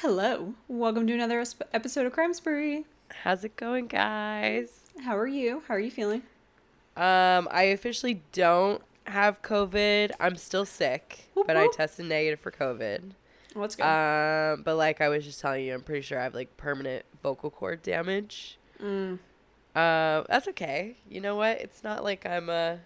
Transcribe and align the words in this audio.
Hello. 0.00 0.54
Welcome 0.68 1.08
to 1.08 1.12
another 1.12 1.44
episode 1.72 2.06
of 2.06 2.12
Crime 2.12 2.32
Spree. 2.32 2.84
How's 3.24 3.42
it 3.42 3.56
going, 3.56 3.88
guys? 3.88 4.82
How 5.02 5.18
are 5.18 5.26
you? 5.26 5.64
How 5.66 5.74
are 5.74 5.80
you 5.80 5.90
feeling? 5.90 6.22
Um, 6.96 7.48
I 7.50 7.64
officially 7.74 8.22
don't 8.30 8.80
have 9.08 9.42
COVID. 9.42 10.12
I'm 10.20 10.36
still 10.36 10.64
sick, 10.64 11.28
Whoop 11.34 11.48
but 11.48 11.56
I 11.56 11.66
tested 11.72 12.06
negative 12.06 12.38
for 12.38 12.52
COVID. 12.52 13.10
What's 13.54 13.74
good? 13.74 13.86
Um, 13.86 14.62
but 14.62 14.76
like 14.76 15.00
I 15.00 15.08
was 15.08 15.24
just 15.24 15.40
telling 15.40 15.64
you, 15.64 15.74
I'm 15.74 15.82
pretty 15.82 16.02
sure 16.02 16.20
I 16.20 16.22
have 16.22 16.34
like 16.34 16.56
permanent 16.56 17.04
vocal 17.20 17.50
cord 17.50 17.82
damage. 17.82 18.56
mm. 18.80 19.18
Uh, 19.74 20.22
that's 20.28 20.46
okay. 20.48 20.96
You 21.08 21.20
know 21.20 21.34
what? 21.34 21.60
It's 21.60 21.82
not 21.82 22.04
like 22.04 22.24
I'm 22.24 22.48
uh, 22.48 22.76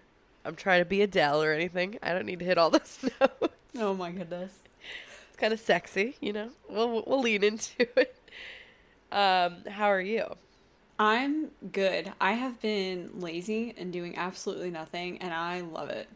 I'm 0.47 0.57
trying 0.57 0.81
to 0.81 0.87
be 0.87 1.03
Adele 1.03 1.43
or 1.43 1.53
anything. 1.53 1.99
I 2.03 2.15
don't 2.15 2.25
need 2.25 2.39
to 2.39 2.45
hit 2.47 2.57
all 2.57 2.71
those 2.71 2.99
notes. 3.21 3.55
Oh 3.79 3.93
my 3.93 4.11
goodness. 4.13 4.53
It's 5.33 5.41
kind 5.41 5.55
of 5.55 5.61
sexy, 5.61 6.15
you 6.21 6.35
know. 6.35 6.51
We'll 6.69 7.03
we'll 7.07 7.23
lean 7.23 7.43
into 7.43 7.81
it. 7.99 8.15
Um, 9.11 9.65
how 9.67 9.87
are 9.87 10.01
you? 10.01 10.37
I'm 10.99 11.53
good. 11.73 12.13
I 12.21 12.33
have 12.33 12.61
been 12.61 13.13
lazy 13.19 13.73
and 13.79 13.91
doing 13.91 14.19
absolutely 14.19 14.71
nothing, 14.71 15.17
and 15.23 15.33
I 15.33 15.63
love 15.63 15.89
it. 15.89 16.07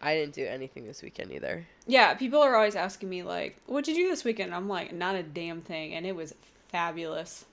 I 0.00 0.14
didn't 0.14 0.34
do 0.34 0.46
anything 0.46 0.86
this 0.86 1.02
weekend 1.02 1.30
either. 1.32 1.66
Yeah, 1.86 2.14
people 2.14 2.40
are 2.40 2.56
always 2.56 2.74
asking 2.74 3.10
me, 3.10 3.22
like, 3.22 3.58
"What 3.66 3.84
did 3.84 3.98
you 3.98 4.04
do 4.04 4.10
this 4.10 4.24
weekend? 4.24 4.54
I'm 4.54 4.66
like, 4.66 4.94
not 4.94 5.14
a 5.14 5.22
damn 5.22 5.60
thing, 5.60 5.92
and 5.92 6.06
it 6.06 6.16
was 6.16 6.34
fabulous. 6.68 7.44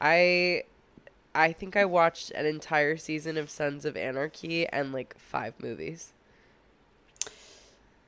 I 0.00 0.64
I 1.36 1.52
think 1.52 1.76
I 1.76 1.84
watched 1.84 2.32
an 2.32 2.46
entire 2.46 2.96
season 2.96 3.36
of 3.36 3.48
Sons 3.48 3.84
of 3.84 3.96
Anarchy 3.96 4.66
and 4.66 4.92
like 4.92 5.16
five 5.16 5.54
movies. 5.60 6.14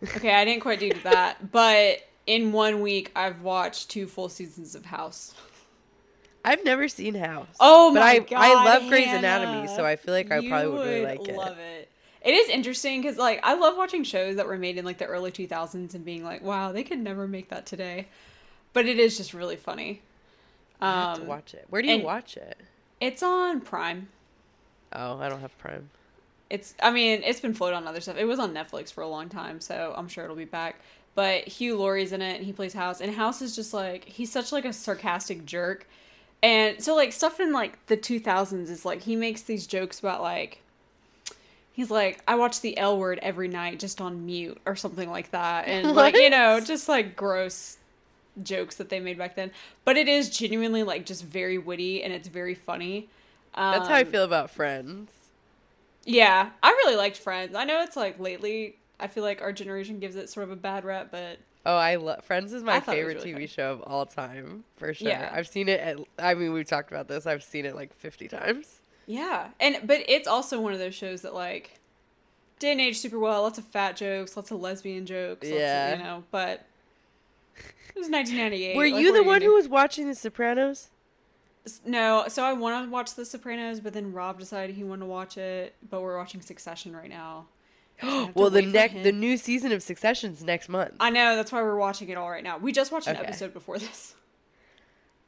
Okay, 0.02 0.34
I 0.34 0.44
didn't 0.44 0.62
quite 0.62 0.80
do 0.80 0.90
that, 1.04 1.52
but 1.52 2.00
in 2.26 2.52
one 2.52 2.80
week, 2.80 3.10
I've 3.16 3.42
watched 3.42 3.88
two 3.90 4.06
full 4.06 4.28
seasons 4.28 4.74
of 4.74 4.86
House. 4.86 5.34
I've 6.44 6.64
never 6.64 6.88
seen 6.88 7.14
House. 7.14 7.48
Oh 7.60 7.92
but 7.92 8.00
my 8.00 8.06
I 8.12 8.18
god! 8.20 8.32
I 8.38 8.64
love 8.64 8.88
Grey's 8.88 9.06
Hannah. 9.06 9.18
Anatomy, 9.18 9.68
so 9.68 9.84
I 9.84 9.96
feel 9.96 10.14
like 10.14 10.30
I 10.32 10.38
You 10.38 10.48
probably 10.48 10.68
would 10.70 10.86
really 10.86 11.04
like 11.04 11.28
it. 11.28 11.36
Love 11.36 11.58
it. 11.58 11.88
It 12.22 12.32
is 12.34 12.48
interesting 12.48 13.02
because 13.02 13.16
like 13.18 13.40
I 13.42 13.54
love 13.54 13.76
watching 13.76 14.04
shows 14.04 14.36
that 14.36 14.46
were 14.46 14.56
made 14.58 14.78
in 14.78 14.84
like 14.84 14.98
the 14.98 15.06
early 15.06 15.30
2000s 15.32 15.94
and 15.94 16.04
being 16.04 16.24
like, 16.24 16.42
wow, 16.42 16.72
they 16.72 16.82
could 16.84 16.98
never 16.98 17.26
make 17.28 17.48
that 17.48 17.66
today. 17.66 18.08
But 18.72 18.86
it 18.86 18.98
is 18.98 19.16
just 19.16 19.34
really 19.34 19.56
funny. 19.56 20.02
I 20.80 20.92
have 20.92 21.16
Um, 21.16 21.22
to 21.24 21.28
watch 21.28 21.54
it. 21.54 21.66
Where 21.68 21.82
do 21.82 21.88
you 21.88 22.02
watch 22.02 22.36
it? 22.36 22.56
It's 23.00 23.22
on 23.22 23.60
Prime. 23.60 24.08
Oh, 24.94 25.18
I 25.18 25.28
don't 25.28 25.40
have 25.40 25.56
Prime. 25.58 25.90
It's 26.48 26.74
I 26.82 26.90
mean 26.90 27.22
it's 27.24 27.40
been 27.40 27.54
floated 27.54 27.76
on 27.76 27.86
other 27.86 28.00
stuff. 28.00 28.16
It 28.16 28.24
was 28.24 28.38
on 28.38 28.54
Netflix 28.54 28.92
for 28.92 29.02
a 29.02 29.08
long 29.08 29.28
time, 29.28 29.60
so 29.60 29.94
I'm 29.96 30.08
sure 30.08 30.24
it'll 30.24 30.36
be 30.36 30.44
back. 30.46 30.80
But 31.14 31.48
Hugh 31.48 31.76
Laurie's 31.76 32.12
in 32.12 32.22
it 32.22 32.36
and 32.36 32.46
he 32.46 32.52
plays 32.52 32.74
House, 32.74 33.00
and 33.00 33.14
House 33.14 33.42
is 33.42 33.54
just 33.56 33.74
like 33.74 34.04
he's 34.06 34.32
such 34.32 34.52
like 34.52 34.64
a 34.64 34.72
sarcastic 34.72 35.44
jerk. 35.46 35.88
And 36.42 36.82
so 36.82 36.94
like 36.96 37.12
stuff 37.12 37.40
in 37.40 37.52
like 37.52 37.86
the 37.86 37.96
2000s 37.96 38.70
is 38.70 38.84
like 38.84 39.02
he 39.02 39.16
makes 39.16 39.42
these 39.42 39.66
jokes 39.66 40.00
about 40.00 40.22
like 40.22 40.62
he's 41.72 41.90
like 41.90 42.22
I 42.26 42.34
watch 42.36 42.60
the 42.60 42.76
L 42.78 42.98
word 42.98 43.18
every 43.22 43.48
night 43.48 43.78
just 43.78 44.00
on 44.00 44.26
mute 44.26 44.60
or 44.66 44.76
something 44.76 45.10
like 45.10 45.30
that. 45.30 45.66
And 45.68 45.92
like, 45.94 46.18
you 46.18 46.30
know, 46.30 46.60
just 46.60 46.88
like 46.88 47.16
gross 47.16 47.78
jokes 48.42 48.76
that 48.76 48.90
they 48.90 49.00
made 49.00 49.18
back 49.18 49.36
then. 49.36 49.52
But 49.84 49.98
it 49.98 50.08
is 50.08 50.30
genuinely 50.30 50.82
like 50.84 51.06
just 51.06 51.24
very 51.24 51.58
witty 51.58 52.02
and 52.02 52.12
it's 52.14 52.28
very 52.28 52.54
funny. 52.56 53.10
That's 53.70 53.88
how 53.88 53.94
I 53.96 54.04
Um, 54.04 54.04
feel 54.04 54.22
about 54.24 54.50
Friends. 54.50 55.10
yeah, 56.04 56.50
I 56.62 56.70
really 56.70 56.96
liked 56.96 57.18
Friends. 57.18 57.54
I 57.54 57.64
know 57.64 57.82
it's 57.82 57.96
like 57.96 58.18
lately, 58.18 58.79
I 59.00 59.06
feel 59.08 59.22
like 59.24 59.42
our 59.42 59.52
generation 59.52 59.98
gives 59.98 60.16
it 60.16 60.28
sort 60.28 60.44
of 60.44 60.50
a 60.50 60.56
bad 60.56 60.84
rep, 60.84 61.10
but 61.10 61.38
Oh, 61.66 61.76
I 61.76 61.96
love 61.96 62.24
Friends 62.24 62.52
is 62.54 62.62
my 62.62 62.80
thought 62.80 62.96
it 62.96 63.04
was 63.04 63.14
favorite 63.14 63.32
really 63.34 63.46
TV 63.46 63.50
show 63.50 63.72
of 63.72 63.82
all 63.82 64.06
time 64.06 64.64
for 64.76 64.94
sure. 64.94 65.08
Yeah. 65.08 65.30
I've 65.32 65.46
seen 65.48 65.68
it. 65.68 65.78
At, 65.80 65.98
I 66.18 66.34
mean, 66.34 66.52
we've 66.52 66.66
talked 66.66 66.90
about 66.90 67.06
this. 67.08 67.26
I've 67.26 67.42
seen 67.42 67.66
it 67.66 67.74
like 67.74 67.92
fifty 67.94 68.28
times. 68.28 68.80
yeah, 69.06 69.48
and 69.60 69.78
but 69.84 70.00
it's 70.08 70.26
also 70.28 70.60
one 70.60 70.72
of 70.72 70.78
those 70.78 70.94
shows 70.94 71.20
that 71.22 71.34
like 71.34 71.78
didn't 72.60 72.80
age 72.80 72.98
super 72.98 73.18
well. 73.18 73.42
Lots 73.42 73.58
of 73.58 73.64
fat 73.66 73.96
jokes, 73.96 74.36
lots 74.36 74.50
of 74.50 74.60
lesbian 74.60 75.04
jokes. 75.06 75.46
Lots 75.46 75.58
Yeah. 75.60 75.92
of, 75.92 75.98
you 75.98 76.04
know, 76.04 76.24
but 76.30 76.64
it 77.56 77.96
was 77.98 78.08
1998. 78.08 78.76
Were 78.76 78.88
like, 78.88 78.94
you 79.02 79.12
the 79.12 79.22
one 79.22 79.42
who 79.42 79.54
was 79.54 79.68
watching 79.68 80.06
The 80.08 80.14
Sopranos? 80.14 80.88
no? 81.84 82.24
So 82.28 82.42
I 82.42 82.52
want 82.54 82.86
to 82.86 82.90
watch 82.90 83.14
The 83.14 83.24
Sopranos, 83.24 83.80
but 83.80 83.92
then 83.92 84.12
Rob 84.12 84.38
decided 84.38 84.76
he 84.76 84.84
wanted 84.84 85.00
to 85.00 85.06
watch 85.06 85.36
it. 85.36 85.74
But 85.90 86.00
we're 86.02 86.16
watching 86.16 86.40
Succession 86.40 86.94
right 86.96 87.10
now. 87.10 87.46
I 88.02 88.06
have 88.06 88.26
to 88.34 88.40
well, 88.40 88.50
the 88.50 88.62
next, 88.62 89.02
the 89.02 89.12
new 89.12 89.36
season 89.36 89.72
of 89.72 89.82
Succession's 89.82 90.42
next 90.44 90.68
month. 90.68 90.94
I 91.00 91.10
know 91.10 91.36
that's 91.36 91.52
why 91.52 91.62
we're 91.62 91.76
watching 91.78 92.08
it 92.08 92.16
all 92.16 92.30
right 92.30 92.44
now. 92.44 92.58
We 92.58 92.72
just 92.72 92.92
watched 92.92 93.06
an 93.08 93.16
Okay. 93.16 93.24
episode 93.26 93.52
before 93.52 93.78
this. 93.78 94.14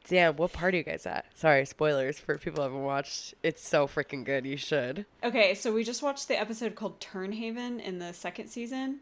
Damn, 0.08 0.34
what 0.36 0.52
part 0.52 0.74
are 0.74 0.76
you 0.78 0.82
guys 0.82 1.06
at? 1.06 1.26
Sorry, 1.38 1.64
spoilers 1.64 2.18
for 2.18 2.36
people 2.36 2.56
who 2.56 2.62
haven't 2.70 2.82
watched. 2.82 3.34
It's 3.44 3.66
so 3.66 3.86
freaking 3.86 4.24
good. 4.24 4.44
You 4.44 4.56
should. 4.56 5.06
Okay, 5.22 5.54
so 5.54 5.72
we 5.72 5.84
just 5.84 6.02
watched 6.02 6.26
the 6.26 6.38
episode 6.38 6.74
called 6.74 6.98
Tern 7.00 7.30
Haven 7.32 7.78
in 7.78 8.00
the 8.00 8.12
second 8.12 8.48
season, 8.48 8.98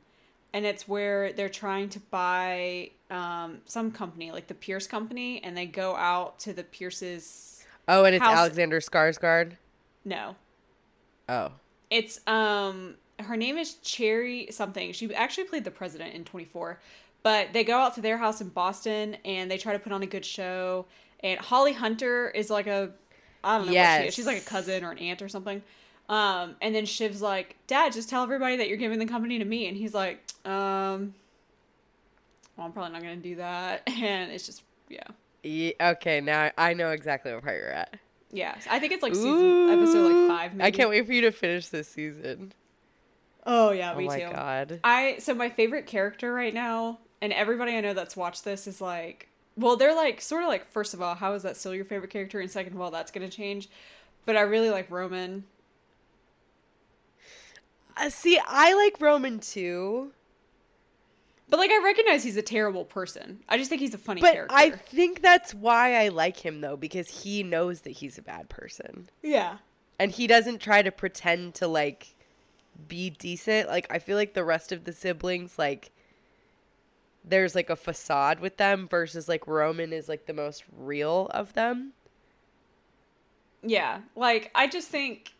and 0.52 0.66
it's 0.66 0.86
where 0.86 1.32
they're 1.32 1.48
trying 1.48 1.88
to 1.90 2.00
buy 2.00 2.90
um, 3.10 3.62
some 3.64 3.90
company, 3.92 4.30
like 4.30 4.46
the 4.48 4.54
Pierce 4.54 4.86
Company, 4.86 5.42
and 5.42 5.56
they 5.56 5.64
go 5.64 5.96
out 5.96 6.38
to 6.40 6.52
the 6.52 6.64
Pierce's. 6.64 7.64
Oh, 7.88 8.04
and 8.04 8.14
it's 8.14 8.22
House- 8.22 8.36
Alexander 8.36 8.80
Skarsgård. 8.80 9.52
No, 10.04 10.36
Oh, 11.30 11.52
it's 11.90 12.20
um 12.26 12.96
her 13.22 13.36
name 13.36 13.58
is 13.58 13.74
Cherry 13.74 14.48
something. 14.50 14.92
She 14.92 15.14
actually 15.14 15.44
played 15.44 15.64
the 15.64 15.70
president 15.70 16.14
in 16.14 16.24
24. 16.24 16.78
But 17.22 17.52
they 17.52 17.64
go 17.64 17.78
out 17.78 17.94
to 17.96 18.00
their 18.00 18.16
house 18.16 18.40
in 18.40 18.48
Boston 18.48 19.16
and 19.24 19.50
they 19.50 19.58
try 19.58 19.72
to 19.72 19.78
put 19.78 19.92
on 19.92 20.02
a 20.02 20.06
good 20.06 20.24
show. 20.24 20.86
And 21.22 21.38
Holly 21.38 21.72
Hunter 21.72 22.30
is 22.30 22.48
like 22.50 22.66
a 22.66 22.92
I 23.44 23.58
don't 23.58 23.66
know 23.66 23.72
what 23.72 24.00
she 24.00 24.08
is. 24.08 24.14
She's 24.14 24.26
like 24.26 24.38
a 24.38 24.44
cousin 24.44 24.84
or 24.84 24.92
an 24.92 24.98
aunt 24.98 25.22
or 25.22 25.28
something. 25.28 25.62
Um, 26.08 26.56
and 26.60 26.74
then 26.74 26.86
Shiv's 26.86 27.22
like, 27.22 27.56
Dad, 27.66 27.92
just 27.92 28.08
tell 28.08 28.22
everybody 28.22 28.56
that 28.56 28.68
you're 28.68 28.76
giving 28.76 28.98
the 28.98 29.06
company 29.06 29.38
to 29.38 29.44
me. 29.44 29.68
And 29.68 29.76
he's 29.76 29.94
like, 29.94 30.18
um, 30.44 31.14
well, 32.56 32.66
I'm 32.66 32.72
probably 32.72 32.92
not 32.92 33.02
gonna 33.02 33.16
do 33.16 33.36
that. 33.36 33.82
And 33.88 34.32
it's 34.32 34.46
just 34.46 34.62
yeah. 34.88 35.04
Ye- 35.42 35.74
okay. 35.80 36.20
Now 36.20 36.50
I 36.56 36.74
know 36.74 36.90
exactly 36.90 37.32
what 37.32 37.42
part 37.42 37.56
you're 37.56 37.68
at. 37.68 37.98
Yeah. 38.32 38.54
I 38.70 38.78
think 38.78 38.92
it's 38.92 39.02
like 39.02 39.14
season 39.14 39.70
episode 39.70 40.12
like 40.12 40.28
five 40.28 40.54
maybe. 40.54 40.66
I 40.66 40.70
can't 40.70 40.90
wait 40.90 41.06
for 41.06 41.12
you 41.12 41.22
to 41.22 41.32
finish 41.32 41.68
this 41.68 41.88
season. 41.88 42.52
Oh 43.46 43.70
yeah, 43.72 43.92
oh 43.94 43.98
me 43.98 44.06
my 44.06 44.20
too. 44.20 44.30
god. 44.30 44.80
I 44.84 45.16
so 45.18 45.34
my 45.34 45.48
favorite 45.50 45.86
character 45.86 46.32
right 46.32 46.54
now, 46.54 46.98
and 47.20 47.32
everybody 47.32 47.76
I 47.76 47.80
know 47.80 47.94
that's 47.94 48.16
watched 48.16 48.44
this 48.44 48.66
is 48.66 48.80
like, 48.80 49.28
well, 49.56 49.76
they're 49.76 49.94
like 49.94 50.20
sort 50.20 50.42
of 50.42 50.48
like 50.48 50.66
first 50.70 50.94
of 50.94 51.02
all, 51.02 51.14
how 51.14 51.32
is 51.34 51.42
that 51.42 51.56
still 51.56 51.74
your 51.74 51.84
favorite 51.84 52.10
character, 52.10 52.40
and 52.40 52.50
second 52.50 52.74
of 52.74 52.80
all, 52.80 52.90
that's 52.90 53.10
gonna 53.10 53.28
change. 53.30 53.68
But 54.26 54.36
I 54.36 54.42
really 54.42 54.70
like 54.70 54.90
Roman. 54.90 55.44
Uh, 57.96 58.10
see, 58.10 58.40
I 58.46 58.72
like 58.74 59.00
Roman 59.00 59.40
too, 59.40 60.12
But 61.48 61.58
like 61.58 61.70
I 61.70 61.82
recognize 61.84 62.22
he's 62.22 62.36
a 62.36 62.42
terrible 62.42 62.84
person. 62.84 63.40
I 63.48 63.58
just 63.58 63.68
think 63.68 63.80
he's 63.80 63.94
a 63.94 63.98
funny 63.98 64.20
but 64.20 64.32
character. 64.32 64.54
I 64.56 64.70
think 64.70 65.20
that's 65.20 65.52
why 65.52 65.96
I 65.96 66.08
like 66.08 66.38
him 66.44 66.60
though 66.60 66.76
because 66.76 67.22
he 67.24 67.42
knows 67.42 67.80
that 67.82 67.90
he's 67.92 68.18
a 68.18 68.22
bad 68.22 68.48
person 68.48 69.10
yeah. 69.22 69.58
and 69.98 70.12
he 70.12 70.26
doesn't 70.28 70.60
try 70.60 70.82
to 70.82 70.92
pretend 70.92 71.54
to 71.56 71.66
like 71.66 72.14
be 72.88 73.10
decent. 73.10 73.68
Like 73.68 73.86
I 73.90 73.98
feel 73.98 74.16
like 74.16 74.34
the 74.34 74.44
rest 74.44 74.72
of 74.72 74.84
the 74.84 74.92
siblings 74.92 75.58
like 75.58 75.90
there's 77.24 77.54
like 77.54 77.68
a 77.70 77.76
facade 77.76 78.40
with 78.40 78.56
them 78.56 78.88
versus 78.88 79.28
like 79.28 79.46
Roman 79.46 79.92
is 79.92 80.08
like 80.08 80.26
the 80.26 80.32
most 80.32 80.64
real 80.76 81.28
of 81.32 81.52
them. 81.54 81.92
Yeah. 83.62 84.00
Like 84.16 84.50
I 84.54 84.66
just 84.66 84.88
think 84.88 85.32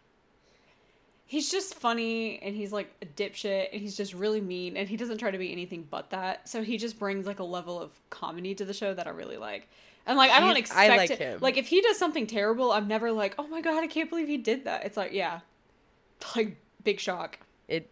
he's 1.27 1.51
just 1.51 1.75
funny 1.75 2.41
and 2.43 2.55
he's 2.55 2.73
like 2.73 2.93
a 3.03 3.07
dipshit 3.07 3.69
and 3.73 3.81
he's 3.81 3.97
just 3.97 4.13
really 4.15 4.41
mean 4.41 4.77
and 4.77 4.89
he 4.89 4.97
doesn't 4.97 5.19
try 5.19 5.31
to 5.31 5.39
be 5.39 5.53
anything 5.53 5.87
but 5.91 6.11
that. 6.11 6.49
So 6.49 6.63
he 6.63 6.77
just 6.77 6.99
brings 6.99 7.27
like 7.27 7.39
a 7.39 7.45
level 7.45 7.81
of 7.81 7.91
comedy 8.11 8.55
to 8.57 8.65
the 8.65 8.75
show 8.75 8.93
that 8.95 9.07
I 9.07 9.11
really 9.11 9.37
like. 9.39 9.69
And 10.07 10.17
like 10.19 10.31
I 10.31 10.41
don't 10.41 10.57
He's- 10.57 10.71
I 10.73 10.85
expect 10.87 10.99
like 10.99 11.11
it. 11.11 11.19
him. 11.19 11.39
Like 11.41 11.57
if 11.57 11.69
he 11.69 11.81
does 11.81 11.99
something 11.99 12.27
terrible, 12.27 12.73
I'm 12.73 12.89
never 12.89 13.13
like, 13.13 13.35
"Oh 13.39 13.47
my 13.47 13.61
god, 13.61 13.83
I 13.83 13.87
can't 13.87 14.09
believe 14.11 14.29
he 14.29 14.39
did 14.39 14.65
that." 14.65 14.85
It's 14.85 14.97
like, 14.97 15.13
yeah. 15.13 15.41
Like 16.37 16.57
big 16.85 17.01
shock. 17.01 17.39
It 17.69 17.89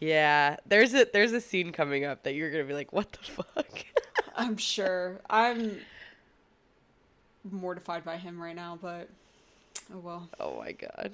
yeah, 0.00 0.56
there's 0.66 0.94
a 0.94 1.06
there's 1.12 1.32
a 1.32 1.40
scene 1.40 1.72
coming 1.72 2.04
up 2.04 2.22
that 2.24 2.34
you're 2.34 2.50
going 2.50 2.64
to 2.64 2.68
be 2.68 2.74
like, 2.74 2.92
"What 2.92 3.12
the 3.12 3.18
fuck?" 3.18 3.84
I'm 4.36 4.56
sure. 4.56 5.20
I'm 5.30 5.78
mortified 7.50 8.04
by 8.04 8.16
him 8.16 8.40
right 8.40 8.56
now, 8.56 8.78
but 8.80 9.08
oh 9.94 9.98
well. 9.98 10.28
Oh 10.38 10.58
my 10.58 10.72
god. 10.72 11.12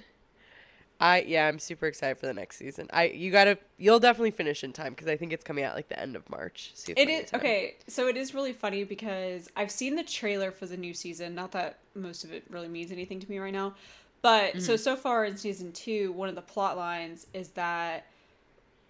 I 1.02 1.22
yeah, 1.22 1.48
I'm 1.48 1.58
super 1.58 1.86
excited 1.86 2.18
for 2.18 2.26
the 2.26 2.34
next 2.34 2.58
season. 2.58 2.88
I 2.92 3.06
you 3.06 3.32
gotta 3.32 3.58
you'll 3.76 3.98
definitely 3.98 4.30
finish 4.30 4.62
in 4.62 4.72
time 4.72 4.92
because 4.92 5.08
I 5.08 5.16
think 5.16 5.32
it's 5.32 5.42
coming 5.42 5.64
out 5.64 5.74
like 5.74 5.88
the 5.88 5.98
end 5.98 6.14
of 6.14 6.28
March. 6.30 6.70
So 6.74 6.92
It 6.96 7.08
is 7.08 7.34
okay. 7.34 7.74
So 7.88 8.06
it 8.06 8.16
is 8.16 8.34
really 8.34 8.52
funny 8.52 8.84
because 8.84 9.50
I've 9.56 9.72
seen 9.72 9.96
the 9.96 10.04
trailer 10.04 10.52
for 10.52 10.66
the 10.66 10.76
new 10.76 10.94
season. 10.94 11.34
Not 11.34 11.50
that 11.52 11.78
most 11.96 12.22
of 12.22 12.32
it 12.32 12.44
really 12.48 12.68
means 12.68 12.92
anything 12.92 13.18
to 13.18 13.28
me 13.28 13.40
right 13.40 13.52
now, 13.52 13.74
but 14.22 14.62
so 14.62 14.76
so 14.76 14.96
far 14.96 15.24
in 15.24 15.36
season 15.36 15.72
two, 15.72 16.12
one 16.12 16.28
of 16.28 16.34
the 16.34 16.42
plot 16.42 16.76
lines 16.76 17.26
is 17.34 17.50
that 17.50 18.06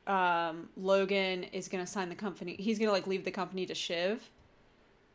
um, 0.06 0.68
Logan 0.76 1.44
is 1.44 1.68
gonna 1.68 1.86
sign 1.86 2.08
the 2.08 2.14
company. 2.14 2.54
He's 2.54 2.78
gonna 2.78 2.92
like 2.92 3.06
leave 3.06 3.24
the 3.24 3.30
company 3.30 3.66
to 3.66 3.74
Shiv, 3.74 4.30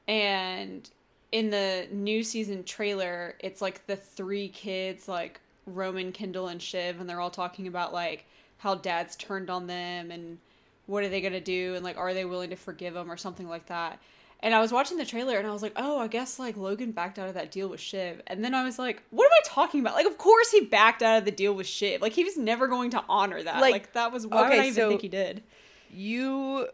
and 0.08 0.90
in 1.32 1.50
the 1.50 1.88
new 1.92 2.24
season 2.24 2.64
trailer, 2.64 3.36
it's 3.40 3.62
like 3.62 3.86
the 3.86 3.96
three 3.96 4.50
kids, 4.50 5.08
like 5.08 5.40
Roman, 5.66 6.12
Kendall, 6.12 6.48
and 6.48 6.62
Shiv, 6.62 7.00
and 7.00 7.10
they're 7.10 7.22
all 7.22 7.30
talking 7.30 7.68
about 7.68 7.94
like 7.94 8.26
how 8.58 8.76
dad's 8.76 9.16
turned 9.16 9.50
on 9.50 9.68
them 9.68 10.10
and 10.10 10.40
what 10.88 11.04
are 11.04 11.10
they 11.10 11.22
gonna 11.22 11.40
do 11.40 11.76
and 11.76 11.84
like 11.84 11.98
are 11.98 12.14
they 12.14 12.26
willing 12.26 12.50
to 12.50 12.56
forgive 12.56 12.96
him 12.96 13.12
or 13.12 13.18
something 13.18 13.48
like 13.48 13.68
that. 13.68 14.00
And 14.42 14.54
I 14.54 14.60
was 14.60 14.72
watching 14.72 14.98
the 14.98 15.06
trailer 15.06 15.38
and 15.38 15.48
I 15.48 15.52
was 15.52 15.64
like, 15.64 15.74
oh, 15.76 16.00
I 16.00 16.08
guess 16.08 16.38
like 16.38 16.56
Logan 16.58 16.92
backed 16.92 17.18
out 17.18 17.28
of 17.28 17.34
that 17.34 17.52
deal 17.52 17.68
with 17.70 17.80
Shiv. 17.80 18.22
And 18.28 18.44
then 18.44 18.54
I 18.54 18.64
was 18.64 18.78
like, 18.78 19.02
what 19.10 19.26
am 19.26 19.32
I 19.32 19.42
talking 19.48 19.80
about? 19.80 19.96
Like, 19.96 20.06
of 20.06 20.18
course 20.20 20.52
he 20.52 20.62
backed 20.62 21.02
out 21.02 21.18
of 21.18 21.26
the 21.26 21.32
deal 21.32 21.54
with 21.54 21.66
Shiv. 21.66 22.02
Like, 22.02 22.14
he 22.14 22.24
was 22.24 22.38
never 22.38 22.68
going 22.68 22.92
to 22.92 23.04
honor 23.10 23.42
that. 23.42 23.62
Like, 23.62 23.72
Like, 23.74 23.94
that 23.94 24.12
was, 24.12 24.28
why 24.28 24.42
would 24.44 24.48
okay, 24.52 24.60
I 24.60 24.64
even 24.66 24.74
so- 24.76 24.90
think 24.90 25.02
he 25.02 25.08
did? 25.10 25.44
You 25.92 26.68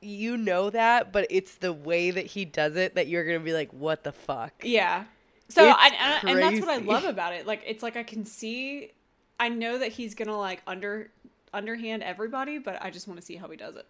you 0.00 0.36
know 0.36 0.68
that, 0.70 1.12
but 1.12 1.26
it's 1.30 1.54
the 1.56 1.72
way 1.72 2.10
that 2.10 2.26
he 2.26 2.44
does 2.44 2.74
it 2.74 2.96
that 2.96 3.06
you're 3.06 3.24
gonna 3.24 3.38
be 3.38 3.52
like, 3.52 3.70
what 3.72 4.02
the 4.02 4.10
fuck? 4.12 4.52
Yeah. 4.64 5.04
So, 5.48 5.64
I, 5.68 6.18
and, 6.22 6.30
and 6.30 6.38
that's 6.42 6.58
what 6.66 6.70
I 6.70 6.78
love 6.78 7.04
about 7.04 7.34
it. 7.34 7.46
Like, 7.46 7.62
it's 7.66 7.82
like 7.82 7.96
I 7.96 8.02
can 8.02 8.24
see, 8.24 8.90
I 9.38 9.48
know 9.50 9.78
that 9.78 9.92
he's 9.92 10.14
gonna 10.16 10.36
like 10.36 10.62
under, 10.66 11.10
underhand 11.54 12.02
everybody, 12.02 12.58
but 12.58 12.82
I 12.82 12.90
just 12.90 13.06
want 13.06 13.20
to 13.20 13.24
see 13.24 13.36
how 13.36 13.46
he 13.48 13.56
does 13.56 13.76
it. 13.76 13.86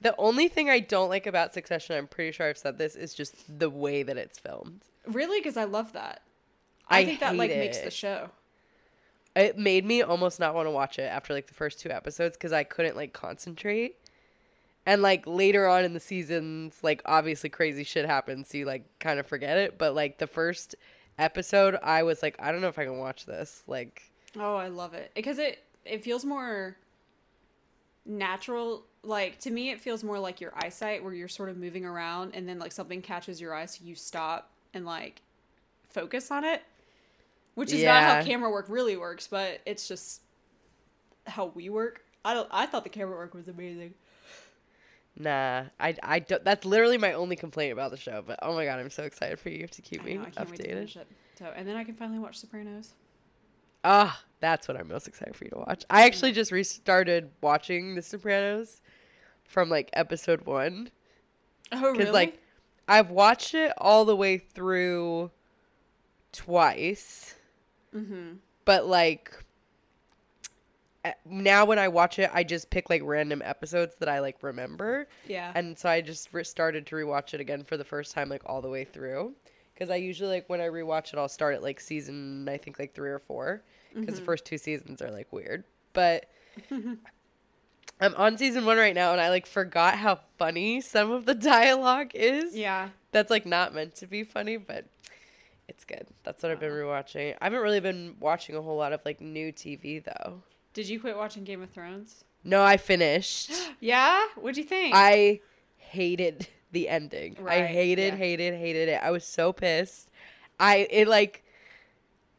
The 0.00 0.14
only 0.16 0.48
thing 0.48 0.70
I 0.70 0.78
don't 0.80 1.08
like 1.08 1.26
about 1.26 1.52
Succession, 1.52 1.96
I'm 1.96 2.06
pretty 2.06 2.32
sure 2.32 2.46
I've 2.48 2.58
said 2.58 2.78
this, 2.78 2.94
is 2.94 3.14
just 3.14 3.58
the 3.58 3.68
way 3.68 4.02
that 4.02 4.16
it's 4.16 4.38
filmed. 4.38 4.82
Really? 5.06 5.40
Because 5.40 5.56
I 5.56 5.64
love 5.64 5.92
that. 5.94 6.22
I, 6.88 7.00
I 7.00 7.04
think 7.04 7.20
that 7.20 7.36
like 7.36 7.50
hate 7.50 7.58
makes 7.58 7.78
the 7.78 7.90
show. 7.90 8.30
It 9.34 9.58
made 9.58 9.84
me 9.84 10.02
almost 10.02 10.40
not 10.40 10.54
want 10.54 10.66
to 10.66 10.70
watch 10.70 10.98
it 10.98 11.02
after 11.02 11.32
like 11.34 11.46
the 11.46 11.54
first 11.54 11.80
two 11.80 11.90
episodes 11.90 12.36
because 12.36 12.52
I 12.52 12.64
couldn't 12.64 12.96
like 12.96 13.12
concentrate. 13.12 13.96
And 14.86 15.02
like 15.02 15.26
later 15.26 15.66
on 15.66 15.84
in 15.84 15.92
the 15.92 16.00
seasons, 16.00 16.78
like 16.82 17.02
obviously 17.04 17.50
crazy 17.50 17.84
shit 17.84 18.06
happens, 18.06 18.48
so 18.48 18.58
you 18.58 18.64
like 18.64 18.84
kind 19.00 19.20
of 19.20 19.26
forget 19.26 19.58
it. 19.58 19.78
But 19.78 19.94
like 19.94 20.18
the 20.18 20.26
first 20.26 20.76
episode, 21.18 21.76
I 21.82 22.04
was 22.04 22.22
like, 22.22 22.36
I 22.38 22.52
don't 22.52 22.60
know 22.60 22.68
if 22.68 22.78
I 22.78 22.84
can 22.84 22.98
watch 22.98 23.26
this. 23.26 23.62
Like, 23.66 24.02
Oh, 24.38 24.56
I 24.56 24.68
love 24.68 24.94
it 24.94 25.10
because 25.14 25.38
it 25.38 25.62
it 25.84 26.02
feels 26.04 26.24
more 26.24 26.76
natural. 28.08 28.84
Like 29.02 29.38
to 29.40 29.50
me, 29.50 29.70
it 29.70 29.80
feels 29.80 30.02
more 30.02 30.18
like 30.18 30.40
your 30.40 30.52
eyesight, 30.56 31.04
where 31.04 31.12
you're 31.12 31.28
sort 31.28 31.48
of 31.48 31.56
moving 31.56 31.84
around, 31.84 32.34
and 32.34 32.48
then 32.48 32.58
like 32.58 32.72
something 32.72 33.02
catches 33.02 33.40
your 33.40 33.54
eye, 33.54 33.66
so 33.66 33.84
you 33.84 33.94
stop 33.94 34.50
and 34.74 34.84
like 34.84 35.22
focus 35.88 36.30
on 36.30 36.44
it. 36.44 36.62
Which 37.54 37.72
is 37.72 37.82
not 37.84 38.02
how 38.02 38.22
camera 38.22 38.50
work 38.50 38.66
really 38.68 38.96
works, 38.96 39.26
but 39.26 39.60
it's 39.66 39.88
just 39.88 40.22
how 41.26 41.46
we 41.46 41.68
work. 41.68 42.04
I 42.24 42.34
don't. 42.34 42.48
I 42.50 42.66
thought 42.66 42.84
the 42.84 42.90
camera 42.90 43.16
work 43.16 43.34
was 43.34 43.48
amazing. 43.48 43.94
nah, 45.18 45.64
I 45.80 45.96
I 46.02 46.18
don't. 46.20 46.44
That's 46.44 46.64
literally 46.64 46.98
my 46.98 47.12
only 47.14 47.36
complaint 47.36 47.72
about 47.72 47.90
the 47.90 47.96
show. 47.96 48.22
But 48.26 48.38
oh 48.42 48.54
my 48.54 48.64
god, 48.64 48.78
I'm 48.78 48.90
so 48.90 49.02
excited 49.04 49.38
for 49.40 49.48
you 49.48 49.66
to 49.66 49.82
keep 49.82 50.04
me 50.04 50.14
know, 50.14 50.22
I 50.22 50.30
can't 50.30 50.50
wait 50.50 50.60
to 50.60 50.68
updated. 50.68 51.04
So, 51.38 51.52
and 51.54 51.66
then 51.66 51.76
I 51.76 51.84
can 51.84 51.94
finally 51.94 52.18
watch 52.18 52.38
Sopranos. 52.38 52.94
Ah, 53.90 54.22
that's 54.40 54.68
what 54.68 54.76
I'm 54.76 54.86
most 54.86 55.08
excited 55.08 55.34
for 55.34 55.44
you 55.44 55.50
to 55.50 55.58
watch. 55.66 55.82
I 55.88 56.04
actually 56.04 56.32
just 56.32 56.52
restarted 56.52 57.30
watching 57.40 57.94
The 57.94 58.02
Sopranos 58.02 58.82
from 59.44 59.70
like 59.70 59.88
episode 59.94 60.42
one. 60.42 60.90
Oh, 61.72 61.80
really. 61.80 61.98
Because, 61.98 62.12
like, 62.12 62.38
I've 62.86 63.10
watched 63.10 63.54
it 63.54 63.72
all 63.78 64.04
the 64.04 64.14
way 64.14 64.36
through 64.36 65.30
twice, 66.32 67.34
mm-hmm. 67.94 68.34
but 68.66 68.86
like, 68.86 69.42
eh, 71.06 71.14
now 71.24 71.64
when 71.64 71.78
I 71.78 71.88
watch 71.88 72.18
it, 72.18 72.30
I 72.32 72.44
just 72.44 72.68
pick 72.68 72.90
like 72.90 73.00
random 73.02 73.40
episodes 73.42 73.94
that 74.00 74.08
I 74.10 74.18
like 74.20 74.42
remember. 74.42 75.08
Yeah. 75.26 75.50
And 75.54 75.78
so 75.78 75.88
I 75.88 76.02
just 76.02 76.28
re- 76.34 76.44
started 76.44 76.86
to 76.88 76.94
rewatch 76.94 77.32
it 77.32 77.40
again 77.40 77.64
for 77.64 77.78
the 77.78 77.84
first 77.84 78.12
time, 78.12 78.28
like 78.28 78.42
all 78.44 78.60
the 78.60 78.68
way 78.68 78.84
through. 78.84 79.32
Because 79.72 79.90
I 79.90 79.96
usually, 79.96 80.28
like, 80.30 80.48
when 80.50 80.60
I 80.60 80.66
rewatch 80.66 81.14
it, 81.14 81.18
I'll 81.18 81.28
start 81.28 81.54
at 81.54 81.62
like 81.62 81.80
season, 81.80 82.48
I 82.50 82.58
think 82.58 82.78
like 82.78 82.94
three 82.94 83.10
or 83.10 83.18
four. 83.18 83.62
Because 83.94 84.14
the 84.14 84.20
mm-hmm. 84.20 84.24
first 84.24 84.44
two 84.44 84.58
seasons 84.58 85.02
are 85.02 85.10
like 85.10 85.32
weird. 85.32 85.64
But 85.92 86.26
I'm 88.00 88.14
on 88.14 88.38
season 88.38 88.64
one 88.64 88.78
right 88.78 88.94
now, 88.94 89.12
and 89.12 89.20
I 89.20 89.30
like 89.30 89.46
forgot 89.46 89.96
how 89.96 90.20
funny 90.38 90.80
some 90.80 91.10
of 91.10 91.26
the 91.26 91.34
dialogue 91.34 92.12
is. 92.14 92.56
yeah. 92.56 92.90
That's 93.10 93.30
like 93.30 93.46
not 93.46 93.74
meant 93.74 93.94
to 93.96 94.06
be 94.06 94.22
funny, 94.22 94.58
but 94.58 94.84
it's 95.66 95.84
good. 95.84 96.06
That's 96.24 96.42
what 96.42 96.52
I've 96.52 96.60
been 96.60 96.70
uh-huh. 96.70 96.80
rewatching. 96.80 97.36
I 97.40 97.44
haven't 97.44 97.60
really 97.60 97.80
been 97.80 98.16
watching 98.20 98.54
a 98.54 98.60
whole 98.60 98.76
lot 98.76 98.92
of 98.92 99.00
like 99.04 99.20
new 99.20 99.52
TV 99.52 100.04
though. 100.04 100.42
Did 100.74 100.88
you 100.88 101.00
quit 101.00 101.16
watching 101.16 101.44
Game 101.44 101.62
of 101.62 101.70
Thrones? 101.70 102.24
No, 102.44 102.62
I 102.62 102.76
finished. 102.76 103.52
Yeah. 103.80 104.26
What'd 104.34 104.56
you 104.56 104.64
think? 104.64 104.92
I 104.92 105.40
hated 105.76 106.48
the 106.72 106.88
ending. 106.88 107.36
I 107.46 107.62
hated, 107.62 108.14
yeah. 108.14 108.16
hated, 108.16 108.54
hated 108.54 108.88
it. 108.88 109.00
I 109.00 109.12
was 109.12 109.24
so 109.24 109.52
pissed. 109.52 110.10
I 110.58 110.88
it 110.90 111.06
like 111.06 111.44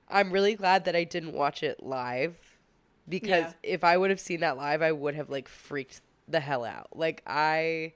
I'm 0.09 0.31
really 0.31 0.55
glad 0.55 0.85
that 0.85 0.95
I 0.95 1.03
didn't 1.03 1.33
watch 1.33 1.63
it 1.63 1.83
live 1.83 2.35
because 3.07 3.29
Yeah. 3.45 3.53
if 3.63 3.83
I 3.83 3.97
would 3.97 4.09
have 4.09 4.19
seen 4.19 4.39
that 4.41 4.57
live, 4.57 4.81
I 4.81 4.91
would 4.91 5.15
have 5.15 5.29
like 5.29 5.47
freaked 5.47 6.01
the 6.27 6.39
hell 6.39 6.63
out. 6.65 6.87
Like 6.95 7.21
I 7.27 7.93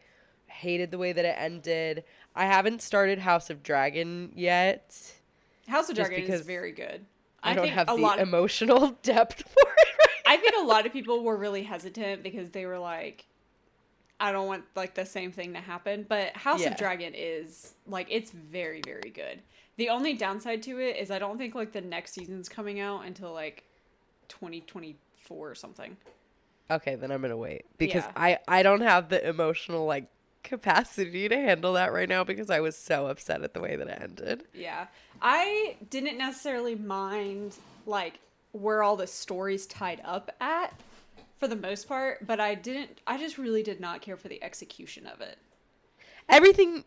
hated 0.47 0.91
the 0.91 0.97
way 0.97 1.11
that 1.13 1.25
it 1.25 1.35
ended. 1.37 2.03
I 2.35 2.45
haven't 2.45 2.81
started 2.81 3.19
House 3.19 3.49
of 3.49 3.63
Dragon 3.63 4.31
yet. 4.35 5.13
House 5.67 5.89
of 5.89 5.95
Dragon 5.95 6.23
is 6.23 6.41
very 6.41 6.71
good. 6.71 7.05
I, 7.41 7.53
don't 7.53 7.65
think 7.65 7.75
have 7.75 7.89
a 7.89 7.95
the 7.95 8.01
lot 8.01 8.19
of, 8.19 8.27
emotional 8.27 8.89
depth 9.03 9.43
for 9.43 9.69
it. 9.77 9.87
Right 9.99 10.19
I 10.25 10.37
think 10.37 10.55
a 10.57 10.65
lot 10.65 10.85
of 10.85 10.93
people 10.93 11.23
were 11.23 11.35
really 11.37 11.63
hesitant 11.63 12.23
because 12.23 12.51
they 12.51 12.65
were 12.65 12.79
like, 12.79 13.25
I 14.19 14.31
don't 14.31 14.47
want 14.47 14.63
like 14.75 14.93
the 14.95 15.05
same 15.05 15.31
thing 15.31 15.53
to 15.53 15.59
happen. 15.59 16.05
But 16.07 16.35
House 16.37 16.61
Yeah. 16.61 16.69
of 16.71 16.77
Dragon 16.77 17.13
is 17.15 17.73
like 17.87 18.07
it's 18.09 18.31
very 18.31 18.81
very 18.85 19.09
good. 19.09 19.41
The 19.77 19.89
only 19.89 20.13
downside 20.13 20.61
to 20.63 20.79
it 20.79 20.97
is 20.97 21.09
I 21.09 21.19
don't 21.19 21.37
think 21.37 21.55
like 21.55 21.71
the 21.71 21.81
next 21.81 22.13
season's 22.13 22.47
coming 22.49 22.79
out 22.79 23.05
until 23.05 23.33
like 23.33 23.63
2024 24.29 25.49
or 25.49 25.55
something. 25.55 25.97
Okay, 26.69 26.95
then 26.95 27.11
I'm 27.11 27.21
gonna 27.21 27.37
wait 27.37 27.65
because 27.77 28.03
Yeah. 28.03 28.11
I 28.15 28.39
I 28.47 28.63
don't 28.63 28.81
have 28.81 29.09
the 29.09 29.27
emotional 29.27 29.85
like 29.85 30.07
capacity 30.43 31.29
to 31.29 31.35
handle 31.35 31.73
that 31.73 31.93
right 31.93 32.09
now 32.09 32.23
because 32.23 32.49
I 32.49 32.59
was 32.59 32.75
so 32.75 33.07
upset 33.07 33.43
at 33.43 33.53
the 33.53 33.61
way 33.61 33.75
that 33.75 33.87
it 33.87 33.99
ended. 34.01 34.43
Yeah. 34.53 34.87
I 35.21 35.77
didn't 35.89 36.17
necessarily 36.17 36.75
mind 36.75 37.55
like 37.85 38.19
where 38.51 38.83
all 38.83 38.95
the 38.95 39.07
stories 39.07 39.65
tied 39.65 40.01
up 40.05 40.35
at 40.39 40.73
for 41.39 41.47
the 41.47 41.55
most 41.55 41.87
part, 41.87 42.25
but 42.27 42.39
I 42.39 42.55
didn't 42.55 42.99
I 43.07 43.17
just 43.17 43.37
really 43.37 43.63
did 43.63 43.79
not 43.79 44.01
care 44.01 44.17
for 44.17 44.27
the 44.27 44.43
execution 44.43 45.07
of 45.07 45.21
it. 45.21 45.37
Everything 46.29 46.85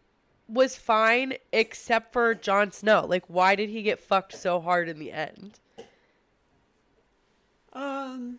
was 0.49 0.77
fine 0.77 1.35
except 1.53 2.13
for 2.13 2.35
Jon 2.35 2.71
Snow. 2.73 3.05
Like, 3.09 3.25
why 3.29 3.55
did 3.57 3.69
he 3.71 3.83
get 3.83 3.99
fucked 4.01 4.35
so 4.37 4.61
hard 4.61 4.89
in 4.89 4.99
the 4.99 5.13
end? 5.13 5.59
Um 7.73 8.39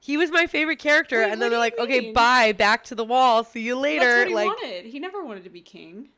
He 0.00 0.16
was 0.16 0.30
my 0.30 0.46
favorite 0.46 0.78
character, 0.78 1.18
Wait, 1.22 1.30
and 1.32 1.40
then 1.42 1.50
they're 1.50 1.58
like, 1.58 1.78
"Okay, 1.78 2.12
bye, 2.12 2.52
back 2.52 2.84
to 2.84 2.94
the 2.94 3.04
wall. 3.04 3.44
See 3.44 3.60
you 3.60 3.76
later." 3.76 4.18
what 4.20 4.28
he 4.28 4.34
Like, 4.34 4.46
wanted. 4.46 4.84
He 4.86 4.98
never 4.98 5.24
wanted 5.24 5.44
to 5.44 5.50
be 5.50 5.60
king. 5.60 6.08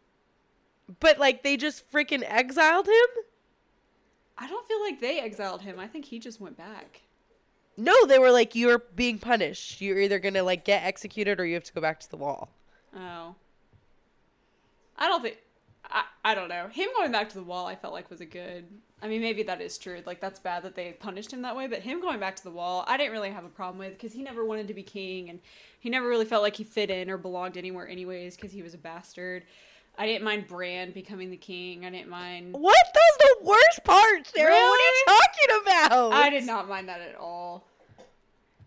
but 1.01 1.19
like 1.19 1.43
they 1.43 1.57
just 1.57 1.91
freaking 1.91 2.23
exiled 2.27 2.87
him. 2.87 3.25
I 4.39 4.49
don't 4.49 4.67
feel 4.67 4.81
like 4.81 5.01
they 5.01 5.21
exiled 5.21 5.63
him. 5.63 5.79
I 5.79 5.87
think 5.87 6.07
he 6.07 6.19
just 6.19 6.41
went 6.41 6.57
back. 6.57 7.03
No, 7.77 8.07
they 8.07 8.19
were 8.19 8.31
like, 8.31 8.55
"You're 8.55 8.79
being 8.79 9.19
punished. 9.19 9.81
You're 9.81 9.99
either 10.01 10.19
gonna 10.19 10.43
like 10.43 10.65
get 10.65 10.83
executed 10.85 11.41
or 11.41 11.45
you 11.47 11.55
have 11.55 11.65
to 11.65 11.73
go 11.73 11.81
back 11.81 12.01
to 12.01 12.11
the 12.11 12.17
wall." 12.17 12.51
Oh. 12.95 13.35
I 15.03 15.09
don't 15.09 15.21
think 15.23 15.39
I, 15.85 16.05
I 16.25 16.35
don't 16.37 16.49
know. 16.49 16.69
Him 16.69 16.89
going 16.97 17.11
back 17.11 17.29
to 17.31 17.35
the 17.35 17.43
wall 17.43 17.67
I 17.67 17.75
felt 17.75 17.93
like 17.93 18.09
was 18.09 18.21
a 18.21 18.25
good 18.27 18.67
I 19.03 19.09
mean 19.09 19.21
maybe 19.21 19.43
that 19.43 19.61
is 19.61 19.77
true. 19.79 20.01
Like 20.07 20.21
that's 20.21 20.39
bad 20.39 20.63
that 20.63 20.77
they 20.77 20.93
punished 20.93 21.33
him 21.33 21.43
that 21.43 21.57
way, 21.57 21.67
but 21.67 21.81
him 21.81 22.01
going 22.01 22.21
back 22.21 22.37
to 22.37 22.45
the 22.45 22.53
wall 22.53 22.85
I 22.87 22.97
didn't 22.97 23.13
really 23.13 23.31
have 23.31 23.45
a 23.45 23.49
problem 23.49 23.79
with 23.79 23.99
cuz 23.99 24.13
he 24.13 24.23
never 24.23 24.45
wanted 24.45 24.69
to 24.69 24.75
be 24.75 24.83
king 24.85 25.29
and 25.29 25.41
he 25.81 25.91
never 25.91 26.07
really 26.09 26.25
felt 26.25 26.43
like 26.43 26.55
he 26.57 26.63
fit 26.65 26.89
in 26.89 27.11
or 27.11 27.19
belonged 27.19 27.57
anywhere 27.57 27.89
anyways 27.89 28.37
cuz 28.37 28.53
he 28.53 28.63
was 28.63 28.75
a 28.75 28.79
bastard. 28.79 29.45
I 29.99 30.07
didn't 30.07 30.23
mind 30.25 30.47
Bran 30.47 30.93
becoming 30.93 31.31
the 31.31 31.37
king. 31.37 31.85
I 31.85 31.91
didn't 31.91 32.09
mind 32.09 32.55
What? 32.55 32.77
Was 32.95 33.19
the 33.19 33.45
worst 33.45 33.85
parts, 33.85 34.31
Sarah. 34.33 34.53
What 34.53 34.81
are 34.81 34.95
you 34.95 35.05
Really? 35.09 35.19
talking 35.19 35.63
about? 35.91 36.13
I 36.13 36.31
did 36.31 36.45
not 36.45 36.69
mind 36.69 36.89
that 36.89 37.01
at 37.01 37.17
all. 37.17 37.67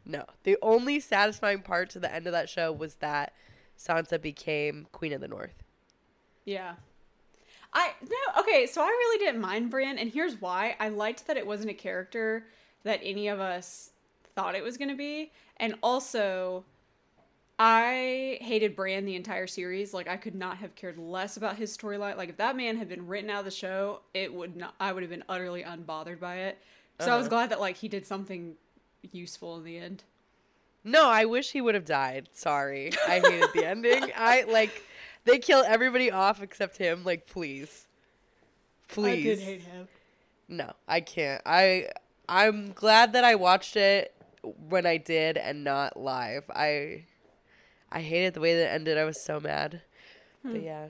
No, 0.06 0.26
the 0.44 0.58
only 0.62 1.00
satisfying 1.00 1.62
part 1.62 1.90
to 1.92 2.00
the 2.00 2.14
end 2.14 2.28
of 2.28 2.34
that 2.34 2.48
show 2.50 2.72
was 2.72 2.96
that 2.96 3.34
Sansa 3.80 4.22
became 4.22 4.86
Queen 4.92 5.14
of 5.14 5.22
the 5.22 5.28
North. 5.28 5.64
Yeah. 6.46 6.76
I 7.74 7.92
no 8.02 8.42
okay, 8.42 8.66
so 8.68 8.82
I 8.82 8.88
really 8.88 9.18
didn't 9.26 9.42
mind 9.42 9.70
Bran, 9.70 9.98
and 9.98 10.10
here's 10.10 10.40
why. 10.40 10.76
I 10.80 10.90
liked 10.90 11.28
that 11.28 11.36
it 11.38 11.46
wasn't 11.46 11.72
a 11.72 11.74
character 11.74 12.46
that 12.84 13.02
any 13.04 13.28
of 13.28 13.40
us 13.40 13.92
thought 14.36 14.56
it 14.56 14.64
was 14.64 14.78
gonna 14.78 14.96
be. 14.96 15.32
And 15.58 15.76
also 15.84 16.64
I 17.58 18.38
hated 18.42 18.76
Bran 18.76 19.06
the 19.06 19.16
entire 19.16 19.48
series. 19.48 19.94
Like 19.94 20.08
I 20.08 20.18
could 20.18 20.36
not 20.36 20.58
have 20.58 20.76
cared 20.76 20.98
less 20.98 21.38
about 21.38 21.56
his 21.58 21.76
storyline. 21.76 22.18
Like 22.18 22.30
if 22.30 22.38
that 22.38 22.56
man 22.56 22.78
had 22.78 22.88
been 22.90 23.08
written 23.08 23.30
out 23.30 23.40
of 23.40 23.46
the 23.46 23.52
show, 23.52 24.02
it 24.14 24.34
would 24.34 24.56
not 24.56 24.76
I 24.80 24.92
would 24.94 25.04
have 25.04 25.10
been 25.10 25.24
utterly 25.30 25.64
unbothered 25.64 26.20
by 26.20 26.36
it. 26.38 26.58
So 27.00 27.12
I 27.12 27.18
was 27.18 27.28
Uh-huh. 27.28 27.30
glad 27.38 27.50
that 27.52 27.60
like 27.60 27.78
he 27.78 27.88
did 27.88 28.06
something 28.06 28.56
useful 29.12 29.58
in 29.58 29.64
the 29.64 29.78
end. 29.78 30.04
No, 30.84 31.10
I 31.10 31.26
wish 31.26 31.52
he 31.52 31.62
would 31.62 31.76
have 31.76 31.86
died. 31.86 32.30
Sorry. 32.32 32.92
I 33.08 33.20
hated 33.20 33.50
the 33.54 33.66
ending. 33.66 34.12
I 34.16 34.44
like 34.44 34.84
They 35.26 35.40
kill 35.40 35.64
everybody 35.68 36.12
off 36.12 36.42
except 36.42 36.78
him. 36.78 37.04
Like, 37.04 37.28
please, 37.28 37.88
please. 38.88 39.26
I 39.26 39.36
did 39.36 39.40
hate 39.40 39.62
him. 39.62 39.88
No, 40.48 40.72
I 40.88 41.02
can't. 41.02 41.42
I 41.46 41.90
I'm 42.30 42.72
glad 42.72 43.14
that 43.14 43.24
I 43.24 43.36
watched 43.36 43.76
it 43.76 44.14
when 44.70 44.86
I 44.86 44.98
did 44.98 45.38
and 45.38 45.64
not 45.64 45.98
live. 45.98 46.44
I 46.56 47.06
I 47.92 48.02
hated 48.02 48.36
the 48.36 48.40
way 48.40 48.56
that 48.56 48.66
it 48.66 48.74
ended. 48.74 48.98
I 48.98 49.04
was 49.04 49.20
so 49.20 49.40
mad. 49.40 49.82
But 50.44 50.52
hmm. 50.52 50.64
yeah. 50.64 50.88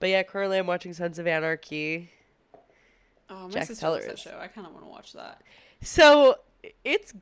But 0.00 0.10
yeah, 0.10 0.22
currently 0.22 0.58
I'm 0.58 0.66
watching 0.66 0.92
Sons 0.94 1.18
of 1.18 1.26
Anarchy. 1.26 2.10
Oh, 3.30 3.48
my 3.48 3.50
Jax 3.50 3.68
sister 3.68 3.80
Teller 3.80 3.94
loves 3.96 4.06
that 4.06 4.18
show. 4.18 4.38
I 4.40 4.46
kind 4.46 4.66
of 4.66 4.72
want 4.72 4.86
to 4.86 4.90
watch 4.90 5.12
that. 5.12 5.42
So 5.82 6.36
it's 6.84 7.12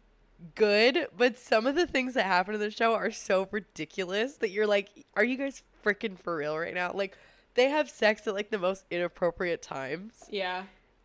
good, 0.55 1.09
but 1.17 1.39
some 1.39 1.67
of 1.67 1.75
the 1.75 1.87
things 1.87 2.15
that 2.15 2.27
happen 2.27 2.55
in 2.55 2.61
the 2.61 2.71
show 2.71 2.95
are 2.95 3.11
so 3.11 3.49
ridiculous 3.51 4.37
that 4.37 4.51
you're 4.51 4.67
like, 4.67 4.89
are 5.15 5.25
you 5.25 5.37
guys 5.37 5.63
freaking 5.85 6.19
for 6.19 6.37
real 6.37 6.59
right 6.59 6.75
now? 6.75 6.93
Like, 6.93 7.17
they 7.55 7.69
have 7.69 7.89
sex 7.89 8.27
at 8.27 8.35
like 8.35 8.51
the 8.51 8.59
most 8.59 8.85
inappropriate 8.91 9.63
times. 9.63 10.13
Yeah. 10.31 10.65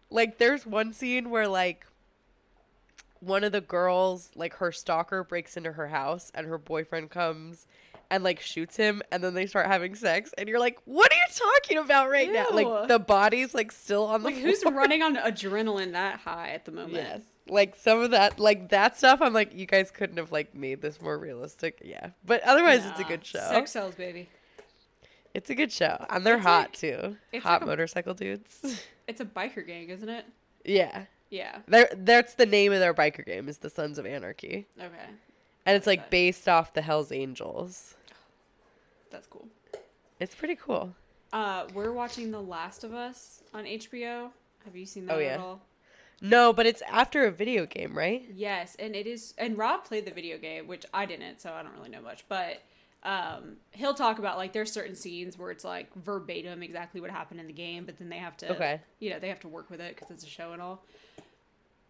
Like, 0.09 0.38
there's 0.38 0.65
one 0.65 0.93
scene 0.93 1.29
where 1.29 1.47
like 1.47 1.85
one 3.19 3.43
of 3.43 3.51
the 3.51 3.61
girls, 3.61 4.31
like 4.35 4.55
her 4.55 4.71
stalker, 4.71 5.23
breaks 5.23 5.55
into 5.55 5.73
her 5.73 5.88
house 5.88 6.31
and 6.33 6.47
her 6.47 6.57
boyfriend 6.57 7.09
comes 7.11 7.67
and 8.09 8.25
like 8.25 8.41
shoots 8.41 8.75
him 8.75 9.01
and 9.11 9.23
then 9.23 9.33
they 9.33 9.45
start 9.45 9.67
having 9.67 9.95
sex 9.95 10.33
and 10.38 10.50
you're 10.50 10.59
like 10.59 10.77
what 10.83 11.09
are 11.13 11.15
you 11.15 11.21
talking 11.33 11.77
about 11.77 12.09
right 12.09 12.29
now 12.29 12.45
like 12.51 12.89
the 12.89 13.00
body's 13.00 13.53
like 13.53 13.71
still 13.71 14.03
on 14.03 14.21
the 14.21 14.29
Like, 14.29 14.38
who's 14.38 14.61
running 14.65 15.01
on 15.01 15.15
adrenaline 15.15 15.93
that 15.93 16.19
high 16.19 16.50
at 16.50 16.65
the 16.65 16.73
moment? 16.73 16.93
Yes. 16.95 17.21
Like 17.48 17.75
some 17.75 18.00
of 18.01 18.12
that, 18.12 18.39
like 18.39 18.69
that 18.69 18.98
stuff, 18.98 19.19
I'm 19.21 19.33
like, 19.33 19.53
you 19.53 19.65
guys 19.65 19.91
couldn't 19.91 20.17
have 20.17 20.31
like 20.31 20.53
made 20.55 20.81
this 20.81 21.01
more 21.01 21.17
realistic. 21.17 21.81
Yeah, 21.83 22.12
but 22.25 22.41
otherwise, 22.43 22.86
it's 22.86 23.00
a 23.00 23.03
good 23.03 23.25
show. 23.25 23.39
Sex 23.39 23.71
sells, 23.71 23.95
baby. 23.95 24.29
It's 25.33 25.50
a 25.50 25.55
good 25.55 25.71
show, 25.71 26.05
and 26.10 26.25
they're 26.25 26.36
It's 26.36 26.43
hot 26.45 26.62
like- 26.69 26.74
too. 26.74 27.17
it's 27.31 27.43
Hot 27.43 27.53
like 27.53 27.62
a- 27.62 27.65
motorcycle 27.65 28.13
dudes. 28.13 28.83
It's 29.07 29.19
a 29.19 29.25
biker 29.25 29.65
gang, 29.65 29.89
isn't 29.89 30.07
it? 30.07 30.25
yeah, 30.63 31.05
Yeah. 31.29 31.57
they're, 31.67 31.89
that's 31.98 32.36
the 32.36 32.45
name 32.45 32.71
of 32.71 32.79
their 32.79 32.93
biker 32.93 33.25
game 33.25 33.50
is 33.50 33.57
the 33.57 33.69
Sons 33.69 33.98
of 33.98 34.05
Anarchy, 34.05 34.67
Okay. 34.79 35.10
and 35.65 35.75
it's 35.75 35.88
like 35.88 36.10
based 36.10 36.48
off 36.48 36.74
the 36.74 36.81
Hell's 36.81 37.12
Angels. 37.12 37.95
That's 39.10 39.27
cool. 39.27 39.48
It's 40.19 40.33
pretty 40.36 40.55
cool. 40.55 40.93
Uh, 41.33 41.65
we're 41.74 41.91
watching 41.91 42.31
The 42.31 42.39
Last 42.41 42.86
of 42.86 42.93
Us 42.93 43.41
on 43.53 43.65
HBO. 43.65 44.29
Have 44.63 44.75
you 44.75 44.86
seen 44.86 45.07
that 45.07 45.15
Oh, 45.15 45.19
at 45.19 45.24
yeah. 45.24 45.38
all? 45.38 45.62
No, 46.21 46.53
but 46.53 46.67
it's 46.67 46.83
after 46.83 47.25
a 47.25 47.31
video 47.31 47.65
game, 47.65 47.97
right? 47.97 48.23
Yes, 48.33 48.75
and 48.77 48.95
it 48.95 49.07
is. 49.07 49.33
And 49.39 49.57
Rob 49.57 49.83
played 49.85 50.05
the 50.05 50.11
video 50.11 50.37
game, 50.37 50.67
which 50.67 50.85
I 50.93 51.05
didn't, 51.07 51.41
so 51.41 51.51
I 51.51 51.63
don't 51.63 51.73
really 51.73 51.89
know 51.89 52.01
much. 52.01 52.23
But 52.29 52.61
um, 53.03 53.55
he'll 53.71 53.95
talk 53.95 54.19
about 54.19 54.37
like 54.37 54.53
there's 54.53 54.71
certain 54.71 54.93
scenes 54.95 55.37
where 55.39 55.49
it's 55.49 55.63
like 55.63 55.91
verbatim 55.95 56.61
exactly 56.61 57.01
what 57.01 57.09
happened 57.09 57.39
in 57.39 57.47
the 57.47 57.53
game, 57.53 57.85
but 57.85 57.97
then 57.97 58.09
they 58.09 58.19
have 58.19 58.37
to, 58.37 58.51
Okay. 58.53 58.79
you 58.99 59.09
know, 59.09 59.17
they 59.17 59.29
have 59.29 59.39
to 59.39 59.47
work 59.47 59.71
with 59.71 59.81
it 59.81 59.95
because 59.95 60.11
it's 60.11 60.23
a 60.23 60.27
show 60.29 60.53
and 60.53 60.61
all. 60.61 60.83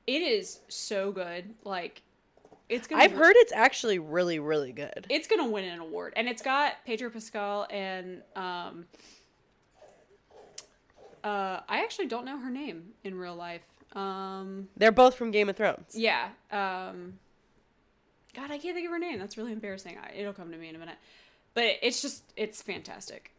It 0.07 0.21
is 0.21 0.59
so 0.69 1.11
good. 1.11 1.53
Like, 1.65 2.01
it's 2.69 2.87
gonna. 2.87 3.03
I've 3.03 3.11
win- 3.11 3.19
heard 3.19 3.35
it's 3.37 3.51
actually 3.51 3.99
really, 3.99 4.39
really 4.39 4.71
good. 4.71 5.05
it's 5.09 5.27
gonna 5.27 5.47
win 5.47 5.65
an 5.65 5.79
award, 5.79 6.13
and 6.15 6.29
it's 6.29 6.41
got 6.41 6.75
Pedro 6.85 7.09
Pascal 7.09 7.67
and 7.69 8.21
um. 8.37 8.85
Uh, 11.23 11.59
I 11.69 11.83
actually 11.83 12.07
don't 12.07 12.25
know 12.25 12.39
her 12.39 12.49
name 12.49 12.93
in 13.03 13.13
real 13.15 13.35
life. 13.35 13.61
Um, 13.93 14.69
They're 14.77 14.91
both 14.91 15.15
from 15.15 15.31
Game 15.31 15.49
of 15.49 15.57
Thrones. 15.57 15.93
yeah. 15.95 16.29
Um, 16.51 17.19
God, 18.33 18.49
I 18.49 18.57
can't 18.57 18.75
think 18.75 18.85
of 18.85 18.91
her 18.91 18.99
name. 18.99 19.19
That's 19.19 19.37
really 19.37 19.51
embarrassing. 19.51 19.97
I, 19.97 20.13
it'll 20.15 20.33
come 20.33 20.51
to 20.51 20.57
me 20.57 20.69
in 20.69 20.75
a 20.75 20.79
minute. 20.79 20.95
But 21.53 21.65
it's 21.81 22.01
just, 22.01 22.23
it's 22.37 22.61
fantastic. 22.61 23.31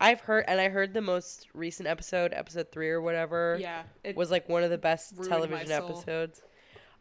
I've 0.00 0.20
heard, 0.20 0.44
and 0.46 0.60
I 0.60 0.68
heard 0.68 0.94
the 0.94 1.00
most 1.00 1.48
recent 1.54 1.88
episode, 1.88 2.32
episode 2.32 2.70
three 2.70 2.90
or 2.90 3.00
whatever. 3.00 3.56
Yeah. 3.60 3.82
It, 4.04 4.16
was 4.16 4.30
like 4.30 4.48
one 4.48 4.62
of 4.62 4.70
the 4.70 4.78
best 4.78 5.14
ruined 5.16 5.30
my 5.30 5.36
television 5.36 5.68
soul. 5.68 5.90
episodes. 5.90 6.42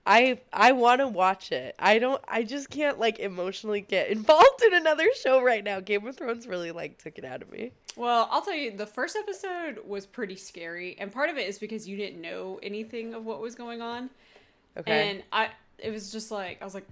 I 0.05 0.39
I 0.51 0.71
want 0.71 0.99
to 0.99 1.07
watch 1.07 1.51
it. 1.51 1.75
I 1.77 1.99
don't. 1.99 2.21
I 2.27 2.43
just 2.43 2.69
can't 2.69 2.99
like 2.99 3.19
emotionally 3.19 3.81
get 3.81 4.09
involved 4.09 4.63
in 4.65 4.73
another 4.73 5.07
show 5.21 5.41
right 5.43 5.63
now. 5.63 5.79
Game 5.79 6.05
of 6.07 6.17
Thrones 6.17 6.47
really 6.47 6.71
like 6.71 6.97
took 6.97 7.17
it 7.17 7.25
out 7.25 7.41
of 7.41 7.51
me. 7.51 7.71
well, 7.95 8.27
I'll 8.31 8.41
tell 8.41 8.55
you, 8.55 8.75
the 8.75 8.85
first 8.87 9.15
episode 9.15 9.79
was 9.85 10.05
pretty 10.05 10.35
scary. 10.35 10.95
And 10.99 11.11
part 11.11 11.29
of 11.29 11.37
it 11.37 11.47
is 11.47 11.59
because 11.59 11.87
you 11.87 11.97
didn't 11.97 12.21
know 12.21 12.59
anything 12.63 13.13
of 13.13 13.25
what 13.25 13.41
was 13.41 13.53
going 13.55 13.81
on. 13.81 14.09
Okay. 14.77 15.09
And 15.09 15.23
I, 15.31 15.49
it 15.77 15.91
was 15.91 16.11
just 16.11 16.31
like, 16.31 16.61
I 16.61 16.65
was 16.65 16.73
like, 16.73 16.87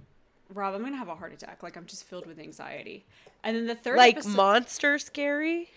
Rob, 0.53 0.75
I'm 0.75 0.81
going 0.81 0.93
to 0.93 0.97
have 0.97 1.07
a 1.07 1.15
heart 1.15 1.33
attack. 1.33 1.63
Like, 1.63 1.77
I'm 1.77 1.85
just 1.85 2.03
filled 2.03 2.25
with 2.25 2.39
anxiety. 2.39 3.05
And 3.43 3.55
then 3.55 3.67
the 3.67 3.75
third 3.75 3.97
like 3.97 4.17
episode. 4.17 4.35
monster 4.35 4.99
scary. 4.99 5.69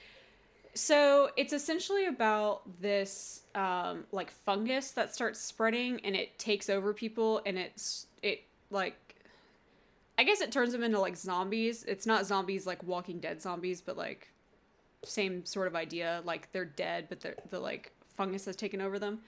So 0.75 1.31
it's 1.37 1.53
essentially 1.53 2.07
about 2.07 2.63
this 2.81 3.43
um, 3.55 4.05
like 4.11 4.31
fungus 4.31 4.93
that 4.93 5.15
starts 5.15 5.39
spreading 5.41 6.01
and 6.05 6.17
it 6.17 6.39
takes 6.39 6.71
over 6.71 6.95
people 6.95 7.43
and 7.45 7.59
it's 7.59 8.07
it 8.23 8.43
like 8.71 8.97
I 10.19 10.25
guess 10.25 10.41
it 10.41 10.53
turns 10.53 10.73
them 10.73 10.83
into 10.83 10.99
like 10.99 11.17
zombies. 11.17 11.85
It's 11.85 12.07
not 12.07 12.27
zombies 12.27 12.67
like 12.67 12.83
Walking 12.85 13.19
Dead 13.19 13.41
zombies, 13.43 13.81
but 13.81 13.97
like 13.97 14.29
same 15.05 15.45
sort 15.45 15.67
of 15.67 15.75
idea. 15.77 16.23
Like 16.25 16.51
they're 16.53 16.65
dead, 16.65 17.07
but 17.09 17.21
they're 17.21 17.37
the 17.51 17.61
like 17.61 17.93
fungus 18.17 18.45
has 18.47 18.57
taken 18.57 18.81
over 18.81 18.99
them. 18.99 19.21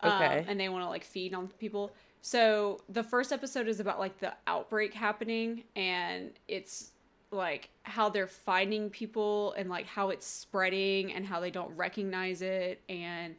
Um, 0.00 0.12
Okay. 0.12 0.44
and 0.46 0.60
they 0.60 0.68
want 0.68 0.84
to 0.84 0.88
like 0.88 1.04
feed 1.04 1.32
on 1.34 1.48
people. 1.58 1.92
So 2.22 2.80
the 2.88 3.02
first 3.02 3.32
episode 3.32 3.66
is 3.68 3.80
about 3.80 3.98
like 3.98 4.18
the 4.18 4.34
outbreak 4.46 4.94
happening 4.94 5.64
and 5.74 6.32
it's 6.48 6.90
like 7.36 7.70
how 7.82 8.08
they're 8.08 8.26
finding 8.26 8.90
people 8.90 9.52
and 9.56 9.70
like 9.70 9.86
how 9.86 10.10
it's 10.10 10.26
spreading 10.26 11.12
and 11.12 11.24
how 11.24 11.40
they 11.40 11.50
don't 11.50 11.74
recognize 11.76 12.42
it 12.42 12.80
and 12.88 13.36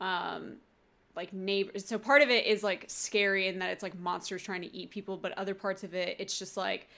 um 0.00 0.56
like 1.16 1.32
neighbors 1.32 1.86
so 1.86 1.98
part 1.98 2.22
of 2.22 2.30
it 2.30 2.46
is 2.46 2.62
like 2.62 2.84
scary 2.88 3.46
in 3.46 3.60
that 3.60 3.70
it's 3.70 3.82
like 3.82 3.98
monsters 3.98 4.42
trying 4.42 4.62
to 4.62 4.74
eat 4.74 4.90
people 4.90 5.16
but 5.16 5.32
other 5.38 5.54
parts 5.54 5.84
of 5.84 5.94
it 5.94 6.16
it's 6.18 6.38
just 6.38 6.56
like 6.56 6.88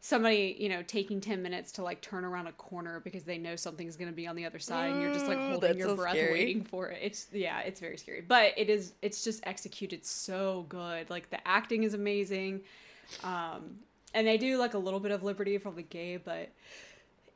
somebody 0.00 0.54
you 0.58 0.68
know 0.68 0.82
taking 0.82 1.18
10 1.18 1.40
minutes 1.40 1.72
to 1.72 1.82
like 1.82 2.02
turn 2.02 2.26
around 2.26 2.46
a 2.46 2.52
corner 2.52 3.00
because 3.00 3.24
they 3.24 3.38
know 3.38 3.56
something's 3.56 3.96
going 3.96 4.10
to 4.10 4.14
be 4.14 4.26
on 4.26 4.36
the 4.36 4.44
other 4.44 4.58
side 4.58 4.92
and 4.92 5.00
you're 5.00 5.14
just 5.14 5.26
like 5.26 5.38
holding 5.38 5.60
that's 5.60 5.78
your 5.78 5.88
so 5.88 5.96
breath 5.96 6.12
scary. 6.12 6.32
waiting 6.32 6.62
for 6.62 6.88
it 6.88 6.98
it's 7.00 7.28
yeah 7.32 7.60
it's 7.60 7.80
very 7.80 7.96
scary 7.96 8.20
but 8.20 8.52
it 8.58 8.68
is 8.68 8.92
it's 9.00 9.24
just 9.24 9.40
executed 9.46 10.04
so 10.04 10.66
good 10.68 11.08
like 11.08 11.30
the 11.30 11.48
acting 11.48 11.84
is 11.84 11.94
amazing 11.94 12.60
um 13.22 13.78
and 14.14 14.26
they 14.26 14.38
do 14.38 14.56
like 14.56 14.72
a 14.74 14.78
little 14.78 15.00
bit 15.00 15.10
of 15.12 15.22
liberty 15.22 15.58
from 15.58 15.74
the 15.76 15.82
gay 15.82 16.16
but 16.16 16.48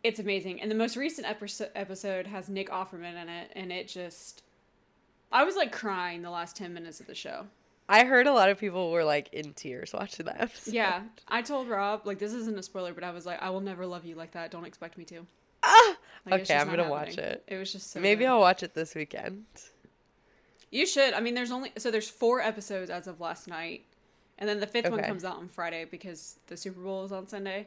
it's 0.03 0.19
amazing 0.21 0.61
and 0.63 0.71
the 0.71 0.75
most 0.75 0.97
recent 0.97 1.27
episode 1.75 2.27
has 2.27 2.49
nick 2.49 2.71
offerman 2.71 3.21
in 3.21 3.29
it 3.29 3.51
and 3.55 3.71
it 3.71 3.89
just 3.89 4.43
i 5.33 5.45
was 5.45 5.57
like 5.57 5.73
crying 5.73 6.23
the 6.23 6.31
last 6.31 6.57
10 6.57 6.73
minutes 6.73 7.01
of 7.01 7.07
the 7.07 7.15
show 7.15 7.47
I 7.91 8.05
heard 8.05 8.27
a 8.27 8.33
lot 8.33 8.51
of 8.51 8.59
people 8.59 8.91
were 8.91 9.03
like 9.05 9.33
in 9.33 9.55
tears 9.55 9.93
watching 9.95 10.27
that 10.27 10.41
episode. 10.41 10.75
yeah 10.75 11.03
i 11.27 11.43
told 11.43 11.69
rob 11.69 12.07
like 12.07 12.19
this 12.19 12.33
isn't 12.33 12.59
a 12.59 12.63
spoiler 12.63 12.93
but 12.95 13.03
i 13.05 13.11
was 13.11 13.27
like 13.27 13.43
i 13.43 13.51
will 13.51 13.61
never 13.61 13.87
love 13.87 14.05
you 14.05 14.15
like 14.15 14.33
that 14.33 14.51
don't 14.51 14.65
expect 14.67 14.97
me 14.99 15.05
to 15.07 15.27
Ah! 15.63 15.97
Like, 16.25 16.43
okay, 16.43 16.55
I'm 16.57 16.69
gonna 16.69 16.89
watch 16.89 17.19
it. 17.19 17.43
it 17.49 17.57
was 17.57 17.73
just 17.73 17.91
so 17.91 17.99
Maybe 18.01 18.21
good. 18.21 18.29
I'll 18.31 18.39
watch 18.41 18.63
it 18.63 18.75
this 18.75 18.95
weekend. 18.95 19.45
you 20.71 20.87
should 20.87 21.15
i 21.15 21.21
mean 21.21 21.35
there's 21.35 21.51
only 21.51 21.73
so 21.79 21.91
there's 21.91 22.09
four 22.09 22.41
episodes 22.41 22.91
as 22.91 23.07
of 23.09 23.21
last 23.21 23.49
night 23.49 23.85
and 24.39 24.49
then 24.49 24.61
the 24.61 24.67
fifth 24.67 24.91
one 24.91 25.03
comes 25.03 25.25
out 25.25 25.37
on 25.37 25.49
friday 25.49 25.85
because 25.85 26.39
the 26.47 26.57
super 26.57 26.81
bowl 26.81 27.05
is 27.05 27.13
on 27.13 27.27
sunday 27.27 27.67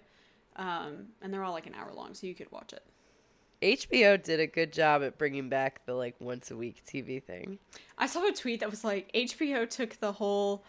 um, 0.57 1.07
and 1.21 1.33
they're 1.33 1.43
all 1.43 1.53
like 1.53 1.67
an 1.67 1.73
hour 1.75 1.93
long 1.93 2.13
so 2.13 2.27
you 2.27 2.35
could 2.35 2.51
watch 2.51 2.73
it 2.73 2.83
HBO 3.61 4.21
did 4.21 4.39
a 4.39 4.47
good 4.47 4.73
job 4.73 5.03
at 5.03 5.17
bringing 5.17 5.47
back 5.47 5.85
the 5.85 5.93
like 5.93 6.15
once 6.19 6.49
a 6.49 6.57
week 6.57 6.81
TV 6.83 7.21
thing. 7.21 7.59
I 7.97 8.07
saw 8.07 8.27
a 8.27 8.31
tweet 8.31 8.59
that 8.61 8.71
was 8.71 8.83
like 8.83 9.11
HBO 9.13 9.69
took 9.69 9.99
the 9.99 10.13
whole 10.13 10.63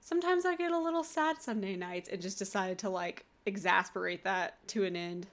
sometimes 0.00 0.46
I 0.46 0.56
get 0.56 0.72
a 0.72 0.78
little 0.78 1.04
sad 1.04 1.42
Sunday 1.42 1.76
nights 1.76 2.08
and 2.08 2.22
just 2.22 2.38
decided 2.38 2.78
to 2.78 2.90
like 2.90 3.24
exasperate 3.46 4.24
that 4.24 4.66
to 4.68 4.84
an 4.84 4.96
end. 4.96 5.26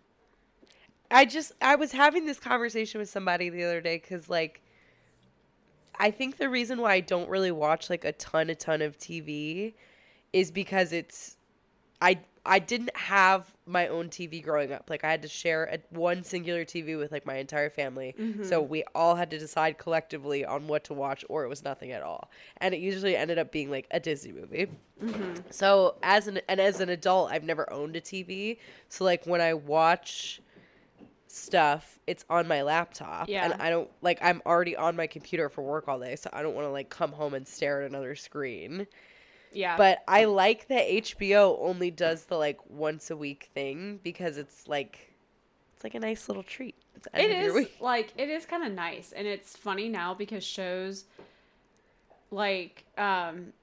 I 1.12 1.26
just 1.26 1.52
I 1.62 1.76
was 1.76 1.92
having 1.92 2.26
this 2.26 2.40
conversation 2.40 3.00
with 3.00 3.10
somebody 3.10 3.50
the 3.50 3.64
other 3.64 3.80
day 3.80 4.00
cuz 4.00 4.30
like 4.30 4.62
I 6.00 6.12
think 6.12 6.38
the 6.38 6.50
reason 6.50 6.82
why 6.82 6.94
I 6.94 7.00
don't 7.00 7.30
really 7.30 7.52
watch 7.52 7.90
like 7.90 8.06
a 8.06 8.12
ton 8.12 8.50
a 8.50 8.56
ton 8.56 8.82
of 8.82 8.98
TV 8.98 9.74
is 10.34 10.52
because 10.52 10.92
it's 10.92 11.38
I 12.02 12.20
I 12.46 12.60
didn't 12.60 12.96
have 12.96 13.56
my 13.66 13.88
own 13.88 14.10
TV 14.10 14.44
growing 14.44 14.72
up. 14.72 14.90
Like 14.90 15.04
I 15.04 15.10
had 15.10 15.24
to 15.24 15.28
share 15.28 15.64
a, 15.66 15.80
one 15.90 16.24
singular 16.24 16.64
TV 16.64 16.98
with 16.98 17.12
like 17.12 17.26
my 17.26 17.38
entire 17.38 17.72
family. 17.72 18.14
So 18.44 18.62
mm-hmm. 18.62 18.70
we 18.70 18.84
all 18.94 19.16
had 19.16 19.32
to 19.32 19.40
decide 19.40 19.80
collectively 19.80 20.46
on 20.46 20.68
what 20.68 20.84
to 20.86 20.94
watch 20.94 21.26
or 21.28 21.44
it 21.44 21.50
was 21.50 21.64
nothing 21.64 21.92
at 21.92 22.04
all. 22.04 22.30
And 22.58 22.76
it 22.76 22.80
usually 22.80 23.18
ended 23.18 23.40
up 23.40 23.52
being 23.52 23.72
like 23.72 23.88
a 23.90 24.00
Disney 24.00 24.32
movie. 24.32 24.68
Mm-hmm. 25.04 25.42
So 25.50 25.96
as 26.04 26.28
an 26.28 26.40
and 26.48 26.60
as 26.60 26.80
an 26.80 26.90
adult, 26.90 27.32
I've 27.32 27.44
never 27.44 27.72
owned 27.74 27.96
a 27.96 28.02
TV. 28.02 28.60
So 28.90 29.04
like 29.04 29.26
when 29.26 29.42
I 29.42 29.56
watch 29.56 30.42
stuff, 31.28 32.00
it's 32.08 32.24
on 32.30 32.48
my 32.48 32.62
laptop, 32.62 33.28
Yeah. 33.30 33.46
and 33.46 33.62
I 33.62 33.70
don't 33.70 33.90
like 34.02 34.20
I'm 34.22 34.42
already 34.46 34.76
on 34.76 34.96
my 34.96 35.08
computer 35.08 35.50
for 35.50 35.62
work 35.64 35.88
all 35.88 36.00
day, 36.00 36.16
so 36.16 36.30
I 36.34 36.42
don't 36.42 36.56
want 36.56 36.66
to 36.68 36.72
like 36.72 36.90
come 36.90 37.12
home 37.12 37.34
and 37.34 37.48
stare 37.48 37.82
at 37.82 37.90
another 37.90 38.16
screen. 38.16 38.88
Yeah. 39.52 39.78
But 39.78 40.00
I 40.08 40.26
like 40.26 40.68
that 40.68 40.86
HBO 40.88 41.58
only 41.62 41.90
does 41.92 42.26
the 42.26 42.38
like 42.38 42.60
once 42.70 43.10
a 43.10 43.18
week 43.18 43.50
thing 43.54 44.00
because 44.04 44.38
it's 44.38 44.68
like 44.68 45.14
it's 45.76 45.84
like 45.84 45.96
a 45.96 46.00
nice 46.00 46.28
little 46.28 46.44
treat. 46.44 46.76
It 46.96 47.08
end 47.14 47.32
of 47.34 47.44
your 47.44 47.60
is 47.62 47.70
like 47.80 48.14
it 48.18 48.30
is 48.30 48.46
kind 48.46 48.66
of 48.66 48.72
nice, 48.74 49.12
and 49.12 49.26
it's 49.28 49.56
funny 49.56 49.90
now 49.90 50.14
because 50.14 50.44
shows 50.44 51.06
like 52.32 52.86
um 52.98 53.54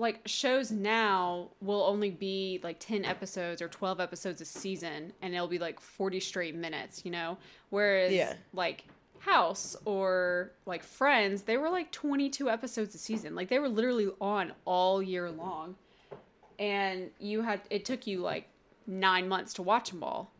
like 0.00 0.20
shows 0.24 0.70
now 0.70 1.48
will 1.60 1.82
only 1.82 2.10
be 2.10 2.58
like 2.62 2.78
10 2.80 3.04
episodes 3.04 3.60
or 3.60 3.68
12 3.68 4.00
episodes 4.00 4.40
a 4.40 4.44
season 4.44 5.12
and 5.20 5.34
it'll 5.34 5.46
be 5.46 5.58
like 5.58 5.78
40 5.78 6.18
straight 6.20 6.54
minutes 6.54 7.04
you 7.04 7.10
know 7.10 7.36
whereas 7.68 8.12
Yeah. 8.12 8.34
like 8.54 8.84
house 9.18 9.76
or 9.84 10.52
like 10.64 10.82
friends 10.82 11.42
they 11.42 11.58
were 11.58 11.68
like 11.68 11.92
22 11.92 12.48
episodes 12.48 12.94
a 12.94 12.98
season 12.98 13.34
like 13.34 13.48
they 13.48 13.58
were 13.58 13.68
literally 13.68 14.08
on 14.20 14.52
all 14.64 15.02
year 15.02 15.30
long 15.30 15.74
and 16.58 17.10
you 17.18 17.42
had 17.42 17.60
it 17.70 17.84
took 17.84 18.06
you 18.06 18.20
like 18.20 18.48
nine 18.86 19.28
months 19.28 19.52
to 19.54 19.62
watch 19.62 19.90
them 19.90 20.02
all 20.02 20.32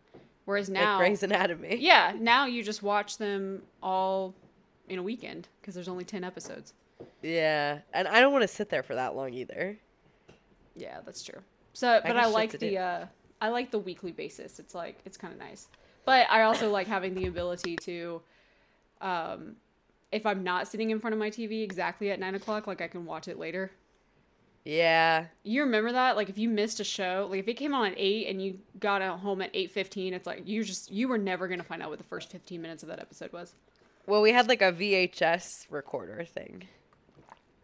whereas 0.46 0.68
now 0.70 0.96
like 0.96 1.06
Grey's 1.08 1.22
Anatomy. 1.22 1.76
yeah, 1.80 2.14
now 2.18 2.46
you 2.46 2.62
just 2.62 2.82
watch 2.82 3.18
them 3.18 3.62
all 3.82 4.34
in 4.88 4.98
a 4.98 5.02
weekend 5.02 5.46
because 5.60 5.74
there's 5.74 5.86
only 5.86 6.02
10 6.04 6.24
episodes. 6.24 6.72
Yeah, 7.22 7.80
and 7.92 8.08
I 8.08 8.20
don't 8.20 8.32
want 8.32 8.42
to 8.42 8.48
sit 8.48 8.68
there 8.70 8.82
for 8.82 8.94
that 8.94 9.14
long 9.14 9.32
either. 9.34 9.78
Yeah, 10.76 10.98
that's 11.04 11.22
true. 11.22 11.40
So, 11.72 12.00
but 12.02 12.08
can 12.08 12.16
I, 12.16 12.26
like 12.26 12.58
the 12.58 12.78
uh 12.78 13.06
I 13.40 13.48
like 13.48 13.70
the 13.70 13.78
weekly 13.78 14.12
basis. 14.12 14.58
It's 14.58 14.74
like 14.74 14.98
it's 15.04 15.16
kind 15.16 15.32
of 15.32 15.38
nice. 15.38 15.68
But 16.04 16.26
I 16.30 16.42
also 16.42 16.70
like 16.70 16.86
having 16.86 17.14
the 17.14 17.26
ability 17.26 17.76
to 17.76 18.22
um 19.00 19.56
if 20.12 20.26
I'm 20.26 20.42
not 20.42 20.66
sitting 20.66 20.90
in 20.90 20.98
front 21.00 21.14
of 21.14 21.20
my 21.20 21.30
TV 21.30 21.62
exactly 21.62 22.10
at 22.10 22.18
nine 22.18 22.34
o'clock, 22.34 22.66
like 22.66 22.80
I 22.80 22.88
can 22.88 23.06
watch 23.06 23.28
it 23.28 23.38
later. 23.38 23.70
Yeah, 24.64 25.26
You 25.42 25.62
remember 25.62 25.92
that? 25.92 26.16
Like 26.16 26.28
if 26.28 26.36
you 26.36 26.48
missed 26.50 26.80
a 26.80 26.84
show, 26.84 27.26
like 27.30 27.40
if 27.40 27.48
it 27.48 27.54
came 27.54 27.72
on 27.74 27.86
at 27.92 27.94
eight 27.96 28.26
and 28.28 28.42
you 28.44 28.58
got 28.78 29.00
out 29.00 29.20
home 29.20 29.40
at 29.40 29.50
eight 29.54 29.70
fifteen, 29.70 30.12
it's 30.12 30.26
like 30.26 30.46
you 30.46 30.62
just 30.64 30.90
you 30.90 31.08
were 31.08 31.16
never 31.18 31.48
gonna 31.48 31.62
find 31.62 31.82
out 31.82 31.88
what 31.88 31.98
the 31.98 32.04
first 32.04 32.30
fifteen 32.30 32.60
minutes 32.60 32.82
of 32.82 32.88
that 32.90 33.00
episode 33.00 33.32
was. 33.32 33.54
well, 34.06 34.20
we 34.20 34.32
had 34.32 34.48
like 34.48 34.60
a 34.60 34.70
VHS 34.72 35.66
recorder 35.70 36.24
thing. 36.24 36.64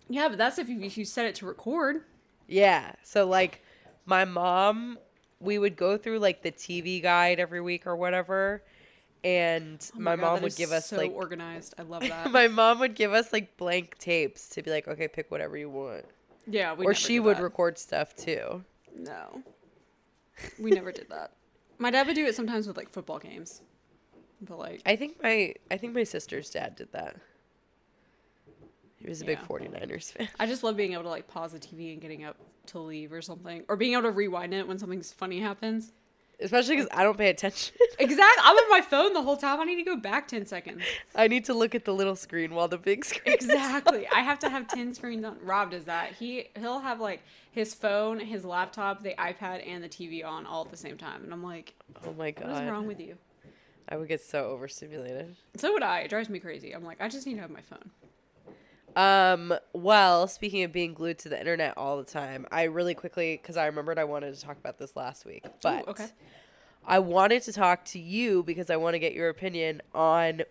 Yeah, 0.09 0.29
but 0.29 0.39
that's 0.39 0.59
if 0.59 0.69
you, 0.69 0.81
if 0.81 0.97
you 0.97 1.05
set 1.05 1.27
it 1.27 1.35
to 1.37 1.47
record. 1.47 2.03
Yeah, 2.49 2.93
so 3.03 3.27
like 3.27 3.63
my 4.05 4.25
mom, 4.25 4.99
we 5.41 5.59
would 5.59 5.77
go 5.77 5.99
through 5.99 6.21
like 6.21 6.43
the 6.43 6.53
TV 6.53 7.03
guide 7.03 7.41
every 7.41 7.61
week 7.61 7.87
or 7.87 7.97
whatever, 7.97 8.63
and 9.25 9.91
Oh 9.97 10.01
my, 10.01 10.17
God, 10.17 10.23
mom 10.23 10.43
would 10.43 10.57
give 10.57 10.71
us 10.71 10.87
so 10.87 10.97
like 10.97 11.13
organized. 11.13 11.75
I 11.79 11.83
love 11.83 12.03
that. 12.09 12.31
my 12.31 12.49
mom 12.49 12.79
would 12.81 12.95
give 12.95 13.13
us 13.13 13.33
like 13.33 13.57
blank 13.57 13.99
tapes 13.99 14.49
to 14.51 14.63
be 14.63 14.71
like, 14.71 14.87
okay, 14.87 15.09
pick 15.09 15.31
whatever 15.31 15.57
you 15.57 15.69
want, 15.69 16.05
yeah, 16.47 16.75
or 16.79 16.95
she 16.95 17.19
would 17.19 17.41
record 17.41 17.79
stuff 17.79 18.15
too. 18.15 18.63
No, 18.97 19.43
we 20.59 20.71
never 20.71 20.93
did 20.93 21.09
that. 21.11 21.33
My 21.79 21.91
dad 21.91 22.07
would 22.07 22.15
do 22.17 22.27
it 22.27 22.35
sometimes 22.37 22.67
with 22.69 22.77
like 22.77 22.91
football 22.91 23.19
games, 23.19 23.61
but 24.41 24.59
like 24.59 24.83
I 24.87 24.95
think 24.95 25.21
my 25.21 25.55
I 25.71 25.77
think 25.77 25.95
my 25.95 26.05
sister's 26.05 26.49
dad 26.51 26.77
did 26.77 26.93
that. 26.93 27.17
He 29.01 29.09
was 29.09 29.23
a 29.23 29.25
big 29.25 29.39
Yeah. 29.41 29.47
49ers 29.47 30.13
fan. 30.13 30.29
I 30.41 30.47
just 30.47 30.63
love 30.65 30.77
being 30.77 30.93
able 30.95 31.05
to 31.05 31.09
like 31.09 31.29
pause 31.29 31.53
the 31.53 31.59
TV 31.59 31.93
and 31.93 32.01
getting 32.01 32.25
up 32.25 32.37
to 32.67 32.79
leave 32.79 33.13
or 33.13 33.23
something, 33.23 33.63
or 33.69 33.77
being 33.77 33.93
able 33.93 34.03
to 34.05 34.11
rewind 34.11 34.53
it 34.55 34.67
when 34.67 34.79
something 34.79 35.01
funny 35.03 35.41
happens. 35.41 35.93
Especially 36.39 36.77
because 36.77 36.89
I 36.93 37.03
don't 37.03 37.17
pay 37.17 37.31
attention. 37.31 37.75
Exactly. 37.99 38.43
I'm 38.45 38.55
on 38.55 38.69
my 38.69 38.83
phone 38.83 39.15
the 39.15 39.23
whole 39.23 39.39
time. 39.39 39.59
I 39.59 39.65
need 39.65 39.77
to 39.77 39.83
go 39.83 39.97
back 39.97 40.29
ten 40.29 40.45
seconds. 40.45 40.83
I 41.15 41.29
need 41.29 41.47
to 41.47 41.55
look 41.55 41.75
at 41.75 41.87
the 41.87 41.95
little 41.95 42.15
screen 42.17 42.53
while 42.55 42.69
the 42.69 42.77
big 42.77 43.07
screen. 43.07 43.37
is 43.39 43.45
Exactly. 43.47 44.07
I 44.09 44.21
have 44.21 44.39
to 44.41 44.51
have 44.51 44.69
ten 44.69 44.93
screens 44.93 45.25
on. 45.25 45.39
Rob 45.43 45.71
does 45.71 45.85
that. 45.87 46.13
He 46.13 46.49
he'll 46.59 46.81
have 46.81 47.01
like 47.01 47.23
his 47.53 47.73
phone, 47.73 48.21
his 48.21 48.45
laptop, 48.45 49.03
the 49.03 49.15
iPad, 49.19 49.67
and 49.67 49.83
the 49.83 49.89
TV 49.89 50.23
on 50.27 50.45
all 50.45 50.63
at 50.67 50.71
the 50.71 50.77
same 50.77 50.99
time, 50.99 51.25
and 51.25 51.33
I'm 51.33 51.43
like, 51.43 51.73
Oh 52.05 52.13
my 52.13 52.33
god, 52.33 52.51
what 52.53 52.63
is 52.65 52.71
wrong 52.71 52.87
with 52.87 53.01
you? 53.01 53.17
I 53.89 53.97
would 53.97 54.09
get 54.09 54.21
so 54.21 54.45
overstimulated. 54.51 55.37
So 55.57 55.73
would 55.73 55.83
I. 55.83 56.01
It 56.01 56.11
drives 56.11 56.29
me 56.29 56.39
crazy. 56.39 56.73
I'm 56.73 56.85
like, 56.85 57.01
I 57.01 57.09
just 57.09 57.27
need 57.27 57.37
to 57.37 57.41
have 57.41 57.51
my 57.51 57.63
phone. 57.63 57.91
Um, 58.97 59.55
well, 59.75 60.27
speaking 60.27 60.65
of 60.65 60.73
being 60.73 60.95
glued 60.95 61.19
to 61.21 61.29
the 61.29 61.39
internet 61.39 61.75
all 61.77 61.99
the 61.99 62.11
time, 62.11 62.47
I 62.51 62.65
really 62.65 62.95
quickly 62.95 63.37
because 63.41 63.59
I 63.59 63.67
remembered 63.67 63.99
I 63.99 64.05
wanted 64.05 64.35
to 64.35 64.41
talk 64.41 64.57
about 64.57 64.79
this 64.79 64.97
last 64.97 65.27
week, 65.27 65.45
but 65.63 65.87
okay. 65.87 66.07
I 66.87 67.01
wanted 67.01 67.43
to 67.43 67.53
talk 67.53 67.85
to 67.87 67.99
you 67.99 68.43
because 68.43 68.71
I 68.71 68.77
want 68.77 68.95
to 68.95 68.99
get 68.99 69.13
your 69.13 69.29
opinion 69.29 69.83
on 69.95 70.43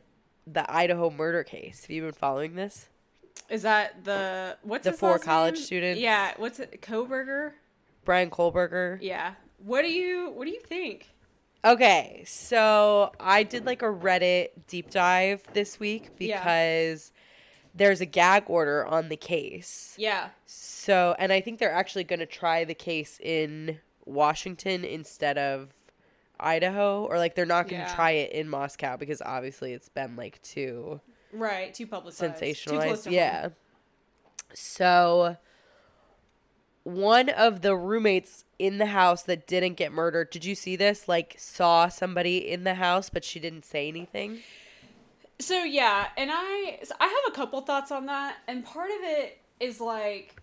the 0.46 0.72
Idaho 0.72 1.10
murder 1.10 1.44
case. 1.44 1.82
Have 1.82 1.90
you 1.90 2.04
been 2.04 2.12
following 2.12 2.54
this? 2.54 2.88
Is 3.50 3.64
that 3.64 4.04
the 4.04 4.58
what's 4.62 4.86
The 4.86 4.94
four 4.94 5.18
college 5.18 5.56
name? 5.56 5.64
students? 5.64 6.00
Yeah, 6.00 6.34
what's 6.38 6.60
it? 6.60 6.82
Kohberger. 6.82 7.54
Bryan 8.04 8.30
Kohberger. 8.30 9.00
Yeah. 9.02 9.34
What 9.58 9.82
do 9.82 9.92
you 9.92 10.30
What 10.32 10.46
do 10.46 10.52
you 10.52 10.62
think? 10.62 11.10
Okay, 11.64 12.24
so 12.28 13.12
I 13.20 13.42
did 13.42 13.66
like 13.66 13.82
a 13.82 13.86
Reddit 13.86 14.50
deep 14.68 14.92
dive 14.92 15.42
this 15.54 15.80
week 15.80 16.12
Yeah. 16.20 16.44
There's 17.76 18.00
a 18.02 18.06
gag 18.06 18.44
order 18.48 18.86
on 18.86 19.10
the 19.10 19.18
case. 19.18 19.94
Yeah. 19.98 20.30
So, 20.46 21.16
and 21.20 21.34
I 21.34 21.42
think 21.42 21.60
they're 21.60 21.72
actually 21.74 22.06
going 22.06 22.20
to 22.20 22.26
try 22.26 22.64
the 22.64 22.74
case 22.74 23.20
in 23.22 23.80
Washington 24.06 24.86
instead 24.86 25.38
of 25.38 25.74
Idaho, 26.40 27.06
or 27.06 27.18
like 27.18 27.36
they're 27.36 27.46
not 27.46 27.68
going 27.68 27.82
to 27.82 27.88
Yeah. 27.90 27.96
try 27.96 28.12
it 28.12 28.32
in 28.32 28.48
Moscow 28.50 28.98
because 28.98 29.22
obviously 29.22 29.74
it's 29.74 29.90
been 29.90 30.16
like 30.16 30.42
too 30.42 31.02
Right. 31.34 31.74
Too 31.74 31.86
publicized. 31.88 32.38
Too 32.38 32.46
close 32.70 33.02
sensationalized. 33.02 33.04
to 33.04 33.10
home. 33.10 33.14
Yeah. 33.14 33.50
So, 34.54 35.38
one 36.84 37.30
of 37.30 37.62
the 37.62 37.76
roommates 37.76 38.46
in 38.60 38.78
the 38.78 38.86
house 38.88 39.24
that 39.24 39.48
didn't 39.48 39.74
get 39.74 39.92
murdered, 39.92 40.30
did 40.30 40.46
you 40.46 40.56
see 40.56 40.76
this? 40.76 41.08
Like, 41.10 41.36
saw 41.38 41.88
somebody 41.90 42.38
in 42.50 42.64
the 42.64 42.76
house, 42.76 43.10
but 43.10 43.24
she 43.26 43.40
didn't 43.40 43.66
say 43.66 43.88
anything. 43.88 44.40
So 45.40 45.64
yeah, 45.64 46.08
and 46.18 46.30
I 46.34 46.80
so 46.84 46.96
I 47.00 47.06
have 47.08 47.34
a 47.34 47.36
couple 47.36 47.60
thoughts 47.62 47.92
on 47.92 48.06
that, 48.06 48.38
and 48.48 48.64
part 48.64 48.90
of 48.90 48.98
it 49.02 49.38
is 49.60 49.82
like, 49.82 50.42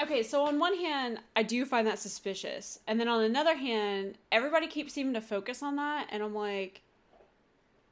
okay, 0.00 0.22
so 0.22 0.44
on 0.44 0.58
one 0.58 0.76
hand, 0.76 1.18
I 1.36 1.42
do 1.42 1.64
find 1.66 1.86
that 1.86 1.98
suspicious, 1.98 2.78
and 2.86 2.98
then 2.98 3.06
on 3.08 3.22
another 3.22 3.54
hand, 3.56 4.16
everybody 4.32 4.66
keeps 4.66 4.94
seeming 4.94 5.14
to 5.14 5.20
focus 5.20 5.62
on 5.62 5.76
that, 5.76 6.06
and 6.10 6.22
I'm 6.22 6.34
like, 6.34 6.80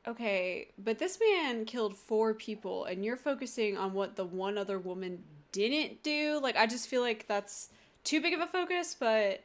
okay, 0.07 0.69
but 0.83 0.99
this 0.99 1.19
man 1.21 1.65
killed 1.67 1.95
four 1.97 2.33
people, 2.35 2.85
and 2.87 3.05
you're 3.05 3.17
focusing 3.17 3.77
on 3.77 3.93
what 3.93 4.17
the 4.17 4.25
one 4.25 4.57
other 4.57 4.79
woman 4.79 5.23
didn't 5.53 6.03
do. 6.03 6.41
Like, 6.43 6.57
I 6.57 6.67
just 6.67 6.89
feel 6.89 7.03
like 7.03 7.27
that's 7.29 7.69
too 8.05 8.21
big 8.23 8.33
of 8.33 8.41
a 8.41 8.47
focus, 8.47 8.97
but 8.99 9.43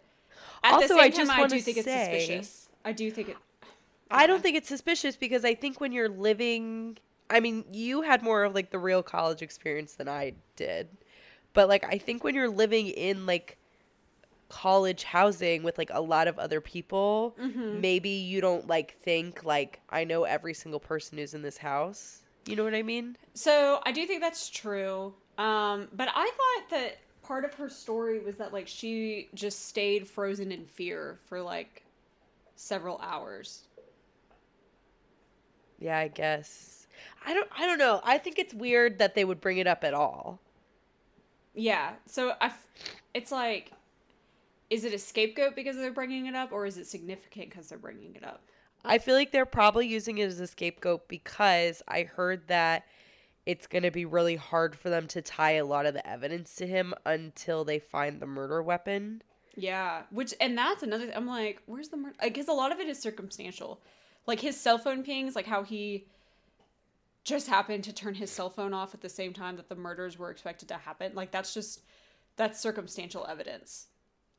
at 0.63 0.73
Also, 0.73 0.81
the 0.81 0.87
same 0.87 0.99
I 0.99 1.09
time, 1.09 1.25
just 1.25 1.31
I 1.31 1.47
do 1.47 1.59
think 1.59 1.77
it's 1.77 1.85
say- 1.85 2.19
suspicious. 2.19 2.69
I 2.85 2.91
do 2.91 3.11
think 3.11 3.29
it. 3.29 3.37
I 4.13 4.27
don't 4.27 4.41
think 4.41 4.55
it's 4.55 4.69
suspicious 4.69 5.15
because 5.15 5.43
I 5.43 5.55
think 5.55 5.81
when 5.81 5.91
you're 5.91 6.09
living, 6.09 6.97
I 7.29 7.39
mean, 7.39 7.65
you 7.71 8.01
had 8.01 8.21
more 8.21 8.43
of 8.43 8.53
like 8.55 8.69
the 8.69 8.79
real 8.79 9.03
college 9.03 9.41
experience 9.41 9.95
than 9.95 10.07
I 10.07 10.33
did. 10.55 10.87
But 11.53 11.67
like, 11.69 11.83
I 11.85 11.97
think 11.97 12.23
when 12.23 12.35
you're 12.35 12.49
living 12.49 12.87
in 12.87 13.25
like 13.25 13.57
college 14.49 15.03
housing 15.03 15.63
with 15.63 15.77
like 15.77 15.89
a 15.91 16.01
lot 16.01 16.27
of 16.27 16.37
other 16.37 16.61
people, 16.61 17.35
Mm-hmm. 17.39 17.81
maybe 17.81 18.09
you 18.09 18.39
don't 18.41 18.67
like 18.67 18.97
think 19.01 19.43
like, 19.43 19.81
I 19.89 20.03
know 20.03 20.23
every 20.23 20.53
single 20.53 20.79
person 20.79 21.17
who's 21.17 21.33
in 21.33 21.41
this 21.41 21.57
house. 21.57 22.21
You 22.45 22.55
know 22.55 22.63
what 22.63 22.75
I 22.75 22.83
mean? 22.83 23.17
So 23.33 23.81
I 23.85 23.91
do 23.91 24.05
think 24.05 24.21
that's 24.21 24.49
true. 24.49 25.13
Um, 25.37 25.87
but 25.93 26.09
I 26.13 26.25
thought 26.29 26.69
that 26.71 26.97
part 27.23 27.45
of 27.45 27.53
her 27.55 27.69
story 27.69 28.19
was 28.19 28.35
that 28.35 28.53
like 28.53 28.67
she 28.67 29.29
just 29.33 29.65
stayed 29.67 30.07
frozen 30.07 30.51
in 30.51 30.65
fear 30.65 31.19
for 31.25 31.41
like 31.41 31.83
several 32.55 32.99
hours. 33.01 33.63
Yeah, 35.83 35.97
I 35.97 36.07
guess. 36.07 36.87
I 37.25 37.33
don't 37.33 37.49
I 37.57 37.65
don't 37.65 37.77
know. 37.77 37.99
I 38.05 38.17
think 38.17 38.39
it's 38.39 38.53
weird 38.53 38.99
that 38.99 39.15
they 39.15 39.25
would 39.25 39.41
bring 39.41 39.57
it 39.57 39.67
up 39.67 39.83
at 39.83 39.93
all. 39.93 40.39
Yeah. 41.53 41.91
So 42.05 42.33
I, 42.39 42.45
f- 42.45 42.67
it's 43.13 43.31
like, 43.31 43.73
is 44.69 44.85
it 44.85 44.93
a 44.93 44.97
scapegoat 44.97 45.55
because 45.55 45.75
they're 45.75 45.91
bringing 45.91 46.25
it 46.25 46.35
up, 46.35 46.53
or 46.53 46.65
is 46.65 46.77
it 46.77 46.87
significant 46.87 47.49
because 47.49 47.67
they're 47.67 47.77
bringing 47.77 48.15
it 48.15 48.23
up? 48.23 48.41
I 48.85 48.97
feel 48.97 49.15
like 49.15 49.31
they're 49.31 49.45
probably 49.45 49.85
using 49.87 50.17
it 50.19 50.27
as 50.27 50.39
a 50.39 50.47
scapegoat 50.47 51.07
because 51.09 51.83
I 51.87 52.03
heard 52.03 52.47
that 52.47 52.85
it's 53.45 53.67
going 53.67 53.83
to 53.83 53.91
be 53.91 54.05
really 54.05 54.37
hard 54.37 54.75
for 54.75 54.89
them 54.89 55.07
to 55.07 55.21
tie 55.21 55.53
a 55.53 55.65
lot 55.65 55.85
of 55.85 55.93
the 55.93 56.07
evidence 56.07 56.55
to 56.55 56.65
him 56.65 56.93
until 57.05 57.65
they 57.65 57.77
find 57.77 58.21
the 58.21 58.25
murder 58.25 58.63
weapon. 58.63 59.21
Yeah. 59.55 60.03
Which 60.11 60.33
and 60.39 60.57
that's 60.57 60.81
another. 60.81 61.11
I'm 61.13 61.27
like, 61.27 61.61
where's 61.65 61.89
the 61.89 61.97
murder? 61.97 62.15
Because 62.23 62.47
a 62.47 62.53
lot 62.53 62.71
of 62.71 62.79
it 62.79 62.87
is 62.87 62.99
circumstantial, 62.99 63.81
like 64.25 64.39
his 64.39 64.59
cell 64.59 64.77
phone 64.77 65.03
pings, 65.03 65.35
like 65.35 65.47
how 65.47 65.63
he 65.63 66.05
just 67.23 67.47
happened 67.47 67.83
to 67.85 67.93
turn 67.93 68.15
his 68.15 68.31
cell 68.31 68.49
phone 68.49 68.73
off 68.73 68.93
at 68.93 69.01
the 69.01 69.09
same 69.09 69.33
time 69.33 69.55
that 69.55 69.69
the 69.69 69.75
murders 69.75 70.17
were 70.17 70.29
expected 70.29 70.67
to 70.67 70.75
happen. 70.75 71.13
Like 71.15 71.31
that's 71.31 71.53
just 71.53 71.81
that's 72.35 72.59
circumstantial 72.59 73.25
evidence. 73.27 73.87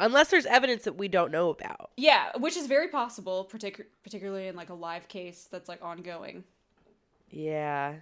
Unless 0.01 0.31
there's 0.31 0.47
evidence 0.47 0.85
that 0.85 0.97
we 0.97 1.07
don't 1.07 1.31
know 1.31 1.51
about. 1.51 1.91
Yeah, 1.97 2.31
which 2.39 2.57
is 2.57 2.67
very 2.67 2.89
possible, 2.89 3.49
partic- 3.51 3.87
particularly 4.03 4.49
in 4.49 4.57
like 4.57 4.71
a 4.71 4.75
live 4.75 5.07
case 5.09 5.49
that's 5.51 5.69
like 5.69 5.83
ongoing. 5.83 6.45
Yeah. 7.31 7.95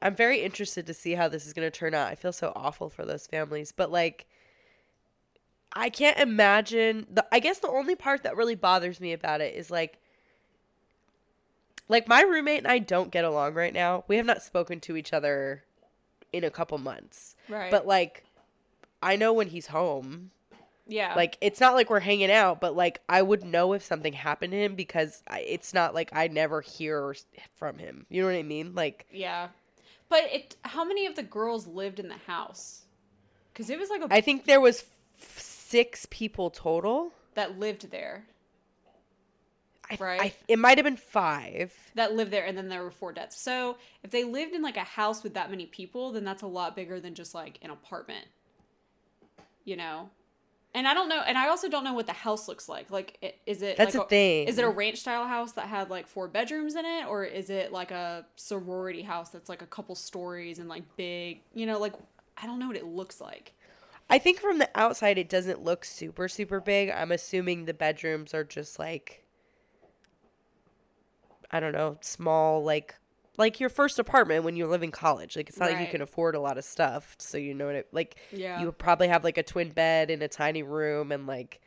I'm 0.00 0.14
very 0.14 0.40
interested 0.40 0.86
to 0.86 0.94
see 0.94 1.14
how 1.14 1.28
this 1.28 1.46
is 1.46 1.52
going 1.52 1.66
to 1.66 1.76
turn 1.76 1.94
out. 1.94 2.08
I 2.08 2.14
feel 2.14 2.32
so 2.32 2.52
awful 2.54 2.88
for 2.88 3.04
those 3.04 3.26
families, 3.26 3.72
but 3.72 3.90
like 3.90 4.26
I 5.72 5.90
can't 5.90 6.18
imagine 6.18 7.06
the 7.10 7.26
I 7.32 7.40
guess 7.40 7.58
the 7.58 7.68
only 7.68 7.94
part 7.94 8.22
that 8.24 8.36
really 8.36 8.54
bothers 8.54 9.00
me 9.00 9.12
about 9.12 9.40
it 9.40 9.54
is 9.54 9.70
like 9.70 10.00
like 11.88 12.06
my 12.08 12.22
roommate 12.22 12.58
and 12.58 12.66
I 12.68 12.78
don't 12.78 13.10
get 13.10 13.24
along 13.24 13.54
right 13.54 13.72
now. 13.72 14.04
We 14.08 14.16
have 14.16 14.26
not 14.26 14.42
spoken 14.42 14.80
to 14.80 14.96
each 14.96 15.12
other 15.12 15.64
in 16.32 16.44
a 16.44 16.50
couple 16.50 16.78
months. 16.78 17.34
Right. 17.48 17.70
But 17.70 17.86
like 17.86 18.24
I 19.02 19.16
know 19.16 19.32
when 19.32 19.48
he's 19.48 19.68
home. 19.68 20.30
yeah. 20.86 21.14
Like 21.14 21.38
it's 21.40 21.60
not 21.60 21.74
like 21.74 21.88
we're 21.90 22.00
hanging 22.00 22.30
out, 22.30 22.60
but 22.60 22.74
like 22.76 23.00
I 23.08 23.22
would 23.22 23.44
know 23.44 23.72
if 23.72 23.82
something 23.82 24.12
happened 24.12 24.52
to 24.52 24.58
him 24.58 24.74
because 24.74 25.22
I, 25.28 25.40
it's 25.40 25.72
not 25.72 25.94
like 25.94 26.10
I 26.12 26.28
never 26.28 26.60
hear 26.60 27.14
from 27.54 27.78
him. 27.78 28.06
You 28.10 28.22
know 28.22 28.28
what 28.28 28.36
I 28.36 28.42
mean? 28.42 28.74
Like 28.74 29.06
yeah. 29.12 29.48
But 30.08 30.24
it 30.32 30.56
how 30.62 30.84
many 30.84 31.06
of 31.06 31.14
the 31.16 31.22
girls 31.22 31.66
lived 31.66 32.00
in 32.00 32.08
the 32.08 32.16
house? 32.26 32.82
Cuz 33.54 33.70
it 33.70 33.78
was 33.78 33.90
like 33.90 34.02
a 34.02 34.08
I 34.10 34.20
think 34.20 34.44
there 34.44 34.60
was 34.60 34.84
f- 35.20 35.38
6 35.40 36.06
people 36.10 36.50
total. 36.50 37.12
that 37.34 37.58
lived 37.58 37.90
there. 37.90 38.26
I, 39.90 39.96
Right. 39.98 40.20
I, 40.20 40.32
it 40.48 40.58
might 40.58 40.78
have 40.78 40.84
been 40.84 40.96
5. 40.96 41.72
That 41.94 42.14
lived 42.14 42.30
there 42.30 42.44
and 42.44 42.56
then 42.56 42.68
there 42.68 42.82
were 42.82 42.90
four 42.90 43.12
deaths. 43.12 43.40
So, 43.40 43.76
if 44.02 44.10
they 44.10 44.24
lived 44.24 44.54
in 44.54 44.62
like 44.62 44.76
a 44.76 44.84
house 44.84 45.22
with 45.22 45.34
that 45.34 45.50
many 45.50 45.66
people, 45.66 46.12
then 46.12 46.24
that's 46.24 46.42
a 46.42 46.46
lot 46.46 46.76
bigger 46.76 47.00
than 47.00 47.14
just 47.14 47.34
like 47.34 47.58
an 47.62 47.70
apartment. 47.70 48.26
You 49.64 49.76
know? 49.76 50.10
And 50.74 50.86
I 50.86 50.94
don't 50.94 51.08
know, 51.08 51.22
and 51.26 51.38
I 51.38 51.48
also 51.48 51.68
don't 51.68 51.82
know 51.82 51.94
what 51.94 52.06
the 52.06 52.12
house 52.12 52.46
looks 52.46 52.68
like. 52.68 52.90
Like, 52.90 53.40
is 53.46 53.62
it 53.62 53.78
That's 53.78 53.94
like 53.94 54.04
the 54.04 54.08
thing. 54.08 54.48
Is 54.48 54.58
it 54.58 54.64
a 54.64 54.68
ranch 54.68 54.98
style 54.98 55.26
house 55.26 55.52
that 55.52 55.66
had 55.66 55.88
like 55.88 56.06
four 56.06 56.28
bedrooms 56.28 56.76
in 56.76 56.84
it, 56.84 57.06
or 57.06 57.24
is 57.24 57.48
it 57.48 57.72
like 57.72 57.90
a 57.90 58.26
sorority 58.36 59.02
house 59.02 59.30
that's 59.30 59.48
like 59.48 59.62
a 59.62 59.66
couple 59.66 59.94
stories 59.94 60.58
and 60.58 60.68
like 60.68 60.84
big? 60.96 61.40
You 61.54 61.64
know, 61.64 61.78
like 61.78 61.94
I 62.40 62.46
don't 62.46 62.58
know 62.58 62.68
what 62.68 62.76
it 62.76 62.84
looks 62.84 63.20
like. 63.20 63.54
I 64.10 64.18
think 64.18 64.40
from 64.40 64.58
the 64.58 64.68
outside 64.74 65.18
it 65.18 65.28
doesn't 65.28 65.64
look 65.64 65.84
super 65.86 66.28
super 66.28 66.60
big. 66.60 66.90
I'm 66.90 67.12
assuming 67.12 67.64
the 67.64 67.74
bedrooms 67.74 68.34
are 68.34 68.44
just 68.44 68.78
like 68.78 69.24
I 71.50 71.60
don't 71.60 71.72
know, 71.72 71.96
small 72.00 72.62
like 72.62 72.94
like 73.36 73.60
your 73.60 73.68
first 73.68 73.98
apartment 74.00 74.42
when 74.44 74.56
you 74.56 74.66
live 74.66 74.82
in 74.82 74.90
college. 74.90 75.36
Like 75.36 75.48
it's 75.48 75.58
not 75.58 75.70
like 75.70 75.80
you 75.80 75.86
can 75.86 76.02
afford 76.02 76.34
a 76.34 76.40
lot 76.40 76.58
of 76.58 76.64
stuff, 76.64 77.14
so 77.18 77.38
you 77.38 77.54
know 77.54 77.66
what 77.66 77.74
it 77.76 77.88
like 77.92 78.16
Yeah. 78.32 78.60
you 78.60 78.70
probably 78.72 79.08
have 79.08 79.24
like 79.24 79.38
a 79.38 79.42
twin 79.42 79.70
bed 79.70 80.10
in 80.10 80.20
a 80.22 80.28
tiny 80.28 80.62
room 80.62 81.12
and 81.12 81.26
like 81.26 81.60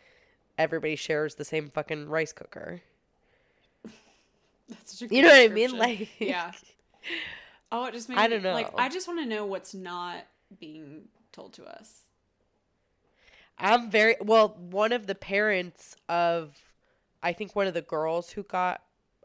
everybody 0.58 0.96
shares 0.96 1.36
the 1.36 1.46
same 1.46 1.70
fucking 1.70 2.10
rice 2.10 2.34
cooker. 2.34 2.82
That's 4.70 5.00
such 5.00 5.10
a 5.12 5.16
You 5.16 5.22
know 5.24 5.30
what 5.30 5.40
I 5.42 5.48
mean? 5.48 5.78
Like 5.78 6.10
yeah. 6.20 6.52
Oh, 7.72 7.86
it 7.86 7.94
just 7.94 8.10
made 8.10 8.18
I 8.18 8.28
me- 8.28 8.40
don't 8.40 8.54
Like 8.54 8.72
know. 8.76 8.84
I 8.84 8.90
just 8.90 9.08
want 9.08 9.20
to 9.22 9.26
know 9.26 9.46
what's 9.46 9.74
not 9.74 10.26
being 10.60 11.04
told 11.32 11.54
to 11.54 11.64
us. 11.66 12.02
I'm 13.58 13.90
very 13.90 14.16
well. 14.20 14.50
One 14.60 14.92
of 14.92 15.08
the 15.08 15.16
parents 15.16 15.96
of, 16.10 16.58
I 17.22 17.32
think 17.34 17.56
one 17.56 17.68
of 17.68 17.74
the 17.74 17.82
girls 17.82 18.32
who 18.32 18.44
got 18.44 18.82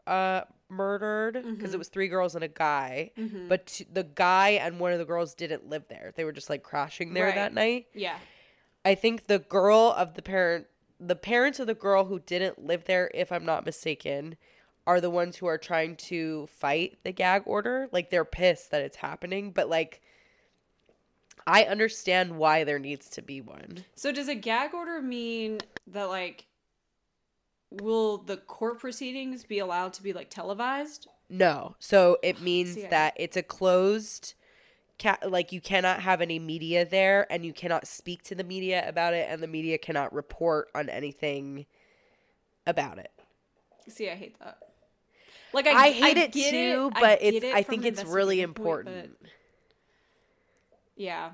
uh 0.07 0.41
murdered 0.69 1.43
because 1.55 1.73
it 1.73 1.77
was 1.77 1.87
three 1.87 2.07
girls 2.09 2.35
and 2.35 2.43
a 2.43 2.47
guy, 2.49 3.11
Mhm. 3.17 3.47
but 3.47 3.67
t- 3.67 3.85
the 3.91 4.03
guy 4.03 4.49
and 4.49 4.79
one 4.79 4.91
of 4.91 4.99
the 4.99 5.05
girls 5.05 5.33
didn't 5.33 5.69
live 5.69 5.87
there. 5.87 6.11
They 6.15 6.25
were 6.25 6.33
just 6.33 6.49
like 6.49 6.61
crashing 6.63 7.13
there 7.13 7.27
Right. 7.27 7.35
that 7.35 7.53
night. 7.53 7.87
Yeah. 7.93 8.17
I 8.83 8.95
think 8.95 9.27
the 9.27 9.39
girl 9.39 9.93
of 9.97 10.15
the 10.15 10.21
parent, 10.21 10.67
the 10.99 11.15
parents 11.15 11.59
of 11.59 11.67
the 11.67 11.73
girl 11.73 12.05
who 12.05 12.19
didn't 12.19 12.65
live 12.65 12.83
there, 12.85 13.09
if 13.13 13.31
I'm 13.31 13.45
not 13.45 13.65
mistaken, 13.65 14.35
are 14.85 14.99
the 14.99 15.09
ones 15.09 15.37
who 15.37 15.45
are 15.45 15.57
trying 15.57 15.95
to 15.97 16.47
fight 16.47 16.97
the 17.03 17.11
gag 17.13 17.43
order. 17.45 17.87
Like 17.93 18.09
they're 18.09 18.25
pissed 18.25 18.71
that 18.71 18.81
it's 18.81 18.97
happening, 18.97 19.51
but 19.51 19.69
like. 19.69 20.01
I 21.45 21.63
understand 21.63 22.37
why 22.37 22.65
there 22.65 22.79
needs 22.79 23.09
to 23.11 23.21
be 23.21 23.39
one. 23.39 23.85
So 23.95 24.11
does 24.11 24.27
a 24.27 24.35
gag 24.35 24.73
order 24.73 25.01
mean 25.01 25.59
that 25.87 26.05
like 26.09 26.45
will 27.71 28.17
the 28.17 28.37
court 28.37 28.79
proceedings 28.79 29.43
be 29.43 29.59
allowed 29.59 29.93
to 29.93 30.03
be 30.03 30.13
like 30.13 30.29
televised? 30.29 31.07
No. 31.29 31.75
So 31.79 32.17
it 32.23 32.37
oh, 32.39 32.43
means 32.43 32.75
See, 32.75 32.85
I- 32.85 32.89
that 32.89 33.13
it's 33.17 33.37
a 33.37 33.43
closed 33.43 34.33
ca- 34.99 35.19
like 35.27 35.51
you 35.51 35.61
cannot 35.61 36.01
have 36.01 36.21
any 36.21 36.39
media 36.39 36.85
there 36.85 37.31
and 37.31 37.45
you 37.45 37.53
cannot 37.53 37.87
speak 37.87 38.23
to 38.23 38.35
the 38.35 38.43
media 38.43 38.87
about 38.87 39.13
it 39.13 39.27
and 39.29 39.41
the 39.41 39.47
media 39.47 39.77
cannot 39.77 40.13
report 40.13 40.69
on 40.73 40.89
anything 40.89 41.65
about 42.65 42.97
it. 42.97 43.11
See, 43.87 44.09
I 44.09 44.15
hate 44.15 44.37
that. 44.39 44.57
Like 45.53 45.67
I, 45.67 45.87
I 45.87 45.91
hate 45.91 46.17
it 46.17 46.31
get 46.33 46.51
too, 46.51 46.91
I 46.93 46.99
but 46.99 47.19
get 47.19 47.33
it's 47.33 47.45
it 47.45 47.55
I 47.55 47.63
think 47.63 47.85
it's 47.85 48.03
really 48.03 48.41
investigative 48.41 48.55
point, 48.55 48.87
important. 48.87 49.17
yeah. 50.95 51.31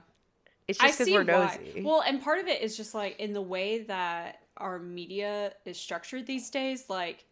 It's 0.68 0.80
I 0.80 0.88
just 0.88 1.04
see 1.04 1.14
we're 1.14 1.26
why. 1.26 1.60
nosy. 1.66 1.82
Well, 1.84 2.02
and 2.02 2.22
part 2.22 2.40
of 2.40 2.48
it 2.48 2.62
is 2.62 2.78
just 2.78 2.94
like 2.94 3.20
in 3.20 3.34
the 3.34 3.42
way 3.42 3.84
that 3.84 4.40
our 4.58 4.80
media 4.80 5.54
is 5.66 5.80
structured 5.80 6.26
these 6.28 6.50
days, 6.50 6.86
like 6.90 7.26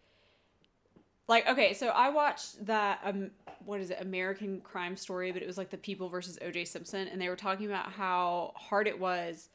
like 1.27 1.47
okay, 1.47 1.73
so 1.73 1.87
I 1.87 2.09
watched 2.09 2.65
that 2.65 2.99
um 3.03 3.31
what 3.63 3.79
is 3.79 3.91
it, 3.91 3.99
American 4.01 4.59
Crime 4.61 4.97
Story, 4.97 5.31
but 5.31 5.41
it 5.41 5.47
was 5.47 5.57
like 5.57 5.69
the 5.69 5.77
People 5.77 6.09
versus 6.09 6.37
OJ 6.41 6.67
Simpson 6.67 7.07
and 7.07 7.21
they 7.21 7.29
were 7.29 7.35
talking 7.35 7.65
about 7.67 7.91
how 7.91 8.53
hard 8.55 8.87
it 8.87 8.99
was 8.99 9.49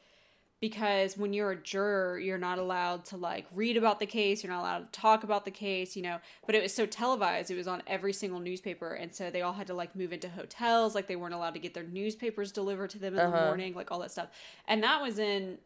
because 0.61 1.17
when 1.17 1.33
you're 1.33 1.51
a 1.51 1.61
juror, 1.61 2.19
you're 2.19 2.37
not 2.39 2.59
allowed 2.59 3.05
to 3.05 3.17
like 3.17 3.45
read 3.53 3.77
about 3.77 3.99
the 3.99 4.07
case, 4.07 4.43
you're 4.43 4.53
not 4.53 4.61
allowed 4.61 4.93
to 4.93 4.99
talk 5.01 5.23
about 5.23 5.45
the 5.45 5.51
case, 5.51 5.95
you 5.95 6.03
know. 6.03 6.19
But 6.47 6.55
it 6.55 6.63
was 6.63 6.73
so 6.73 6.85
televised, 6.85 7.51
it 7.51 7.55
was 7.57 7.67
on 7.67 7.83
every 7.87 8.13
single 8.13 8.39
newspaper, 8.39 8.93
and 8.93 9.13
so 9.13 9.29
they 9.29 9.43
all 9.43 9.53
had 9.53 9.67
to 9.67 9.75
like 9.75 9.95
move 9.95 10.13
into 10.13 10.29
hotels, 10.29 10.95
like 10.95 11.07
they 11.07 11.15
weren't 11.17 11.35
allowed 11.35 11.53
to 11.55 11.59
get 11.59 11.73
their 11.75 11.83
newspapers 11.83 12.51
delivered 12.51 12.91
to 12.91 12.99
them 12.99 13.15
in 13.15 13.23
the 13.23 13.27
Uh-huh. 13.27 13.31
morning, 13.31 13.75
like 13.75 13.91
all 13.91 13.99
that 13.99 14.11
stuff. 14.11 14.29
And 14.67 14.83
that 14.83 15.01
was 15.01 15.19
in 15.19 15.59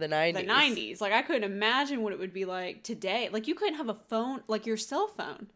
the 0.00 0.08
90s. 0.08 0.34
the 0.34 0.42
90s. 0.44 1.00
Like 1.00 1.12
I 1.12 1.22
couldn't 1.22 1.44
imagine 1.44 2.02
what 2.02 2.12
it 2.12 2.18
would 2.18 2.32
be 2.32 2.44
like 2.44 2.82
today. 2.82 3.28
Like 3.32 3.46
you 3.46 3.54
couldn't 3.54 3.76
have 3.76 3.88
a 3.88 3.96
phone, 4.08 4.42
like 4.48 4.66
your 4.66 4.76
cell 4.76 5.06
phone. 5.06 5.48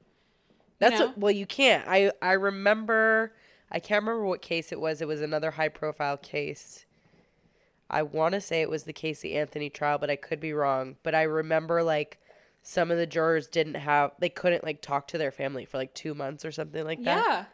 That's 0.78 0.98
know? 0.98 1.07
what, 1.07 1.18
well, 1.18 1.33
you 1.33 1.46
can't. 1.46 1.87
I 1.88 2.12
I 2.20 2.33
remember. 2.33 3.33
I 3.70 3.80
can't 3.80 4.04
remember 4.04 4.24
what 4.26 4.42
case 4.42 4.70
it 4.70 4.80
was. 4.80 5.00
It 5.00 5.09
was 5.09 5.20
another 5.20 5.52
high 5.52 5.68
profile 5.68 6.16
case. 6.16 6.85
I 7.90 8.02
want 8.02 8.35
to 8.35 8.40
say 8.40 8.62
it 8.62 8.70
was 8.70 8.85
the 8.85 8.92
Casey 8.92 9.35
Anthony 9.35 9.70
trial, 9.70 9.98
but 9.98 10.11
I 10.11 10.16
could 10.16 10.40
be 10.40 10.52
wrong. 10.52 10.96
But 11.02 11.14
I 11.14 11.22
remember 11.22 11.83
like 11.83 12.18
some 12.62 12.90
of 12.90 12.96
the 12.96 13.07
jurors 13.07 13.46
didn't 13.46 13.74
have. 13.74 14.12
They 14.18 14.28
couldn't 14.28 14.64
like 14.64 14.80
talk 14.80 15.09
to 15.09 15.18
their 15.18 15.30
family 15.30 15.64
for 15.64 15.78
like 15.78 15.94
two 15.94 16.14
months 16.14 16.44
or 16.44 16.52
something 16.52 16.85
like 16.85 17.02
that. 17.04 17.24
Yeah. 17.24 17.44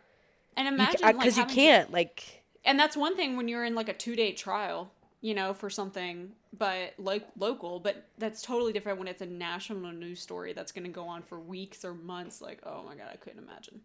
And 0.56 0.68
imagine 0.68 1.00
because 1.06 1.36
like, 1.36 1.48
you 1.48 1.54
can't 1.54 1.92
like. 1.92 2.44
and 2.64 2.78
that's 2.78 2.96
one 2.96 3.16
thing 3.16 3.36
when 3.36 3.48
you're 3.48 3.64
in 3.64 3.74
like 3.74 3.88
a 3.88 3.94
two 3.94 4.16
day 4.16 4.32
trial, 4.32 4.92
you 5.20 5.34
know, 5.34 5.52
for 5.52 5.68
something, 5.70 6.32
but 6.56 6.94
like 6.98 7.26
local. 7.38 7.80
But 7.80 8.06
that's 8.18 8.42
totally 8.42 8.72
different 8.72 8.98
when 8.98 9.08
it's 9.08 9.22
a 9.22 9.26
national 9.26 9.92
news 9.92 10.20
story 10.20 10.52
that's 10.52 10.72
going 10.72 10.84
to 10.84 10.90
go 10.90 11.04
on 11.04 11.22
for 11.22 11.38
weeks 11.38 11.84
or 11.84 11.94
months. 11.94 12.40
Like, 12.40 12.60
oh 12.64 12.82
my 12.84 12.94
god, 12.94 13.08
I 13.12 13.16
couldn't 13.16 13.42
imagine. 13.42 13.80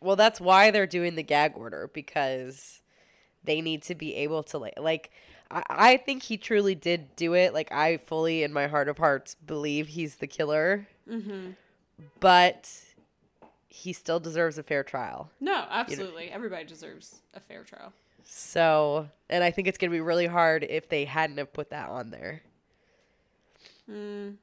Well, 0.00 0.16
that's 0.16 0.40
why 0.40 0.70
they're 0.70 0.86
doing 0.86 1.14
the 1.14 1.22
gag 1.22 1.52
order 1.56 1.90
because 1.92 2.80
they 3.44 3.60
need 3.60 3.82
to 3.84 3.94
be 3.94 4.14
able 4.16 4.42
to 4.44 4.58
like 4.58 4.74
like. 4.78 5.10
I, 5.50 5.62
I 5.68 5.96
think 5.98 6.22
he 6.24 6.36
truly 6.36 6.74
did 6.74 7.14
do 7.16 7.34
it. 7.34 7.52
Like 7.54 7.70
I 7.72 7.98
fully, 7.98 8.42
in 8.42 8.52
my 8.52 8.66
heart 8.66 8.88
of 8.88 8.98
hearts, 8.98 9.34
believe 9.34 9.88
he's 9.88 10.16
the 10.16 10.26
killer. 10.26 10.88
Mm-hmm. 11.10 11.50
but 12.20 12.70
he 13.66 13.92
still 13.92 14.20
deserves 14.20 14.56
a 14.56 14.62
fair 14.62 14.84
trial. 14.84 15.30
No, 15.40 15.64
absolutely. 15.68 16.30
Everybody 16.30 16.64
deserves 16.64 17.22
a 17.34 17.40
fair 17.40 17.64
trial. 17.64 17.92
So, 18.24 19.08
and 19.28 19.42
I 19.44 19.50
think 19.50 19.68
it's 19.68 19.78
going 19.78 19.90
to 19.90 19.94
be 19.94 20.00
really 20.00 20.26
hard 20.26 20.64
if 20.64 20.88
they 20.88 21.04
hadn't 21.04 21.38
have 21.38 21.52
put 21.52 21.70
that 21.70 21.88
on 21.88 22.10
there. 22.10 22.42
Mm, 23.90 24.36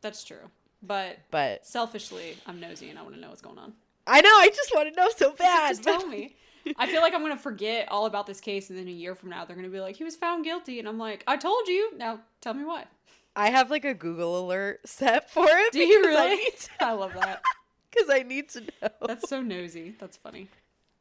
that's 0.00 0.24
true. 0.24 0.50
But 0.82 1.18
But 1.30 1.66
selfishly, 1.66 2.36
I'm 2.46 2.58
nosy 2.60 2.88
and 2.90 2.98
I 2.98 3.02
want 3.02 3.14
to 3.14 3.20
know 3.20 3.28
what's 3.28 3.42
going 3.42 3.58
on. 3.58 3.74
I 4.06 4.20
know, 4.20 4.28
I 4.30 4.48
just 4.48 4.74
want 4.74 4.92
to 4.92 5.00
know 5.00 5.08
so 5.16 5.32
bad. 5.38 5.70
Just 5.70 5.82
tell 5.82 6.06
me. 6.06 6.36
I 6.76 6.86
feel 6.86 7.00
like 7.00 7.14
I'm 7.14 7.22
gonna 7.22 7.38
forget 7.38 7.88
all 7.90 8.04
about 8.06 8.26
this 8.26 8.40
case, 8.40 8.68
and 8.68 8.78
then 8.78 8.86
a 8.86 8.90
year 8.90 9.14
from 9.14 9.30
now, 9.30 9.44
they're 9.46 9.56
gonna 9.56 9.68
be 9.70 9.80
like, 9.80 9.96
"He 9.96 10.04
was 10.04 10.14
found 10.14 10.44
guilty," 10.44 10.78
and 10.78 10.86
I'm 10.86 10.98
like, 10.98 11.24
"I 11.26 11.36
told 11.38 11.66
you." 11.68 11.96
Now, 11.96 12.20
tell 12.42 12.52
me 12.52 12.64
what. 12.64 12.86
I 13.34 13.48
have 13.50 13.70
like 13.70 13.84
a 13.86 13.94
Google 13.94 14.44
alert 14.44 14.80
set 14.86 15.30
for 15.30 15.46
it. 15.48 15.72
Do 15.72 15.78
you 15.80 16.00
because 16.02 16.16
I 16.16 16.26
really? 16.28 16.50
to- 16.50 16.68
I 16.80 16.92
love 16.92 17.14
that. 17.14 17.42
Because 17.90 18.10
I 18.10 18.22
need 18.24 18.50
to 18.50 18.60
know. 18.60 18.88
That's 19.06 19.28
so 19.28 19.40
nosy. 19.40 19.94
That's 19.98 20.16
funny. 20.18 20.48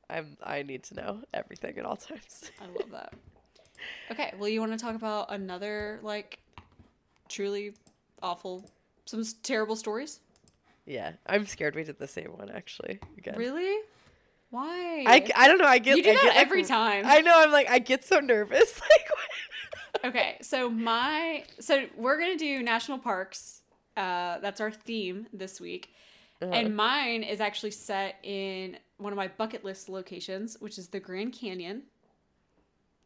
I'm. 0.10 0.38
I 0.44 0.64
need 0.64 0.84
to 0.84 0.96
know 0.96 1.20
everything 1.34 1.78
at 1.78 1.86
all 1.86 1.96
times. 1.96 2.52
I 2.62 2.66
love 2.66 2.92
that. 2.92 3.14
Okay, 4.12 4.34
well, 4.38 4.50
you 4.50 4.60
want 4.60 4.72
to 4.74 4.78
talk 4.78 4.96
about 4.96 5.32
another 5.32 6.00
like 6.04 6.40
truly 7.28 7.74
awful, 8.22 8.70
some 9.06 9.24
terrible 9.44 9.76
stories? 9.76 10.20
Yeah, 10.86 11.14
I'm 11.28 11.46
scared 11.46 11.76
we 11.76 11.84
did 11.84 12.00
the 12.00 12.08
same 12.08 12.32
one 12.38 12.50
actually. 12.50 13.00
Again. 13.18 13.36
Really? 13.38 13.78
Why? 14.52 15.04
I, 15.08 15.30
I 15.36 15.48
don't 15.48 15.60
know. 15.60 15.66
I 15.68 15.78
get 15.78 15.98
you 15.98 16.04
do 16.04 16.10
I 16.10 16.14
that 16.14 16.22
get, 16.24 16.28
like, 16.36 16.38
every 16.38 16.64
time. 16.64 17.04
I 17.06 17.22
know. 17.22 17.34
I'm 17.36 17.52
like 17.52 17.70
I 17.70 17.80
get 17.80 18.04
so 18.04 18.20
nervous. 18.20 18.82
Like. 20.04 20.06
okay, 20.16 20.38
so 20.42 20.70
my 20.70 21.44
so 21.60 21.86
we're 21.98 22.18
gonna 22.20 22.38
do 22.38 22.62
national 22.64 22.98
parks. 23.00 23.62
Uh, 23.98 24.40
that's 24.40 24.62
our 24.62 24.72
theme 24.72 25.28
this 25.34 25.60
week, 25.60 25.94
Uh-huh. 26.42 26.52
and 26.54 26.76
mine 26.76 27.22
is 27.24 27.42
actually 27.42 27.72
set 27.72 28.16
in 28.24 28.78
one 29.00 29.12
of 29.12 29.18
my 29.18 29.28
bucket 29.28 29.64
list 29.64 29.90
locations, 29.90 30.58
which 30.60 30.78
is 30.78 30.90
the 30.90 31.00
Grand 31.00 31.34
Canyon. 31.34 31.84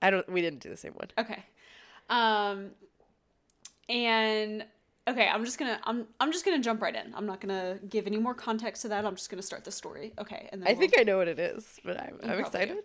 I 0.01 0.09
don't. 0.09 0.27
We 0.29 0.41
didn't 0.41 0.59
do 0.59 0.69
the 0.69 0.77
same 0.77 0.93
one. 0.93 1.07
Okay, 1.17 1.43
um, 2.09 2.71
and 3.87 4.65
Okay, 5.05 5.27
I'm 5.27 5.43
just 5.43 5.59
gonna 5.59 5.79
I'm 5.83 6.07
I'm 6.19 6.31
just 6.31 6.45
gonna 6.45 6.61
jump 6.61 6.81
right 6.81 6.95
in. 6.95 7.13
I'm 7.13 7.25
not 7.25 7.41
gonna 7.41 7.77
give 7.89 8.07
any 8.07 8.17
more 8.17 8.33
context 8.33 8.83
to 8.83 8.87
that. 8.89 9.05
I'm 9.05 9.15
just 9.15 9.29
gonna 9.29 9.41
start 9.41 9.65
the 9.65 9.71
story. 9.71 10.13
Okay, 10.17 10.47
and 10.51 10.61
then 10.61 10.67
I 10.69 10.71
we'll- 10.71 10.79
think 10.79 10.97
I 10.97 11.03
know 11.03 11.17
what 11.17 11.27
it 11.27 11.39
is, 11.39 11.79
but 11.83 11.99
I'm, 11.99 12.19
I'm 12.23 12.39
excited. 12.39 12.77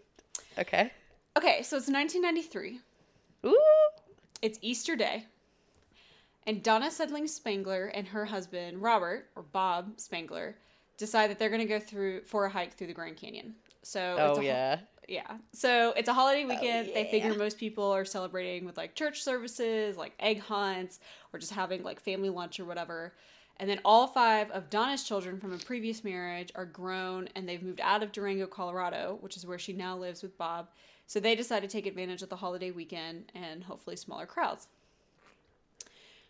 Okay. 0.59 0.91
Okay, 1.37 1.63
so 1.63 1.77
it's 1.77 1.89
1993. 1.89 2.81
Ooh. 3.47 3.61
It's 4.43 4.59
Easter 4.63 4.97
Day. 4.97 5.27
And 6.47 6.63
Donna 6.63 6.91
Sundling 6.91 7.29
Spangler 7.29 7.87
and 7.87 8.09
her 8.09 8.25
husband, 8.25 8.83
Robert, 8.83 9.29
or 9.37 9.43
Bob 9.43 10.01
Spangler, 10.01 10.57
decide 10.99 11.31
that 11.31 11.39
they're 11.39 11.49
going 11.49 11.63
to 11.63 11.67
go 11.67 11.81
through 11.81 12.23
for 12.23 12.45
a 12.45 12.51
hike 12.51 12.75
through 12.75 12.89
the 12.89 12.93
Grand 12.93 13.17
Canyon. 13.17 13.55
So 13.83 14.17
Oh 14.19 14.41
yeah. 14.41 14.81
yeah. 15.09 15.39
So 15.53 15.95
it's 15.97 16.09
a 16.09 16.13
holiday 16.13 16.45
oh, 16.45 16.49
weekend. 16.49 16.91
They 16.95 17.09
figure 17.11 17.35
most 17.35 17.59
people 17.59 17.91
are 17.91 18.05
celebrating 18.05 18.67
with 18.67 18.77
like 18.77 18.95
church 18.95 19.23
services, 19.23 19.97
like 19.97 20.13
egg 20.21 20.41
hunts, 20.41 21.01
or 21.33 21.39
just 21.39 21.53
having 21.53 21.83
like 21.83 22.01
family 22.01 22.29
lunch 22.29 22.61
or 22.61 22.67
whatever. 22.67 23.15
And 23.61 23.69
then 23.69 23.81
all 23.85 24.07
five 24.07 24.51
of 24.51 24.71
Donna's 24.71 25.03
children 25.03 25.41
from 25.41 25.53
a 25.53 25.59
previous 25.59 26.05
marriage 26.05 26.53
are 26.55 26.67
grown 26.67 27.29
and 27.35 27.49
they've 27.49 27.63
moved 27.63 27.81
out 27.81 28.03
of 28.03 28.13
Durango, 28.13 28.47
Colorado, 28.47 29.19
which 29.21 29.37
is 29.37 29.47
where 29.47 29.59
she 29.59 29.73
now 29.73 29.97
lives 29.97 30.23
with 30.23 30.39
Bob. 30.39 30.69
So 31.07 31.19
they 31.19 31.35
decide 31.35 31.61
to 31.61 31.69
take 31.69 31.87
advantage 31.87 32.23
of 32.23 32.29
the 32.29 32.37
holiday 32.37 32.71
weekend 32.71 33.33
and 33.35 33.65
hopefully 33.65 33.97
smaller 33.97 34.27
crowds. 34.27 34.69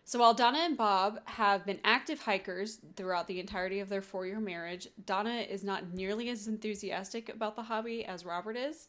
So 0.08 0.20
while 0.20 0.32
Donna 0.32 0.60
and 0.60 0.74
Bob 0.74 1.20
have 1.26 1.66
been 1.66 1.80
active 1.84 2.22
hikers 2.22 2.78
throughout 2.96 3.26
the 3.26 3.40
entirety 3.40 3.80
of 3.80 3.90
their 3.90 4.00
four 4.00 4.24
year 4.26 4.40
marriage, 4.40 4.88
Donna 5.04 5.40
is 5.40 5.62
not 5.62 5.92
nearly 5.92 6.30
as 6.30 6.48
enthusiastic 6.48 7.28
about 7.28 7.56
the 7.56 7.64
hobby 7.64 8.06
as 8.06 8.24
Robert 8.24 8.56
is. 8.56 8.88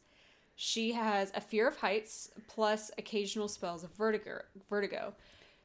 She 0.55 0.93
has 0.93 1.33
a 1.35 1.41
fear 1.41 1.67
of 1.67 1.75
heights 1.75 2.31
plus 2.47 2.89
occasional 2.97 3.49
spells 3.49 3.83
of 3.83 3.91
vertigo. 3.97 4.43
vertigo. 4.69 5.13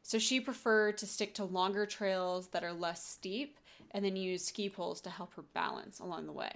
So 0.03 0.19
she 0.19 0.41
preferred 0.41 0.99
to 0.99 1.07
stick 1.07 1.35
to 1.35 1.45
longer 1.45 1.87
trails 1.87 2.49
that 2.49 2.65
are 2.65 2.73
less 2.73 3.07
steep 3.07 3.57
and 3.93 4.05
then 4.05 4.17
use 4.17 4.45
ski 4.45 4.69
poles 4.69 5.01
to 5.03 5.11
help 5.11 5.35
her 5.35 5.45
balance 5.55 6.01
along 6.01 6.27
the 6.27 6.33
way. 6.33 6.51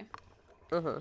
Uh 0.73 0.81
huh. 0.81 0.99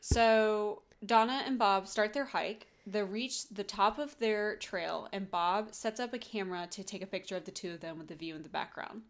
So 0.00 0.84
Donna 1.04 1.42
and 1.44 1.58
Bob 1.58 1.86
start 1.86 2.14
their 2.14 2.24
hike. 2.24 2.68
They 2.86 3.02
reach 3.02 3.48
the 3.48 3.64
top 3.64 3.98
of 3.98 4.18
their 4.18 4.56
trail, 4.56 5.08
and 5.12 5.30
Bob 5.30 5.74
sets 5.74 6.00
up 6.00 6.14
a 6.14 6.18
camera 6.18 6.66
to 6.70 6.82
take 6.82 7.02
a 7.02 7.06
picture 7.06 7.36
of 7.36 7.44
the 7.44 7.50
two 7.50 7.72
of 7.72 7.80
them 7.80 7.98
with 7.98 8.08
the 8.08 8.14
view 8.14 8.34
in 8.34 8.42
the 8.42 8.48
background. 8.48 9.02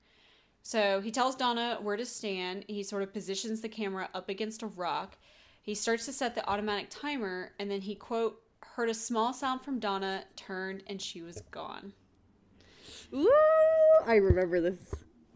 So 0.63 1.01
he 1.01 1.11
tells 1.11 1.37
Donna 1.37 1.79
where 1.81 1.97
to 1.97 2.05
stand. 2.05 2.65
He 2.69 2.83
sort 2.83 3.03
of 3.03 3.13
positions 3.13 3.61
the 3.61 3.69
camera 3.69 4.09
up 4.13 4.29
against 4.29 4.63
a 4.63 4.67
rock. 4.67 5.17
He 5.63 5.75
starts 5.75 6.07
to 6.07 6.13
set 6.13 6.35
the 6.35 6.49
automatic 6.49 6.89
timer, 6.91 7.53
and 7.59 7.71
then 7.71 7.81
he, 7.81 7.95
quote, 7.95 8.43
heard 8.77 8.89
a 8.89 8.95
small 8.95 9.33
sound 9.33 9.63
from 9.63 9.79
Donna, 9.79 10.25
turned, 10.37 10.83
and 10.87 11.01
she 11.01 11.23
was 11.23 11.43
gone. 11.51 11.93
Ooh. 13.15 13.33
I 14.07 14.17
remember 14.17 14.61
this. 14.61 14.95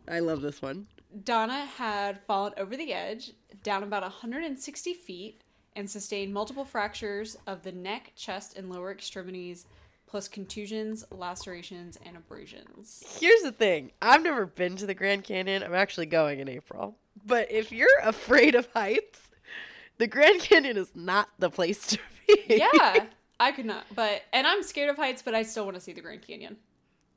I 0.08 0.20
love 0.20 0.40
this 0.40 0.60
one. 0.60 0.86
Donna 1.22 1.64
had 1.64 2.20
fallen 2.26 2.52
over 2.56 2.76
the 2.76 2.92
edge, 2.92 3.32
down 3.62 3.82
about 3.82 4.02
160 4.02 4.94
feet, 4.94 5.43
and 5.76 5.88
sustained 5.88 6.32
multiple 6.32 6.64
fractures 6.64 7.36
of 7.46 7.62
the 7.62 7.72
neck, 7.72 8.12
chest, 8.16 8.56
and 8.56 8.70
lower 8.70 8.90
extremities, 8.92 9.66
plus 10.06 10.28
contusions, 10.28 11.04
lacerations, 11.10 11.98
and 12.04 12.16
abrasions. 12.16 13.02
Here's 13.18 13.42
the 13.42 13.52
thing. 13.52 13.90
I've 14.00 14.22
never 14.22 14.46
been 14.46 14.76
to 14.76 14.86
the 14.86 14.94
Grand 14.94 15.24
Canyon. 15.24 15.62
I'm 15.62 15.74
actually 15.74 16.06
going 16.06 16.40
in 16.40 16.48
April. 16.48 16.96
But 17.26 17.50
if 17.50 17.72
you're 17.72 17.88
afraid 18.02 18.54
of 18.54 18.68
heights, 18.72 19.20
the 19.98 20.06
Grand 20.06 20.40
Canyon 20.40 20.76
is 20.76 20.90
not 20.94 21.28
the 21.38 21.50
place 21.50 21.86
to 21.88 21.98
be. 22.26 22.42
Yeah, 22.48 23.06
I 23.40 23.52
could 23.52 23.66
not. 23.66 23.86
But 23.94 24.22
and 24.32 24.46
I'm 24.46 24.62
scared 24.62 24.90
of 24.90 24.96
heights, 24.96 25.22
but 25.22 25.34
I 25.34 25.42
still 25.42 25.64
want 25.64 25.76
to 25.76 25.80
see 25.80 25.92
the 25.92 26.00
Grand 26.00 26.26
Canyon. 26.26 26.56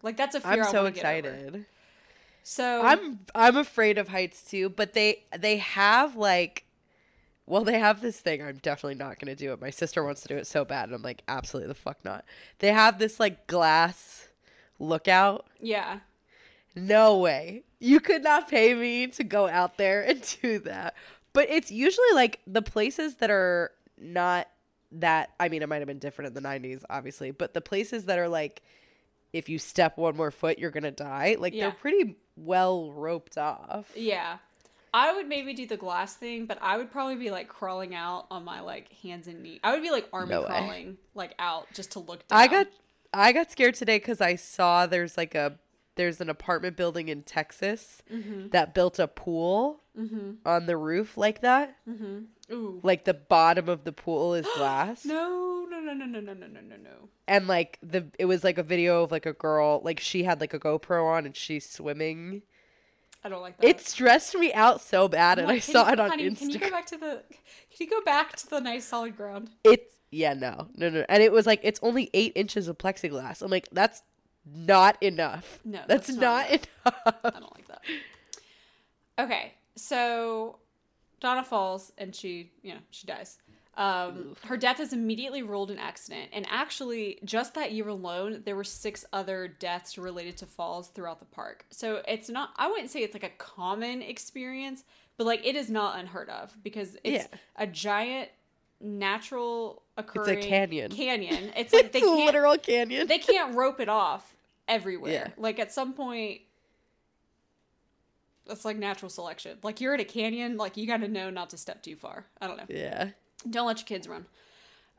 Like 0.02 0.18
that's 0.18 0.36
a 0.36 0.42
fear 0.42 0.64
I'm 0.64 0.72
so 0.72 0.84
wanna 0.84 0.92
get 0.92 1.06
over. 1.06 1.30
excited. 1.30 1.66
So 2.44 2.82
I'm 2.82 3.20
I'm 3.36 3.58
afraid 3.58 3.98
of 3.98 4.08
heights 4.08 4.44
too, 4.44 4.70
but 4.70 4.94
they 4.94 5.24
they 5.38 5.58
have 5.58 6.16
like 6.16 6.64
well, 7.48 7.64
they 7.64 7.80
have 7.80 8.02
this 8.02 8.20
thing. 8.20 8.44
I'm 8.44 8.58
definitely 8.58 8.96
not 8.96 9.20
going 9.20 9.36
to 9.36 9.42
do 9.42 9.54
it. 9.54 9.62
My 9.62 9.70
sister 9.72 10.04
wants 10.04 10.22
to 10.22 10.28
do 10.28 10.36
it 10.38 10.46
so 10.48 10.66
bad, 10.66 10.90
and 10.90 10.96
I'm 10.96 11.02
like, 11.02 11.24
absolutely 11.28 11.70
the 11.70 11.76
fuck 11.76 12.04
not. 12.06 12.26
They 12.60 12.72
have 12.74 13.00
this 13.00 13.20
like 13.20 13.48
glass 13.48 14.28
lookout. 14.80 15.48
yeah, 15.60 16.00
No 16.76 17.18
way. 17.18 17.64
You 17.80 18.00
could 18.00 18.24
not 18.24 18.50
pay 18.50 18.74
me 18.74 19.08
to 19.08 19.24
go 19.24 19.48
out 19.48 19.78
there 19.78 20.02
and 20.04 20.22
do 20.42 20.60
that. 20.60 20.96
But 21.34 21.50
it's 21.50 21.72
usually 21.72 22.12
like 22.14 22.40
the 22.48 22.62
places 22.62 23.16
that 23.16 23.30
are 23.32 23.72
not 23.98 24.48
that 24.92 25.32
I 25.40 25.50
mean, 25.50 25.62
it 25.62 25.70
might 25.70 25.78
have 25.80 25.88
been 25.88 26.00
different 26.00 26.36
in 26.36 26.42
the 26.44 26.48
90s 26.48 26.84
obviously, 26.90 27.32
but 27.32 27.54
the 27.54 27.62
places 27.62 28.06
that 28.06 28.18
are 28.20 28.30
like 28.30 28.62
if 29.34 29.50
you 29.50 29.60
step 29.60 29.98
one 29.98 30.16
more 30.16 30.32
foot 30.32 30.58
you're 30.60 30.72
going 30.72 30.84
to 30.84 30.92
die, 30.92 31.36
like 31.40 31.54
Yeah. 31.54 31.64
they're 31.70 31.78
pretty 31.80 32.16
well 32.36 32.92
roped 32.92 33.38
off. 33.38 33.92
yeah. 33.96 34.38
I 35.00 35.14
would 35.14 35.28
maybe 35.28 35.54
do 35.54 35.68
the 35.68 35.78
glass 35.78 36.16
thing, 36.16 36.46
but 36.48 36.58
I 36.62 36.78
would 36.78 36.90
probably 36.92 37.16
be 37.16 37.30
like 37.32 37.48
crawling 37.48 37.94
out 37.94 38.26
on 38.32 38.44
my 38.44 38.62
like 38.62 38.92
hands 39.04 39.28
and 39.28 39.44
knees. 39.44 39.60
I 39.64 39.72
would 39.74 39.84
be 39.84 39.92
like 39.92 40.08
army 40.12 40.32
No 40.32 40.42
way. 40.42 40.48
crawling 40.48 40.98
like 41.14 41.36
out 41.40 41.68
just 41.74 41.92
to 41.92 42.00
look 42.00 42.28
down. 42.28 42.40
I 42.40 42.48
got 42.48 42.68
I 43.14 43.32
got 43.32 43.52
scared 43.52 43.76
today 43.76 44.00
cuz 44.00 44.20
I 44.22 44.36
saw 44.36 44.88
there's 44.88 45.16
like 45.18 45.36
a 45.36 45.60
there's 45.96 46.22
an 46.22 46.30
apartment 46.30 46.76
building 46.78 47.08
in 47.10 47.24
Texas 47.24 48.02
Mm-hmm. 48.12 48.50
that 48.50 48.74
built 48.74 48.98
a 49.00 49.08
pool 49.08 49.82
on 50.46 50.66
the 50.68 50.78
roof 50.78 51.18
like 51.18 51.42
that. 51.42 51.76
Ooh. 52.52 52.80
Like 52.84 53.04
the 53.06 53.14
bottom 53.16 53.68
of 53.68 53.84
the 53.84 53.92
pool 53.92 54.34
is 54.36 54.46
glass. 54.58 55.06
No, 55.06 55.66
no, 55.70 55.80
no, 55.80 55.94
no, 55.94 56.06
no, 56.06 56.20
no, 56.20 56.34
no, 56.34 56.48
no, 56.48 56.62
no, 56.62 56.76
no. 56.76 57.10
and 57.28 57.48
like 57.48 57.78
the 57.82 58.06
it 58.18 58.26
was 58.26 58.44
like 58.44 58.58
a 58.58 58.64
video 58.64 59.04
of 59.04 59.12
like 59.12 59.26
a 59.26 59.34
girl 59.34 59.82
like 59.84 60.00
she 60.00 60.24
had 60.24 60.40
like 60.40 60.54
a 60.54 60.60
GoPro 60.60 61.06
on 61.06 61.26
and 61.26 61.36
she's 61.36 61.70
swimming. 61.70 62.42
I 63.24 63.30
don't 63.30 63.42
like 63.42 63.58
that. 63.58 63.68
It 63.68 63.82
stressed 63.82 64.36
me 64.36 64.54
out 64.54 64.82
so 64.82 65.08
bad, 65.08 65.40
and 65.40 65.48
What? 65.48 65.56
I 65.56 65.60
saw 65.60 65.88
you- 65.88 65.94
it 65.94 66.00
on 66.00 66.10
honey, 66.10 66.36
Can 66.36 66.50
you 66.50 66.60
go 66.60 66.70
back 66.70 66.86
to 66.88 66.98
the? 66.98 67.24
Can 67.76 67.86
you 67.86 67.90
go 67.90 68.02
back 68.02 68.36
to 68.38 68.50
the 68.50 68.60
nice 68.62 68.86
solid 68.86 69.18
ground? 69.18 69.50
It's 69.64 69.96
yeah, 70.12 70.34
no, 70.34 70.68
no, 70.76 70.90
no, 70.90 71.06
and 71.10 71.22
it 71.22 71.32
was 71.32 71.46
like 71.46 71.60
it's 71.64 71.80
only 71.84 72.10
eight 72.14 72.32
inches 72.36 72.68
of 72.68 72.78
plexiglass. 72.78 73.42
I'm 73.42 73.52
like, 73.52 73.68
that's 73.72 74.04
not 74.46 75.02
enough. 75.04 75.60
No, 75.66 75.82
that's, 75.88 76.08
that's 76.08 76.18
not, 76.18 76.50
not 76.50 76.50
enough. 76.52 77.22
I 77.26 77.30
don't 77.32 77.56
like 77.56 77.68
that. 77.68 77.82
Okay, 79.20 79.54
so 79.76 80.60
Donna 81.20 81.44
falls 81.44 81.92
and 81.98 82.16
she, 82.16 82.52
you 82.62 82.74
know, 82.74 82.80
she 82.92 83.06
dies. 83.08 83.40
Um, 83.78 84.36
her 84.46 84.58
death 84.58 84.80
is 84.80 84.92
immediately 84.92 85.44
ruled 85.44 85.70
an 85.70 85.78
accident, 85.78 86.32
and 86.34 86.46
actually, 86.50 87.20
just 87.24 87.54
that 87.54 87.72
year 87.72 87.88
alone, 87.88 88.42
there 88.44 88.56
were 88.56 88.64
six 88.64 89.06
other 89.14 89.48
deaths 89.48 89.98
related 90.00 90.36
to 90.38 90.46
falls 90.48 90.88
throughout 90.88 91.20
the 91.20 91.26
park. 91.26 91.66
So 91.70 92.02
it's 92.08 92.28
not, 92.28 92.50
I 92.58 92.68
wouldn't 92.70 92.90
say 92.90 93.04
it's 93.04 93.14
like 93.14 93.24
a 93.24 93.30
common 93.38 94.02
experience, 94.02 94.84
but 95.16 95.28
like 95.28 95.46
it 95.46 95.56
is 95.56 95.70
not 95.70 96.00
unheard 96.00 96.30
of 96.30 96.56
because 96.64 96.98
it's 97.04 97.26
Yeah. 97.32 97.38
a 97.56 97.68
giant 97.68 98.30
natural 98.82 99.84
occurring 99.96 100.42
canyon. 100.42 100.92
Canyon. 100.92 101.52
It's 101.56 101.72
like 101.74 101.92
they 101.92 102.00
it's 102.00 102.08
a 102.08 102.10
can't 102.12 102.26
literal 102.26 102.58
canyon. 102.58 103.08
they 103.08 103.20
can't 103.20 103.56
rope 103.56 103.80
it 103.80 103.90
off 103.90 104.36
everywhere. 104.68 105.12
Yeah. 105.14 105.28
Like 105.38 105.60
at 105.60 105.72
some 105.72 105.94
point, 105.94 106.42
that's 108.48 108.66
like 108.66 108.78
natural 108.78 109.10
selection. 109.10 109.58
Like 109.62 109.82
you're 109.82 109.94
at 109.94 110.00
a 110.00 110.06
canyon, 110.06 110.58
like 110.58 110.78
you 110.78 110.88
got 110.88 111.02
to 111.02 111.08
know 111.08 111.30
not 111.30 111.50
to 111.52 111.58
step 111.58 111.84
too 111.84 111.96
far. 111.96 112.26
I 112.42 112.48
don't 112.48 112.58
know. 112.58 112.66
yeah. 112.70 113.10
Don't 113.50 113.68
let 113.68 113.80
your 113.80 113.86
kids 113.86 114.08
run. 114.08 114.26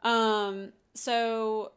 Um. 0.03 0.73
So 0.95 1.73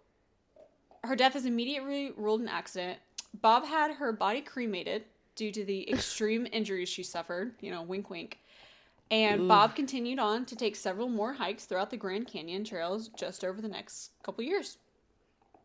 her 1.03 1.15
death 1.15 1.35
is 1.35 1.45
immediately 1.45 2.11
ruled 2.15 2.41
an 2.41 2.47
accident. 2.47 2.99
Bob 3.41 3.65
had 3.65 3.91
her 3.95 4.11
body 4.11 4.41
cremated 4.41 5.03
due 5.35 5.51
to 5.51 5.63
the 5.65 5.89
extreme 5.91 6.47
injuries 6.51 6.89
she 6.89 7.03
suffered. 7.03 7.53
You 7.61 7.71
know, 7.71 7.81
wink, 7.81 8.09
wink. 8.09 8.37
And 9.09 9.47
Bob 9.47 9.75
continued 9.75 10.19
on 10.19 10.45
to 10.45 10.55
take 10.55 10.75
several 10.75 11.09
more 11.09 11.33
hikes 11.33 11.65
throughout 11.65 11.89
the 11.89 11.97
Grand 11.97 12.27
Canyon 12.27 12.63
trails 12.63 13.09
just 13.09 13.43
over 13.43 13.61
the 13.61 13.67
next 13.67 14.11
couple 14.23 14.41
years. 14.43 14.77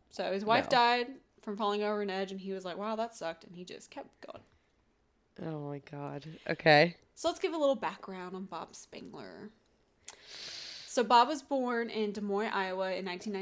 So 0.09 0.33
his 0.33 0.43
wife 0.43 0.65
No. 0.65 0.71
died 0.71 1.07
from 1.41 1.55
falling 1.55 1.81
over 1.81 2.01
an 2.01 2.09
edge, 2.09 2.31
and 2.31 2.41
he 2.41 2.51
was 2.51 2.65
like, 2.65 2.77
"Wow, 2.77 2.97
that 2.97 3.15
sucked," 3.15 3.45
and 3.45 3.55
he 3.55 3.63
just 3.63 3.89
kept 3.89 4.09
going. 4.19 4.43
Oh 5.45 5.69
my 5.69 5.79
god. 5.79 6.25
Okay. 6.49 6.97
So 7.15 7.29
let's 7.29 7.39
give 7.39 7.53
a 7.53 7.57
little 7.57 7.75
background 7.75 8.35
on 8.35 8.45
Bob 8.45 8.75
Spangler. 8.75 9.49
So 10.97 11.03
Bob 11.03 11.27
was 11.27 11.43
born 11.43 11.91
in 11.91 12.11
Des 12.11 12.21
Moines, 12.21 12.51
Iowa 12.51 12.93
in 12.93 13.05
19, 13.05 13.33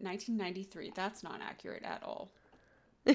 1993. 0.00 0.90
That's 0.96 1.22
not 1.22 1.40
accurate 1.40 1.84
at 1.84 2.02
all. 2.02 2.32
I 3.06 3.14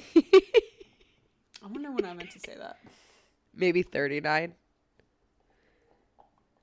wonder 1.70 1.92
when 1.92 2.06
I 2.06 2.14
meant 2.14 2.32
to 2.32 2.40
say 2.40 2.56
that. 2.58 2.78
Maybe 3.54 3.82
39. 3.82 4.54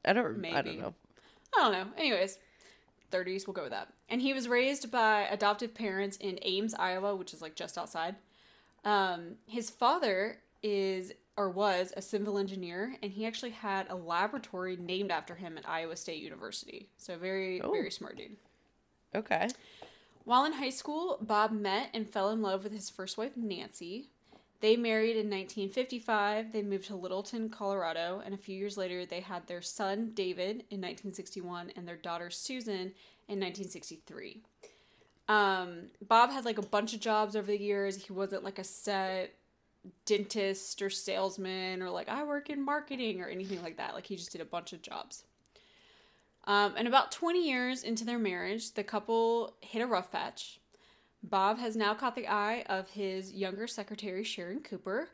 I 0.03 0.13
don't. 0.15 0.47
I 0.47 0.63
don't 0.63 0.81
know. 0.81 0.95
I 1.55 1.61
don't 1.61 1.73
know. 1.73 1.87
Anyways, 1.99 2.39
30s, 3.13 3.47
we'll 3.47 3.53
go 3.53 3.65
with 3.65 3.73
that. 3.73 3.93
And 4.09 4.23
he 4.23 4.33
was 4.33 4.49
raised 4.49 4.91
by 4.91 5.27
adoptive 5.31 5.75
parents 5.75 6.17
in 6.17 6.39
Ames, 6.41 6.73
Iowa, 6.73 7.15
which 7.17 7.35
is 7.35 7.43
like 7.43 7.55
just 7.55 7.77
outside. 7.77 8.17
Um, 8.83 9.35
his 9.45 9.69
father 9.69 10.39
is 10.63 11.13
or 11.37 11.51
was 11.51 11.93
a 11.97 12.03
civil 12.03 12.39
engineer, 12.39 12.97
and 13.03 13.13
he 13.13 13.27
actually 13.27 13.51
had 13.51 13.87
a 13.91 13.95
laboratory 13.95 14.77
named 14.77 15.11
after 15.11 15.35
him 15.35 15.59
at 15.59 15.69
Iowa 15.69 15.97
State 15.97 16.23
University. 16.23 16.89
So 16.97 17.17
very, 17.19 17.61
Oh. 17.61 17.71
very 17.71 17.91
smart 17.91 18.17
dude. 18.17 18.37
Okay. 19.15 19.49
While 20.25 20.45
in 20.45 20.55
high 20.55 20.71
school, 20.71 21.19
Bob 21.21 21.53
met 21.53 21.91
and 21.95 22.09
fell 22.09 22.31
in 22.31 22.43
love 22.43 22.65
with 22.65 22.73
his 22.73 22.91
first 22.91 23.17
wife, 23.19 23.37
Nancy. 23.37 24.09
They 24.61 24.77
married 24.77 25.17
in 25.17 25.29
1955. 25.29 26.53
They 26.53 26.63
moved 26.63 26.87
to 26.87 26.97
Littleton, 26.97 27.51
Colorado, 27.51 28.23
and 28.25 28.35
a 28.35 28.39
few 28.39 28.57
years 28.57 28.77
later, 28.79 29.05
they 29.05 29.21
had 29.21 29.47
their 29.47 29.61
son 29.63 30.13
David 30.15 30.65
in 30.71 30.81
1961 30.81 31.71
and 31.77 31.87
their 31.87 31.97
daughter 31.97 32.31
Susan 32.31 32.93
in 33.29 33.39
1963. 33.41 34.43
Um, 35.29 35.91
Bob 36.07 36.31
had 36.31 36.45
like 36.45 36.59
a 36.59 36.63
bunch 36.63 36.95
of 36.95 37.01
jobs 37.01 37.37
over 37.37 37.47
the 37.49 37.59
years. 37.59 38.05
He 38.07 38.13
wasn't 38.13 38.45
like 38.45 38.59
a 38.59 38.65
set 38.65 39.35
dentist 40.05 40.83
or 40.83 40.91
salesman 40.91 41.83
or 41.83 41.91
like 41.91 42.09
I 42.09 42.25
work 42.25 42.51
in 42.51 42.65
marketing 42.65 43.21
or 43.21 43.29
anything 43.29 43.63
like 43.63 43.77
that. 43.77 43.95
Like 43.95 44.07
he 44.07 44.17
just 44.17 44.33
did 44.33 44.41
a 44.41 44.47
bunch 44.47 44.73
of 44.73 44.83
jobs. 44.83 45.25
Um, 46.45 46.75
and 46.77 46.87
about 46.87 47.11
20 47.11 47.49
years 47.49 47.83
into 47.83 48.05
their 48.05 48.19
marriage, 48.19 48.73
the 48.75 48.85
couple 48.85 49.55
hit 49.61 49.83
a 49.83 49.87
rough 49.87 50.13
patch. 50.13 50.61
Bob 51.23 51.59
has 51.59 51.75
now 51.77 51.93
caught 51.93 52.15
the 52.15 52.29
eye 52.29 52.65
of 52.69 52.89
his 52.91 53.33
younger 53.33 53.67
secretary, 53.67 54.23
Sharon 54.23 54.61
Cooper, 54.61 55.09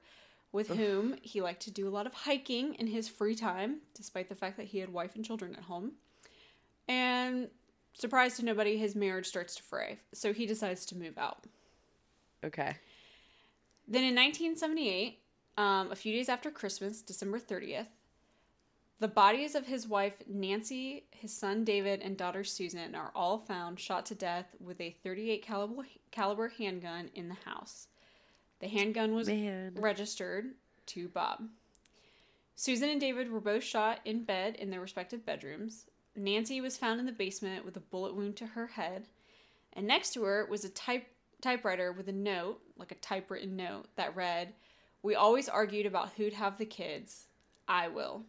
with 0.53 0.69
whom 0.69 1.17
he 1.23 1.41
liked 1.41 1.63
to 1.63 1.71
do 1.71 1.89
a 1.89 1.91
lot 1.91 2.07
of 2.07 2.13
hiking 2.13 2.75
in 2.75 2.87
his 2.87 3.09
free 3.09 3.35
time, 3.35 3.79
despite 3.95 4.29
the 4.29 4.35
fact 4.35 4.59
that 4.59 4.67
he 4.67 4.79
had 4.79 4.93
wife 4.93 5.17
and 5.17 5.25
children 5.25 5.55
at 5.55 5.63
home. 5.63 5.93
And 6.87 7.49
surprise 7.95 8.37
to 8.37 8.45
nobody, 8.45 8.77
his 8.77 8.95
marriage 8.95 9.27
starts 9.27 9.55
to 9.57 9.63
fray. 9.63 9.99
So 10.13 10.35
he 10.35 10.45
decides 10.45 10.85
to 10.87 10.97
move 10.97 11.17
out. 11.17 11.47
Okay. 12.45 12.77
Then 13.87 14.05
in 14.05 14.15
1978, 14.15 15.19
um, 15.59 15.91
a 15.91 15.97
few 15.97 16.13
days 16.13 16.29
after 16.29 16.51
Christmas, 16.51 17.03
December 17.03 17.39
30th, 17.39 17.89
the 19.01 19.09
bodies 19.09 19.57
of 19.57 19.67
his 19.67 19.89
wife 19.89 20.15
Nancy, 20.29 21.07
his 21.11 21.37
son 21.37 21.65
David, 21.65 22.01
and 22.03 22.17
daughter 22.17 22.45
Susan 22.45 22.95
are 22.95 23.11
all 23.17 23.39
found 23.39 23.81
shot 23.81 24.07
to 24.07 24.15
death 24.15 24.47
with 24.61 24.81
a 24.81 24.95
38 25.03 25.43
caliber, 25.43 25.83
caliber 26.13 26.49
handgun 26.49 27.11
in 27.15 27.29
the 27.29 27.37
house. 27.45 27.89
The 28.61 28.69
handgun 28.69 29.13
was 29.13 29.27
Man. 29.27 29.75
registered 29.77 30.53
to 30.87 31.09
Bob. 31.09 31.49
Susan 32.55 32.91
and 32.91 33.01
David 33.01 33.29
were 33.29 33.41
both 33.41 33.65
shot 33.65 33.99
in 34.05 34.23
bed 34.23 34.55
in 34.55 34.71
their 34.71 34.81
respective 34.81 35.27
bedrooms. 35.27 35.87
Nancy 36.15 36.61
was 36.61 36.77
found 36.77 37.01
in 37.01 37.07
the 37.07 37.11
basement 37.11 37.65
with 37.65 37.77
a 37.77 37.81
bullet 37.81 38.15
wound 38.15 38.37
to 38.37 38.47
her 38.47 38.69
head, 38.69 39.09
and 39.73 39.85
next 39.85 40.13
to 40.13 40.23
her 40.23 40.47
was 40.49 40.65
a 40.65 40.69
type 40.69 41.07
typewriter 41.43 41.93
with 41.93 42.09
a 42.09 42.13
note, 42.13 42.61
like 42.77 42.91
a 42.93 42.97
typewritten 42.97 43.57
note 43.57 43.87
that 43.97 44.17
read, 44.17 44.55
"We 45.03 45.15
always 45.15 45.49
argued 45.49 45.85
about 45.85 46.13
who'd 46.15 46.33
have 46.33 46.57
the 46.57 46.65
kids. 46.65 47.27
I 47.69 47.89
will." 47.89 48.25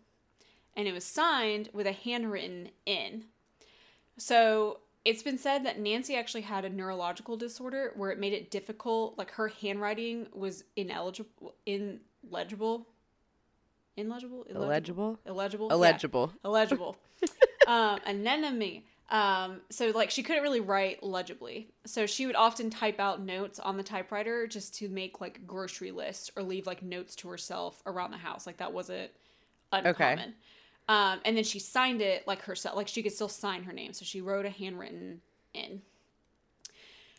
And 0.76 0.88
it 0.88 0.94
was 0.94 1.06
signed 1.06 1.70
with 1.72 1.88
a 1.88 1.92
handwritten 1.94 2.72
N. 2.86 3.26
So 4.18 4.80
it's 5.06 5.24
been 5.24 5.38
said 5.38 5.66
that 5.66 5.80
Nancy 5.80 6.16
actually 6.16 6.42
had 6.42 6.66
a 6.66 6.70
neurological 6.70 7.38
disorder 7.38 7.92
where 7.96 8.12
it 8.12 8.20
made 8.20 8.34
it 8.34 8.50
difficult, 8.52 9.18
like 9.18 9.32
her 9.32 9.50
handwriting 9.50 10.28
was 10.34 10.64
ineligible, 10.76 11.56
illegible, 11.66 12.88
illegible, 13.98 14.46
Illegible? 14.50 15.20
illegible, 15.26 15.68
Yeah 15.68 15.76
Illegible. 15.76 16.32
illegible. 16.44 16.98
um, 17.68 18.00
anemone. 18.06 18.84
Um, 19.10 19.62
so 19.70 19.90
like 19.90 20.10
she 20.10 20.24
couldn't 20.24 20.44
really 20.44 20.60
write 20.60 21.04
legibly. 21.04 21.70
So 21.86 22.06
she 22.06 22.26
would 22.26 22.36
often 22.36 22.70
type 22.70 23.00
out 23.00 23.22
notes 23.22 23.60
on 23.60 23.78
the 23.78 23.84
typewriter 23.84 24.48
just 24.48 24.74
to 24.76 24.90
make 24.90 25.22
like 25.22 25.46
grocery 25.46 25.92
lists 25.92 26.32
or 26.36 26.44
leave 26.44 26.66
like 26.66 26.82
notes 26.82 27.16
to 27.18 27.30
herself 27.30 27.82
around 27.86 28.12
the 28.12 28.18
house. 28.18 28.48
Like 28.48 28.58
that 28.58 28.74
wasn't 28.74 29.12
uncommon. 29.72 30.20
Okay. 30.20 30.34
Um, 30.90 31.20
and 31.26 31.38
then 31.38 31.44
she 31.44 31.60
signed 31.60 32.02
it 32.02 32.28
like 32.28 32.42
herself. 32.42 32.76
Like 32.76 32.88
she 32.88 33.04
could 33.04 33.14
still 33.14 33.30
sign 33.30 33.64
her 33.64 33.74
name. 33.74 33.94
So 33.94 34.06
she 34.06 34.22
wrote 34.22 34.46
a 34.46 34.50
handwritten 34.50 35.22
in. 35.54 35.82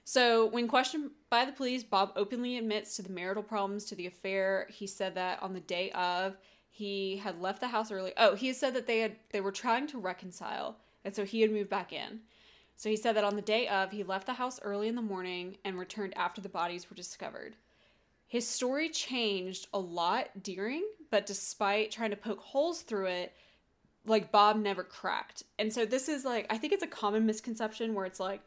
So, 0.06 0.46
when 0.46 0.68
questioned 0.68 1.12
by 1.30 1.46
the 1.46 1.52
police, 1.52 1.82
Bob 1.82 2.12
openly 2.14 2.58
admits 2.58 2.94
to 2.96 3.02
the 3.02 3.10
marital 3.10 3.42
problems 3.42 3.86
to 3.86 3.94
the 3.94 4.06
affair. 4.06 4.66
He 4.70 4.86
said 4.86 5.14
that 5.14 5.42
on 5.42 5.54
the 5.54 5.60
day 5.60 5.90
of, 5.92 6.36
he 6.68 7.16
had 7.16 7.40
left 7.40 7.60
the 7.60 7.68
house 7.68 7.90
early. 7.90 8.12
Oh, 8.18 8.34
he 8.34 8.52
said 8.52 8.74
that 8.74 8.86
they 8.86 9.00
had 9.00 9.16
they 9.30 9.40
were 9.40 9.52
trying 9.52 9.86
to 9.88 9.98
reconcile, 9.98 10.76
and 11.04 11.14
so 11.14 11.24
he 11.24 11.40
had 11.40 11.50
moved 11.50 11.70
back 11.70 11.92
in. 11.92 12.20
So 12.76 12.88
he 12.88 12.96
said 12.96 13.14
that 13.16 13.24
on 13.24 13.36
the 13.36 13.42
day 13.42 13.68
of, 13.68 13.92
he 13.92 14.02
left 14.02 14.26
the 14.26 14.34
house 14.34 14.60
early 14.62 14.88
in 14.88 14.96
the 14.96 15.02
morning 15.02 15.58
and 15.64 15.78
returned 15.78 16.16
after 16.16 16.40
the 16.40 16.48
bodies 16.48 16.90
were 16.90 16.96
discovered. 16.96 17.54
His 18.26 18.48
story 18.48 18.88
changed 18.88 19.68
a 19.72 19.78
lot 19.78 20.42
during, 20.42 20.84
but 21.10 21.26
despite 21.26 21.90
trying 21.90 22.10
to 22.10 22.16
poke 22.16 22.40
holes 22.40 22.82
through 22.82 23.06
it, 23.06 23.32
like 24.06 24.32
Bob 24.32 24.56
never 24.56 24.82
cracked. 24.82 25.44
And 25.58 25.72
so 25.72 25.86
this 25.86 26.08
is 26.08 26.24
like 26.24 26.46
I 26.50 26.58
think 26.58 26.72
it's 26.72 26.82
a 26.82 26.88
common 26.88 27.26
misconception 27.26 27.94
where 27.94 28.06
it's 28.06 28.20
like 28.20 28.40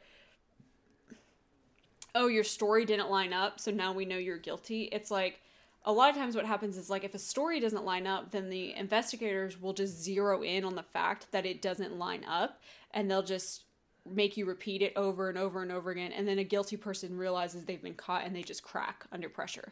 oh, 2.17 2.27
your 2.27 2.43
story 2.43 2.83
didn't 2.83 3.11
line 3.11 3.31
up, 3.31 3.59
so 3.59 3.69
now 3.69 3.93
we 3.93 4.03
know 4.03 4.17
you're 4.17 4.39
guilty. 4.39 4.83
It's 4.91 5.11
like 5.11 5.39
a 5.87 5.91
lot 5.91 6.09
of 6.09 6.17
times 6.17 6.35
what 6.35 6.45
happens 6.45 6.77
is 6.77 6.89
like 6.89 7.05
if 7.05 7.15
a 7.15 7.19
story 7.19 7.61
doesn't 7.61 7.85
line 7.85 8.05
up, 8.05 8.31
then 8.31 8.49
the 8.49 8.75
investigators 8.75 9.59
will 9.59 9.71
just 9.71 9.97
zero 9.97 10.43
in 10.43 10.65
on 10.65 10.75
the 10.75 10.83
fact 10.83 11.31
that 11.31 11.45
it 11.45 11.61
doesn't 11.61 11.97
line 11.97 12.25
up 12.27 12.61
and 12.91 13.09
they'll 13.09 13.23
just 13.23 13.63
make 14.05 14.35
you 14.35 14.45
repeat 14.45 14.81
it 14.81 14.91
over 14.97 15.29
and 15.29 15.37
over 15.37 15.61
and 15.61 15.71
over 15.71 15.89
again 15.89 16.11
and 16.11 16.27
then 16.27 16.39
a 16.39 16.43
guilty 16.43 16.75
person 16.77 17.17
realizes 17.17 17.63
they've 17.63 17.81
been 17.81 17.93
caught 17.93 18.25
and 18.25 18.35
they 18.35 18.43
just 18.43 18.63
crack 18.63 19.05
under 19.13 19.29
pressure. 19.29 19.71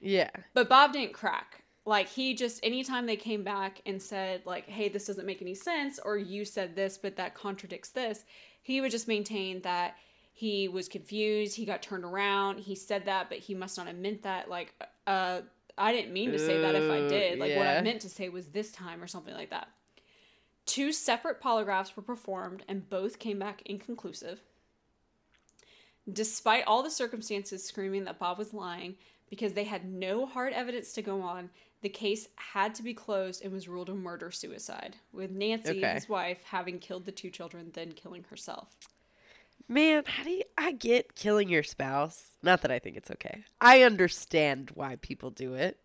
Yeah. 0.00 0.30
But 0.54 0.70
Bob 0.70 0.94
didn't 0.94 1.12
crack. 1.12 1.62
Like 1.84 2.08
he 2.08 2.32
just 2.32 2.64
anytime 2.64 3.04
they 3.04 3.16
came 3.16 3.44
back 3.44 3.82
and 3.84 4.00
said 4.00 4.40
like, 4.46 4.66
"Hey, 4.66 4.88
this 4.88 5.06
doesn't 5.06 5.26
make 5.26 5.42
any 5.42 5.54
sense," 5.54 6.00
or 6.02 6.16
"You 6.16 6.46
said 6.46 6.74
this, 6.74 6.96
but 6.96 7.16
that 7.16 7.34
contradicts 7.34 7.90
this," 7.90 8.24
he 8.62 8.80
would 8.80 8.90
just 8.90 9.06
maintain 9.06 9.60
that 9.60 9.96
he 10.32 10.66
was 10.66 10.88
confused. 10.88 11.56
He 11.56 11.64
got 11.64 11.82
turned 11.82 12.04
around. 12.04 12.60
He 12.60 12.74
said 12.74 13.04
that, 13.04 13.28
but 13.28 13.38
he 13.38 13.54
must 13.54 13.76
not 13.76 13.86
have 13.86 13.96
meant 13.96 14.22
that. 14.22 14.48
Like, 14.48 14.74
uh, 15.06 15.40
I 15.76 15.92
didn't 15.92 16.12
mean 16.12 16.32
to 16.32 16.38
say 16.38 16.60
that 16.60 16.74
if 16.74 16.90
I 16.90 17.06
did. 17.08 17.38
Like, 17.38 17.56
what 17.56 17.66
I 17.66 17.80
meant 17.82 18.00
to 18.02 18.08
say 18.08 18.28
was 18.28 18.48
this 18.48 18.70
time 18.72 19.02
or 19.02 19.06
something 19.06 19.34
like 19.34 19.50
that. 19.50 19.68
Two 20.66 20.92
separate 20.92 21.42
polygraphs 21.42 21.94
were 21.96 22.02
performed, 22.02 22.62
and 22.68 22.88
both 22.88 23.18
came 23.18 23.38
back 23.38 23.62
inconclusive. 23.66 24.40
Despite 26.10 26.64
all 26.66 26.82
the 26.82 26.90
circumstances 26.90 27.64
screaming 27.64 28.04
that 28.04 28.18
Bob 28.18 28.38
was 28.38 28.54
lying, 28.54 28.96
because 29.28 29.54
they 29.54 29.64
had 29.64 29.84
no 29.84 30.26
hard 30.26 30.52
evidence 30.52 30.92
to 30.92 31.02
go 31.02 31.22
on, 31.22 31.50
the 31.82 31.88
case 31.88 32.28
had 32.36 32.74
to 32.76 32.82
be 32.82 32.94
closed 32.94 33.42
and 33.42 33.52
was 33.52 33.68
ruled 33.68 33.90
a 33.90 33.94
murder 33.94 34.30
suicide, 34.30 34.96
with 35.12 35.30
Nancy, 35.30 35.78
Okay. 35.78 35.94
his 35.94 36.08
wife, 36.08 36.42
having 36.44 36.78
killed 36.78 37.04
the 37.04 37.12
two 37.12 37.30
children, 37.30 37.70
then 37.74 37.92
killing 37.92 38.24
herself. 38.24 38.76
Man, 39.68 40.04
how 40.06 40.24
do 40.24 40.30
you 40.30 40.42
I 40.58 40.72
get 40.72 41.14
killing 41.14 41.48
your 41.48 41.62
spouse? 41.62 42.36
Not 42.42 42.62
that 42.62 42.70
I 42.70 42.78
think 42.78 42.96
it's 42.96 43.10
okay. 43.10 43.44
I 43.60 43.82
understand 43.82 44.70
why 44.74 44.96
people 44.96 45.30
do 45.30 45.54
it. 45.54 45.78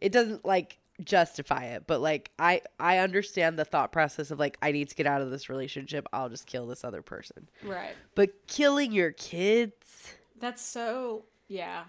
It 0.00 0.12
doesn't 0.12 0.44
like 0.44 0.78
justify 1.02 1.64
it, 1.64 1.84
but 1.86 2.00
like 2.00 2.30
I 2.38 2.60
I 2.78 2.98
understand 2.98 3.58
the 3.58 3.64
thought 3.64 3.92
process 3.92 4.30
of 4.30 4.38
like 4.38 4.58
I 4.60 4.72
need 4.72 4.88
to 4.90 4.94
get 4.94 5.06
out 5.06 5.22
of 5.22 5.30
this 5.30 5.48
relationship. 5.48 6.06
I'll 6.12 6.28
just 6.28 6.46
kill 6.46 6.66
this 6.66 6.84
other 6.84 7.02
person. 7.02 7.48
Right. 7.62 7.94
But 8.14 8.46
killing 8.46 8.92
your 8.92 9.12
kids? 9.12 10.14
That's 10.38 10.62
so, 10.62 11.24
yeah. 11.48 11.84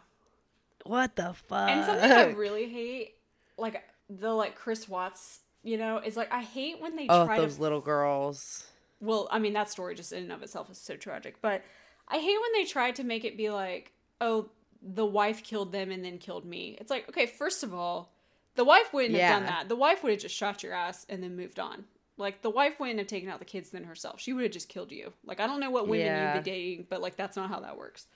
What 0.86 1.16
the 1.16 1.34
fuck? 1.34 1.70
And 1.70 1.86
something 1.86 2.12
I 2.12 2.26
really 2.32 2.70
hate, 2.70 3.16
like 3.58 3.84
the 4.10 4.32
like 4.32 4.56
Chris 4.56 4.88
Watts, 4.88 5.40
you 5.64 5.78
know, 5.78 5.98
is 5.98 6.16
like 6.16 6.32
I 6.32 6.44
hate 6.44 6.82
when 6.82 6.96
they 6.96 7.08
oh, 7.10 7.26
try 7.26 7.38
those 7.40 7.56
to. 7.56 7.62
little 7.62 7.82
girls. 7.82 8.68
Well, 9.04 9.28
I 9.32 9.40
mean 9.40 9.54
that 9.54 9.70
story 9.70 9.96
just 9.96 10.14
in 10.14 10.24
and 10.24 10.32
of 10.32 10.42
itself 10.44 10.70
is 10.72 10.78
so 10.78 10.96
tragic, 10.96 11.42
but 11.42 11.62
I 12.08 12.18
hate 12.20 12.38
when 12.40 12.54
they 12.54 12.66
try 12.66 12.92
to 12.92 13.04
make 13.04 13.26
it 13.26 13.36
be 13.38 13.50
like, 13.50 13.92
oh, 14.22 14.50
the 14.82 15.06
wife 15.06 15.44
killed 15.44 15.72
them 15.72 15.92
and 15.92 16.04
then 16.06 16.18
killed 16.18 16.46
me. 16.46 16.78
It's 16.80 16.90
like, 16.90 17.08
okay, 17.10 17.26
first 17.26 17.64
of 17.64 17.74
all, 17.74 18.14
the 18.56 18.64
wife 18.64 18.94
wouldn't 18.94 19.16
have 19.20 19.32
done 19.40 19.46
that. 19.46 19.68
The 19.70 19.76
wife 19.76 20.04
would 20.04 20.12
have 20.12 20.22
just 20.22 20.36
shot 20.36 20.64
your 20.64 20.74
ass 20.74 21.06
and 21.10 21.22
then 21.22 21.36
moved 21.36 21.60
on. 21.60 21.84
Like 22.16 22.42
the 22.42 22.50
wife 22.50 22.80
wouldn't 22.80 23.00
have 23.00 23.08
taken 23.08 23.30
out 23.30 23.40
the 23.40 23.46
kids 23.46 23.72
then 23.72 23.84
herself. 23.84 24.22
She 24.22 24.32
would 24.34 24.44
have 24.44 24.52
just 24.54 24.70
killed 24.70 24.92
you. 24.92 25.12
Like 25.26 25.40
I 25.40 25.48
don't 25.48 25.60
know 25.60 25.72
what 25.72 25.88
women 25.88 26.06
Yeah. 26.06 26.36
you've 26.36 26.44
been 26.44 26.54
dating, 26.54 26.88
but 26.90 27.02
like 27.02 27.16
that's 27.18 27.36
not 27.36 27.50
how 27.50 27.60
that 27.62 27.78
works. 27.78 28.08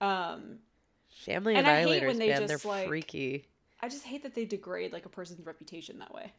Um, 0.00 0.58
Family 1.24 1.54
And 1.54 1.66
I 1.66 1.84
hate 1.84 2.04
when 2.06 2.18
they 2.18 2.28
man, 2.30 2.46
just, 2.46 2.62
they're 2.64 2.70
like- 2.70 2.88
freaky. 2.88 3.46
I 3.80 3.88
just 3.88 4.04
hate 4.04 4.22
that 4.22 4.34
they 4.34 4.44
degrade 4.44 4.92
like 4.92 5.04
a 5.06 5.10
person's 5.10 5.44
reputation 5.46 5.98
that 5.98 6.12
way. 6.14 6.32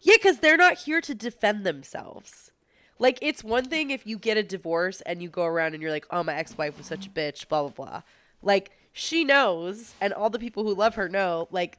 Yeah, 0.00 0.14
because 0.16 0.38
they're 0.38 0.56
not 0.56 0.78
here 0.78 1.00
to 1.00 1.14
defend 1.14 1.64
themselves. 1.64 2.50
Like, 2.98 3.18
it's 3.20 3.42
one 3.42 3.64
thing 3.64 3.90
if 3.90 4.06
you 4.06 4.18
get 4.18 4.36
a 4.36 4.42
divorce 4.42 5.00
and 5.02 5.22
you 5.22 5.28
go 5.28 5.44
around 5.44 5.74
and 5.74 5.82
you're 5.82 5.90
like, 5.90 6.06
oh, 6.10 6.22
my 6.22 6.34
ex 6.34 6.56
wife 6.56 6.78
was 6.78 6.86
such 6.86 7.06
a 7.06 7.10
bitch, 7.10 7.48
blah, 7.48 7.62
blah, 7.62 7.70
blah. 7.70 8.02
Like, 8.42 8.70
she 8.92 9.24
knows, 9.24 9.94
and 10.00 10.12
all 10.12 10.30
the 10.30 10.38
people 10.38 10.62
who 10.64 10.74
love 10.74 10.94
her 10.96 11.08
know, 11.08 11.48
like, 11.50 11.78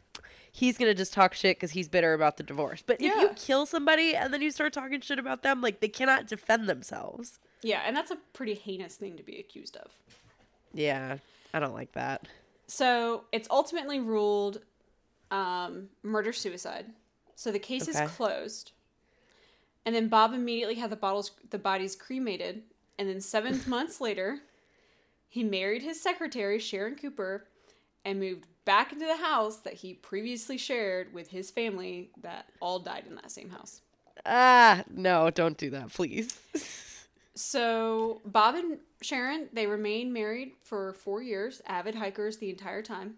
he's 0.51 0.77
going 0.77 0.89
to 0.89 0.95
just 0.95 1.13
talk 1.13 1.33
shit 1.33 1.57
because 1.57 1.71
he's 1.71 1.87
bitter 1.87 2.13
about 2.13 2.37
the 2.37 2.43
divorce. 2.43 2.83
But 2.85 2.97
if 3.01 3.13
you 3.21 3.29
kill 3.35 3.65
somebody 3.65 4.15
and 4.15 4.33
then 4.33 4.41
you 4.41 4.51
start 4.51 4.73
talking 4.73 4.99
shit 5.01 5.19
about 5.19 5.43
them, 5.43 5.61
like, 5.61 5.79
they 5.79 5.87
cannot 5.87 6.27
defend 6.27 6.67
themselves. 6.67 7.39
Yeah, 7.61 7.81
and 7.85 7.95
that's 7.95 8.11
a 8.11 8.17
pretty 8.33 8.55
heinous 8.55 8.95
thing 8.95 9.15
to 9.17 9.23
be 9.23 9.39
accused 9.39 9.77
of. 9.77 9.91
Yeah, 10.73 11.17
I 11.53 11.59
don't 11.59 11.73
like 11.73 11.91
that. 11.93 12.27
So 12.67 13.25
it's 13.31 13.47
ultimately 13.51 13.99
ruled 13.99 14.61
um, 15.31 15.89
murder 16.01 16.33
suicide. 16.33 16.87
So 17.35 17.51
the 17.51 17.59
case 17.59 17.87
Okay. 17.87 18.03
is 18.03 18.11
closed. 18.11 18.71
And 19.85 19.93
then 19.93 20.07
Bob 20.07 20.33
immediately 20.33 20.75
had 20.75 20.89
the 20.89 20.95
bottles, 20.95 21.31
the 21.49 21.59
bodies 21.59 21.95
cremated. 21.95 22.63
And 22.97 23.09
then 23.09 23.21
seven 23.21 23.61
months 23.67 23.99
later, 23.99 24.39
he 25.27 25.43
married 25.43 25.81
his 25.81 26.01
secretary 26.01 26.59
Sharon 26.59 26.95
Cooper, 26.95 27.45
and 28.05 28.19
moved 28.19 28.45
back 28.65 28.91
into 28.91 29.05
the 29.05 29.17
house 29.17 29.57
that 29.57 29.73
he 29.73 29.93
previously 29.93 30.57
shared 30.57 31.13
with 31.13 31.29
his 31.29 31.51
family 31.51 32.09
that 32.21 32.47
all 32.59 32.79
died 32.79 33.05
in 33.07 33.15
that 33.15 33.31
same 33.31 33.49
house. 33.49 33.81
Ah, 34.25 34.83
no, 34.93 35.29
don't 35.29 35.57
do 35.57 35.69
that, 35.71 35.91
please. 35.93 36.37
So 37.35 38.21
Bob 38.25 38.53
and 38.53 38.77
Sharon, 39.01 39.49
they 39.53 39.65
remained 39.65 40.13
married 40.13 40.51
for 40.61 40.93
four 40.93 41.23
years, 41.23 41.63
avid 41.65 41.95
hikers 41.95 42.37
the 42.37 42.51
entire 42.51 42.83
time. 42.83 43.15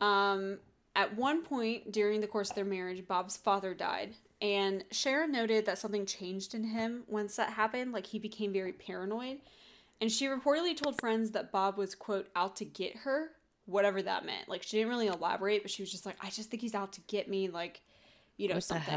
Um, 0.00 0.56
at 0.94 1.14
one 1.16 1.42
point 1.42 1.92
during 1.92 2.22
the 2.22 2.26
course 2.26 2.48
of 2.48 2.56
their 2.56 2.64
marriage, 2.64 3.06
Bob's 3.06 3.36
father 3.36 3.74
died, 3.74 4.14
and 4.40 4.84
Sharon 4.90 5.32
noted 5.32 5.66
that 5.66 5.78
something 5.78 6.06
changed 6.06 6.54
in 6.54 6.64
him 6.64 7.04
once 7.06 7.36
that 7.36 7.50
happened. 7.50 7.92
Like 7.92 8.06
he 8.06 8.18
became 8.18 8.52
very 8.52 8.72
paranoid, 8.72 9.38
and 10.00 10.10
she 10.12 10.26
reportedly 10.26 10.76
told 10.76 11.00
friends 11.00 11.30
that 11.32 11.52
Bob 11.52 11.76
was 11.78 11.94
quote 11.94 12.28
out 12.36 12.56
to 12.56 12.64
get 12.64 12.96
her, 12.98 13.30
whatever 13.64 14.02
that 14.02 14.26
meant. 14.26 14.48
Like 14.48 14.62
she 14.62 14.76
didn't 14.76 14.90
really 14.90 15.06
elaborate, 15.08 15.62
but 15.62 15.70
she 15.70 15.82
was 15.82 15.90
just 15.90 16.04
like, 16.06 16.16
I 16.22 16.30
just 16.30 16.50
think 16.50 16.60
he's 16.60 16.74
out 16.74 16.92
to 16.94 17.00
get 17.02 17.28
me, 17.28 17.48
like, 17.48 17.80
you 18.36 18.48
know, 18.48 18.54
What 18.56 18.64
something. 18.64 18.94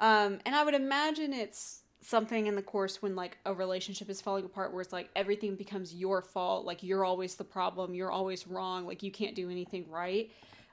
Um, 0.00 0.40
and 0.44 0.54
I 0.54 0.64
would 0.64 0.74
imagine 0.74 1.32
it's 1.32 1.82
something 2.00 2.48
in 2.48 2.56
the 2.56 2.62
course 2.62 3.00
when 3.00 3.14
like 3.14 3.38
a 3.46 3.54
relationship 3.54 4.10
is 4.10 4.20
falling 4.20 4.44
apart 4.44 4.72
where 4.72 4.80
it's 4.82 4.92
like 4.92 5.08
everything 5.14 5.54
becomes 5.54 5.94
your 5.94 6.20
fault 6.20 6.66
like 6.66 6.82
you're 6.82 7.04
always 7.04 7.36
the 7.36 7.44
problem 7.44 7.94
you're 7.94 8.10
always 8.10 8.48
wrong 8.48 8.84
like 8.88 9.04
you 9.04 9.12
can't 9.12 9.36
do 9.36 9.48
anything 9.48 9.88
right 9.88 10.32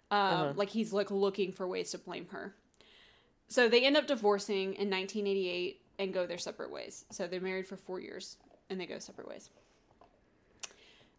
um, 0.09 0.19
Uh-huh. 0.19 0.53
like 0.55 0.69
he's 0.69 0.91
like 0.91 1.11
looking 1.11 1.51
for 1.51 1.67
ways 1.67 1.91
to 1.91 1.99
blame 1.99 2.25
her 2.31 2.55
so 3.49 3.67
they 3.67 3.85
end 3.85 3.97
up 3.97 4.07
divorcing 4.07 4.73
in 4.75 4.89
1988 4.89 5.81
and 5.99 6.13
go 6.13 6.25
their 6.25 6.37
separate 6.37 6.71
ways 6.71 7.03
so 7.11 7.27
they're 7.27 7.41
married 7.41 7.67
for 7.67 7.75
four 7.75 7.99
years 7.99 8.37
and 8.69 8.79
they 8.79 8.85
go 8.85 8.99
separate 8.99 9.27
ways 9.27 9.49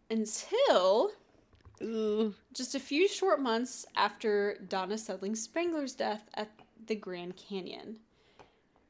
until 0.09 1.11
Ooh. 1.81 2.33
just 2.53 2.75
a 2.75 2.79
few 2.79 3.07
short 3.07 3.39
months 3.39 3.85
after 3.95 4.57
Donna 4.67 4.97
Sundling 4.97 5.35
Spangler's 5.35 5.93
death 5.93 6.29
at 6.33 6.49
the 6.85 6.95
Grand 6.95 7.35
Canyon. 7.37 7.97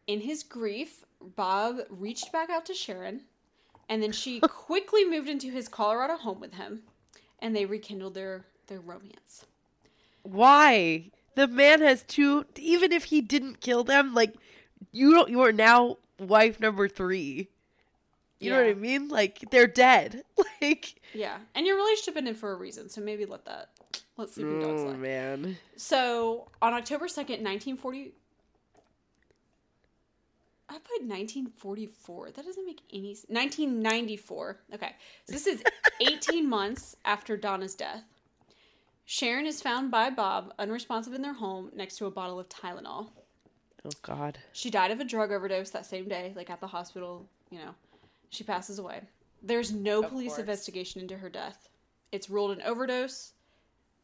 In 0.08 0.22
his 0.22 0.44
grief, 0.44 1.06
Bob 1.36 1.82
reached 1.90 2.32
back 2.32 2.50
out 2.50 2.66
to 2.66 2.74
Sharon, 2.74 3.22
and 3.88 4.02
then 4.02 4.12
she 4.12 4.40
quickly 4.42 5.06
moved 5.06 5.30
into 5.30 5.52
his 5.52 5.68
Colorado 5.68 6.18
home 6.18 6.40
with 6.40 6.56
him, 6.56 6.82
and 7.40 7.56
they 7.56 7.66
rekindled 7.66 8.16
their, 8.16 8.46
their 8.68 8.80
romance. 8.82 9.46
Why? 10.24 11.12
The 11.36 11.48
man 11.48 11.82
has 11.82 12.04
two. 12.04 12.46
Even 12.58 12.92
if 12.92 13.06
he 13.06 13.22
didn't 13.22 13.62
kill 13.62 13.84
them, 13.84 14.14
like 14.14 14.34
you 14.92 15.14
don't. 15.14 15.30
You 15.30 15.42
are 15.42 15.52
now 15.52 15.98
wife 16.20 16.60
number 16.60 16.88
three. 16.88 17.50
You 18.40 18.50
know 18.50 18.58
what 18.58 18.72
I 18.72 18.74
mean? 18.74 19.08
Like 19.08 19.40
they're 19.52 19.68
dead. 19.68 20.24
Like 20.62 21.02
Yeah, 21.16 21.38
and 21.56 21.66
your 21.66 21.76
relationship 21.76 22.18
ended 22.18 22.38
for 22.38 22.52
a 22.52 22.56
reason, 22.56 22.88
so 22.88 23.02
maybe 23.02 23.26
let 23.26 23.46
that 23.46 23.70
let 24.16 24.30
sleeping 24.30 24.60
dogs 24.60 24.84
oh 24.86 24.94
man. 24.94 25.58
So 25.76 26.50
on 26.62 26.74
October 26.74 27.08
second, 27.08 27.42
nineteen 27.42 27.78
forty. 27.78 28.14
I 30.70 30.76
put 30.76 31.02
1944. 31.02 32.32
That 32.32 32.46
doesn't 32.46 32.66
make 32.66 32.80
any 32.94 33.12
s 33.12 33.26
1994. 33.28 34.60
Okay. 34.76 34.96
So 35.26 35.34
this 35.34 35.46
is 35.46 35.62
18 36.00 36.48
months 36.48 36.96
after 37.04 37.36
Donna's 37.36 37.76
death. 37.76 38.04
Sharon 39.06 39.46
is 39.46 39.62
found 39.62 39.92
by 39.92 40.10
Bob 40.10 40.54
unresponsive 40.60 41.14
in 41.14 41.22
their 41.22 41.34
home 41.34 41.72
next 41.76 41.98
to 41.98 42.06
a 42.06 42.12
bottle 42.12 42.40
of 42.40 42.48
Tylenol. 42.50 43.10
Oh 43.84 43.90
God. 44.04 44.38
She 44.54 44.70
died 44.70 44.92
of 44.92 45.00
a 45.00 45.04
drug 45.06 45.32
overdose 45.32 45.72
that 45.72 45.86
same 45.86 46.08
day, 46.08 46.34
like 46.36 46.50
at 46.50 46.62
the 46.62 46.68
hospital, 46.68 47.28
you 47.50 47.58
know. 47.60 47.74
She 48.30 48.44
passes 48.44 48.80
away. 48.80 49.02
There's 49.44 49.72
no 49.72 50.04
Of 50.04 50.10
police 50.10 50.30
course. 50.32 50.40
investigation 50.40 51.02
into 51.02 51.18
her 51.18 51.30
death. 51.30 51.68
It's 52.12 52.30
ruled 52.30 52.52
an 52.52 52.62
overdose. 52.64 53.34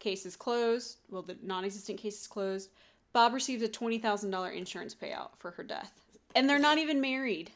Case 0.00 0.26
is 0.26 0.36
closed. 0.36 0.98
Well, 1.10 1.22
the 1.22 1.36
non 1.42 1.64
existent 1.64 1.98
case 1.98 2.20
is 2.20 2.26
closed. 2.26 2.70
Bob 3.12 3.32
receives 3.32 3.62
a 3.62 3.68
$20,000 3.68 4.54
insurance 4.54 4.94
payout 4.94 5.30
for 5.36 5.52
her 5.52 5.62
death. 5.62 5.92
And 6.34 6.48
they're 6.48 6.58
not 6.58 6.78
even 6.78 7.00
married. 7.00 7.50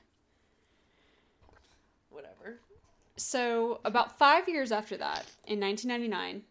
Whatever. 2.10 2.58
So, 3.16 3.80
about 3.84 4.18
five 4.18 4.48
years 4.48 4.72
after 4.72 4.96
that, 4.96 5.26
in 5.46 5.60
1999, 5.60 6.42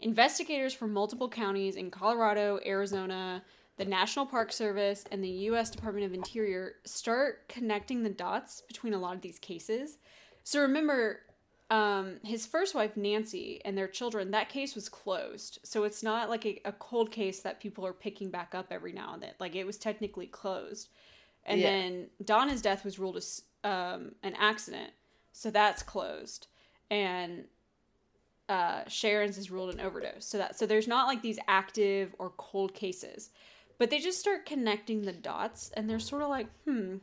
investigators 0.00 0.74
from 0.74 0.92
multiple 0.92 1.28
counties 1.28 1.76
in 1.76 1.90
Colorado, 1.90 2.58
Arizona, 2.64 3.42
the 3.76 3.84
National 3.84 4.26
Park 4.26 4.52
Service, 4.52 5.04
and 5.10 5.22
the 5.22 5.28
U.S. 5.28 5.70
Department 5.70 6.04
of 6.06 6.12
Interior 6.12 6.74
start 6.84 7.48
connecting 7.48 8.02
the 8.02 8.10
dots 8.10 8.62
between 8.68 8.94
a 8.94 8.98
lot 8.98 9.14
of 9.14 9.22
these 9.22 9.38
cases. 9.38 9.98
So, 10.44 10.60
remember, 10.60 11.20
um, 11.70 12.16
his 12.22 12.46
first 12.46 12.74
wife, 12.74 12.96
Nancy, 12.96 13.60
and 13.64 13.78
their 13.78 13.88
children, 13.88 14.30
that 14.32 14.48
case 14.48 14.74
was 14.74 14.88
closed. 14.88 15.60
So, 15.62 15.84
it's 15.84 16.02
not 16.02 16.28
like 16.28 16.44
a, 16.44 16.60
a 16.64 16.72
cold 16.72 17.10
case 17.10 17.40
that 17.40 17.60
people 17.60 17.86
are 17.86 17.92
picking 17.92 18.30
back 18.30 18.54
up 18.54 18.66
every 18.70 18.92
now 18.92 19.14
and 19.14 19.22
then. 19.22 19.32
Like, 19.38 19.54
it 19.54 19.64
was 19.66 19.78
technically 19.78 20.26
closed. 20.26 20.90
And 21.44 21.60
Yeah. 21.60 21.70
then 21.70 22.06
Donna's 22.24 22.60
death 22.60 22.84
was 22.84 22.98
ruled 22.98 23.16
as 23.16 23.42
um, 23.64 24.12
an 24.22 24.34
accident. 24.38 24.90
So 25.32 25.50
that's 25.50 25.82
closed. 25.82 26.48
And 26.90 27.44
uh, 28.50 28.82
Sharon's 28.88 29.38
is 29.38 29.50
ruled 29.50 29.72
an 29.72 29.80
overdose. 29.80 30.26
So 30.26 30.36
that 30.38 30.58
so 30.58 30.66
there's 30.66 30.88
not 30.88 31.06
like 31.06 31.22
these 31.22 31.38
active 31.46 32.14
or 32.18 32.32
cold 32.36 32.74
cases. 32.74 33.30
But 33.78 33.88
they 33.88 34.00
just 34.00 34.18
start 34.18 34.44
connecting 34.44 35.02
the 35.02 35.12
dots 35.12 35.70
and 35.74 35.88
they're 35.88 36.00
sort 36.00 36.20
of 36.20 36.28
like, 36.28 36.48
hmm, 36.66 36.96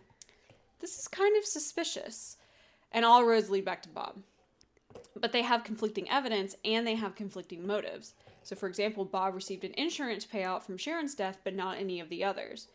this 0.79 0.99
is 0.99 1.07
kind 1.07 1.35
of 1.35 1.45
suspicious. 1.45 2.37
And 2.91 3.03
all 3.03 3.25
roads 3.25 3.49
lead 3.49 3.65
back 3.65 3.81
to 3.83 3.89
Bob. 3.89 4.17
But 5.15 5.31
they 5.31 5.41
have 5.41 5.63
conflicting 5.63 6.07
evidence 6.09 6.55
and 6.63 6.85
they 6.85 6.95
have 6.95 7.15
conflicting 7.15 7.65
motives. 7.65 8.13
So, 8.43 8.55
for 8.55 8.67
example, 8.67 9.05
Bob 9.05 9.33
received 9.33 9.63
an 9.63 9.73
insurance 9.75 10.25
payout 10.25 10.63
from 10.63 10.77
Sharon's 10.77 11.15
death, 11.15 11.39
but 11.43 11.55
not 11.55 11.77
any 11.77 11.99
of 11.99 12.09
the 12.09 12.23
others. 12.23 12.67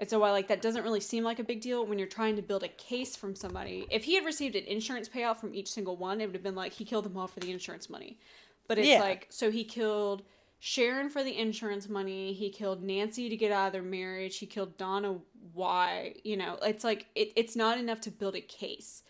And 0.00 0.08
so, 0.08 0.18
while 0.18 0.32
like 0.32 0.48
that 0.48 0.62
doesn't 0.62 0.82
really 0.82 1.00
seem 1.00 1.22
like 1.24 1.38
a 1.38 1.44
big 1.44 1.60
deal 1.60 1.84
when 1.84 1.98
you're 1.98 2.08
trying 2.08 2.34
to 2.36 2.42
build 2.42 2.62
a 2.62 2.68
case 2.68 3.14
from 3.14 3.34
somebody, 3.36 3.86
if 3.90 4.04
he 4.04 4.14
had 4.14 4.24
received 4.24 4.56
an 4.56 4.64
insurance 4.64 5.10
payout 5.10 5.36
from 5.36 5.54
each 5.54 5.70
single 5.70 5.94
one, 5.96 6.22
it 6.22 6.26
would 6.26 6.34
have 6.34 6.42
been 6.42 6.54
like 6.54 6.72
he 6.72 6.86
killed 6.86 7.04
them 7.04 7.18
all 7.18 7.26
for 7.26 7.40
the 7.40 7.52
insurance 7.52 7.90
money. 7.90 8.18
But 8.66 8.78
it's 8.78 8.88
Yeah. 8.88 9.00
like 9.00 9.26
so 9.28 9.50
he 9.50 9.62
killed 9.62 10.22
Sharon 10.58 11.10
for 11.10 11.22
the 11.22 11.36
insurance 11.36 11.86
money. 11.86 12.32
He 12.32 12.48
killed 12.48 12.82
Nancy 12.82 13.28
to 13.28 13.36
get 13.36 13.52
out 13.52 13.66
of 13.68 13.72
their 13.74 13.82
marriage. 13.82 14.38
He 14.38 14.46
killed 14.46 14.78
Donna. 14.78 15.18
Why? 15.52 16.14
You 16.24 16.38
know, 16.38 16.58
it's 16.62 16.82
like 16.82 17.06
it, 17.14 17.32
it's 17.36 17.54
not 17.54 17.76
enough 17.76 18.00
to 18.02 18.10
build 18.10 18.34
a 18.36 18.40
case. 18.40 19.02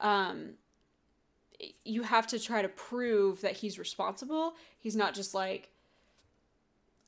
Um, 0.00 0.54
you 1.84 2.04
have 2.04 2.26
to 2.28 2.38
try 2.38 2.62
to 2.62 2.68
prove 2.68 3.42
that 3.42 3.56
he's 3.58 3.78
responsible. 3.78 4.54
He's 4.78 4.96
not 4.96 5.12
just 5.12 5.34
like 5.34 5.70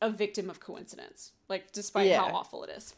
a 0.02 0.10
victim 0.10 0.50
of 0.50 0.60
coincidence, 0.60 1.32
like 1.48 1.72
despite 1.72 2.10
how 2.12 2.34
awful 2.34 2.64
it 2.64 2.70
is. 2.70 2.94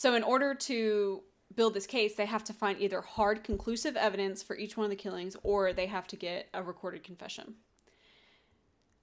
So, 0.00 0.14
in 0.14 0.22
order 0.22 0.54
to 0.54 1.20
build 1.54 1.74
this 1.74 1.86
case, 1.86 2.14
they 2.14 2.24
have 2.24 2.42
to 2.44 2.54
find 2.54 2.80
either 2.80 3.02
hard, 3.02 3.44
conclusive 3.44 3.98
evidence 3.98 4.42
for 4.42 4.56
each 4.56 4.74
one 4.74 4.84
of 4.84 4.90
the 4.90 4.96
killings, 4.96 5.36
or 5.42 5.74
they 5.74 5.84
have 5.84 6.06
to 6.06 6.16
get 6.16 6.48
a 6.54 6.62
recorded 6.62 7.04
confession. 7.04 7.56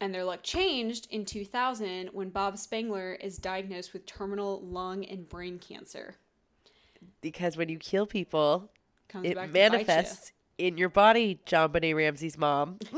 And 0.01 0.11
their 0.11 0.23
luck 0.23 0.41
changed 0.41 1.07
in 1.11 1.23
2000 1.23 2.09
when 2.13 2.29
Bob 2.31 2.57
Spangler 2.57 3.13
is 3.13 3.37
diagnosed 3.37 3.93
with 3.93 4.07
terminal 4.07 4.59
lung 4.61 5.05
and 5.05 5.29
brain 5.29 5.59
cancer. 5.59 6.15
Because 7.21 7.55
when 7.57 7.69
you 7.69 7.77
kill 7.77 8.07
people, 8.07 8.71
Comes 9.07 9.27
it 9.27 9.35
back 9.35 9.49
to 9.49 9.53
bite 9.53 9.71
manifests 9.71 10.31
in 10.57 10.79
your 10.79 10.89
body, 10.89 11.39
JonBenét 11.45 11.95
Ramsey's 11.95 12.39
mom. 12.39 12.79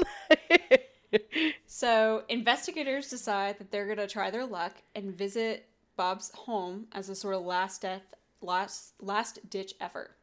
So, 1.72 2.24
investigators 2.28 3.10
decide 3.10 3.60
that 3.60 3.72
they're 3.72 3.86
going 3.86 4.00
to 4.00 4.08
try 4.08 4.32
their 4.32 4.46
luck 4.46 4.74
and 4.96 5.16
visit 5.16 5.69
Bob's 6.00 6.32
home 6.34 6.88
as 6.94 7.10
a 7.10 7.16
sort 7.16 7.36
of 7.36 7.42
last 7.42 7.82
death 7.82 8.16
last 8.42 8.94
last 9.02 9.50
ditch 9.50 9.74
effort. 9.82 10.16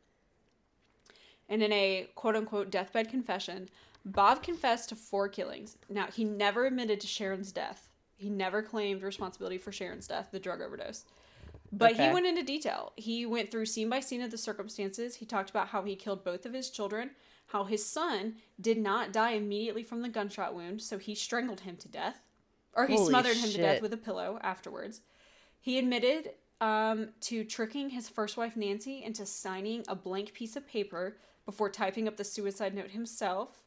And 1.50 1.62
in 1.62 1.70
a 1.70 2.08
quote 2.14 2.34
unquote 2.34 2.70
deathbed 2.70 3.10
confession, 3.10 3.68
Bob 4.02 4.42
confessed 4.42 4.88
to 4.88 4.96
four 4.96 5.28
killings. 5.28 5.76
Now, 5.90 6.06
he 6.06 6.24
never 6.24 6.64
admitted 6.64 6.98
to 7.02 7.06
Sharon's 7.06 7.52
death. 7.52 7.90
He 8.16 8.30
never 8.30 8.62
claimed 8.62 9.02
responsibility 9.02 9.58
for 9.58 9.70
Sharon's 9.70 10.08
death, 10.08 10.28
the 10.32 10.40
drug 10.40 10.62
overdose. 10.62 11.04
But 11.70 11.96
he 11.96 12.10
went 12.10 12.24
into 12.24 12.42
detail. 12.42 12.94
He 12.96 13.26
went 13.26 13.50
through 13.50 13.66
scene 13.66 13.90
by 13.90 14.00
scene 14.00 14.22
of 14.22 14.30
the 14.30 14.38
circumstances. 14.38 15.16
He 15.16 15.26
talked 15.26 15.50
about 15.50 15.68
how 15.68 15.82
he 15.82 15.94
killed 15.94 16.24
both 16.24 16.46
of 16.46 16.54
his 16.54 16.70
children, 16.70 17.10
how 17.48 17.64
his 17.64 17.84
son 17.84 18.36
did 18.58 18.78
not 18.78 19.12
die 19.12 19.32
immediately 19.32 19.82
from 19.82 20.00
the 20.00 20.08
gunshot 20.08 20.54
wound, 20.54 20.80
so 20.80 20.96
he 20.96 21.14
strangled 21.14 21.60
him 21.60 21.76
to 21.76 21.88
death, 21.88 22.22
or 22.72 22.86
he 22.86 22.96
Holy 22.96 23.10
smothered 23.10 23.36
him 23.36 23.50
to 23.50 23.58
death 23.58 23.82
with 23.82 23.92
a 23.92 23.98
pillow 23.98 24.38
afterwards. 24.42 25.02
He 25.66 25.80
admitted 25.80 26.30
um, 26.60 27.08
to 27.22 27.42
tricking 27.42 27.90
his 27.90 28.08
first 28.08 28.36
wife 28.36 28.56
Nancy 28.56 29.02
into 29.02 29.26
signing 29.26 29.84
a 29.88 29.96
blank 29.96 30.32
piece 30.32 30.54
of 30.54 30.64
paper 30.64 31.16
before 31.44 31.70
typing 31.70 32.06
up 32.06 32.16
the 32.16 32.22
suicide 32.22 32.72
note 32.72 32.92
himself 32.92 33.64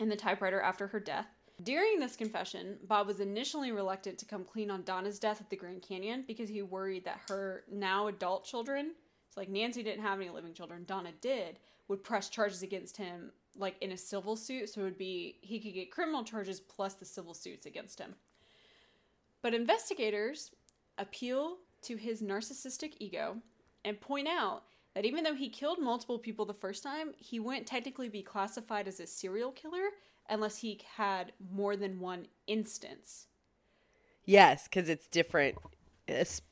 in 0.00 0.08
the 0.08 0.16
typewriter 0.16 0.60
after 0.60 0.88
her 0.88 0.98
death. 0.98 1.28
During 1.62 2.00
this 2.00 2.16
confession, 2.16 2.78
Bob 2.88 3.06
was 3.06 3.20
initially 3.20 3.70
reluctant 3.70 4.18
to 4.18 4.24
come 4.24 4.42
clean 4.42 4.68
on 4.68 4.82
Donna's 4.82 5.20
death 5.20 5.40
at 5.40 5.48
the 5.48 5.54
Grand 5.54 5.80
Canyon 5.80 6.24
because 6.26 6.48
he 6.48 6.60
worried 6.60 7.04
that 7.04 7.20
her 7.28 7.62
now 7.70 8.08
adult 8.08 8.44
children, 8.44 8.90
it's 9.28 9.36
like 9.36 9.48
Nancy 9.48 9.84
didn't 9.84 10.02
have 10.02 10.18
any 10.18 10.28
living 10.28 10.54
children, 10.54 10.82
Donna 10.88 11.12
did, 11.20 11.60
would 11.86 12.02
press 12.02 12.28
charges 12.28 12.64
against 12.64 12.96
him 12.96 13.30
like 13.56 13.80
in 13.80 13.92
a 13.92 13.96
civil 13.96 14.34
suit, 14.34 14.70
so 14.70 14.80
it 14.80 14.84
would 14.84 14.98
be 14.98 15.38
he 15.40 15.60
could 15.60 15.72
get 15.72 15.92
criminal 15.92 16.24
charges 16.24 16.58
plus 16.58 16.94
the 16.94 17.04
civil 17.04 17.32
suits 17.32 17.64
against 17.64 18.00
him. 18.00 18.16
But 19.40 19.54
investigators 19.54 20.50
appeal 20.98 21.58
to 21.82 21.96
his 21.96 22.22
narcissistic 22.22 22.94
ego 22.98 23.36
and 23.84 24.00
point 24.00 24.28
out 24.28 24.64
that 24.94 25.04
even 25.04 25.24
though 25.24 25.34
he 25.34 25.48
killed 25.48 25.78
multiple 25.78 26.18
people 26.18 26.44
the 26.44 26.54
first 26.54 26.82
time, 26.82 27.12
he 27.18 27.38
wouldn't 27.38 27.66
technically 27.66 28.08
be 28.08 28.22
classified 28.22 28.88
as 28.88 28.98
a 28.98 29.06
serial 29.06 29.52
killer 29.52 29.90
unless 30.28 30.58
he 30.58 30.80
had 30.96 31.32
more 31.52 31.76
than 31.76 32.00
one 32.00 32.26
instance. 32.46 33.26
Yes, 34.24 34.66
because 34.66 34.88
it's 34.88 35.06
different. 35.06 35.56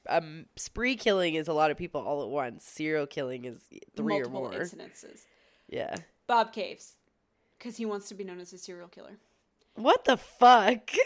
Um, 0.09 0.47
spree 0.57 0.97
killing 0.97 1.34
is 1.34 1.49
a 1.49 1.53
lot 1.53 1.70
of 1.70 1.76
people 1.76 2.01
all 2.01 2.22
at 2.22 2.28
once. 2.28 2.64
Serial 2.64 3.07
killing 3.07 3.45
is 3.45 3.61
three 3.97 4.18
multiple 4.18 4.40
or 4.40 4.51
more. 4.51 4.61
incidences. 4.61 5.22
Yeah. 5.68 5.97
Bob 6.26 6.53
Caves, 6.53 6.95
because 7.59 7.76
he 7.76 7.86
wants 7.86 8.09
to 8.09 8.14
be 8.14 8.24
known 8.24 8.40
as 8.40 8.53
a 8.53 8.59
serial 8.59 8.88
killer. 8.88 9.18
What 9.75 10.05
the 10.05 10.16
fuck? 10.16 10.91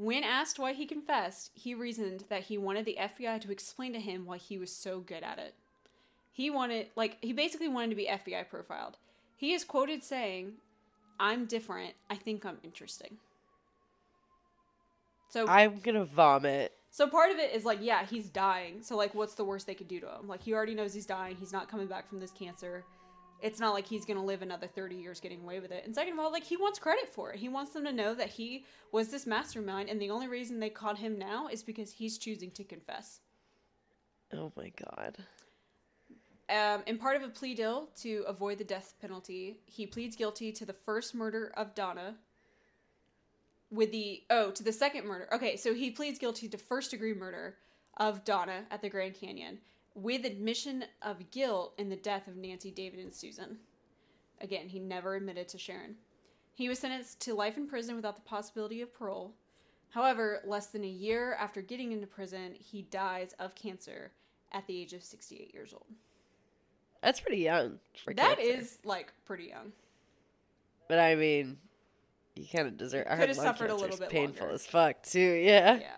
When 0.00 0.24
asked 0.24 0.58
why 0.58 0.72
he 0.72 0.86
confessed, 0.86 1.50
he 1.52 1.74
reasoned 1.74 2.24
that 2.30 2.44
he 2.44 2.56
wanted 2.56 2.86
the 2.86 2.96
FBI 2.98 3.38
to 3.42 3.52
explain 3.52 3.92
to 3.92 4.00
him 4.00 4.24
why 4.24 4.38
he 4.38 4.56
was 4.56 4.74
so 4.74 5.00
good 5.00 5.22
at 5.22 5.38
it. 5.38 5.54
He 6.32 6.48
wanted, 6.48 6.86
like, 6.96 7.18
he 7.20 7.34
basically 7.34 7.68
wanted 7.68 7.90
to 7.90 7.96
be 7.96 8.06
FBI 8.06 8.48
profiled. 8.48 8.96
He 9.36 9.52
is 9.52 9.62
quoted 9.62 10.02
saying, 10.02 10.54
I'm 11.18 11.44
different. 11.44 11.92
I 12.08 12.14
think 12.14 12.46
I'm 12.46 12.56
interesting. 12.64 13.18
So, 15.28 15.46
I'm 15.46 15.80
gonna 15.80 16.06
vomit. 16.06 16.72
so 16.90 17.06
part 17.06 17.30
of 17.30 17.36
it 17.36 17.54
is 17.54 17.66
like, 17.66 17.80
yeah, 17.82 18.06
he's 18.06 18.30
dying. 18.30 18.82
So, 18.82 18.96
like, 18.96 19.14
what's 19.14 19.34
the 19.34 19.44
worst 19.44 19.66
they 19.66 19.74
could 19.74 19.88
do 19.88 20.00
to 20.00 20.06
him? 20.06 20.28
Like, 20.28 20.42
he 20.42 20.54
already 20.54 20.74
knows 20.74 20.94
he's 20.94 21.04
dying. 21.04 21.36
He's 21.38 21.52
not 21.52 21.68
coming 21.70 21.88
back 21.88 22.08
from 22.08 22.20
this 22.20 22.30
cancer. 22.30 22.84
It's 23.42 23.60
not 23.60 23.74
like 23.74 23.86
he's 23.86 24.04
gonna 24.04 24.24
live 24.24 24.42
another 24.42 24.66
30 24.66 24.96
years 24.96 25.20
getting 25.20 25.42
away 25.42 25.60
with 25.60 25.72
it. 25.72 25.84
And 25.84 25.94
second 25.94 26.14
of 26.14 26.18
all, 26.18 26.32
like, 26.32 26.44
he 26.44 26.56
wants 26.56 26.78
credit 26.78 27.12
for 27.12 27.32
it. 27.32 27.38
He 27.38 27.48
wants 27.48 27.72
them 27.72 27.84
to 27.84 27.92
know 27.92 28.14
that 28.14 28.30
he 28.30 28.64
was 28.92 29.08
this 29.08 29.26
mastermind, 29.26 29.88
and 29.88 30.00
the 30.00 30.10
only 30.10 30.28
reason 30.28 30.60
they 30.60 30.70
caught 30.70 30.98
him 30.98 31.18
now 31.18 31.48
is 31.48 31.62
because 31.62 31.92
he's 31.92 32.18
choosing 32.18 32.50
to 32.52 32.64
confess. 32.64 33.20
Oh 34.32 34.52
my 34.56 34.70
god. 34.70 35.16
Um, 36.50 36.82
in 36.86 36.98
part 36.98 37.16
of 37.16 37.22
a 37.22 37.28
plea 37.28 37.54
deal 37.54 37.88
to 38.00 38.24
avoid 38.26 38.58
the 38.58 38.64
death 38.64 38.94
penalty, 39.00 39.60
he 39.66 39.86
pleads 39.86 40.16
guilty 40.16 40.50
to 40.52 40.66
the 40.66 40.72
first 40.72 41.14
murder 41.14 41.52
of 41.56 41.74
Donna. 41.74 42.16
With 43.70 43.92
the 43.92 44.24
oh, 44.30 44.50
to 44.50 44.64
the 44.64 44.72
second 44.72 45.06
murder. 45.06 45.28
Okay, 45.32 45.56
so 45.56 45.74
he 45.74 45.92
pleads 45.92 46.18
guilty 46.18 46.48
to 46.48 46.58
first 46.58 46.90
degree 46.90 47.14
murder 47.14 47.56
of 47.96 48.24
Donna 48.24 48.64
at 48.68 48.82
the 48.82 48.88
Grand 48.88 49.14
Canyon, 49.14 49.58
with 49.94 50.24
admission 50.24 50.84
of 51.02 51.30
guilt 51.30 51.74
in 51.78 51.88
the 51.88 51.96
death 51.96 52.28
of 52.28 52.36
Nancy, 52.36 52.70
David, 52.70 53.00
and 53.00 53.14
Susan. 53.14 53.58
Again, 54.40 54.68
he 54.68 54.78
never 54.78 55.16
admitted 55.16 55.48
to 55.48 55.58
Sharon. 55.58 55.96
He 56.54 56.68
was 56.68 56.78
sentenced 56.78 57.20
to 57.22 57.34
life 57.34 57.56
in 57.56 57.66
prison 57.66 57.96
without 57.96 58.16
the 58.16 58.22
possibility 58.22 58.80
of 58.82 58.92
parole. 58.94 59.32
However, 59.90 60.40
less 60.44 60.66
than 60.66 60.84
a 60.84 60.88
year 60.88 61.34
after 61.34 61.60
getting 61.62 61.92
into 61.92 62.06
prison, 62.06 62.54
he 62.58 62.82
dies 62.82 63.34
of 63.38 63.54
cancer 63.54 64.12
at 64.52 64.66
the 64.66 64.80
age 64.80 64.92
of 64.92 65.02
68 65.02 65.52
years 65.52 65.72
old. 65.72 65.86
That's 67.02 67.20
pretty 67.20 67.42
young. 67.42 67.78
For 68.04 68.14
That 68.14 68.38
cancer. 68.38 68.58
is 68.58 68.78
like 68.84 69.12
pretty 69.24 69.44
young. 69.44 69.72
But 70.88 70.98
I 70.98 71.14
mean, 71.14 71.56
you 72.36 72.44
kind 72.54 72.68
of 72.68 72.76
deserve. 72.76 73.06
I 73.08 73.16
Coulda 73.16 73.26
heard 73.28 73.36
suffered 73.36 73.70
a 73.70 73.74
little 73.74 73.96
bit 73.96 74.10
painful 74.10 74.40
longer. 74.46 74.54
as 74.54 74.66
fuck 74.66 75.02
too. 75.02 75.18
Yeah. 75.20 75.78
Yeah. 75.80 75.90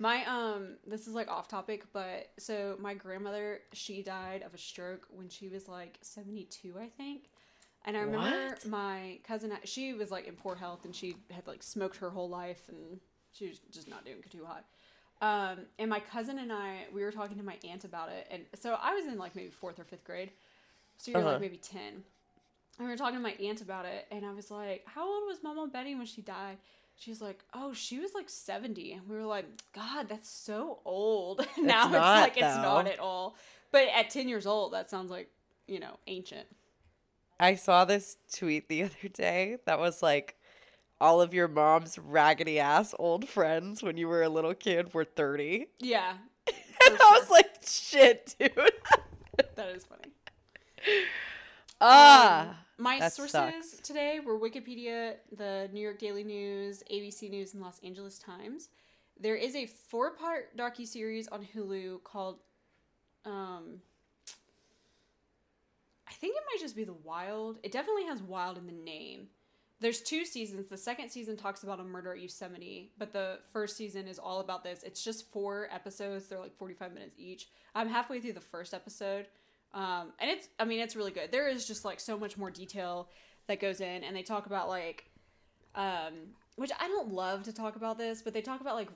My 0.00 0.24
um 0.26 0.78
this 0.86 1.06
is 1.08 1.14
like 1.14 1.28
off 1.30 1.48
topic, 1.48 1.84
but 1.92 2.30
so 2.38 2.76
my 2.80 2.94
grandmother, 2.94 3.60
she 3.74 4.02
died 4.02 4.42
of 4.42 4.54
a 4.54 4.58
stroke 4.58 5.06
when 5.10 5.28
she 5.28 5.48
was 5.48 5.68
like 5.68 5.98
72, 6.02 6.76
I 6.80 6.88
think. 6.88 7.30
And 7.84 7.96
I 7.96 8.02
remember 8.02 8.58
What? 8.58 8.66
my 8.66 9.20
cousin 9.26 9.52
she 9.64 9.94
was 9.94 10.10
like 10.10 10.26
in 10.28 10.36
poor 10.36 10.56
health 10.56 10.86
and 10.86 10.94
she 10.96 11.16
had 11.30 11.46
like 11.46 11.62
smoked 11.62 11.98
her 11.98 12.10
whole 12.10 12.30
life 12.30 12.62
and 12.70 13.00
she 13.32 13.48
was 13.48 13.60
just 13.72 13.88
not 13.88 14.06
doing 14.06 14.22
too 14.30 14.46
hot. 14.46 14.64
Um, 15.22 15.66
and 15.78 15.90
my 15.90 16.00
cousin 16.00 16.38
and 16.38 16.52
I, 16.52 16.86
we 16.94 17.02
were 17.04 17.12
talking 17.12 17.38
to 17.38 17.44
my 17.44 17.58
aunt 17.68 17.84
about 17.84 18.10
it, 18.10 18.28
and 18.30 18.44
so 18.54 18.78
I 18.80 18.94
was 18.94 19.06
in 19.06 19.18
like 19.18 19.36
maybe 19.36 19.50
fourth 19.50 19.80
or 19.80 19.84
fifth 19.84 20.04
grade, 20.04 20.32
so 20.98 21.10
you're 21.12 21.24
Uh-huh. 21.24 21.26
like 21.26 21.40
maybe 21.40 21.58
ten. 21.58 22.04
And 22.78 22.86
we 22.86 22.92
were 22.92 22.96
talking 22.96 23.16
to 23.16 23.22
my 23.22 23.32
aunt 23.40 23.60
about 23.62 23.86
it, 23.86 24.06
and 24.10 24.24
I 24.26 24.32
was 24.32 24.50
like, 24.50 24.84
"How 24.86 25.06
old 25.06 25.24
was 25.28 25.42
Mama 25.42 25.68
Betty 25.68 25.94
when 25.94 26.06
she 26.06 26.22
died?" 26.22 26.58
She's 27.00 27.22
like, 27.22 27.42
"Oh, 27.54 27.72
she 27.72 27.98
was 27.98 28.12
like 28.14 28.28
70." 28.28 28.92
And 28.92 29.08
we 29.08 29.16
were 29.16 29.24
like, 29.24 29.46
"God, 29.74 30.06
that's 30.10 30.28
so 30.28 30.80
old." 30.84 31.38
now 31.58 31.84
it's 31.84 31.92
not, 31.92 32.20
like 32.20 32.36
it's 32.36 32.42
not 32.42 32.86
at 32.86 32.98
all. 32.98 33.36
But 33.72 33.88
at 33.94 34.10
10 34.10 34.28
years 34.28 34.46
old, 34.46 34.74
that 34.74 34.90
sounds 34.90 35.10
like, 35.10 35.30
you 35.66 35.80
know, 35.80 35.96
ancient. 36.06 36.46
I 37.38 37.54
saw 37.54 37.86
this 37.86 38.18
tweet 38.30 38.68
the 38.68 38.82
other 38.84 39.08
day 39.14 39.56
that 39.64 39.78
was 39.78 40.02
like, 40.02 40.36
all 41.00 41.22
of 41.22 41.32
your 41.32 41.48
mom's 41.48 41.98
raggedy 41.98 42.58
ass 42.60 42.94
old 42.98 43.26
friends 43.26 43.82
when 43.82 43.96
you 43.96 44.06
were 44.06 44.22
a 44.22 44.28
little 44.28 44.52
kid 44.52 44.92
were 44.92 45.04
30. 45.04 45.68
Yeah. 45.78 46.14
And 46.86 46.96
For 46.98 47.04
I 47.04 47.18
was 47.18 47.30
like, 47.30 47.46
shit, 47.66 48.34
dude. 48.38 48.52
That 49.56 49.68
is 49.74 49.84
funny. 49.84 50.12
ah. 51.80 52.56
My 52.80 52.98
that 52.98 53.12
sources 53.12 53.32
sucks. 53.32 53.76
today 53.82 54.20
were 54.24 54.38
Wikipedia, 54.38 55.16
the 55.36 55.68
New 55.72 55.80
York 55.80 55.98
Daily 55.98 56.24
News, 56.24 56.82
ABC 56.90 57.30
News, 57.30 57.54
and 57.54 57.62
Los 57.62 57.78
Angeles 57.84 58.18
Times. 58.18 58.70
There 59.20 59.36
is 59.36 59.54
a 59.54 59.66
four-part 59.66 60.56
docu-series 60.56 61.28
on 61.28 61.46
Hulu 61.54 62.02
called 62.02 62.38
um 63.24 63.82
I 66.08 66.12
think 66.14 66.36
it 66.36 66.42
might 66.52 66.60
just 66.60 66.74
be 66.74 66.84
The 66.84 66.92
Wild. 66.92 67.58
It 67.62 67.70
definitely 67.70 68.04
has 68.06 68.20
Wild 68.22 68.58
in 68.58 68.66
the 68.66 68.72
name. 68.72 69.28
There's 69.80 70.02
two 70.02 70.26
seasons. 70.26 70.68
The 70.68 70.76
second 70.76 71.08
season 71.08 71.36
talks 71.36 71.62
about 71.62 71.80
a 71.80 71.84
murder 71.84 72.12
at 72.12 72.20
Yosemite, 72.20 72.90
but 72.98 73.12
the 73.12 73.38
first 73.50 73.76
season 73.76 74.06
is 74.08 74.18
all 74.18 74.40
about 74.40 74.62
this. 74.62 74.82
It's 74.82 75.02
just 75.02 75.30
four 75.32 75.68
episodes. 75.72 76.26
They're 76.26 76.38
like 76.38 76.56
45 76.58 76.92
minutes 76.92 77.14
each. 77.16 77.48
I'm 77.74 77.88
halfway 77.88 78.20
through 78.20 78.34
the 78.34 78.40
first 78.40 78.74
episode. 78.74 79.26
Um, 79.72 80.12
and 80.18 80.30
it's, 80.30 80.48
I 80.58 80.64
mean, 80.64 80.80
it's 80.80 80.96
really 80.96 81.12
good. 81.12 81.30
There 81.30 81.48
is 81.48 81.66
just 81.66 81.84
like 81.84 82.00
so 82.00 82.18
much 82.18 82.36
more 82.36 82.50
detail 82.50 83.08
that 83.46 83.60
goes 83.60 83.80
in, 83.80 84.04
and 84.04 84.16
they 84.16 84.22
talk 84.22 84.46
about 84.46 84.68
like, 84.68 85.10
um, 85.74 86.14
which 86.56 86.70
I 86.78 86.88
don't 86.88 87.12
love 87.12 87.44
to 87.44 87.52
talk 87.52 87.76
about 87.76 87.98
this, 87.98 88.22
but 88.22 88.34
they 88.34 88.42
talk 88.42 88.60
about 88.60 88.74
like 88.74 88.88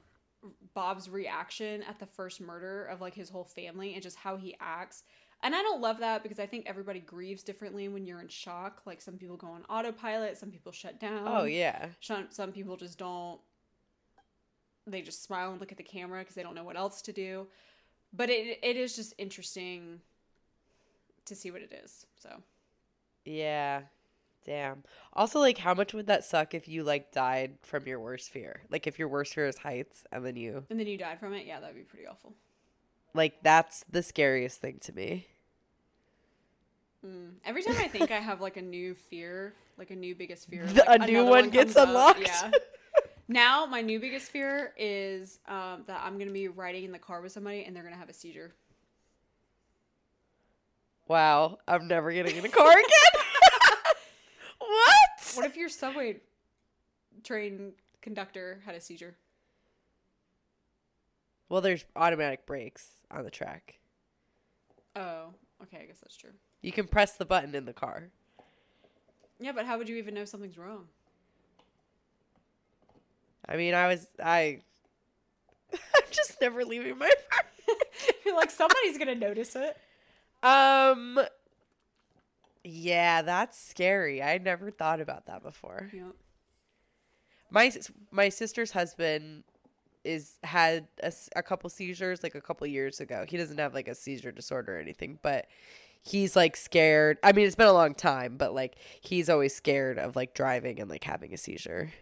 Bob's 0.74 1.08
reaction 1.08 1.82
at 1.84 1.98
the 1.98 2.06
first 2.06 2.40
murder 2.40 2.86
of 2.86 3.00
like 3.00 3.14
his 3.14 3.28
whole 3.28 3.44
family 3.44 3.94
and 3.94 4.02
just 4.02 4.16
how 4.16 4.36
he 4.36 4.56
acts. 4.60 5.04
And 5.42 5.54
I 5.54 5.62
don't 5.62 5.80
love 5.80 5.98
that 5.98 6.22
because 6.22 6.38
I 6.38 6.46
think 6.46 6.64
everybody 6.66 7.00
grieves 7.00 7.42
differently 7.42 7.88
when 7.88 8.06
you're 8.06 8.20
in 8.20 8.28
shock. 8.28 8.82
Like 8.86 9.00
some 9.00 9.14
people 9.14 9.36
go 9.36 9.48
on 9.48 9.64
autopilot, 9.68 10.38
some 10.38 10.50
people 10.50 10.72
shut 10.72 10.98
down. 10.98 11.26
Oh, 11.26 11.44
yeah. 11.44 11.88
Some, 12.00 12.26
some 12.30 12.52
people 12.52 12.76
just 12.76 12.98
don't. 12.98 13.40
They 14.86 15.02
just 15.02 15.22
smile 15.22 15.50
and 15.50 15.60
look 15.60 15.72
at 15.72 15.78
the 15.78 15.84
camera 15.84 16.20
because 16.20 16.34
they 16.34 16.42
don't 16.42 16.54
know 16.54 16.64
what 16.64 16.76
else 16.76 17.00
to 17.02 17.12
do. 17.12 17.46
But 18.12 18.30
it 18.30 18.58
it 18.62 18.76
is 18.76 18.94
just 18.96 19.14
interesting 19.18 20.00
to 21.26 21.34
see 21.34 21.50
what 21.50 21.62
it 21.62 21.72
is. 21.84 22.06
So 22.16 22.42
Yeah. 23.24 23.82
Damn. 24.44 24.84
Also, 25.14 25.38
like, 25.40 25.56
how 25.56 25.72
much 25.72 25.94
would 25.94 26.06
that 26.08 26.22
suck 26.22 26.52
if 26.52 26.68
you, 26.68 26.84
like, 26.84 27.12
died 27.12 27.54
from 27.62 27.86
your 27.86 27.98
worst 27.98 28.28
fear? 28.30 28.60
Like, 28.68 28.86
if 28.86 28.98
your 28.98 29.08
worst 29.08 29.32
fear 29.34 29.46
is 29.46 29.56
heights 29.56 30.04
and 30.12 30.24
then 30.24 30.36
you. 30.36 30.64
and 30.68 30.78
then 30.78 30.86
you 30.86 30.98
died 30.98 31.18
from 31.18 31.32
it. 31.32 31.46
Yeah, 31.46 31.60
that'd 31.60 31.74
be 31.74 31.80
pretty 31.80 32.06
awful. 32.06 32.34
Like, 33.14 33.42
that's 33.42 33.86
the 33.90 34.02
scariest 34.02 34.60
thing 34.60 34.80
to 34.82 34.92
me. 34.92 35.28
Every 37.44 37.62
time 37.62 37.76
I 37.78 37.88
think 37.88 38.10
I 38.10 38.18
have 38.18 38.40
like 38.40 38.56
a 38.56 38.62
new 38.62 38.94
fear, 38.94 39.54
like 39.76 39.90
a 39.90 39.96
new 39.96 40.14
biggest 40.14 40.48
fear, 40.48 40.66
like, 40.74 40.84
a 40.86 41.06
new 41.06 41.20
another 41.20 41.30
one 41.30 41.50
gets 41.50 41.74
comes 41.74 41.76
up. 41.76 41.88
unlocked. 41.88 42.20
Yeah. 42.22 42.50
now 43.28 43.66
my 43.66 43.82
new 43.82 44.00
biggest 44.00 44.30
fear 44.30 44.72
is 44.78 45.38
um, 45.46 45.82
that 45.86 46.00
I'm 46.02 46.18
gonna 46.18 46.30
be 46.30 46.48
riding 46.48 46.84
in 46.84 46.92
the 46.92 46.98
car 46.98 47.20
with 47.20 47.32
somebody 47.32 47.64
and 47.64 47.76
they're 47.76 47.82
gonna 47.82 47.96
have 47.96 48.08
a 48.08 48.14
seizure. 48.14 48.54
Wow. 51.08 51.58
I'm 51.68 51.88
never 51.88 52.12
getting 52.12 52.36
in 52.36 52.44
a 52.44 52.48
car 52.48 52.72
again. 52.72 53.22
what? 54.58 55.34
What 55.34 55.46
if 55.46 55.56
your 55.56 55.68
subway 55.68 56.20
train 57.22 57.72
conductor 58.00 58.60
had 58.64 58.74
a 58.74 58.80
seizure? 58.80 59.16
Well, 61.48 61.60
there's 61.60 61.84
automatic 61.94 62.46
brakes 62.46 62.88
on 63.10 63.24
the 63.24 63.30
track. 63.30 63.78
Oh, 64.96 65.26
okay, 65.62 65.78
I 65.82 65.86
guess 65.86 65.98
that's 66.00 66.16
true. 66.16 66.30
You 66.62 66.72
can 66.72 66.86
press 66.86 67.12
the 67.16 67.24
button 67.24 67.54
in 67.54 67.64
the 67.64 67.72
car. 67.72 68.08
Yeah, 69.38 69.52
but 69.52 69.66
how 69.66 69.78
would 69.78 69.88
you 69.88 69.96
even 69.96 70.14
know 70.14 70.24
something's 70.24 70.56
wrong? 70.56 70.86
I 73.46 73.56
mean, 73.56 73.74
I 73.74 73.88
was 73.88 74.06
I. 74.22 74.60
I'm 75.72 76.10
just 76.10 76.40
never 76.40 76.64
leaving 76.64 76.96
my. 76.98 77.10
You're 78.24 78.36
like 78.36 78.50
somebody's 78.50 78.96
gonna 78.96 79.14
notice 79.14 79.54
it. 79.56 79.76
Um. 80.44 81.20
Yeah, 82.62 83.22
that's 83.22 83.58
scary. 83.58 84.22
I 84.22 84.38
never 84.38 84.70
thought 84.70 85.00
about 85.00 85.26
that 85.26 85.42
before. 85.42 85.90
Yeah. 85.92 86.12
My 87.50 87.72
my 88.10 88.28
sister's 88.28 88.70
husband 88.70 89.44
is 90.04 90.38
had 90.42 90.86
a 91.34 91.42
couple 91.42 91.68
seizures 91.70 92.22
like 92.22 92.34
a 92.34 92.40
couple 92.40 92.66
years 92.66 93.00
ago. 93.00 93.24
He 93.28 93.36
doesn't 93.36 93.58
have 93.58 93.74
like 93.74 93.88
a 93.88 93.94
seizure 93.94 94.32
disorder 94.32 94.76
or 94.76 94.80
anything, 94.80 95.18
but 95.22 95.46
he's 96.02 96.36
like 96.36 96.56
scared. 96.56 97.18
I 97.22 97.32
mean, 97.32 97.46
it's 97.46 97.56
been 97.56 97.66
a 97.66 97.72
long 97.72 97.94
time, 97.94 98.36
but 98.36 98.54
like 98.54 98.76
he's 99.00 99.28
always 99.28 99.54
scared 99.54 99.98
of 99.98 100.14
like 100.16 100.34
driving 100.34 100.80
and 100.80 100.90
like 100.90 101.04
having 101.04 101.32
a 101.32 101.38
seizure. 101.38 101.92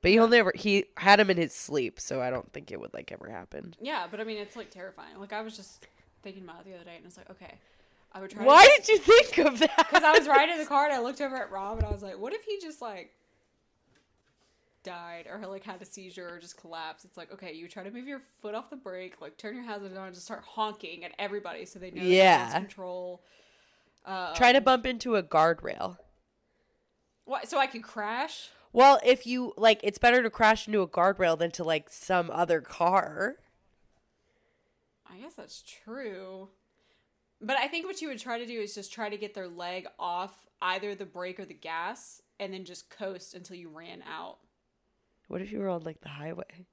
But 0.00 0.10
he'll 0.10 0.28
never. 0.28 0.52
He 0.54 0.86
had 0.98 1.18
him 1.20 1.30
in 1.30 1.38
his 1.38 1.54
sleep, 1.54 1.98
so 1.98 2.20
I 2.20 2.30
don't 2.30 2.52
think 2.52 2.70
it 2.70 2.80
would 2.80 2.92
like 2.92 3.10
ever 3.12 3.30
happen. 3.30 3.74
Yeah, 3.80 4.06
but 4.10 4.20
I 4.20 4.24
mean, 4.24 4.38
it's 4.38 4.56
like 4.56 4.70
terrifying. 4.70 5.18
Like 5.18 5.32
I 5.32 5.40
was 5.40 5.56
just 5.56 5.86
thinking 6.22 6.42
about 6.44 6.60
it 6.60 6.66
the 6.66 6.74
other 6.74 6.84
day, 6.84 6.96
and 6.96 7.04
I 7.04 7.06
was 7.06 7.16
like, 7.16 7.30
okay, 7.30 7.54
I 8.14 8.20
would 8.20 8.30
try. 8.30 8.44
Why 8.44 8.64
did 8.76 8.88
you 8.88 8.98
think 8.98 9.38
of 9.38 9.58
that? 9.58 9.76
Because 9.76 10.04
I 10.04 10.16
was 10.16 10.28
riding 10.28 10.56
the 10.58 10.66
car 10.66 10.84
and 10.84 10.94
I 10.94 11.00
looked 11.00 11.20
over 11.20 11.36
at 11.36 11.50
Rob 11.50 11.78
and 11.78 11.86
I 11.86 11.90
was 11.90 12.02
like, 12.02 12.18
what 12.18 12.32
if 12.32 12.44
he 12.44 12.58
just 12.60 12.80
like 12.80 13.12
died 14.84 15.26
or 15.28 15.44
like 15.48 15.64
had 15.64 15.82
a 15.82 15.84
seizure 15.84 16.28
or 16.28 16.38
just 16.38 16.56
collapsed? 16.56 17.04
It's 17.04 17.16
like, 17.16 17.32
okay, 17.32 17.52
you 17.52 17.66
try 17.66 17.82
to 17.82 17.90
move 17.90 18.06
your 18.06 18.22
foot 18.40 18.54
off 18.54 18.70
the 18.70 18.76
brake, 18.76 19.20
like 19.20 19.36
turn 19.36 19.56
your 19.56 19.64
hazard 19.64 19.96
on, 19.96 20.06
and 20.06 20.14
just 20.14 20.26
start 20.26 20.44
honking 20.46 21.04
at 21.04 21.12
everybody 21.18 21.64
so 21.64 21.78
they 21.80 21.90
know 21.90 22.02
Yeah. 22.02 22.48
yeah. 22.48 22.58
control. 22.58 23.22
Um, 24.06 24.34
Try 24.34 24.52
to 24.52 24.60
bump 24.60 24.86
into 24.86 25.16
a 25.16 25.22
guardrail. 25.22 25.96
What? 27.24 27.48
So 27.48 27.58
I 27.58 27.66
can 27.66 27.82
crash? 27.82 28.50
Well, 28.72 29.00
if 29.04 29.26
you 29.26 29.54
like, 29.56 29.80
it's 29.82 29.98
better 29.98 30.22
to 30.22 30.30
crash 30.30 30.66
into 30.68 30.82
a 30.82 30.88
guardrail 30.88 31.38
than 31.38 31.50
to 31.52 31.64
like 31.64 31.88
some 31.88 32.30
other 32.30 32.60
car. 32.60 33.36
I 35.10 35.16
guess 35.18 35.34
that's 35.34 35.62
true. 35.62 36.48
But 37.40 37.56
I 37.58 37.68
think 37.68 37.86
what 37.86 38.00
you 38.00 38.08
would 38.08 38.18
try 38.18 38.38
to 38.38 38.46
do 38.46 38.60
is 38.60 38.74
just 38.74 38.92
try 38.92 39.08
to 39.08 39.16
get 39.16 39.34
their 39.34 39.48
leg 39.48 39.86
off 39.98 40.34
either 40.62 40.94
the 40.94 41.04
brake 41.04 41.38
or 41.38 41.44
the 41.44 41.54
gas 41.54 42.22
and 42.40 42.52
then 42.52 42.64
just 42.64 42.90
coast 42.90 43.34
until 43.34 43.56
you 43.56 43.68
ran 43.68 44.02
out. 44.02 44.38
What 45.28 45.42
if 45.42 45.52
you 45.52 45.58
were 45.58 45.68
on 45.68 45.82
like 45.82 46.00
the 46.00 46.08
highway? 46.08 46.66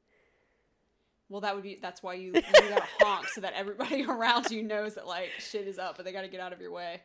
Well, 1.30 1.42
that 1.42 1.56
would 1.56 1.64
be 1.64 1.80
that's 1.82 2.04
why 2.04 2.16
you, 2.16 2.34
you 2.34 2.42
gotta 2.42 2.84
honk 3.00 3.28
so 3.30 3.42
that 3.42 3.54
everybody 3.54 4.04
around 4.08 4.52
you 4.52 4.64
knows 4.64 4.96
that 4.96 5.08
like 5.08 5.30
shit 5.40 5.68
is 5.68 5.80
up, 5.80 5.96
but 5.98 6.06
they 6.06 6.12
gotta 6.12 6.28
get 6.28 6.42
out 6.42 6.54
of 6.54 6.60
your 6.60 6.72
way. 6.72 7.02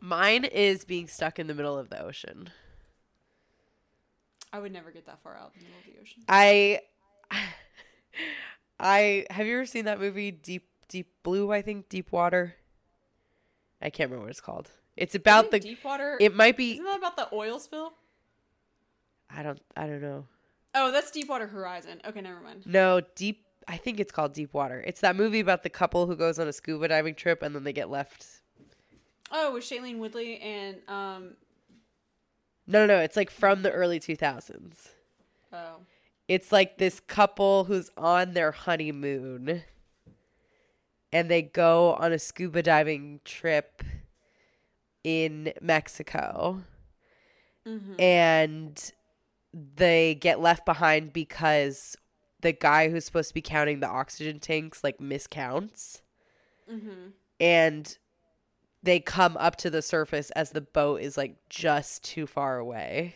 Mine 0.00 0.44
is 0.44 0.84
being 0.84 1.06
stuck 1.06 1.38
in 1.38 1.46
the 1.46 1.54
middle 1.54 1.78
of 1.78 1.88
the 1.88 2.02
ocean. 2.02 2.50
I 4.52 4.58
would 4.58 4.72
never 4.72 4.90
get 4.90 5.06
that 5.06 5.22
far 5.22 5.36
out 5.36 5.52
in 5.54 5.60
the 5.60 5.66
middle 5.66 5.78
of 5.78 5.84
the 5.86 6.00
ocean. 6.00 6.22
I 6.28 6.80
I 8.80 9.26
have 9.30 9.46
you 9.46 9.54
ever 9.54 9.66
seen 9.66 9.84
that 9.84 10.00
movie 10.00 10.30
Deep 10.30 10.68
Deep 10.88 11.08
Blue, 11.22 11.52
I 11.52 11.62
think, 11.62 11.88
Deep 11.88 12.12
Water? 12.12 12.56
I 13.86 13.90
can't 13.90 14.10
remember 14.10 14.24
what 14.26 14.30
it's 14.30 14.40
called. 14.40 14.68
It's 14.96 15.14
about 15.14 15.50
the 15.52 15.58
Isn't 15.58 15.68
deep 15.70 15.84
water. 15.84 16.16
it 16.20 16.34
might 16.34 16.56
be 16.56 16.72
Isn't 16.72 16.84
that 16.84 16.98
about 16.98 17.16
the 17.16 17.28
oil 17.32 17.60
spill? 17.60 17.92
I 19.30 19.42
don't 19.42 19.60
I 19.76 19.86
don't 19.86 20.02
know. 20.02 20.26
Oh, 20.74 20.90
that's 20.90 21.10
Deepwater 21.10 21.46
Horizon. 21.46 22.02
Okay, 22.06 22.20
never 22.20 22.40
mind. 22.40 22.64
No, 22.66 23.00
Deep 23.14 23.44
I 23.68 23.76
think 23.76 23.98
it's 24.00 24.12
called 24.12 24.32
Deep 24.34 24.52
Water. 24.52 24.82
It's 24.86 25.00
that 25.00 25.16
movie 25.16 25.40
about 25.40 25.62
the 25.62 25.70
couple 25.70 26.06
who 26.06 26.14
goes 26.16 26.38
on 26.38 26.46
a 26.48 26.52
scuba 26.52 26.88
diving 26.88 27.14
trip 27.14 27.42
and 27.42 27.54
then 27.54 27.64
they 27.64 27.72
get 27.72 27.88
left. 27.90 28.26
Oh, 29.32 29.54
with 29.54 29.64
Shailene 29.64 29.98
Woodley 29.98 30.38
and 30.40 30.76
um. 30.88 31.30
No, 32.66 32.84
no, 32.84 32.96
no, 32.96 33.00
it's 33.00 33.16
like 33.16 33.30
from 33.30 33.62
the 33.62 33.70
early 33.70 34.00
2000s. 34.00 34.88
Oh, 35.52 35.76
It's 36.26 36.50
like 36.50 36.78
this 36.78 36.98
couple 37.00 37.64
who's 37.64 37.90
on 37.96 38.34
their 38.34 38.50
honeymoon 38.50 39.62
and 41.12 41.30
they 41.30 41.42
go 41.42 41.94
on 41.94 42.12
a 42.12 42.18
scuba 42.18 42.62
diving 42.62 43.20
trip 43.24 43.82
in 45.04 45.52
Mexico 45.60 46.62
mm-hmm. 47.66 47.94
and 48.00 48.92
they 49.52 50.14
get 50.14 50.40
left 50.40 50.66
behind 50.66 51.12
because 51.12 51.96
the 52.40 52.52
guy 52.52 52.88
who's 52.90 53.04
supposed 53.04 53.28
to 53.28 53.34
be 53.34 53.40
counting 53.40 53.80
the 53.80 53.88
oxygen 53.88 54.38
tanks 54.40 54.82
like 54.84 54.98
miscounts 54.98 56.00
Mm-hmm. 56.70 57.10
and 57.38 57.98
they 58.82 58.98
come 58.98 59.36
up 59.36 59.54
to 59.56 59.70
the 59.70 59.82
surface 59.82 60.30
as 60.32 60.50
the 60.50 60.60
boat 60.60 61.00
is 61.00 61.16
like 61.16 61.36
just 61.48 62.02
too 62.02 62.26
far 62.26 62.58
away 62.58 63.14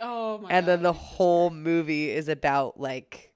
Oh 0.00 0.36
my. 0.36 0.50
and 0.50 0.66
then 0.66 0.82
the 0.82 0.92
whole 0.92 1.48
movie 1.48 2.10
is 2.10 2.28
about 2.28 2.78
like 2.78 3.32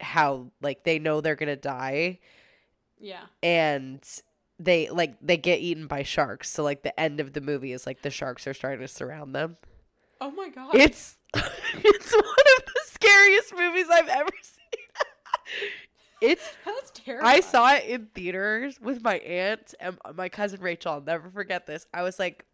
how 0.00 0.52
like 0.62 0.84
they 0.84 0.98
know 0.98 1.20
they're 1.20 1.34
gonna 1.36 1.54
die 1.54 2.18
Yeah. 2.98 3.22
and 3.42 4.02
they 4.58 4.88
like 4.88 5.16
they 5.20 5.36
get 5.36 5.60
eaten 5.60 5.86
by 5.86 6.02
sharks 6.02 6.48
so 6.50 6.62
like 6.62 6.82
the 6.82 6.98
end 6.98 7.20
of 7.20 7.34
the 7.34 7.40
movie 7.42 7.72
is 7.72 7.86
like 7.86 8.00
the 8.02 8.10
sharks 8.10 8.46
are 8.46 8.54
starting 8.54 8.80
to 8.80 8.88
surround 8.88 9.34
them 9.34 9.58
Oh 10.20 10.30
my 10.30 10.48
god. 10.48 10.74
it's 10.74 11.16
it's 11.34 12.12
one 12.14 12.24
of 12.24 12.64
the 12.64 12.80
scariest 12.86 13.54
movies 13.54 13.86
i've 13.92 14.08
ever 14.08 14.30
seen 14.42 15.68
it's 16.22 16.48
That's 16.64 16.90
terrifying. 16.94 17.36
I 17.36 17.40
saw 17.40 17.74
it 17.74 17.84
in 17.84 18.06
theaters 18.14 18.80
with 18.80 19.02
my 19.04 19.16
aunt 19.18 19.74
and 19.78 19.98
my 20.14 20.30
cousin 20.30 20.62
Rachel. 20.62 20.92
I'll 20.92 21.00
never 21.02 21.28
forget 21.28 21.66
this. 21.66 21.84
I 21.92 22.02
was 22.02 22.18
like 22.18 22.45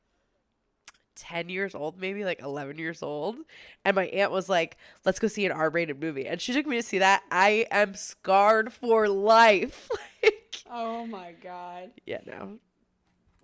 10 1.16 1.48
years 1.48 1.74
old, 1.74 1.98
maybe 2.00 2.24
like 2.24 2.40
11 2.40 2.78
years 2.78 3.02
old. 3.02 3.36
And 3.84 3.94
my 3.94 4.06
aunt 4.06 4.30
was 4.32 4.48
like, 4.48 4.76
let's 5.04 5.18
go 5.18 5.28
see 5.28 5.44
an 5.46 5.52
R 5.52 5.70
rated 5.70 6.00
movie. 6.00 6.26
And 6.26 6.40
she 6.40 6.52
took 6.52 6.66
me 6.66 6.76
to 6.76 6.82
see 6.82 6.98
that. 6.98 7.22
I 7.30 7.66
am 7.70 7.94
scarred 7.94 8.72
for 8.72 9.08
life. 9.08 9.88
like, 10.22 10.62
Oh 10.70 11.06
my 11.06 11.32
god. 11.42 11.90
yeah, 12.06 12.20
no. 12.26 12.58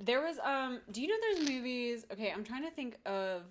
There 0.00 0.20
was 0.20 0.38
um 0.44 0.80
do 0.92 1.02
you 1.02 1.08
know 1.08 1.16
there's 1.20 1.48
movies 1.48 2.04
okay, 2.12 2.32
I'm 2.34 2.44
trying 2.44 2.62
to 2.64 2.70
think 2.70 2.96
of 3.04 3.42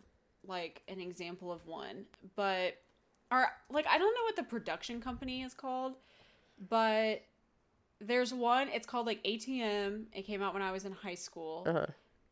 like 0.45 0.81
an 0.87 0.99
example 1.01 1.51
of 1.51 1.65
one, 1.67 2.05
but 2.35 2.77
or 3.31 3.47
like 3.69 3.85
I 3.87 3.97
don't 3.97 4.13
know 4.15 4.23
what 4.23 4.35
the 4.37 4.43
production 4.43 5.01
company 5.01 5.41
is 5.43 5.53
called, 5.53 5.95
but 6.69 7.23
there's 7.99 8.33
one, 8.33 8.69
it's 8.69 8.85
called 8.87 9.05
like 9.07 9.21
ATM. 9.23 10.05
It 10.13 10.21
came 10.23 10.41
out 10.41 10.53
when 10.53 10.61
I 10.63 10.71
was 10.71 10.85
in 10.85 10.91
high 10.93 11.15
school. 11.15 11.63
Uh 11.65 11.73
huh. 11.73 11.85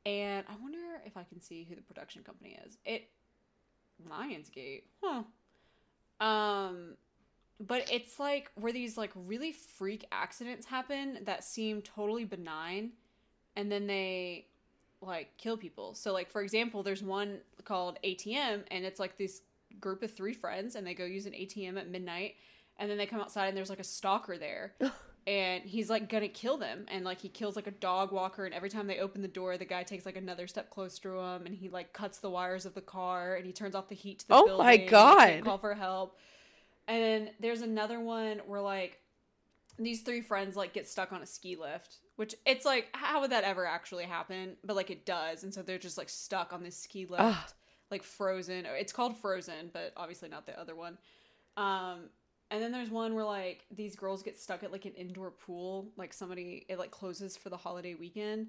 And 0.05 0.45
I 0.47 0.53
wonder 0.61 0.79
if 1.05 1.17
I 1.17 1.23
can 1.23 1.41
see 1.41 1.65
who 1.67 1.75
the 1.75 1.81
production 1.81 2.23
company 2.23 2.57
is. 2.65 2.77
It 2.85 3.09
Lionsgate. 4.09 4.83
Huh. 5.03 5.23
Um 6.25 6.95
but 7.59 7.89
it's 7.89 8.19
like 8.19 8.51
where 8.55 8.73
these 8.73 8.97
like 8.97 9.11
really 9.15 9.51
freak 9.51 10.05
accidents 10.11 10.65
happen 10.65 11.19
that 11.23 11.43
seem 11.43 11.81
totally 11.81 12.25
benign 12.25 12.91
and 13.55 13.71
then 13.71 13.87
they 13.87 14.47
like 15.01 15.29
kill 15.37 15.57
people. 15.57 15.93
So 15.93 16.11
like 16.13 16.29
for 16.29 16.41
example, 16.41 16.83
there's 16.83 17.01
one 17.01 17.39
called 17.63 17.97
ATM 18.03 18.63
and 18.69 18.85
it's 18.85 18.99
like 18.99 19.17
this 19.17 19.41
group 19.79 20.03
of 20.03 20.11
three 20.11 20.33
friends 20.33 20.75
and 20.75 20.85
they 20.85 20.93
go 20.93 21.05
use 21.05 21.25
an 21.25 21.33
ATM 21.33 21.77
at 21.77 21.89
midnight 21.89 22.35
and 22.77 22.89
then 22.89 22.97
they 22.97 23.05
come 23.05 23.19
outside 23.19 23.47
and 23.47 23.57
there's 23.57 23.69
like 23.69 23.79
a 23.79 23.85
stalker 23.85 24.37
there 24.37 24.73
and 25.27 25.63
he's 25.63 25.89
like 25.89 26.07
gonna 26.09 26.27
kill 26.27 26.57
them. 26.57 26.85
And 26.87 27.03
like 27.03 27.19
he 27.19 27.29
kills 27.29 27.55
like 27.55 27.67
a 27.67 27.71
dog 27.71 28.11
walker 28.11 28.45
and 28.45 28.53
every 28.53 28.69
time 28.69 28.87
they 28.87 28.99
open 28.99 29.21
the 29.21 29.27
door 29.27 29.57
the 29.57 29.65
guy 29.65 29.83
takes 29.83 30.05
like 30.05 30.17
another 30.17 30.47
step 30.47 30.69
closer 30.69 31.01
to 31.03 31.17
him 31.19 31.45
and 31.45 31.55
he 31.55 31.69
like 31.69 31.93
cuts 31.93 32.19
the 32.19 32.29
wires 32.29 32.65
of 32.65 32.73
the 32.75 32.81
car 32.81 33.35
and 33.35 33.45
he 33.45 33.51
turns 33.51 33.73
off 33.75 33.89
the 33.89 33.95
heat 33.95 34.19
to 34.19 34.27
the 34.27 34.35
Oh 34.35 34.45
building 34.45 34.65
my 34.65 34.77
God. 34.77 35.43
call 35.43 35.57
for 35.57 35.73
help. 35.73 36.17
And 36.87 37.01
then 37.01 37.29
there's 37.39 37.61
another 37.61 37.99
one 37.99 38.41
where 38.45 38.61
like 38.61 38.99
these 39.79 40.01
three 40.01 40.21
friends 40.21 40.55
like 40.55 40.73
get 40.73 40.87
stuck 40.87 41.11
on 41.11 41.21
a 41.21 41.25
ski 41.25 41.55
lift 41.55 41.97
which 42.15 42.33
it's 42.45 42.63
like 42.65 42.87
how 42.93 43.19
would 43.21 43.31
that 43.31 43.43
ever 43.43 43.65
actually 43.65 44.05
happen? 44.05 44.55
But 44.63 44.75
like 44.75 44.91
it 44.91 45.05
does 45.05 45.43
and 45.43 45.53
so 45.53 45.63
they're 45.63 45.77
just 45.79 45.97
like 45.97 46.09
stuck 46.09 46.53
on 46.53 46.61
this 46.63 46.77
ski 46.77 47.07
lift 47.07 47.21
Ugh. 47.23 47.35
like 47.89 48.03
frozen. 48.03 48.65
It's 48.67 48.93
called 48.93 49.17
frozen 49.17 49.71
but 49.73 49.91
obviously 49.97 50.29
not 50.29 50.45
the 50.45 50.57
other 50.59 50.75
one. 50.75 50.99
Um 51.57 52.09
and 52.51 52.61
then 52.61 52.71
there's 52.71 52.89
one 52.91 53.15
where 53.15 53.25
like 53.25 53.65
these 53.75 53.95
girls 53.95 54.21
get 54.23 54.37
stuck 54.39 54.63
at 54.63 54.71
like 54.71 54.85
an 54.85 54.93
indoor 54.93 55.31
pool 55.31 55.89
like 55.97 56.13
somebody 56.13 56.65
it 56.69 56.77
like 56.79 56.91
closes 56.91 57.35
for 57.35 57.49
the 57.49 57.57
holiday 57.57 57.95
weekend 57.95 58.47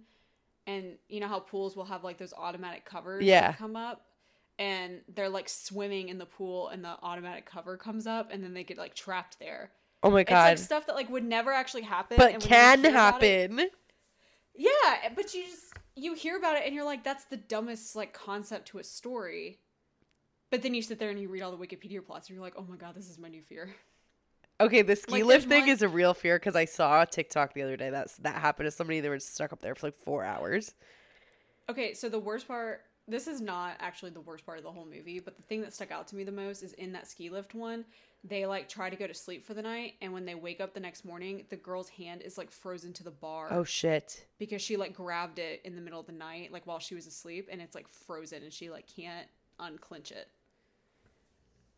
and 0.67 0.97
you 1.09 1.21
know 1.21 1.29
how 1.29 1.39
pools 1.41 1.77
will 1.77 1.85
have 1.85 2.05
like 2.05 2.19
those 2.19 2.35
automatic 2.35 2.85
covers 2.85 3.21
that 3.23 3.27
Yeah. 3.27 3.53
come 3.53 3.77
up 3.77 4.07
and 4.59 5.01
they're 5.15 5.29
like 5.29 5.49
swimming 5.49 6.09
in 6.09 6.19
the 6.19 6.27
pool 6.27 6.69
and 6.69 6.83
the 6.85 6.97
automatic 7.03 7.47
cover 7.47 7.77
comes 7.77 8.07
up 8.07 8.31
and 8.33 8.43
then 8.43 8.55
they 8.55 8.65
get 8.65 8.79
like 8.79 8.95
trapped 8.95 9.39
there 9.39 9.71
Oh 10.03 10.11
my 10.11 10.23
god. 10.25 10.51
it's 10.53 10.61
like 10.61 10.67
stuff 10.67 10.87
that 10.87 10.95
like 10.95 11.09
would 11.11 11.25
never 11.25 11.53
actually 11.53 11.83
happen 11.83 12.17
but 12.17 12.41
can 12.41 12.81
about 12.85 13.23
it- 13.23 13.51
happen. 13.51 13.71
yeah 14.55 15.09
but 15.15 15.35
you 15.35 15.45
just 15.45 15.73
you 15.95 16.15
hear 16.15 16.37
about 16.37 16.57
it 16.57 16.63
and 16.65 16.75
you're 16.75 16.85
like 16.85 17.03
that's 17.05 17.25
the 17.25 17.37
dumbest 17.37 17.97
like 17.97 18.13
concept 18.13 18.69
to 18.69 18.79
a 18.79 18.85
story 18.85 19.59
but 20.51 20.63
then 20.63 20.75
you 20.75 20.83
sit 20.83 20.99
there 20.99 21.11
and 21.11 21.21
you 21.21 21.29
read 21.29 21.43
all 21.43 21.51
the 21.55 21.57
wikipedia 21.67 22.05
plots 22.05 22.29
and 22.29 22.35
you're 22.37 22.45
like 22.45 22.55
oh 22.57 22.65
my 22.69 22.77
god 22.77 22.95
this 22.95 23.09
is 23.09 23.19
my 23.19 23.29
new 23.29 23.43
fear 23.43 23.69
Okay, 24.59 24.81
the 24.81 24.97
ski 24.97 25.13
Like, 25.17 25.25
lift 25.25 25.49
thing 25.51 25.65
one- 25.65 25.69
is 25.69 25.83
a 25.83 25.89
real 25.89 26.15
fear 26.15 26.39
because 26.39 26.57
I 26.57 26.65
saw 26.65 27.03
a 27.03 27.07
TikTok 27.07 27.53
the 27.53 27.61
other 27.63 27.77
day 27.77 27.91
that's 27.91 28.17
that 28.19 28.37
happened 28.41 28.67
to 28.67 28.71
somebody. 28.71 29.01
They 29.01 29.11
were 29.11 29.19
stuck 29.19 29.53
up 29.53 29.61
there 29.61 29.75
for 29.75 29.89
like 29.89 29.95
four 29.95 30.25
hours. 30.25 30.75
Okay, 31.69 31.93
so 31.93 32.09
the 32.09 32.19
worst 32.19 32.49
part, 32.49 32.81
this 33.07 33.27
is 33.27 33.43
not 33.43 33.75
actually 33.81 34.13
the 34.13 34.21
worst 34.23 34.47
part 34.47 34.57
of 34.57 34.65
the 34.65 34.71
whole 34.71 34.87
movie, 34.87 35.21
but 35.21 35.37
the 35.37 35.43
thing 35.43 35.61
that 35.61 35.75
stuck 35.75 35.91
out 35.91 36.09
to 36.09 36.17
me 36.17 36.25
the 36.25 36.33
most 36.33 36.63
is 36.63 36.73
in 36.75 36.91
that 36.93 37.07
ski 37.07 37.29
lift 37.29 37.55
one, 37.55 37.85
they 38.25 38.47
like 38.47 38.67
try 38.67 38.89
to 38.89 38.97
go 38.97 39.07
to 39.07 39.13
sleep 39.13 39.45
for 39.45 39.53
the 39.53 39.61
night, 39.61 39.93
and 40.01 40.11
when 40.11 40.25
they 40.25 40.35
wake 40.35 40.63
up 40.63 40.73
the 40.73 40.81
next 40.81 41.05
morning, 41.05 41.45
the 41.51 41.57
girl's 41.57 41.91
hand 41.91 42.23
is 42.23 42.39
like 42.39 42.51
frozen 42.51 42.95
to 42.95 43.05
the 43.05 43.11
bar 43.11 43.49
Oh 43.51 43.63
shit. 43.65 44.25
because 44.39 44.63
she 44.63 44.79
like 44.79 44.95
grabbed 44.95 45.39
it 45.39 45.61
in 45.65 45.75
the 45.77 45.83
middle 45.83 46.01
of 46.01 46.07
the 46.07 46.13
night, 46.13 46.51
like 46.51 46.67
while 46.67 46.79
she 46.79 46.95
was 46.95 47.07
asleep, 47.07 47.51
and 47.53 47.61
it's 47.61 47.75
like 47.75 47.89
frozen, 47.89 48.43
and 48.43 48.51
she 48.55 48.71
like 48.71 48.87
can't 48.87 49.27
unclench 49.61 50.13
it. 50.13 50.29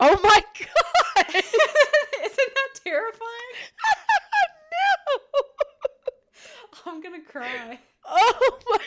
Oh 0.01 0.19
my 0.23 0.41
god. 0.59 1.27
Isn't 1.35 2.55
that 2.55 2.81
terrifying? 2.85 3.55
no. 4.73 5.19
I'm 6.87 7.03
gonna 7.03 7.23
cry. 7.23 7.79
Oh 8.07 8.59
my 8.71 8.79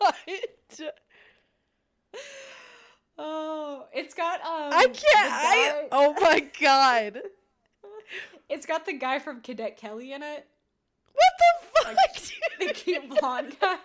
god. 0.00 0.92
Oh, 3.18 3.86
it's 3.92 4.14
got 4.14 4.40
um. 4.40 4.72
I 4.72 4.86
can't. 4.86 5.32
I, 5.32 5.88
oh 5.92 6.14
my 6.20 6.40
god. 6.60 7.20
It's 8.48 8.66
got 8.66 8.84
the 8.86 8.94
guy 8.94 9.18
from 9.18 9.40
Cadet 9.40 9.76
Kelly 9.76 10.12
in 10.12 10.22
it. 10.22 10.46
What 11.12 11.32
the 11.38 11.84
fuck? 11.84 11.96
The 12.58 12.72
cute 12.72 13.08
blonde 13.08 13.56
guy. 13.60 13.76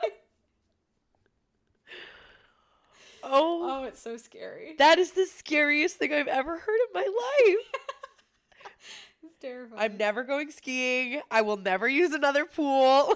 Oh, 3.30 3.82
Oh, 3.82 3.84
it's 3.84 4.02
so 4.02 4.18
scary. 4.18 4.76
that 4.80 4.98
is 5.00 5.12
the 5.12 5.26
scariest 5.26 5.98
thing 5.98 6.14
I've 6.14 6.28
ever 6.28 6.58
heard 6.58 6.80
in 6.88 6.94
my 6.94 7.02
life. 7.02 7.66
It's 9.24 9.36
terrifying. 9.42 9.82
I'm 9.82 9.98
never 9.98 10.24
going 10.24 10.52
skiing. 10.52 11.22
I 11.32 11.42
will 11.42 11.58
never 11.58 11.88
use 11.88 12.14
another 12.14 12.46
pool. 12.46 13.14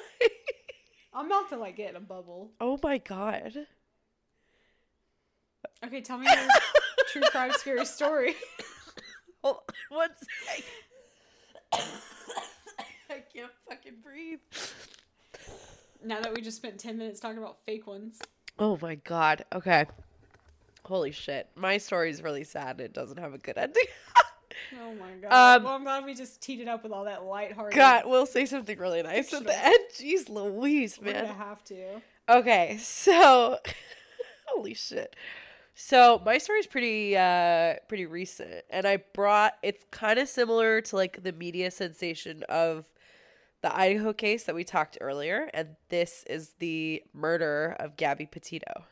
I'm 1.14 1.28
about 1.28 1.50
to 1.50 1.58
like 1.58 1.78
get 1.78 1.92
in 1.92 1.96
a 1.96 2.00
bubble. 2.02 2.52
oh 2.60 2.80
my 2.84 2.98
god. 2.98 3.54
Okay, 5.86 6.02
tell 6.02 6.18
me 6.18 6.26
your 6.28 6.48
true 7.12 7.22
crime 7.30 7.52
scary 7.54 7.86
story. 7.86 8.36
Hold 9.44 9.58
on 9.92 9.98
one 9.98 10.10
second. 10.50 10.66
I 13.10 13.24
can't 13.34 13.52
fucking 13.70 13.96
breathe. 14.04 14.40
Now 16.04 16.20
that 16.22 16.34
we 16.34 16.42
just 16.42 16.58
spent 16.58 16.80
ten 16.80 16.98
minutes 16.98 17.20
talking 17.20 17.38
about 17.38 17.64
fake 17.66 17.88
ones. 17.88 18.20
Oh 18.60 18.78
my 18.82 18.96
god. 18.96 19.46
Okay. 19.54 19.86
Holy 20.84 21.12
shit. 21.12 21.48
My 21.56 21.78
story 21.78 22.10
is 22.10 22.22
really 22.22 22.44
sad 22.44 22.72
and 22.78 22.82
it 22.82 22.94
doesn't 22.94 23.18
have 23.18 23.34
a 23.34 23.38
good 23.38 23.58
ending. 23.58 23.84
Oh 24.80 24.94
my 24.96 25.12
god. 25.22 25.58
Um, 25.58 25.64
well, 25.64 25.74
I'm 25.74 25.84
glad 25.84 26.06
we 26.06 26.14
just 26.14 26.42
teed 26.42 26.60
it 26.60 26.68
up 26.68 26.84
with 26.84 26.92
all 26.92 27.06
that 27.06 27.24
lighthearted. 27.26 27.76
God, 27.76 28.04
we'll 28.06 28.26
say 28.26 28.46
something 28.46 28.78
really 28.78 29.02
nice 29.02 29.34
at 29.34 29.44
the 29.44 29.66
end. 29.66 29.78
Jeez 29.98 30.30
Louise, 30.30 30.98
we're 31.00 31.14
man. 31.14 31.26
gonna 31.26 31.38
have 31.38 31.64
to. 31.66 32.02
Okay, 32.30 32.78
so 32.80 33.58
holy 34.48 34.74
shit. 34.74 35.16
So 35.76 36.22
my 36.26 36.38
story's 36.38 36.68
pretty 36.68 37.18
uh 37.18 37.76
pretty 37.88 38.06
recent 38.06 38.64
and 38.70 38.86
I 38.86 38.98
brought 38.98 39.54
it's 39.64 39.84
kind 39.92 40.20
of 40.20 40.30
similar 40.30 40.82
to 40.82 40.96
like 40.96 41.24
the 41.24 41.32
media 41.32 41.72
sensation 41.72 42.44
of 42.48 42.88
the 43.62 43.76
Idaho 43.76 44.14
case 44.14 44.44
that 44.46 44.56
we 44.56 44.64
talked 44.64 44.98
earlier 45.02 45.50
and 45.54 45.76
this 45.90 46.24
is 46.28 46.54
the 46.60 47.04
murder 47.14 47.76
of 47.80 47.96
Gabby 47.96 48.26
Petito. 48.26 48.86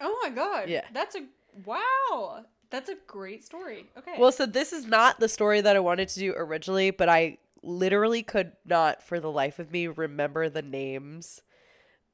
Oh 0.00 0.18
my 0.22 0.30
god. 0.30 0.68
Yeah. 0.68 0.84
That's 0.92 1.14
a 1.14 1.24
wow. 1.64 2.44
That's 2.70 2.88
a 2.88 2.96
great 3.06 3.44
story. 3.44 3.86
Okay. 3.96 4.14
Well, 4.18 4.32
so 4.32 4.46
this 4.46 4.72
is 4.72 4.86
not 4.86 5.20
the 5.20 5.28
story 5.28 5.60
that 5.60 5.76
I 5.76 5.80
wanted 5.80 6.08
to 6.08 6.18
do 6.18 6.34
originally, 6.36 6.90
but 6.90 7.08
I 7.08 7.38
literally 7.62 8.22
could 8.22 8.52
not 8.64 9.02
for 9.02 9.20
the 9.20 9.30
life 9.30 9.58
of 9.58 9.70
me 9.70 9.86
remember 9.86 10.48
the 10.48 10.62
names 10.62 11.40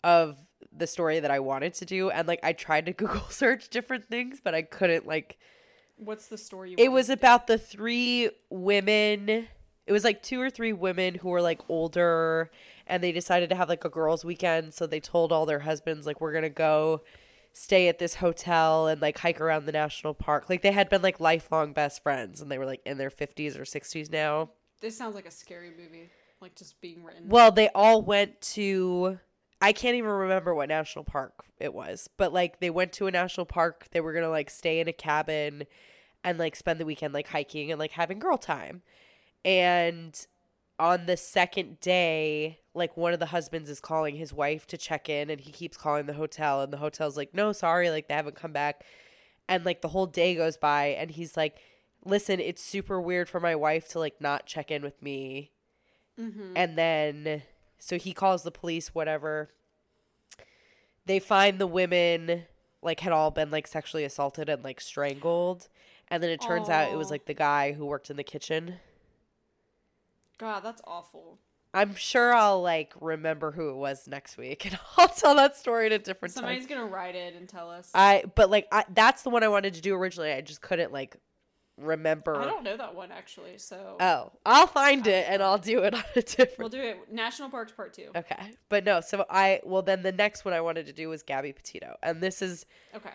of 0.05 0.37
the 0.73 0.87
story 0.87 1.21
that 1.21 1.31
I 1.31 1.41
wanted 1.41 1.75
to 1.75 1.85
do 1.85 2.11
and 2.11 2.29
like 2.29 2.41
I 2.43 2.53
tried 2.53 2.87
to 2.87 2.93
Google 2.93 3.29
search 3.31 3.69
different 3.69 4.07
things, 4.07 4.41
but 4.43 4.55
I 4.55 4.63
couldn't 4.63 5.07
like 5.07 5.39
what's 5.97 6.27
the 6.27 6.39
story? 6.39 6.71
You 6.71 6.77
it 6.79 6.93
was 6.93 7.07
to 7.07 7.17
do? 7.17 7.21
about 7.21 7.47
the 7.47 7.59
three 7.59 8.31
women 8.51 9.49
it 9.91 9.93
was 9.93 10.05
like 10.05 10.23
two 10.23 10.41
or 10.41 10.49
three 10.51 10.73
women 10.73 11.17
who 11.17 11.29
were 11.31 11.43
like 11.43 11.61
older 11.69 12.49
and 12.87 13.03
they 13.03 13.11
decided 13.11 13.51
to 13.51 13.57
have 13.57 13.69
like 13.69 13.85
a 13.85 13.89
girls 13.89 14.25
weekend 14.25 14.73
so 14.73 14.87
they 14.87 15.01
told 15.01 15.33
all 15.33 15.47
their 15.47 15.59
husbands 15.59 16.07
like 16.07 16.21
we're 16.21 16.33
gonna 16.33 16.49
go 16.49 17.03
stay 17.53 17.89
at 17.89 17.99
this 17.99 18.15
hotel 18.15 18.87
and 18.87 19.03
like 19.03 19.19
hike 19.19 19.41
around 19.41 19.67
the 19.67 19.73
national 19.73 20.15
park 20.15 20.49
like 20.49 20.63
they 20.63 20.71
had 20.71 20.89
been 20.89 21.03
like 21.03 21.19
lifelong 21.19 21.73
best 21.73 22.05
friends 22.05 22.41
and 22.41 22.53
they 22.53 22.57
were 22.57 22.67
like 22.67 22.81
in 22.87 22.99
their 22.99 23.11
50s 23.11 23.59
or 23.59 23.63
60s 23.65 24.13
now 24.13 24.51
This 24.81 24.97
sounds 24.97 25.17
like 25.17 25.27
a 25.27 25.31
scary 25.33 25.71
movie. 25.71 26.09
Like 26.41 26.55
just 26.55 26.81
being 26.81 27.03
written. 27.03 27.29
well 27.29 27.51
they 27.51 27.69
all 27.75 28.01
went 28.01 28.41
to 28.43 29.19
i 29.61 29.73
can't 29.73 29.97
even 29.97 30.09
remember 30.09 30.55
what 30.55 30.69
national 30.69 31.05
park 31.05 31.33
it 31.59 31.75
was 31.75 32.09
but 32.17 32.33
like 32.33 32.61
they 32.61 32.71
went 32.71 32.93
to 32.93 33.09
a 33.09 33.11
national 33.11 33.45
park 33.45 33.89
they 33.91 34.01
were 34.01 34.13
gonna 34.13 34.31
like 34.31 34.51
stay 34.51 34.79
in 34.79 34.87
a 34.87 34.93
cabin 34.93 35.65
and 36.23 36.39
like 36.39 36.55
spend 36.55 36.79
the 36.79 36.87
weekend 36.87 37.13
like 37.13 37.27
hiking 37.27 37.73
and 37.73 37.81
like 37.81 37.91
having 37.91 38.21
girl 38.21 38.39
time 38.39 38.83
and 39.45 40.27
on 40.79 41.07
the 41.07 41.17
second 41.17 41.79
day 41.81 42.61
like 42.75 42.97
one 42.97 43.13
of 43.13 43.19
the 43.19 43.27
husbands 43.27 43.69
is 43.69 43.81
calling 43.81 44.17
his 44.17 44.33
wife 44.33 44.67
to 44.67 44.77
check 44.77 45.09
in 45.09 45.29
and 45.29 45.41
he 45.41 45.51
keeps 45.51 45.77
calling 45.77 46.07
the 46.07 46.15
hotel 46.15 46.63
and 46.63 46.73
the 46.73 46.79
hotel's 46.79 47.17
like 47.17 47.35
no 47.35 47.53
sorry 47.53 47.91
like 47.91 48.09
they 48.09 48.15
haven't 48.15 48.37
come 48.37 48.53
back. 48.53 48.85
And 49.49 49.65
like 49.65 49.83
the 49.83 49.89
whole 49.89 50.07
day 50.07 50.37
goes 50.37 50.57
by 50.57 50.87
and 50.87 51.11
he's 51.11 51.37
like 51.37 51.59
listen 52.05 52.41
it's 52.41 52.63
super 52.63 53.01
weird 53.01 53.29
for 53.29 53.41
my 53.41 53.55
wife 53.55 53.89
to 53.89 53.99
like 53.99 54.21
not 54.21 54.47
check 54.47 54.71
in 54.71 54.83
with 54.83 55.03
me. 55.03 55.51
Mm-hmm. 56.19 56.53
And 56.57 56.79
then 56.79 57.43
so 57.79 57.99
he 57.99 58.13
calls 58.13 58.43
the 58.43 58.51
police 58.51 58.95
whatever. 58.95 59.51
They 61.07 61.19
find 61.19 61.59
the 61.59 61.67
women 61.67 62.45
like 62.83 63.01
had 63.01 63.13
all 63.13 63.31
been 63.31 63.51
like 63.51 63.67
sexually 63.67 64.05
assaulted 64.05 64.49
and 64.49 64.63
like 64.63 64.81
strangled. 64.81 65.69
And 66.09 66.23
then 66.23 66.31
it 66.31 66.41
turns 66.41 66.69
out 66.69 66.91
it 66.91 66.97
was 66.97 67.11
like 67.11 67.27
the 67.27 67.35
guy 67.35 67.73
who 67.73 67.85
worked 67.85 68.11
in 68.11 68.17
the 68.17 68.25
kitchen 68.25 68.77
God, 70.41 70.61
that's 70.65 70.83
awful. 70.87 71.39
i'm 71.73 71.95
sure 71.95 72.35
i'll 72.35 72.61
like 72.63 72.93
remember 73.01 73.53
who 73.53 73.71
it 73.71 73.77
was 73.77 74.09
next 74.09 74.37
week 74.37 74.67
and 74.67 74.77
i'll 74.97 75.07
tell 75.09 75.37
that 75.37 75.57
story 75.57 75.87
at 75.87 75.93
a 75.93 75.99
different 75.99 76.35
Somebody's 76.35 76.67
time 76.67 76.79
gonna 76.79 76.91
write 76.91 77.15
it 77.15 77.35
and 77.37 77.49
tell 77.49 77.71
us. 77.71 77.91
i 77.95 78.25
but 78.35 78.51
like 78.51 78.67
I, 78.73 78.85
that's 78.93 79.23
the 79.23 79.31
one 79.31 79.45
i 79.45 79.49
wanted 79.49 79.75
to 79.75 79.81
do 79.81 79.95
originally 79.95 80.33
i 80.33 80.41
just 80.41 80.61
couldn't 80.63 80.93
like 80.93 81.17
remember 81.79 82.37
I 82.37 82.45
don't 82.45 82.63
know 82.65 82.77
that 82.77 82.95
one 82.95 83.11
actually, 83.11 83.57
so 83.57 83.97
oh 84.01 84.33
i'll 84.45 84.67
find 84.67 85.07
it 85.07 85.27
and 85.29 85.43
i'll 85.43 85.59
do 85.59 85.79
it 85.85 85.95
on 86.01 86.03
a 86.17 86.21
different 86.23 86.59
we'll 86.59 86.69
do 86.69 86.81
it. 86.81 87.11
National 87.13 87.49
Parks 87.49 87.73
Part 87.73 87.95
Two. 87.95 88.09
Okay. 88.15 88.53
But 88.69 88.85
no, 88.85 89.01
so 89.01 89.25
I 89.31 89.61
well 89.65 89.81
then 89.83 90.03
the 90.03 90.13
next 90.13 90.45
one 90.45 90.53
I 90.53 90.61
wanted 90.61 90.87
to 90.87 90.93
do 90.93 91.09
was 91.09 91.23
Gabby 91.23 91.53
Petito. 91.53 91.97
And 92.03 92.21
this 92.21 92.43
is 92.43 92.67
Okay. 92.95 93.09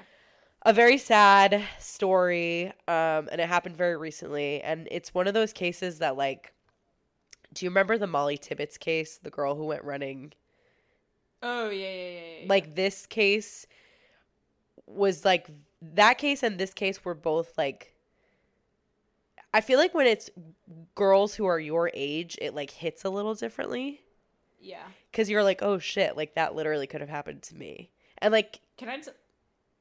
a 0.63 0.73
very 0.73 0.97
sad 0.97 1.61
story. 1.79 2.67
Um 2.87 3.29
and 3.31 3.39
it 3.39 3.47
happened 3.47 3.77
very 3.77 3.97
recently. 3.97 4.61
And 4.63 4.87
it's 4.89 5.13
one 5.13 5.27
of 5.27 5.35
those 5.35 5.53
cases 5.53 5.99
that 5.99 6.17
like 6.17 6.51
do 7.55 7.65
you 7.65 7.71
remember 7.71 7.97
the 7.97 8.05
Molly 8.07 8.37
Tibbetts 8.37 8.77
case, 8.77 9.17
the 9.17 9.31
girl 9.31 9.55
who 9.55 9.65
went 9.65 9.83
running? 9.83 10.33
Oh 11.41 11.69
yeah, 11.69 11.87
yeah, 11.89 12.09
yeah. 12.09 12.19
yeah. 12.41 12.45
Like 12.47 12.75
this 12.75 13.05
case 13.07 13.65
was 14.85 15.25
like 15.25 15.47
that 15.81 16.17
case 16.19 16.43
and 16.43 16.59
this 16.59 16.73
case 16.73 17.03
were 17.03 17.15
both 17.15 17.57
like 17.57 17.93
I 19.53 19.61
feel 19.61 19.79
like 19.79 19.93
when 19.93 20.05
it's 20.05 20.29
girls 20.95 21.33
who 21.35 21.45
are 21.45 21.59
your 21.59 21.89
age, 21.93 22.37
it 22.41 22.53
like 22.53 22.71
hits 22.71 23.05
a 23.05 23.09
little 23.09 23.35
differently. 23.35 24.01
yeah. 24.59 24.83
because 25.11 25.29
you're 25.29 25.43
like, 25.43 25.61
oh 25.61 25.79
shit, 25.79 26.17
like 26.17 26.35
that 26.35 26.55
literally 26.55 26.87
could 26.87 26.99
have 27.01 27.09
happened 27.09 27.41
to 27.43 27.55
me. 27.55 27.89
And 28.17 28.31
like, 28.33 28.59
Can 28.77 28.89
I 28.89 28.97
t- 28.97 29.11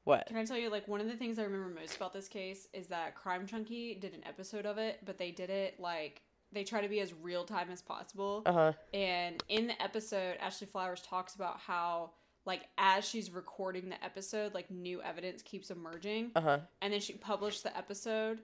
what? 0.05 0.27
can 0.27 0.37
I 0.37 0.45
tell 0.45 0.57
you 0.57 0.69
like 0.69 0.87
one 0.87 1.01
of 1.01 1.07
the 1.07 1.17
things 1.17 1.39
I 1.39 1.43
remember 1.43 1.77
most 1.77 1.97
about 1.97 2.13
this 2.13 2.27
case 2.29 2.67
is 2.73 2.87
that 2.87 3.15
Crime 3.15 3.45
Junkie 3.45 3.95
did 3.95 4.13
an 4.13 4.21
episode 4.25 4.65
of 4.65 4.77
it, 4.77 4.99
but 5.05 5.17
they 5.17 5.31
did 5.31 5.49
it 5.49 5.77
like 5.79 6.21
they 6.55 6.63
try 6.63 6.81
to 6.81 6.87
be 6.87 6.99
as 7.01 7.13
real 7.13 7.43
time 7.43 7.69
as 7.71 7.81
possible. 7.81 8.41
Uh 8.45 8.51
huh. 8.53 8.73
And 8.93 9.43
in 9.49 9.67
the 9.67 9.79
episode, 9.81 10.37
Ashley 10.39 10.65
Flowers 10.67 11.01
talks 11.01 11.35
about 11.35 11.59
how, 11.59 12.11
like, 12.45 12.61
as 12.77 13.07
she's 13.07 13.29
recording 13.29 13.89
the 13.89 14.03
episode, 14.03 14.53
like, 14.53 14.71
new 14.71 15.01
evidence 15.03 15.41
keeps 15.41 15.69
emerging. 15.69 16.31
Uh 16.35 16.41
huh. 16.41 16.59
And 16.81 16.91
then 16.93 17.01
she 17.01 17.13
published 17.13 17.63
the 17.63 17.77
episode, 17.77 18.39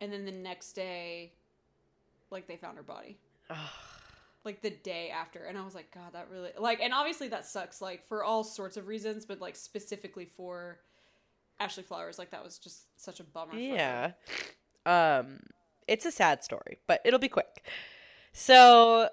and 0.00 0.12
then 0.12 0.24
the 0.24 0.32
next 0.32 0.74
day, 0.74 1.32
like, 2.30 2.46
they 2.46 2.56
found 2.56 2.76
her 2.76 2.82
body. 2.82 3.18
like, 4.44 4.60
the 4.60 4.70
day 4.70 5.10
after. 5.10 5.44
And 5.44 5.56
I 5.56 5.64
was 5.64 5.74
like, 5.74 5.90
God, 5.92 6.12
that 6.12 6.28
really, 6.30 6.50
like, 6.58 6.80
and 6.80 6.92
obviously 6.92 7.28
that 7.28 7.46
sucks, 7.46 7.80
like, 7.80 8.06
for 8.06 8.22
all 8.22 8.44
sorts 8.44 8.76
of 8.76 8.86
reasons, 8.86 9.24
but, 9.24 9.40
like, 9.40 9.56
specifically 9.56 10.26
for 10.36 10.80
Ashley 11.58 11.82
Flowers, 11.82 12.18
like, 12.18 12.30
that 12.32 12.44
was 12.44 12.58
just 12.58 12.82
such 13.02 13.20
a 13.20 13.24
bummer. 13.24 13.52
for. 13.52 13.58
Yeah. 13.58 14.12
Um, 14.84 15.38
it's 15.88 16.06
a 16.06 16.10
sad 16.12 16.42
story, 16.44 16.78
but 16.86 17.00
it'll 17.04 17.18
be 17.18 17.28
quick. 17.28 17.66
So, 18.32 19.08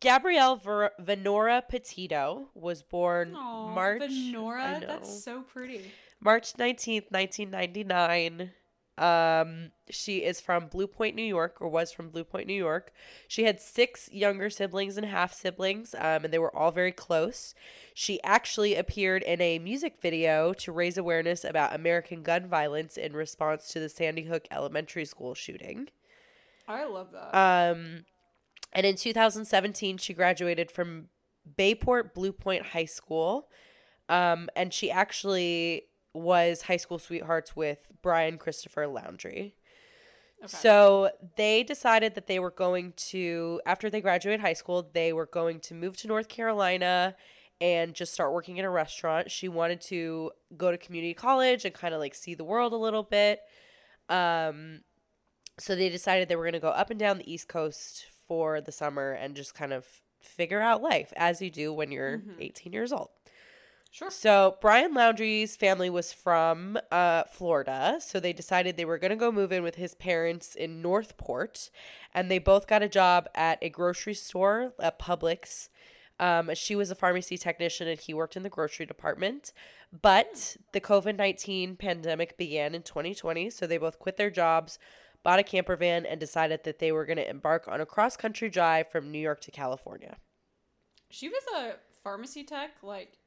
Gabrielle 0.00 0.56
Ver- 0.56 0.90
Venora 1.00 1.62
Petito 1.68 2.48
was 2.54 2.82
born 2.82 3.34
Aw, 3.34 3.74
March. 3.74 4.02
Venora, 4.02 4.86
that's 4.86 5.22
so 5.24 5.42
pretty. 5.42 5.92
March 6.20 6.54
19th, 6.54 7.10
1999. 7.10 8.50
Um, 8.96 9.72
she 9.90 10.18
is 10.18 10.40
from 10.40 10.68
Blue 10.68 10.86
Point, 10.86 11.16
New 11.16 11.24
York, 11.24 11.56
or 11.60 11.68
was 11.68 11.92
from 11.92 12.10
Blue 12.10 12.22
Point, 12.22 12.46
New 12.46 12.54
York. 12.54 12.92
She 13.26 13.44
had 13.44 13.60
six 13.60 14.08
younger 14.12 14.48
siblings 14.48 14.96
and 14.96 15.06
half 15.06 15.32
siblings, 15.32 15.94
um, 15.94 16.24
and 16.24 16.32
they 16.32 16.38
were 16.38 16.54
all 16.54 16.70
very 16.70 16.92
close. 16.92 17.54
She 17.92 18.22
actually 18.22 18.76
appeared 18.76 19.22
in 19.22 19.40
a 19.40 19.58
music 19.58 19.96
video 20.00 20.52
to 20.54 20.72
raise 20.72 20.96
awareness 20.96 21.44
about 21.44 21.74
American 21.74 22.22
gun 22.22 22.46
violence 22.46 22.96
in 22.96 23.14
response 23.14 23.68
to 23.68 23.80
the 23.80 23.88
Sandy 23.88 24.22
Hook 24.24 24.46
Elementary 24.50 25.04
School 25.04 25.34
shooting. 25.34 25.88
I 26.68 26.84
love 26.84 27.08
that. 27.12 27.36
Um, 27.36 28.04
and 28.72 28.86
in 28.86 28.96
2017, 28.96 29.98
she 29.98 30.14
graduated 30.14 30.70
from 30.70 31.08
Bayport 31.56 32.14
Blue 32.14 32.32
Point 32.32 32.66
High 32.66 32.84
School. 32.84 33.48
Um, 34.08 34.48
and 34.54 34.72
she 34.72 34.90
actually 34.90 35.84
was 36.14 36.62
high 36.62 36.76
school 36.76 36.98
sweethearts 36.98 37.54
with 37.56 37.88
Brian 38.02 38.38
Christopher 38.38 38.86
Laundrie. 38.86 39.52
So 40.46 41.10
they 41.36 41.62
decided 41.62 42.14
that 42.14 42.26
they 42.26 42.38
were 42.38 42.50
going 42.50 42.92
to, 43.08 43.60
after 43.64 43.88
they 43.88 44.00
graduated 44.00 44.40
high 44.40 44.52
school, 44.52 44.90
they 44.92 45.12
were 45.12 45.26
going 45.26 45.58
to 45.60 45.74
move 45.74 45.96
to 45.98 46.08
North 46.08 46.28
Carolina 46.28 47.16
and 47.60 47.94
just 47.94 48.12
start 48.12 48.32
working 48.32 48.58
in 48.58 48.64
a 48.64 48.70
restaurant. 48.70 49.30
She 49.30 49.48
wanted 49.48 49.80
to 49.82 50.32
go 50.56 50.70
to 50.70 50.76
community 50.76 51.14
college 51.14 51.64
and 51.64 51.74
kind 51.74 51.94
of 51.94 52.00
like 52.00 52.14
see 52.14 52.34
the 52.34 52.44
world 52.44 52.72
a 52.74 52.76
little 52.76 53.02
bit. 53.02 53.40
Um, 54.10 54.80
so 55.58 55.74
they 55.74 55.88
decided 55.88 56.28
they 56.28 56.36
were 56.36 56.44
going 56.44 56.52
to 56.52 56.60
go 56.60 56.68
up 56.68 56.90
and 56.90 56.98
down 56.98 57.18
the 57.18 57.32
East 57.32 57.48
Coast 57.48 58.06
for 58.26 58.60
the 58.60 58.72
summer 58.72 59.12
and 59.12 59.34
just 59.34 59.54
kind 59.54 59.72
of 59.72 59.86
figure 60.20 60.60
out 60.60 60.82
life 60.82 61.12
as 61.16 61.40
you 61.40 61.50
do 61.50 61.72
when 61.72 61.90
you're 61.92 62.22
18 62.40 62.72
years 62.72 62.92
old. 62.92 63.10
Sure. 63.94 64.10
So 64.10 64.56
Brian 64.60 64.92
Laundrie's 64.92 65.54
family 65.54 65.88
was 65.88 66.12
from 66.12 66.76
uh, 66.90 67.22
Florida, 67.30 67.98
so 68.00 68.18
they 68.18 68.32
decided 68.32 68.76
they 68.76 68.84
were 68.84 68.98
going 68.98 69.12
to 69.12 69.16
go 69.16 69.30
move 69.30 69.52
in 69.52 69.62
with 69.62 69.76
his 69.76 69.94
parents 69.94 70.56
in 70.56 70.82
Northport, 70.82 71.70
and 72.12 72.28
they 72.28 72.40
both 72.40 72.66
got 72.66 72.82
a 72.82 72.88
job 72.88 73.28
at 73.36 73.60
a 73.62 73.68
grocery 73.68 74.14
store 74.14 74.72
at 74.80 74.98
Publix. 74.98 75.68
Um, 76.18 76.50
she 76.54 76.74
was 76.74 76.90
a 76.90 76.96
pharmacy 76.96 77.38
technician 77.38 77.86
and 77.86 78.00
he 78.00 78.12
worked 78.12 78.36
in 78.36 78.42
the 78.42 78.48
grocery 78.48 78.84
department. 78.84 79.52
But 80.02 80.56
the 80.72 80.80
COVID 80.80 81.16
19 81.16 81.76
pandemic 81.76 82.36
began 82.36 82.74
in 82.74 82.82
2020, 82.82 83.48
so 83.50 83.64
they 83.64 83.78
both 83.78 84.00
quit 84.00 84.16
their 84.16 84.28
jobs, 84.28 84.76
bought 85.22 85.38
a 85.38 85.44
camper 85.44 85.76
van, 85.76 86.04
and 86.04 86.18
decided 86.18 86.64
that 86.64 86.80
they 86.80 86.90
were 86.90 87.06
going 87.06 87.18
to 87.18 87.30
embark 87.30 87.68
on 87.68 87.80
a 87.80 87.86
cross 87.86 88.16
country 88.16 88.50
drive 88.50 88.90
from 88.90 89.12
New 89.12 89.20
York 89.20 89.40
to 89.42 89.52
California. 89.52 90.16
She 91.10 91.28
was 91.28 91.44
a 91.56 91.74
pharmacy 92.02 92.42
tech, 92.42 92.72
like 92.82 93.18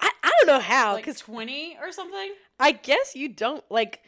I, 0.00 0.10
I 0.22 0.32
don't 0.38 0.46
know 0.46 0.60
how, 0.60 0.94
like 0.94 1.04
because 1.04 1.20
twenty 1.20 1.76
or 1.80 1.92
something. 1.92 2.32
I 2.58 2.72
guess 2.72 3.14
you 3.14 3.28
don't 3.28 3.64
like. 3.70 4.00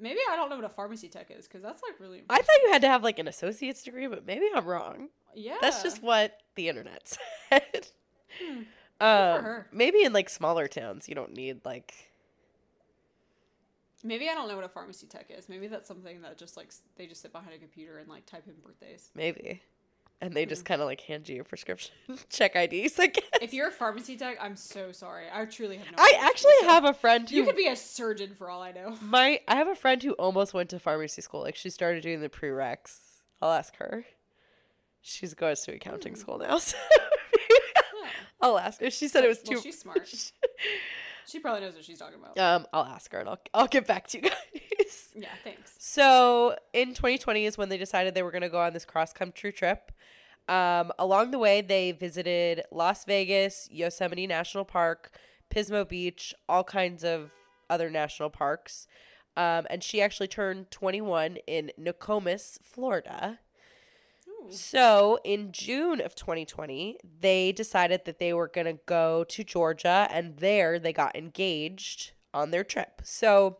Maybe 0.00 0.18
I 0.30 0.36
don't 0.36 0.50
know 0.50 0.56
what 0.56 0.64
a 0.64 0.68
pharmacy 0.68 1.08
tech 1.08 1.30
is 1.30 1.46
because 1.46 1.62
that's 1.62 1.82
like 1.82 2.00
really. 2.00 2.22
I 2.28 2.36
thought 2.38 2.56
you 2.64 2.72
had 2.72 2.82
to 2.82 2.88
have 2.88 3.02
like 3.02 3.18
an 3.18 3.28
associate's 3.28 3.82
degree, 3.82 4.06
but 4.06 4.26
maybe 4.26 4.46
I'm 4.54 4.64
wrong. 4.64 5.08
yeah, 5.34 5.56
That's 5.60 5.82
just 5.82 6.02
what 6.02 6.38
the 6.56 6.68
internet 6.68 7.16
said. 7.48 7.88
Hmm. 8.42 8.62
Um, 9.00 9.64
maybe 9.72 10.04
in 10.04 10.12
like 10.12 10.28
smaller 10.28 10.68
towns, 10.68 11.08
you 11.08 11.14
don't 11.14 11.32
need 11.34 11.60
like. 11.64 11.94
Maybe 14.04 14.28
I 14.28 14.34
don't 14.34 14.48
know 14.48 14.56
what 14.56 14.64
a 14.64 14.68
pharmacy 14.68 15.06
tech 15.06 15.26
is. 15.30 15.48
Maybe 15.48 15.68
that's 15.68 15.86
something 15.86 16.22
that 16.22 16.36
just 16.36 16.56
like 16.56 16.72
they 16.96 17.06
just 17.06 17.22
sit 17.22 17.32
behind 17.32 17.54
a 17.54 17.58
computer 17.58 17.98
and 17.98 18.08
like 18.08 18.26
type 18.26 18.44
in 18.46 18.54
birthdays. 18.64 19.10
Maybe. 19.14 19.62
And 20.22 20.32
they 20.34 20.44
Hmm. 20.44 20.50
just 20.50 20.64
kind 20.64 20.80
of 20.80 20.86
like 20.86 21.00
hand 21.00 21.28
you 21.28 21.34
your 21.34 21.44
prescription 21.44 21.92
check 22.30 22.54
IDs, 22.54 22.96
I 22.98 23.08
guess. 23.08 23.24
If 23.42 23.52
you're 23.52 23.68
a 23.68 23.72
pharmacy 23.72 24.16
tech, 24.16 24.38
I'm 24.40 24.54
so 24.54 24.92
sorry. 24.92 25.24
I 25.32 25.44
truly 25.46 25.76
have 25.78 25.86
no. 25.90 25.96
I 25.98 26.14
actually 26.20 26.52
said. 26.60 26.68
have 26.70 26.84
a 26.84 26.94
friend 26.94 27.28
who 27.28 27.34
You 27.36 27.44
could 27.44 27.56
be 27.56 27.66
a 27.66 27.74
surgeon 27.76 28.34
for 28.36 28.48
all 28.48 28.62
I 28.62 28.70
know. 28.70 28.96
my 29.02 29.40
I 29.48 29.56
have 29.56 29.66
a 29.68 29.74
friend 29.74 30.00
who 30.02 30.12
almost 30.12 30.54
went 30.54 30.70
to 30.70 30.78
pharmacy 30.78 31.20
school. 31.22 31.40
Like 31.42 31.56
she 31.56 31.70
started 31.70 32.02
doing 32.04 32.20
the 32.20 32.28
prereqs. 32.28 32.98
I'll 33.42 33.50
ask 33.52 33.74
her. 33.76 34.06
She's 35.00 35.34
goes 35.34 35.62
to 35.62 35.74
accounting 35.74 36.14
school 36.14 36.38
now. 36.38 36.58
So 36.68 36.76
Oh. 37.94 38.08
I'll 38.40 38.58
ask 38.58 38.80
her. 38.80 38.90
She 38.90 39.08
said 39.08 39.24
it 39.24 39.28
was 39.28 39.42
too. 39.42 39.54
Well, 39.54 39.62
she's 39.62 39.78
smart. 39.80 40.08
She 41.26 41.38
probably 41.38 41.60
knows 41.60 41.74
what 41.74 41.84
she's 41.84 41.98
talking 41.98 42.18
about. 42.20 42.36
um, 42.38 42.66
I'll 42.72 42.84
ask 42.84 43.10
her 43.12 43.20
and 43.20 43.28
I'll 43.28 43.40
I'll 43.54 43.66
get 43.68 43.86
back 43.86 44.08
to 44.08 44.18
you 44.18 44.28
guys. 44.28 45.08
Yeah, 45.14 45.28
thanks. 45.44 45.74
So 45.78 46.56
in 46.72 46.88
2020 46.94 47.46
is 47.46 47.56
when 47.56 47.68
they 47.68 47.78
decided 47.78 48.14
they 48.14 48.22
were 48.24 48.30
going 48.32 48.42
to 48.42 48.48
go 48.48 48.60
on 48.60 48.72
this 48.72 48.84
cross 48.84 49.12
country 49.12 49.52
trip. 49.52 49.91
Um, 50.48 50.92
along 50.98 51.30
the 51.30 51.38
way, 51.38 51.60
they 51.60 51.92
visited 51.92 52.62
Las 52.70 53.04
Vegas, 53.04 53.68
Yosemite 53.70 54.26
National 54.26 54.64
Park, 54.64 55.16
Pismo 55.50 55.88
Beach, 55.88 56.34
all 56.48 56.64
kinds 56.64 57.04
of 57.04 57.30
other 57.70 57.90
national 57.90 58.30
parks. 58.30 58.86
Um, 59.36 59.66
and 59.70 59.82
she 59.82 60.02
actually 60.02 60.28
turned 60.28 60.70
21 60.70 61.38
in 61.46 61.70
Nokomis, 61.78 62.58
Florida. 62.62 63.38
Ooh. 64.28 64.52
So 64.52 65.18
in 65.24 65.52
June 65.52 66.00
of 66.00 66.14
2020, 66.14 66.98
they 67.20 67.52
decided 67.52 68.04
that 68.04 68.18
they 68.18 68.34
were 68.34 68.48
going 68.48 68.66
to 68.66 68.78
go 68.84 69.24
to 69.24 69.44
Georgia, 69.44 70.06
and 70.10 70.36
there 70.36 70.78
they 70.78 70.92
got 70.92 71.16
engaged 71.16 72.12
on 72.34 72.50
their 72.50 72.64
trip. 72.64 73.00
So 73.04 73.58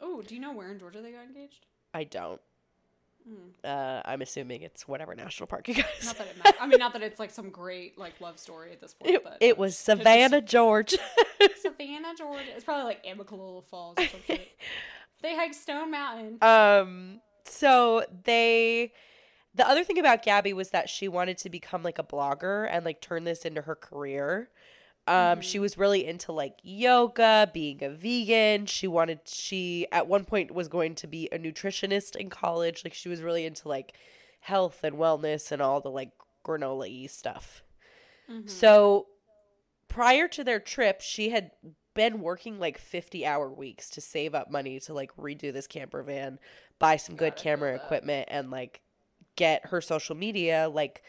Oh, 0.00 0.22
do 0.22 0.34
you 0.34 0.40
know 0.40 0.52
where 0.52 0.70
in 0.70 0.78
Georgia 0.78 1.00
they 1.00 1.12
got 1.12 1.24
engaged? 1.24 1.66
I 1.94 2.04
don't. 2.04 2.40
Hmm. 3.28 3.34
Uh, 3.64 4.02
I'm 4.04 4.22
assuming 4.22 4.62
it's 4.62 4.86
whatever 4.86 5.14
national 5.14 5.48
park 5.48 5.66
you 5.68 5.74
guys. 5.74 5.84
Not 6.04 6.18
that 6.18 6.26
it 6.28 6.36
matters. 6.44 6.60
I 6.60 6.66
mean, 6.66 6.78
not 6.78 6.92
that 6.92 7.02
it's 7.02 7.18
like 7.18 7.30
some 7.30 7.50
great 7.50 7.98
like 7.98 8.20
love 8.20 8.38
story 8.38 8.70
at 8.72 8.80
this 8.80 8.94
point. 8.94 9.14
It, 9.14 9.24
but 9.24 9.38
it 9.40 9.58
was 9.58 9.76
Savannah, 9.76 10.40
Georgia. 10.40 10.98
Savannah, 11.60 12.14
Georgia. 12.16 12.44
It's 12.54 12.64
probably 12.64 12.84
like 12.84 13.04
Amicalola 13.04 13.64
Falls 13.64 13.96
or 13.98 14.06
some 14.06 14.20
shit. 14.26 14.48
They 15.22 15.34
hiked 15.34 15.54
Stone 15.54 15.90
Mountain. 15.90 16.38
um, 16.42 17.20
so 17.46 18.04
they. 18.24 18.92
The 19.54 19.66
other 19.66 19.82
thing 19.82 19.98
about 19.98 20.22
Gabby 20.22 20.52
was 20.52 20.70
that 20.70 20.90
she 20.90 21.08
wanted 21.08 21.38
to 21.38 21.48
become 21.48 21.82
like 21.82 21.98
a 21.98 22.02
blogger 22.04 22.68
and 22.70 22.84
like 22.84 23.00
turn 23.00 23.24
this 23.24 23.46
into 23.46 23.62
her 23.62 23.74
career. 23.74 24.50
Um, 25.08 25.40
she 25.40 25.58
was 25.60 25.78
really 25.78 26.04
into 26.04 26.32
like 26.32 26.56
yoga, 26.62 27.48
being 27.54 27.82
a 27.82 27.90
vegan. 27.90 28.66
She 28.66 28.88
wanted 28.88 29.20
she 29.26 29.86
at 29.92 30.08
one 30.08 30.24
point 30.24 30.52
was 30.52 30.66
going 30.68 30.96
to 30.96 31.06
be 31.06 31.28
a 31.30 31.38
nutritionist 31.38 32.16
in 32.16 32.28
college. 32.28 32.82
Like 32.84 32.94
she 32.94 33.08
was 33.08 33.22
really 33.22 33.46
into 33.46 33.68
like 33.68 33.94
health 34.40 34.80
and 34.82 34.96
wellness 34.96 35.52
and 35.52 35.62
all 35.62 35.80
the 35.80 35.90
like 35.90 36.10
granola 36.44 36.88
y 37.02 37.06
stuff. 37.06 37.62
So 38.46 39.06
prior 39.88 40.26
to 40.28 40.42
their 40.42 40.58
trip, 40.60 41.00
she 41.00 41.30
had 41.30 41.52
been 41.94 42.20
working 42.20 42.58
like 42.58 42.76
50 42.76 43.24
hour 43.24 43.48
weeks 43.50 43.88
to 43.90 44.00
save 44.00 44.34
up 44.34 44.50
money 44.50 44.80
to 44.80 44.92
like 44.92 45.16
redo 45.16 45.52
this 45.52 45.66
camper 45.68 46.02
van, 46.02 46.38
buy 46.78 46.96
some 46.96 47.14
good 47.16 47.36
camera 47.36 47.74
equipment 47.74 48.28
and 48.30 48.50
like 48.50 48.80
get 49.36 49.66
her 49.66 49.80
social 49.80 50.16
media 50.16 50.68
like 50.72 51.02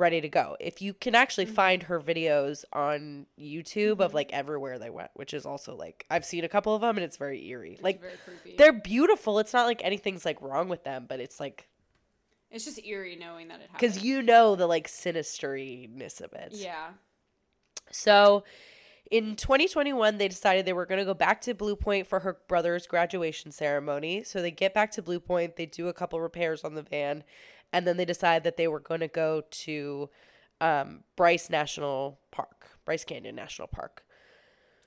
ready 0.00 0.20
to 0.20 0.28
go. 0.28 0.56
If 0.58 0.82
you 0.82 0.94
can 0.94 1.14
actually 1.14 1.46
mm-hmm. 1.46 1.54
find 1.54 1.82
her 1.84 2.00
videos 2.00 2.64
on 2.72 3.26
YouTube 3.38 3.92
of 3.92 3.98
mm-hmm. 3.98 4.14
like 4.16 4.32
everywhere 4.32 4.78
they 4.78 4.90
went, 4.90 5.10
which 5.14 5.34
is 5.34 5.46
also 5.46 5.76
like 5.76 6.06
I've 6.10 6.24
seen 6.24 6.44
a 6.44 6.48
couple 6.48 6.74
of 6.74 6.80
them 6.80 6.96
and 6.96 7.04
it's 7.04 7.16
very 7.16 7.46
eerie. 7.46 7.74
It's 7.74 7.82
like 7.82 8.00
very 8.00 8.56
they're 8.56 8.72
beautiful. 8.72 9.38
It's 9.38 9.52
not 9.52 9.66
like 9.66 9.82
anything's 9.84 10.24
like 10.24 10.40
wrong 10.42 10.68
with 10.68 10.84
them, 10.84 11.06
but 11.08 11.20
it's 11.20 11.38
like 11.38 11.68
It's 12.50 12.64
just 12.64 12.84
eerie 12.84 13.16
knowing 13.16 13.48
that 13.48 13.60
it 13.60 13.70
happened. 13.70 13.92
cuz 13.92 14.02
you 14.02 14.22
know 14.22 14.56
the 14.56 14.66
like 14.66 14.88
sinisteriness 14.88 16.20
of 16.20 16.32
it. 16.32 16.52
Yeah. 16.52 16.90
So 17.92 18.44
in 19.10 19.34
2021, 19.34 20.18
they 20.18 20.28
decided 20.28 20.64
they 20.64 20.72
were 20.72 20.86
going 20.86 21.00
to 21.00 21.04
go 21.04 21.14
back 21.14 21.40
to 21.42 21.54
Blue 21.54 21.74
Point 21.74 22.06
for 22.06 22.20
her 22.20 22.38
brother's 22.46 22.86
graduation 22.86 23.50
ceremony. 23.50 24.22
So 24.22 24.40
they 24.40 24.52
get 24.52 24.72
back 24.72 24.92
to 24.92 25.02
Blue 25.02 25.18
Point, 25.18 25.56
they 25.56 25.66
do 25.66 25.88
a 25.88 25.92
couple 25.92 26.20
repairs 26.20 26.62
on 26.62 26.74
the 26.74 26.82
van, 26.82 27.24
and 27.72 27.86
then 27.86 27.96
they 27.96 28.04
decide 28.04 28.44
that 28.44 28.56
they 28.56 28.68
were 28.68 28.80
going 28.80 29.00
to 29.00 29.08
go 29.08 29.42
to 29.50 30.10
um, 30.60 31.04
Bryce 31.16 31.50
National 31.50 32.20
Park, 32.30 32.68
Bryce 32.84 33.04
Canyon 33.04 33.36
National 33.36 33.68
Park. 33.68 34.04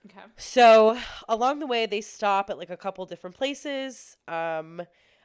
Okay. 0.06 0.20
So 0.36 0.98
along 1.30 1.60
the 1.60 1.68
way, 1.68 1.86
they 1.86 2.02
stop 2.02 2.50
at 2.50 2.58
like 2.58 2.70
a 2.70 2.78
couple 2.78 3.06
different 3.06 3.38
places. 3.38 4.18
Um, 4.28 4.82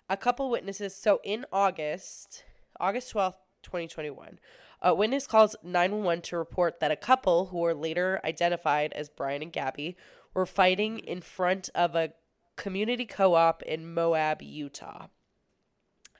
a 0.09 0.17
couple 0.17 0.51
witnesses. 0.51 0.95
So 0.95 1.21
in 1.23 1.45
August, 1.53 2.45
August 2.81 3.13
12th, 3.13 3.35
2021, 3.63 4.39
a 4.81 4.95
witness 4.95 5.27
calls 5.27 5.57
911 5.63 6.23
to 6.23 6.39
report 6.39 6.81
that 6.81 6.91
a 6.91 6.97
couple 6.97 7.47
who 7.47 7.59
were 7.59 7.75
later 7.75 8.21
identified 8.25 8.93
as 8.93 9.09
Brian 9.09 9.43
and 9.43 9.53
Gabby 9.53 9.97
were 10.35 10.47
fighting 10.47 11.01
in 11.01 11.21
front 11.21 11.69
of 11.75 11.95
a 11.95 12.13
community 12.57 13.05
co 13.05 13.35
op 13.35 13.63
in 13.63 13.93
Moab, 13.93 14.41
Utah. 14.41 15.09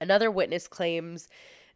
Another 0.01 0.31
witness 0.31 0.69
claims 0.69 1.29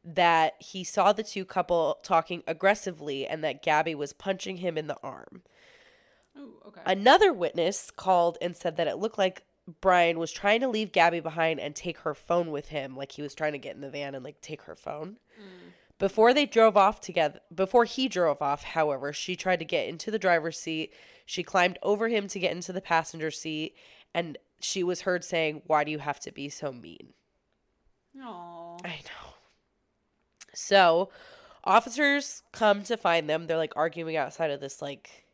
that 0.04 0.54
he 0.58 0.82
saw 0.84 1.12
the 1.12 1.22
two 1.22 1.44
couple 1.44 1.98
talking 2.02 2.42
aggressively 2.46 3.26
and 3.26 3.42
that 3.44 3.62
Gabby 3.62 3.94
was 3.94 4.12
punching 4.12 4.58
him 4.58 4.76
in 4.76 4.88
the 4.88 4.98
arm. 5.02 5.42
Ooh, 6.36 6.54
okay. 6.66 6.80
Another 6.86 7.32
witness 7.32 7.90
called 7.90 8.38
and 8.40 8.56
said 8.56 8.76
that 8.76 8.88
it 8.88 8.98
looked 8.98 9.18
like 9.18 9.44
Brian 9.80 10.18
was 10.18 10.32
trying 10.32 10.60
to 10.60 10.68
leave 10.68 10.92
Gabby 10.92 11.20
behind 11.20 11.60
and 11.60 11.74
take 11.74 11.98
her 11.98 12.14
phone 12.14 12.50
with 12.50 12.68
him, 12.68 12.96
like 12.96 13.12
he 13.12 13.22
was 13.22 13.34
trying 13.34 13.52
to 13.52 13.58
get 13.58 13.76
in 13.76 13.80
the 13.80 13.90
van 13.90 14.14
and 14.14 14.24
like 14.24 14.40
take 14.40 14.62
her 14.62 14.74
phone. 14.74 15.18
Mm. 15.40 15.72
Before 15.98 16.34
they 16.34 16.46
drove 16.46 16.76
off 16.76 17.00
together, 17.00 17.38
before 17.54 17.84
he 17.84 18.08
drove 18.08 18.42
off, 18.42 18.64
however, 18.64 19.12
she 19.12 19.36
tried 19.36 19.60
to 19.60 19.64
get 19.64 19.86
into 19.86 20.10
the 20.10 20.18
driver's 20.18 20.58
seat. 20.58 20.92
She 21.26 21.44
climbed 21.44 21.78
over 21.80 22.08
him 22.08 22.26
to 22.28 22.40
get 22.40 22.50
into 22.50 22.72
the 22.72 22.80
passenger 22.80 23.30
seat, 23.30 23.76
and 24.12 24.36
she 24.58 24.82
was 24.82 25.02
heard 25.02 25.22
saying, 25.22 25.62
"Why 25.66 25.84
do 25.84 25.92
you 25.92 26.00
have 26.00 26.18
to 26.20 26.32
be 26.32 26.48
so 26.48 26.72
mean?" 26.72 27.14
I 28.84 29.00
know. 29.04 29.34
So, 30.54 31.10
officers 31.64 32.42
come 32.52 32.82
to 32.84 32.96
find 32.96 33.28
them. 33.28 33.46
They're 33.46 33.56
like 33.56 33.72
arguing 33.76 34.16
outside 34.16 34.50
of 34.50 34.60
this 34.60 34.82
like 34.82 35.24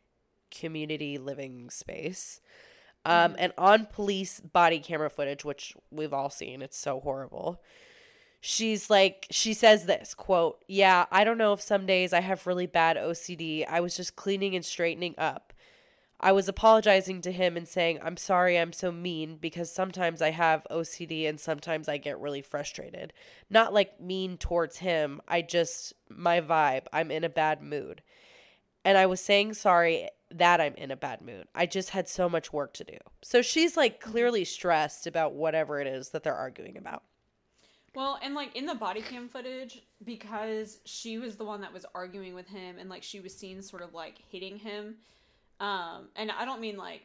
community 0.51 1.17
living 1.17 1.69
space. 1.69 2.41
Um, 3.05 3.35
and 3.39 3.53
on 3.57 3.85
police 3.85 4.39
body 4.39 4.79
camera 4.79 5.09
footage, 5.09 5.45
which 5.45 5.75
we've 5.89 6.13
all 6.13 6.29
seen, 6.29 6.61
it's 6.61 6.77
so 6.77 6.99
horrible. 6.99 7.61
She's 8.41 8.89
like, 8.89 9.27
she 9.31 9.53
says 9.53 9.85
this 9.85 10.13
quote, 10.13 10.63
Yeah, 10.67 11.05
I 11.11 11.23
don't 11.23 11.37
know 11.37 11.53
if 11.53 11.61
some 11.61 11.85
days 11.85 12.13
I 12.13 12.21
have 12.21 12.47
really 12.47 12.67
bad 12.67 12.97
OCD. 12.97 13.65
I 13.67 13.79
was 13.79 13.95
just 13.95 14.15
cleaning 14.15 14.55
and 14.55 14.63
straightening 14.63 15.15
up. 15.17 15.48
I 16.19 16.33
was 16.33 16.49
apologizing 16.49 17.21
to 17.21 17.31
him 17.31 17.55
and 17.55 17.67
saying, 17.67 17.99
I'm 18.03 18.17
sorry 18.17 18.59
I'm 18.59 18.73
so 18.73 18.91
mean 18.91 19.37
because 19.37 19.71
sometimes 19.71 20.21
I 20.21 20.31
have 20.31 20.67
OCD 20.69 21.29
and 21.29 21.39
sometimes 21.39 21.87
I 21.87 21.97
get 21.97 22.19
really 22.19 22.41
frustrated. 22.41 23.13
Not 23.49 23.73
like 23.73 24.01
mean 24.01 24.37
towards 24.37 24.77
him. 24.77 25.21
I 25.27 25.41
just, 25.41 25.93
my 26.09 26.41
vibe, 26.41 26.87
I'm 26.91 27.09
in 27.09 27.23
a 27.23 27.29
bad 27.29 27.61
mood. 27.61 28.01
And 28.83 28.97
I 28.97 29.05
was 29.05 29.21
saying 29.21 29.53
sorry 29.53 30.09
that 30.31 30.59
I'm 30.59 30.75
in 30.75 30.91
a 30.91 30.97
bad 30.97 31.21
mood. 31.21 31.47
I 31.55 31.65
just 31.65 31.91
had 31.91 32.07
so 32.07 32.29
much 32.29 32.51
work 32.53 32.73
to 32.73 32.83
do. 32.83 32.97
So 33.21 33.41
she's 33.41 33.77
like 33.77 33.99
mm-hmm. 33.99 34.11
clearly 34.11 34.45
stressed 34.45 35.07
about 35.07 35.33
whatever 35.33 35.79
it 35.79 35.87
is 35.87 36.09
that 36.09 36.23
they're 36.23 36.35
arguing 36.35 36.77
about. 36.77 37.03
Well, 37.95 38.19
and 38.21 38.35
like 38.35 38.55
in 38.55 38.65
the 38.65 38.75
body 38.75 39.01
cam 39.01 39.29
footage, 39.29 39.81
because 40.03 40.79
she 40.85 41.17
was 41.17 41.37
the 41.37 41.45
one 41.45 41.61
that 41.61 41.73
was 41.73 41.85
arguing 41.95 42.35
with 42.35 42.47
him 42.47 42.77
and 42.77 42.89
like 42.89 43.03
she 43.03 43.19
was 43.19 43.33
seen 43.33 43.61
sort 43.61 43.81
of 43.81 43.93
like 43.93 44.19
hitting 44.29 44.57
him. 44.57 44.95
Um, 45.59 46.09
and 46.15 46.31
I 46.31 46.45
don't 46.45 46.61
mean 46.61 46.77
like 46.77 47.01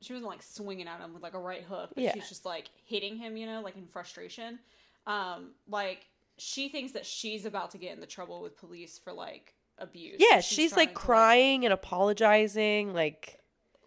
she 0.00 0.12
wasn't 0.12 0.28
like 0.30 0.42
swinging 0.42 0.88
at 0.88 1.00
him 1.00 1.14
with 1.14 1.22
like 1.22 1.34
a 1.34 1.38
right 1.38 1.62
hook, 1.62 1.90
but 1.94 2.02
Yeah. 2.02 2.12
she's 2.14 2.28
just 2.28 2.44
like 2.44 2.68
hitting 2.84 3.16
him, 3.16 3.36
you 3.36 3.46
know, 3.46 3.60
like 3.60 3.76
in 3.76 3.86
frustration. 3.86 4.58
Um, 5.06 5.52
like 5.68 6.06
she 6.38 6.68
thinks 6.68 6.92
that 6.92 7.06
she's 7.06 7.44
about 7.44 7.70
to 7.72 7.78
get 7.78 7.94
into 7.94 8.06
trouble 8.06 8.42
with 8.42 8.56
police 8.56 8.98
for 8.98 9.12
like 9.12 9.54
abuse. 9.78 10.16
Yeah, 10.18 10.40
She's 10.40 10.56
she's, 10.56 10.76
like 10.76 10.94
crying 10.94 11.64
and 11.64 11.72
apologizing. 11.72 12.92
Like, 12.94 13.38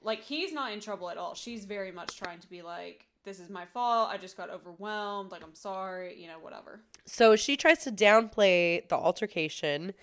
like 0.04 0.22
he's 0.22 0.52
not 0.54 0.72
in 0.72 0.80
trouble 0.80 1.10
at 1.10 1.18
all. 1.18 1.36
She's 1.36 1.66
very 1.66 1.92
much 1.92 2.18
trying 2.18 2.40
to 2.40 2.50
be 2.50 2.62
like, 2.62 3.06
this 3.24 3.40
is 3.40 3.50
my 3.50 3.66
fault. 3.66 4.10
I 4.12 4.18
just 4.18 4.38
got 4.38 4.50
overwhelmed. 4.50 5.32
Like, 5.32 5.44
I'm 5.44 5.56
sorry. 5.56 6.20
You 6.22 6.28
know, 6.28 6.40
whatever. 6.40 6.82
so 7.06 7.36
she 7.36 7.58
tries 7.58 7.80
to 7.84 7.92
downplay 7.92 8.88
the 8.88 8.96
altercation. 8.96 9.94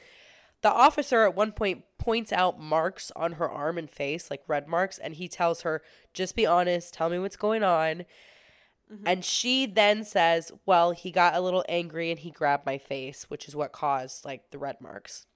The 0.62 0.70
officer 0.70 1.22
at 1.24 1.34
one 1.34 1.52
point 1.52 1.84
points 2.02 2.32
out 2.32 2.58
marks 2.58 3.12
on 3.14 3.34
her 3.34 3.48
arm 3.48 3.78
and 3.78 3.88
face, 3.88 4.28
like 4.28 4.42
red 4.48 4.66
marks, 4.66 4.98
and 4.98 5.14
he 5.14 5.28
tells 5.28 5.62
her, 5.62 5.82
just 6.12 6.34
be 6.34 6.44
honest, 6.44 6.92
tell 6.92 7.08
me 7.08 7.18
what's 7.20 7.36
going 7.36 7.62
on. 7.62 8.04
Mm-hmm. 8.92 9.06
And 9.06 9.24
she 9.24 9.66
then 9.66 10.04
says, 10.04 10.50
Well, 10.66 10.90
he 10.90 11.12
got 11.12 11.36
a 11.36 11.40
little 11.40 11.64
angry 11.68 12.10
and 12.10 12.18
he 12.18 12.32
grabbed 12.32 12.66
my 12.66 12.76
face, 12.76 13.26
which 13.28 13.46
is 13.46 13.54
what 13.54 13.70
caused 13.70 14.24
like 14.24 14.50
the 14.50 14.58
red 14.58 14.80
marks. 14.80 15.26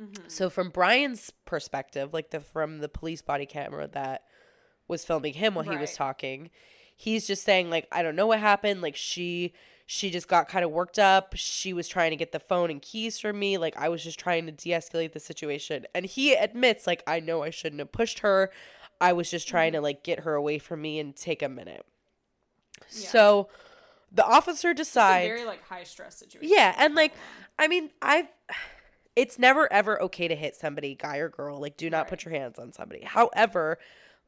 Mm-hmm. 0.00 0.24
So 0.28 0.48
from 0.48 0.70
Brian's 0.70 1.30
perspective, 1.44 2.14
like 2.14 2.30
the 2.30 2.40
from 2.40 2.78
the 2.78 2.88
police 2.88 3.20
body 3.20 3.44
camera 3.44 3.86
that 3.88 4.24
was 4.88 5.04
filming 5.04 5.34
him 5.34 5.54
while 5.54 5.64
he 5.64 5.76
was 5.76 5.94
talking, 5.94 6.48
he's 6.96 7.26
just 7.26 7.44
saying 7.44 7.68
like 7.68 7.86
I 7.92 8.02
don't 8.02 8.16
know 8.16 8.26
what 8.26 8.40
happened, 8.40 8.80
like 8.80 8.96
she 8.96 9.52
she 9.92 10.08
just 10.08 10.28
got 10.28 10.46
kind 10.46 10.64
of 10.64 10.70
worked 10.70 11.00
up. 11.00 11.32
She 11.34 11.72
was 11.72 11.88
trying 11.88 12.10
to 12.10 12.16
get 12.16 12.30
the 12.30 12.38
phone 12.38 12.70
and 12.70 12.80
keys 12.80 13.18
from 13.18 13.40
me, 13.40 13.58
like 13.58 13.76
I 13.76 13.88
was 13.88 14.04
just 14.04 14.20
trying 14.20 14.46
to 14.46 14.52
de-escalate 14.52 15.14
the 15.14 15.18
situation. 15.18 15.84
And 15.92 16.06
he 16.06 16.32
admits 16.32 16.86
like 16.86 17.02
I 17.08 17.18
know 17.18 17.42
I 17.42 17.50
shouldn't 17.50 17.80
have 17.80 17.90
pushed 17.90 18.20
her. 18.20 18.52
I 19.00 19.12
was 19.12 19.28
just 19.28 19.48
trying 19.48 19.72
to 19.72 19.78
mm-hmm. 19.78 19.86
like 19.86 20.04
get 20.04 20.20
her 20.20 20.34
away 20.34 20.60
from 20.60 20.80
me 20.80 21.00
and 21.00 21.16
take 21.16 21.42
a 21.42 21.48
minute. 21.48 21.84
Yeah. 22.92 23.08
So 23.08 23.48
the 24.12 24.24
officer 24.24 24.70
It's 24.70 24.80
a 24.80 24.84
decides 24.84 25.26
very 25.26 25.44
like 25.44 25.66
high 25.66 25.82
stress 25.82 26.18
situation. 26.18 26.48
yeah, 26.48 26.72
and 26.78 26.94
like 26.94 27.12
I 27.58 27.66
mean, 27.66 27.90
I've 28.00 28.28
it's 29.16 29.40
never 29.40 29.70
ever 29.72 30.00
okay 30.02 30.28
to 30.28 30.36
hit 30.36 30.54
somebody, 30.54 30.94
guy 30.94 31.16
or 31.16 31.28
girl. 31.28 31.60
Like 31.60 31.76
do 31.76 31.90
not 31.90 32.06
put 32.06 32.24
your 32.24 32.32
hands 32.32 32.60
on 32.60 32.72
somebody. 32.72 33.02
However, 33.02 33.76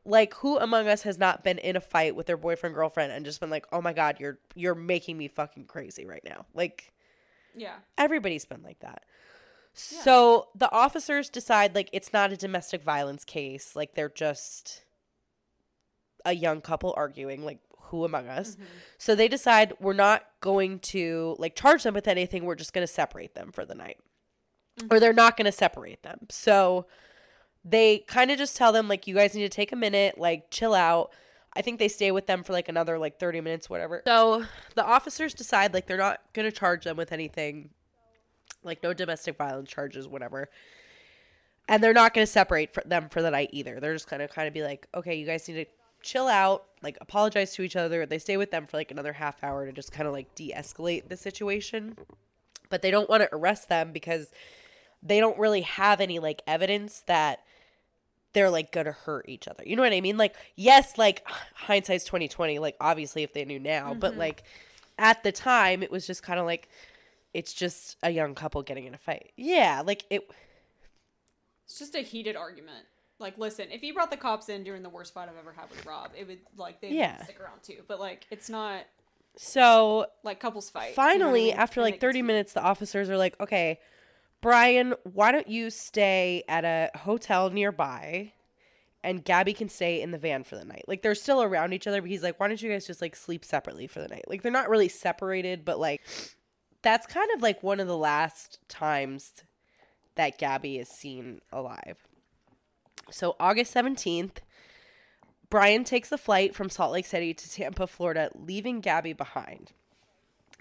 like 0.05 0.35
who 0.35 0.59
among 0.59 0.89
us 0.89 1.03
has 1.03 1.19
not 1.19 1.45
been 1.45 1.59
in 1.59 1.77
a 1.77 1.81
fight 1.81 2.17
with 2.17 2.27
their 2.27 2.37
boyfriend, 2.37 2.75
girlfriend 2.75 3.13
and 3.13 3.25
just 3.25 3.41
been 3.41 3.51
like, 3.51 3.67
"Oh 3.73 3.81
my 3.81 3.93
god, 3.93 4.17
you're 4.19 4.39
you're 4.55 4.75
making 4.75 5.17
me 5.17 5.29
fucking 5.29 5.67
crazy 5.67 6.05
right 6.05 6.25
now." 6.25 6.47
Like 6.55 6.93
yeah. 7.55 7.77
everybody's 7.97 8.45
been 8.45 8.63
like 8.63 8.81
that. 8.81 9.05
So 9.75 10.49
the 10.55 10.71
officers 10.71 11.31
decide 11.31 11.75
like 11.75 11.89
it's 11.93 12.13
not 12.13 12.33
a 12.33 12.37
domestic 12.37 12.83
violence 12.83 13.25
case, 13.25 13.75
like 13.75 13.95
they're 13.95 14.11
just 14.11 14.85
a 16.25 16.35
young 16.35 16.61
couple 16.61 16.93
arguing, 16.97 17.45
like 17.45 17.59
who 17.85 18.05
among 18.05 18.29
us. 18.29 18.53
Mm-hmm. 18.53 18.65
So 18.99 19.15
they 19.15 19.29
decide 19.29 19.73
we're 19.81 19.95
not 19.95 20.27
going 20.41 20.79
to 20.81 21.37
like 21.39 21.55
charge 21.55 21.85
them 21.85 21.95
with 21.95 22.07
anything, 22.09 22.45
we're 22.45 22.55
just 22.55 22.75
going 22.75 22.87
to 22.87 22.93
separate 22.93 23.35
them 23.35 23.51
for 23.51 23.65
the 23.65 23.75
night. 23.75 23.99
Or 24.79 24.83
mm-hmm. 24.83 24.99
they're 24.99 25.13
not 25.13 25.37
going 25.37 25.47
to 25.47 25.53
separate 25.53 26.03
them. 26.03 26.27
So 26.31 26.87
they 27.65 27.99
kind 27.99 28.31
of 28.31 28.39
just 28.39 28.57
tell 28.57 28.73
them 28.73 28.89
like 28.89 29.07
you 29.07 29.15
guys 29.15 29.35
need 29.35 29.43
to 29.43 29.49
take 29.49 29.73
a 29.73 29.77
minute, 29.77 30.19
like 30.19 30.51
chill 30.51 30.75
out. 30.75 31.13
I 31.55 31.63
think 31.63 31.79
they 31.79 31.89
stay 31.89 32.11
with 32.11 32.27
them 32.27 32.43
for 32.43 32.53
like 32.53 32.69
another 32.69 32.99
like 32.99 33.19
30 33.19 33.41
minutes 33.41 33.69
whatever. 33.69 34.03
So 34.07 34.45
the 34.75 34.85
officers 34.85 35.35
decide 35.35 35.75
like 35.75 35.87
they're 35.87 35.97
not 35.97 36.21
going 36.33 36.51
to 36.51 36.57
charge 36.57 36.85
them 36.85 36.97
with 36.97 37.13
anything 37.13 37.71
like 38.65 38.83
no 38.83 38.93
domestic 38.93 39.37
violence 39.37 39.71
charges 39.71 40.09
whatever. 40.09 40.49
And 41.69 41.83
they're 41.83 41.93
not 41.93 42.15
going 42.15 42.27
to 42.27 42.31
separate 42.31 42.75
for 42.75 42.83
them 42.85 43.09
for 43.09 43.23
the 43.23 43.31
night 43.31 43.51
either. 43.53 43.79
They're 43.79 43.93
just 43.93 44.11
going 44.11 44.21
to 44.21 44.29
kind 44.29 44.49
of 44.49 44.55
be 44.55 44.63
like, 44.63 44.89
"Okay, 44.95 45.15
you 45.15 45.25
guys 45.25 45.47
need 45.47 45.55
to 45.55 45.67
chill 46.03 46.27
out, 46.27 46.65
like 46.83 46.99
apologize 47.01 47.55
to 47.55 47.63
each 47.63 47.77
other." 47.77 48.05
They 48.05 48.19
stay 48.19 48.37
with 48.37 48.51
them 48.51 48.67
for 48.67 48.77
like 48.77 48.91
another 48.91 49.13
half 49.13 49.45
hour 49.45 49.65
to 49.65 49.73
just 49.73 49.93
kind 49.93 50.09
of 50.09 50.13
like 50.13 50.35
de-escalate 50.35 51.09
the 51.09 51.17
situation. 51.17 51.97
But 52.69 52.83
they 52.83 52.91
don't 52.91 53.09
want 53.09 53.23
to 53.23 53.35
arrest 53.35 53.69
them 53.69 53.93
because 53.93 54.33
they 55.03 55.21
don't 55.21 55.39
really 55.39 55.61
have 55.63 56.01
any 56.01 56.19
like 56.19 56.43
evidence 56.47 57.05
that 57.07 57.41
they're 58.33 58.51
like 58.51 58.73
gonna 58.73 58.93
hurt 58.93 59.29
each 59.29 59.49
other. 59.49 59.63
You 59.67 59.77
know 59.77 59.83
what 59.83 59.93
I 59.93 60.01
mean? 60.01 60.17
Like, 60.17 60.35
yes, 60.57 60.97
like 60.99 61.27
hindsight's 61.55 62.05
twenty 62.05 62.29
twenty. 62.29 62.59
Like, 62.59 62.77
obviously, 62.81 63.23
if 63.23 63.33
they 63.33 63.45
knew 63.45 63.59
now, 63.59 63.95
but 63.95 64.13
mm-hmm. 64.13 64.21
like 64.21 64.43
at 64.99 65.23
the 65.23 65.33
time, 65.33 65.83
it 65.83 65.91
was 65.91 66.07
just 66.07 66.23
kind 66.23 66.39
of 66.41 66.47
like 66.47 66.69
it's 67.35 67.53
just 67.53 67.97
a 68.03 68.11
young 68.11 68.35
couple 68.35 68.63
getting 68.63 68.85
in 68.87 68.95
a 68.95 68.99
fight. 68.99 69.33
Yeah, 69.37 69.83
like 69.85 70.05
it. 70.11 70.29
It's 71.65 71.79
just 71.79 71.95
a 71.95 72.01
heated 72.01 72.37
argument. 72.37 72.85
Like, 73.19 73.39
listen, 73.39 73.69
if 73.71 73.83
you 73.83 73.95
brought 73.95 74.11
the 74.11 74.17
cops 74.17 74.49
in 74.49 74.65
during 74.65 74.83
the 74.83 74.89
worst 74.89 75.15
fight 75.15 75.29
I've 75.29 75.37
ever 75.39 75.53
had 75.53 75.71
with 75.71 75.87
Rob, 75.87 76.11
it 76.19 76.27
would 76.27 76.41
like 76.57 76.81
they 76.81 76.91
Yeah. 76.91 77.23
stick 77.23 77.41
around 77.41 77.63
too. 77.63 77.79
But 77.87 78.01
like, 78.01 78.27
it's 78.31 78.51
not 78.51 78.85
So 79.37 80.07
like 80.25 80.41
couples 80.41 80.69
fight. 80.69 80.91
you 80.91 80.97
know 80.97 81.03
I 81.03 81.09
finally, 81.13 81.45
mean? 81.47 81.55
after 81.55 81.81
like 81.81 82.01
thirty 82.01 82.21
minutes, 82.21 82.53
the 82.53 82.63
officers 82.63 83.09
are 83.09 83.17
like, 83.17 83.39
"Okay, 83.41 83.79
Brian, 84.43 84.95
why 85.05 85.33
don't 85.33 85.49
you 85.49 85.71
stay 85.71 86.45
at 86.49 86.65
a 86.65 86.91
hotel 86.99 87.49
nearby?" 87.49 88.33
And 89.05 89.25
Gabby 89.25 89.55
can 89.55 89.69
stay 89.69 90.01
in 90.03 90.11
the 90.11 90.19
van 90.19 90.45
for 90.45 90.57
the 90.57 90.65
night. 90.65 90.85
Like 90.87 91.01
they're 91.03 91.15
still 91.15 91.43
around 91.43 91.73
each 91.73 91.87
other, 91.87 92.03
but 92.03 92.11
he's 92.11 92.23
like, 92.23 92.39
"Why 92.39 92.49
don't 92.49 92.61
you 92.61 92.71
guys 92.71 92.87
just 92.87 93.01
like 93.01 93.17
sleep 93.17 93.45
separately 93.45 93.87
for 93.87 94.01
the 94.01 94.09
night?" 94.09 94.27
Like 94.29 94.43
they're 94.43 94.53
not 94.53 94.69
really 94.69 94.89
separated, 94.89 95.65
but 95.65 95.81
like 95.81 96.03
that's 96.83 97.07
kind 97.07 97.31
of 97.35 97.41
like 97.43 97.63
one 97.63 97.81
of 97.81 97.87
the 97.87 97.97
last 97.97 98.59
times 98.69 99.45
that 100.17 100.39
Gabby 100.39 100.79
is 100.79 100.89
seen 100.89 101.41
alive. 101.53 102.07
So 103.11 103.37
August 103.41 103.75
17th, 103.75 104.39
Brian 105.49 105.85
takes 105.85 106.11
a 106.13 106.19
flight 106.19 106.55
from 106.55 106.71
Salt 106.71 106.93
Lake 106.93 107.07
City 107.07 107.35
to 107.35 107.51
Tampa, 107.51 107.87
Florida, 107.87 108.31
leaving 108.35 108.81
Gabby 108.81 109.13
behind. 109.13 109.73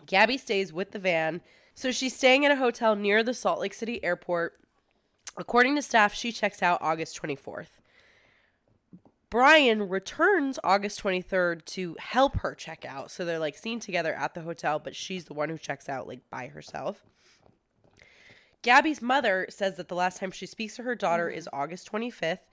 Gabby 0.06 0.38
stays 0.38 0.74
with 0.74 0.92
the 0.92 1.00
van, 1.00 1.42
so 1.82 1.92
she's 1.92 2.16
staying 2.16 2.46
at 2.46 2.52
a 2.52 2.58
hotel 2.58 2.96
near 2.96 3.24
the 3.24 3.34
Salt 3.34 3.60
Lake 3.60 3.74
City 3.74 4.04
airport. 4.04 4.54
According 5.36 5.76
to 5.78 5.82
staff, 5.82 6.14
she 6.14 6.32
checks 6.32 6.62
out 6.62 6.78
August 6.80 7.20
24th. 7.20 7.70
Brian 9.32 9.90
returns 9.90 10.60
August 10.64 11.02
23rd 11.02 11.66
to 11.66 11.96
help 11.98 12.38
her 12.42 12.54
check 12.54 12.86
out. 12.86 13.10
So 13.10 13.26
they're 13.26 13.40
like 13.40 13.58
seen 13.58 13.80
together 13.80 14.14
at 14.14 14.36
the 14.36 14.42
hotel, 14.42 14.78
but 14.78 14.96
she's 14.96 15.26
the 15.26 15.34
one 15.34 15.50
who 15.50 15.58
checks 15.58 15.90
out 15.90 16.08
like 16.08 16.20
by 16.30 16.48
herself. 16.48 17.04
Gabby's 18.62 19.02
mother 19.02 19.48
says 19.50 19.78
that 19.78 19.88
the 19.88 19.96
last 19.96 20.20
time 20.20 20.30
she 20.30 20.46
speaks 20.46 20.76
to 20.76 20.84
her 20.84 20.94
daughter 20.94 21.30
mm-hmm. 21.30 21.38
is 21.40 21.50
August 21.52 21.92
25th, 21.92 22.46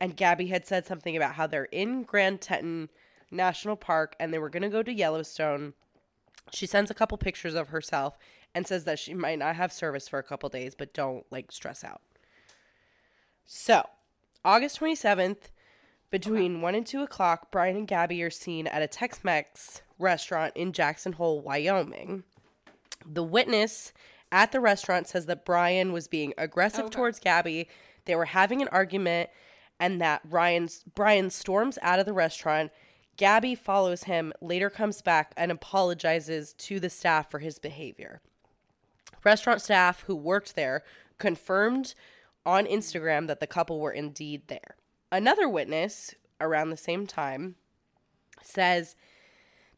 and 0.00 0.16
Gabby 0.16 0.46
had 0.46 0.64
said 0.64 0.86
something 0.86 1.16
about 1.16 1.34
how 1.34 1.48
they're 1.48 1.64
in 1.64 2.04
Grand 2.04 2.40
Teton 2.40 2.88
National 3.32 3.74
Park 3.74 4.14
and 4.20 4.32
they 4.32 4.38
were 4.38 4.50
going 4.50 4.62
to 4.62 4.68
go 4.68 4.84
to 4.84 4.92
Yellowstone. 4.92 5.74
She 6.52 6.66
sends 6.66 6.88
a 6.88 6.94
couple 6.94 7.18
pictures 7.18 7.54
of 7.54 7.70
herself 7.70 8.16
and 8.56 8.66
says 8.66 8.84
that 8.84 8.98
she 8.98 9.12
might 9.12 9.38
not 9.38 9.54
have 9.54 9.70
service 9.70 10.08
for 10.08 10.18
a 10.18 10.22
couple 10.22 10.48
days, 10.48 10.74
but 10.74 10.94
don't 10.94 11.26
like 11.30 11.52
stress 11.52 11.84
out. 11.84 12.00
So, 13.44 13.86
August 14.46 14.80
27th, 14.80 15.50
between 16.10 16.62
1 16.62 16.74
and 16.74 16.86
2 16.86 17.02
o'clock, 17.02 17.52
Brian 17.52 17.76
and 17.76 17.86
Gabby 17.86 18.22
are 18.22 18.30
seen 18.30 18.66
at 18.66 18.80
a 18.80 18.86
Tex 18.86 19.22
Mex 19.22 19.82
restaurant 19.98 20.56
in 20.56 20.72
Jackson 20.72 21.12
Hole, 21.12 21.42
Wyoming. 21.42 22.24
The 23.04 23.22
witness 23.22 23.92
at 24.32 24.52
the 24.52 24.60
restaurant 24.60 25.06
says 25.06 25.26
that 25.26 25.44
Brian 25.44 25.92
was 25.92 26.08
being 26.08 26.32
aggressive 26.38 26.86
Okay. 26.86 26.94
towards 26.96 27.18
Gabby. 27.18 27.68
They 28.06 28.16
were 28.16 28.24
having 28.24 28.62
an 28.62 28.68
argument, 28.68 29.28
and 29.78 30.00
that 30.00 30.22
Ryan's 30.24 30.82
Brian 30.94 31.28
storms 31.28 31.78
out 31.82 31.98
of 31.98 32.06
the 32.06 32.14
restaurant. 32.14 32.72
Gabby 33.18 33.54
follows 33.54 34.04
him, 34.04 34.32
later 34.40 34.70
comes 34.70 35.02
back 35.02 35.34
and 35.36 35.52
apologizes 35.52 36.54
to 36.54 36.80
the 36.80 36.88
staff 36.88 37.30
for 37.30 37.40
his 37.40 37.58
behavior. 37.58 38.22
Restaurant 39.26 39.60
staff 39.60 40.04
who 40.06 40.14
worked 40.14 40.54
there 40.54 40.84
confirmed 41.18 41.94
on 42.46 42.64
Instagram 42.64 43.26
that 43.26 43.40
the 43.40 43.46
couple 43.48 43.80
were 43.80 43.92
indeed 43.92 44.42
there. 44.46 44.76
Another 45.10 45.48
witness 45.48 46.14
around 46.40 46.70
the 46.70 46.76
same 46.76 47.08
time 47.08 47.56
says 48.40 48.94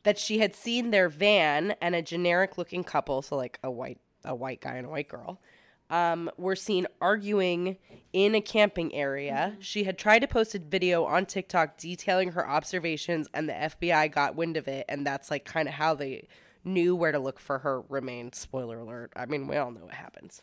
that 0.03 0.19
she 0.19 0.41
had 0.41 0.55
seen 0.55 0.91
their 0.91 1.09
van 1.09 1.75
and 1.81 1.95
a 1.95 2.03
generic 2.03 2.59
looking 2.59 2.85
couple, 2.85 3.23
so 3.23 3.37
like 3.37 3.59
a 3.65 3.71
white 3.71 3.99
a 4.23 4.35
white 4.35 4.61
guy 4.61 4.75
and 4.75 4.87
a 4.87 4.91
white 4.91 5.09
girl, 5.09 5.41
um, 5.89 6.31
were 6.37 6.57
seen 6.57 6.87
arguing 7.01 7.79
in 8.13 8.35
a 8.35 8.43
camping 8.43 8.95
area. 8.95 9.57
She 9.61 9.85
had 9.85 9.97
tried 9.97 10.19
to 10.19 10.29
post 10.29 10.55
a 10.55 10.59
video 10.59 11.05
on 11.05 11.25
TikTok 11.25 11.79
detailing 11.79 12.33
her 12.33 12.47
observations, 12.47 13.29
and 13.33 13.49
the 13.49 13.55
FBI 13.55 14.13
got 14.13 14.37
wind 14.37 14.59
of 14.59 14.69
it, 14.69 14.85
and 14.91 15.07
that's 15.07 15.31
like 15.31 15.47
kind 15.47 15.69
of 15.69 15.75
how 15.75 15.95
they 15.95 16.29
knew 16.65 16.95
where 16.95 17.13
to 17.13 17.19
look 17.19 17.41
for 17.41 17.59
her 17.61 17.83
remains. 17.89 18.39
Spoiler 18.39 18.79
alert. 18.79 19.13
I 19.17 19.27
mean, 19.27 19.47
we 19.47 19.57
all 19.57 19.71
know 19.71 19.85
what 19.85 19.95
happens. 19.95 20.43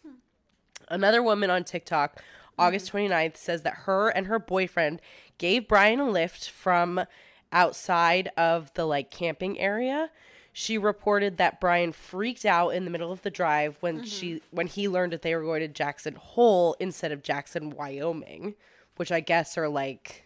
Another 0.89 1.21
woman 1.23 1.49
on 1.49 1.63
TikTok, 1.63 2.21
August 2.57 2.87
mm-hmm. 2.91 3.13
29th, 3.13 3.37
says 3.37 3.61
that 3.63 3.73
her 3.85 4.09
and 4.09 4.27
her 4.27 4.39
boyfriend 4.39 5.01
gave 5.37 5.67
Brian 5.67 5.99
a 5.99 6.09
lift 6.09 6.49
from 6.49 7.05
outside 7.51 8.29
of 8.37 8.73
the 8.73 8.85
like 8.85 9.11
camping 9.11 9.59
area. 9.59 10.09
She 10.53 10.77
reported 10.77 11.37
that 11.37 11.59
Brian 11.59 11.91
freaked 11.91 12.45
out 12.45 12.69
in 12.69 12.85
the 12.85 12.91
middle 12.91 13.11
of 13.11 13.21
the 13.23 13.29
drive 13.29 13.77
when 13.81 13.97
mm-hmm. 13.97 14.05
she 14.05 14.41
when 14.51 14.67
he 14.67 14.87
learned 14.87 15.11
that 15.11 15.21
they 15.21 15.35
were 15.35 15.43
going 15.43 15.61
to 15.61 15.67
Jackson 15.67 16.15
Hole 16.15 16.75
instead 16.79 17.11
of 17.11 17.23
Jackson, 17.23 17.71
Wyoming, 17.71 18.55
which 18.95 19.11
I 19.11 19.19
guess 19.19 19.57
are 19.57 19.67
like 19.67 20.23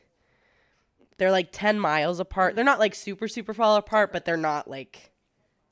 they're 1.18 1.32
like 1.32 1.50
10 1.52 1.80
miles 1.80 2.20
apart. 2.20 2.52
Mm-hmm. 2.52 2.56
They're 2.58 2.66
not 2.66 2.80
like 2.80 2.96
super 2.96 3.28
super 3.28 3.54
far 3.54 3.80
apart, 3.80 4.12
but 4.12 4.26
they're 4.26 4.38
not 4.38 4.70
like 4.70 5.12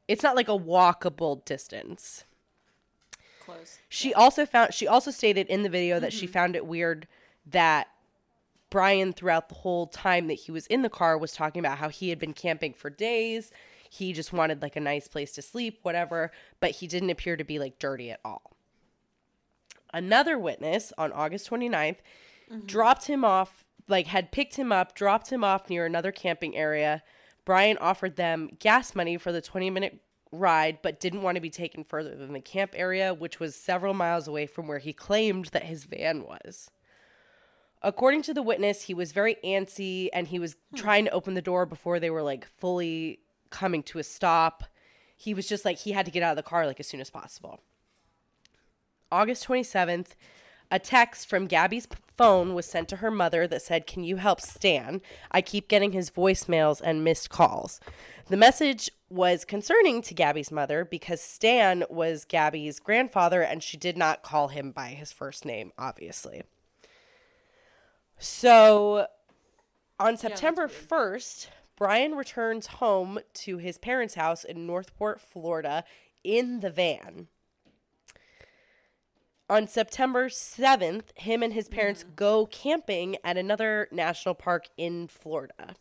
it's 0.07 0.23
not 0.23 0.35
like 0.35 0.49
a 0.49 0.57
walkable 0.57 1.43
distance. 1.45 2.23
Close. 3.43 3.79
She 3.89 4.13
also 4.13 4.45
found 4.45 4.73
she 4.73 4.87
also 4.87 5.11
stated 5.11 5.47
in 5.47 5.63
the 5.63 5.69
video 5.69 5.99
that 5.99 6.13
she 6.13 6.25
mm-hmm. 6.25 6.33
found 6.33 6.55
it 6.55 6.65
weird 6.65 7.07
that 7.45 7.87
Brian 8.69 9.13
throughout 9.13 9.49
the 9.49 9.55
whole 9.55 9.87
time 9.87 10.27
that 10.27 10.33
he 10.33 10.51
was 10.51 10.67
in 10.67 10.81
the 10.81 10.89
car 10.89 11.17
was 11.17 11.31
talking 11.31 11.59
about 11.59 11.77
how 11.77 11.89
he 11.89 12.09
had 12.09 12.19
been 12.19 12.33
camping 12.33 12.73
for 12.73 12.89
days. 12.89 13.51
He 13.89 14.11
just 14.11 14.33
wanted 14.33 14.61
like 14.61 14.75
a 14.75 14.81
nice 14.81 15.07
place 15.07 15.31
to 15.33 15.41
sleep, 15.41 15.79
whatever, 15.83 16.31
but 16.59 16.71
he 16.71 16.87
didn't 16.87 17.09
appear 17.09 17.37
to 17.37 17.43
be 17.43 17.59
like 17.59 17.79
dirty 17.79 18.11
at 18.11 18.19
all. 18.25 18.51
Another 19.93 20.37
witness 20.37 20.91
on 20.97 21.13
August 21.13 21.49
29th 21.49 21.97
mm-hmm. 22.51 22.65
dropped 22.65 23.07
him 23.07 23.23
off, 23.23 23.63
like 23.87 24.07
had 24.07 24.31
picked 24.33 24.55
him 24.55 24.71
up, 24.71 24.93
dropped 24.93 25.29
him 25.29 25.43
off 25.43 25.69
near 25.69 25.85
another 25.85 26.11
camping 26.11 26.55
area. 26.55 27.01
Brian 27.47 27.77
offered 27.77 28.17
them 28.17 28.49
gas 28.59 28.93
money 28.93 29.15
for 29.15 29.31
the 29.31 29.39
20 29.39 29.69
minute 29.69 30.01
ride, 30.33 30.79
but 30.81 30.99
didn't 30.99 31.21
want 31.21 31.35
to 31.35 31.41
be 31.41 31.49
taken 31.49 31.85
further 31.85 32.13
than 32.13 32.33
the 32.33 32.41
camp 32.41 32.73
area, 32.75 33.13
which 33.13 33.39
was 33.39 33.55
several 33.55 33.93
miles 33.93 34.27
away 34.27 34.45
from 34.45 34.67
where 34.67 34.79
he 34.79 34.91
claimed 34.91 35.45
that 35.45 35.63
his 35.63 35.85
van 35.85 36.23
was. 36.23 36.69
According 37.81 38.23
to 38.23 38.33
the 38.33 38.43
witness, 38.43 38.81
he 38.81 38.93
was 38.93 39.13
very 39.13 39.37
antsy 39.45 40.09
and 40.11 40.27
he 40.27 40.39
was 40.39 40.57
hmm. 40.71 40.75
trying 40.75 41.05
to 41.05 41.11
open 41.11 41.35
the 41.35 41.41
door 41.41 41.65
before 41.65 42.01
they 42.01 42.09
were 42.09 42.21
like 42.21 42.45
fully 42.59 43.19
coming 43.49 43.81
to 43.83 43.99
a 43.99 44.03
stop. 44.03 44.65
He 45.15 45.33
was 45.33 45.47
just 45.47 45.63
like 45.63 45.77
he 45.77 45.93
had 45.93 46.05
to 46.05 46.11
get 46.11 46.23
out 46.23 46.31
of 46.31 46.35
the 46.35 46.43
car 46.43 46.67
like 46.67 46.81
as 46.81 46.87
soon 46.87 46.99
as 46.99 47.09
possible. 47.09 47.61
August 49.09 49.47
27th, 49.47 50.15
a 50.69 50.79
text 50.79 51.29
from 51.29 51.47
Gabby's 51.47 51.87
phone 52.17 52.53
was 52.53 52.65
sent 52.65 52.89
to 52.89 52.97
her 52.97 53.11
mother 53.11 53.47
that 53.47 53.61
said, 53.61 53.87
Can 53.87 54.03
you 54.03 54.17
help 54.17 54.41
Stan? 54.41 55.01
I 55.31 55.41
keep 55.41 55.67
getting 55.67 55.91
his 55.91 56.09
voicemails 56.09 56.81
and 56.83 57.03
missed 57.03 57.29
calls. 57.29 57.79
The 58.27 58.37
message 58.37 58.89
was 59.09 59.45
concerning 59.45 60.01
to 60.01 60.13
Gabby's 60.13 60.51
mother 60.51 60.83
because 60.83 61.21
Stan 61.21 61.85
was 61.89 62.25
Gabby's 62.25 62.79
grandfather 62.79 63.41
and 63.41 63.63
she 63.63 63.77
did 63.77 63.97
not 63.97 64.23
call 64.23 64.49
him 64.49 64.71
by 64.71 64.89
his 64.89 65.13
first 65.13 65.45
name, 65.45 65.71
obviously. 65.77 66.43
So 68.17 69.07
on 69.99 70.17
September 70.17 70.67
1st, 70.67 71.47
Brian 71.77 72.15
returns 72.15 72.67
home 72.67 73.19
to 73.33 73.57
his 73.57 73.77
parents' 73.77 74.15
house 74.15 74.43
in 74.43 74.65
North 74.65 74.95
Port, 74.97 75.21
Florida, 75.21 75.83
in 76.23 76.59
the 76.59 76.71
van. 76.71 77.27
On 79.49 79.67
September 79.67 80.27
7th, 80.27 81.17
him 81.17 81.41
and 81.41 81.53
his 81.53 81.69
parents 81.69 82.03
mm. 82.03 82.15
go 82.15 82.45
camping 82.47 83.17
at 83.23 83.37
another 83.37 83.87
national 83.91 84.35
park 84.35 84.67
in 84.77 85.07
Florida. 85.07 85.75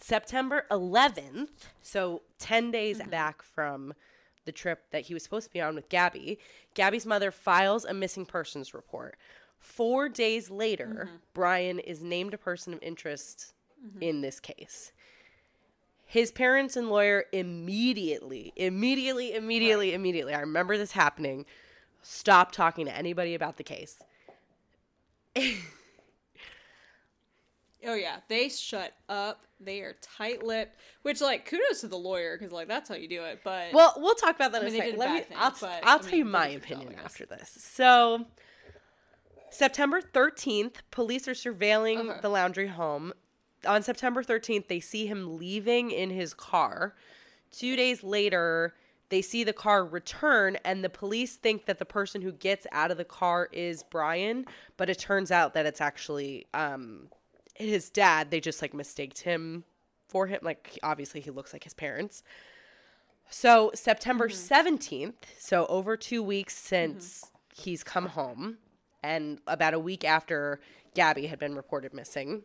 September 0.00 0.66
11th, 0.70 1.48
so 1.82 2.22
10 2.38 2.70
days 2.70 2.98
mm-hmm. 2.98 3.10
back 3.10 3.42
from 3.42 3.94
the 4.44 4.52
trip 4.52 4.84
that 4.90 5.02
he 5.02 5.14
was 5.14 5.22
supposed 5.22 5.48
to 5.48 5.52
be 5.52 5.60
on 5.60 5.74
with 5.74 5.88
Gabby, 5.88 6.38
Gabby's 6.74 7.04
mother 7.04 7.30
files 7.30 7.84
a 7.84 7.92
missing 7.92 8.24
persons 8.24 8.72
report. 8.72 9.16
Four 9.58 10.08
days 10.08 10.50
later, 10.50 11.08
mm-hmm. 11.08 11.16
Brian 11.34 11.78
is 11.80 12.02
named 12.02 12.34
a 12.34 12.38
person 12.38 12.72
of 12.72 12.82
interest 12.82 13.52
mm-hmm. 13.84 14.02
in 14.02 14.20
this 14.20 14.38
case. 14.40 14.92
His 16.04 16.30
parents 16.30 16.76
and 16.76 16.88
lawyer 16.88 17.24
immediately, 17.32 18.52
immediately, 18.54 19.34
immediately, 19.34 19.92
immediately, 19.92 20.34
I 20.34 20.40
remember 20.40 20.78
this 20.78 20.92
happening, 20.92 21.46
stopped 22.08 22.54
talking 22.54 22.86
to 22.86 22.96
anybody 22.96 23.34
about 23.34 23.56
the 23.56 23.64
case. 23.64 24.02
Oh 27.86 27.94
yeah, 27.94 28.16
they 28.28 28.48
shut 28.48 28.94
up. 29.08 29.44
They 29.60 29.80
are 29.80 29.94
tight-lipped, 30.02 30.76
which 31.02 31.20
like 31.20 31.48
kudos 31.48 31.82
to 31.82 31.88
the 31.88 31.96
lawyer 31.96 32.36
because 32.36 32.52
like 32.52 32.66
that's 32.66 32.88
how 32.88 32.96
you 32.96 33.06
do 33.06 33.22
it. 33.22 33.42
But 33.44 33.72
Well, 33.72 33.94
we'll 33.98 34.14
talk 34.14 34.34
about 34.34 34.50
that 34.52 34.62
in 34.64 34.72
mean, 34.72 34.82
a 34.82 34.84
second. 34.84 34.98
Let 34.98 35.10
me, 35.12 35.18
bad 35.18 35.28
things, 35.28 35.40
I'll, 35.40 35.54
but, 35.60 35.80
I'll 35.84 35.98
I 35.98 36.02
tell 36.02 36.18
you 36.18 36.24
my 36.24 36.48
opinion 36.48 36.96
after 37.04 37.26
this. 37.26 37.56
So, 37.60 38.26
September 39.50 40.00
13th, 40.00 40.76
police 40.90 41.28
are 41.28 41.32
surveilling 41.32 42.10
Okay. 42.10 42.20
the 42.22 42.28
Laundrie 42.28 42.70
home. 42.70 43.12
On 43.66 43.82
September 43.82 44.24
13th, 44.24 44.66
they 44.68 44.80
see 44.80 45.06
him 45.06 45.38
leaving 45.38 45.90
in 45.92 46.10
his 46.10 46.34
car. 46.34 46.94
Two 47.52 47.76
days 47.76 48.02
later, 48.02 48.74
they 49.08 49.22
see 49.22 49.44
the 49.44 49.52
car 49.52 49.84
return, 49.84 50.56
and 50.64 50.82
the 50.82 50.88
police 50.88 51.36
think 51.36 51.66
that 51.66 51.78
the 51.78 51.84
person 51.84 52.22
who 52.22 52.32
gets 52.32 52.66
out 52.72 52.90
of 52.90 52.96
the 52.96 53.04
car 53.04 53.48
is 53.52 53.82
Brian, 53.84 54.46
but 54.76 54.90
it 54.90 54.98
turns 54.98 55.30
out 55.30 55.54
that 55.54 55.66
it's 55.66 55.80
actually 55.80 56.46
um, 56.54 57.08
his 57.54 57.88
dad. 57.88 58.30
They 58.30 58.40
just 58.40 58.60
like 58.62 58.74
mistaked 58.74 59.20
him 59.20 59.64
for 60.08 60.26
him. 60.26 60.40
Like, 60.42 60.78
obviously, 60.82 61.20
he 61.20 61.30
looks 61.30 61.52
like 61.52 61.64
his 61.64 61.74
parents. 61.74 62.22
So, 63.30 63.70
September 63.74 64.28
mm-hmm. 64.28 64.74
17th, 64.74 65.14
so 65.38 65.66
over 65.66 65.96
two 65.96 66.22
weeks 66.22 66.56
since 66.56 67.24
mm-hmm. 67.24 67.62
he's 67.62 67.84
come 67.84 68.06
home, 68.06 68.58
and 69.02 69.40
about 69.46 69.74
a 69.74 69.78
week 69.78 70.04
after 70.04 70.60
Gabby 70.94 71.26
had 71.26 71.38
been 71.38 71.54
reported 71.54 71.92
missing, 71.92 72.42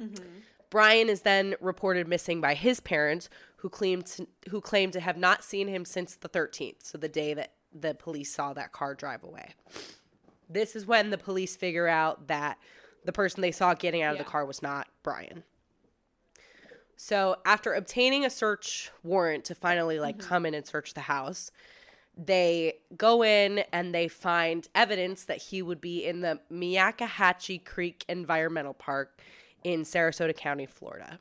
mm-hmm. 0.00 0.24
Brian 0.70 1.08
is 1.08 1.22
then 1.22 1.54
reported 1.60 2.08
missing 2.08 2.40
by 2.40 2.54
his 2.54 2.80
parents, 2.80 3.28
who 3.66 3.70
claimed 3.70 4.06
to, 4.06 4.28
who 4.50 4.60
claimed 4.60 4.92
to 4.92 5.00
have 5.00 5.16
not 5.16 5.42
seen 5.42 5.66
him 5.66 5.84
since 5.84 6.14
the 6.14 6.28
13th, 6.28 6.84
so 6.84 6.96
the 6.96 7.08
day 7.08 7.34
that 7.34 7.54
the 7.74 7.94
police 7.94 8.32
saw 8.32 8.52
that 8.52 8.70
car 8.70 8.94
drive 8.94 9.24
away. 9.24 9.56
This 10.48 10.76
is 10.76 10.86
when 10.86 11.10
the 11.10 11.18
police 11.18 11.56
figure 11.56 11.88
out 11.88 12.28
that 12.28 12.58
the 13.04 13.10
person 13.10 13.40
they 13.40 13.50
saw 13.50 13.74
getting 13.74 14.02
out 14.02 14.12
of 14.12 14.18
Yeah. 14.18 14.22
the 14.22 14.30
car 14.30 14.46
was 14.46 14.62
not 14.62 14.86
Brian. 15.02 15.42
So, 16.94 17.38
after 17.44 17.74
obtaining 17.74 18.24
a 18.24 18.30
search 18.30 18.92
warrant 19.02 19.44
to 19.46 19.56
finally 19.56 19.98
like 19.98 20.18
mm-hmm. 20.18 20.28
come 20.28 20.46
in 20.46 20.54
and 20.54 20.64
search 20.64 20.94
the 20.94 21.00
house, 21.00 21.50
they 22.16 22.74
go 22.96 23.24
in 23.24 23.64
and 23.72 23.92
they 23.92 24.06
find 24.06 24.68
evidence 24.76 25.24
that 25.24 25.38
he 25.38 25.60
would 25.60 25.80
be 25.80 26.04
in 26.04 26.20
the 26.20 26.38
Myakkahatchee 26.52 27.64
Creek 27.64 28.04
Environmental 28.08 28.74
Park 28.74 29.20
in 29.64 29.82
Sarasota 29.82 30.36
County, 30.36 30.66
Florida. 30.66 31.18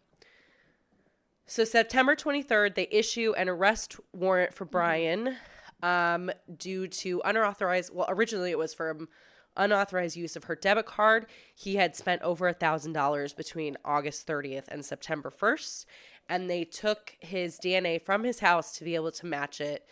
So 1.47 1.63
September 1.63 2.15
23rd, 2.15 2.75
they 2.75 2.87
issue 2.91 3.33
an 3.37 3.49
arrest 3.49 3.97
warrant 4.13 4.53
for 4.53 4.65
Brian 4.65 5.35
um, 5.83 6.31
due 6.57 6.87
to 6.87 7.21
unauthorized. 7.23 7.91
Well, 7.93 8.07
originally 8.09 8.49
it 8.49 8.57
was 8.57 8.73
for 8.73 9.07
unauthorized 9.55 10.17
use 10.17 10.35
of 10.35 10.45
her 10.45 10.55
debit 10.55 10.87
card. 10.87 11.27
He 11.53 11.75
had 11.75 11.95
spent 11.95 12.23
over 12.23 12.47
a 12.47 12.53
thousand 12.53 12.93
dollars 12.93 13.33
between 13.33 13.77
August 13.85 14.27
30th 14.27 14.67
and 14.69 14.83
September 14.83 15.29
1st, 15.29 15.85
and 16.27 16.49
they 16.49 16.63
took 16.63 17.15
his 17.19 17.59
DNA 17.59 18.01
from 18.01 18.23
his 18.23 18.39
house 18.39 18.75
to 18.77 18.83
be 18.83 18.95
able 18.95 19.11
to 19.11 19.25
match 19.25 19.61
it 19.61 19.85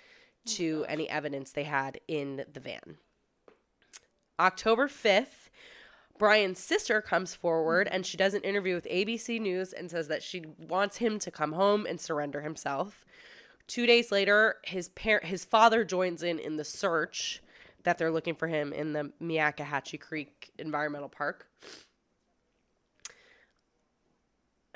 to 0.46 0.86
any 0.90 1.08
evidence 1.10 1.52
they 1.52 1.64
had 1.64 2.00
in 2.08 2.46
the 2.52 2.60
van. 2.60 2.98
October 4.40 4.88
5th, 4.88 5.43
Brian's 6.24 6.60
sister 6.60 7.02
comes 7.02 7.36
forward 7.36 7.88
mm-hmm. 7.88 7.96
and 7.96 8.06
she 8.06 8.16
does 8.16 8.34
an 8.34 8.44
interview 8.44 8.76
with 8.76 8.86
ABC 8.86 9.42
News 9.42 9.74
and 9.74 9.92
says 9.92 10.08
that 10.08 10.24
she 10.24 10.46
wants 10.58 10.96
him 10.96 11.20
to 11.20 11.30
come 11.30 11.52
home 11.52 11.86
and 11.86 12.00
surrender 12.00 12.40
himself. 12.40 13.04
Two 13.68 13.86
days 13.86 14.10
later, 14.10 14.56
his 14.64 14.88
parent, 14.88 15.26
his 15.26 15.44
father 15.44 15.84
joins 15.84 16.24
in 16.24 16.40
in 16.40 16.56
the 16.56 16.64
search 16.64 17.44
that 17.84 17.98
they're 17.98 18.10
looking 18.10 18.36
for 18.36 18.48
him 18.48 18.72
in 18.72 18.94
the 18.94 19.12
Myakkahatchee 19.22 20.00
Creek 20.00 20.52
Environmental 20.58 21.10
Park. 21.10 21.50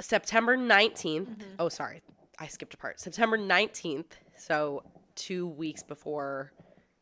September 0.01 0.57
19th. 0.57 1.27
Mm-hmm. 1.27 1.41
Oh, 1.59 1.69
sorry. 1.69 2.01
I 2.39 2.47
skipped 2.47 2.73
a 2.73 2.77
part. 2.77 2.99
September 2.99 3.37
19th. 3.37 4.17
So, 4.35 4.83
two 5.15 5.47
weeks 5.47 5.81
before 5.81 6.51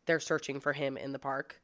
they're 0.06 0.20
searching 0.20 0.60
for 0.60 0.72
him 0.72 0.98
in 0.98 1.14
the 1.14 1.20
park. 1.20 1.60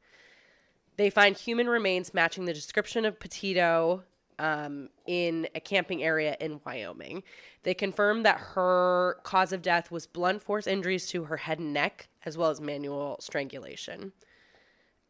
They 0.96 1.10
find 1.10 1.36
human 1.36 1.68
remains 1.68 2.12
matching 2.14 2.44
the 2.44 2.52
description 2.54 3.04
of 3.04 3.18
Petito 3.18 4.02
um, 4.38 4.88
in 5.06 5.48
a 5.54 5.60
camping 5.60 6.02
area 6.02 6.36
in 6.40 6.60
Wyoming. 6.64 7.22
They 7.62 7.74
confirm 7.74 8.24
that 8.24 8.38
her 8.54 9.18
cause 9.22 9.52
of 9.52 9.62
death 9.62 9.90
was 9.90 10.06
blunt 10.06 10.42
force 10.42 10.66
injuries 10.66 11.06
to 11.08 11.24
her 11.24 11.36
head 11.38 11.58
and 11.58 11.72
neck, 11.72 12.08
as 12.24 12.36
well 12.36 12.50
as 12.50 12.60
manual 12.60 13.16
strangulation. 13.20 14.12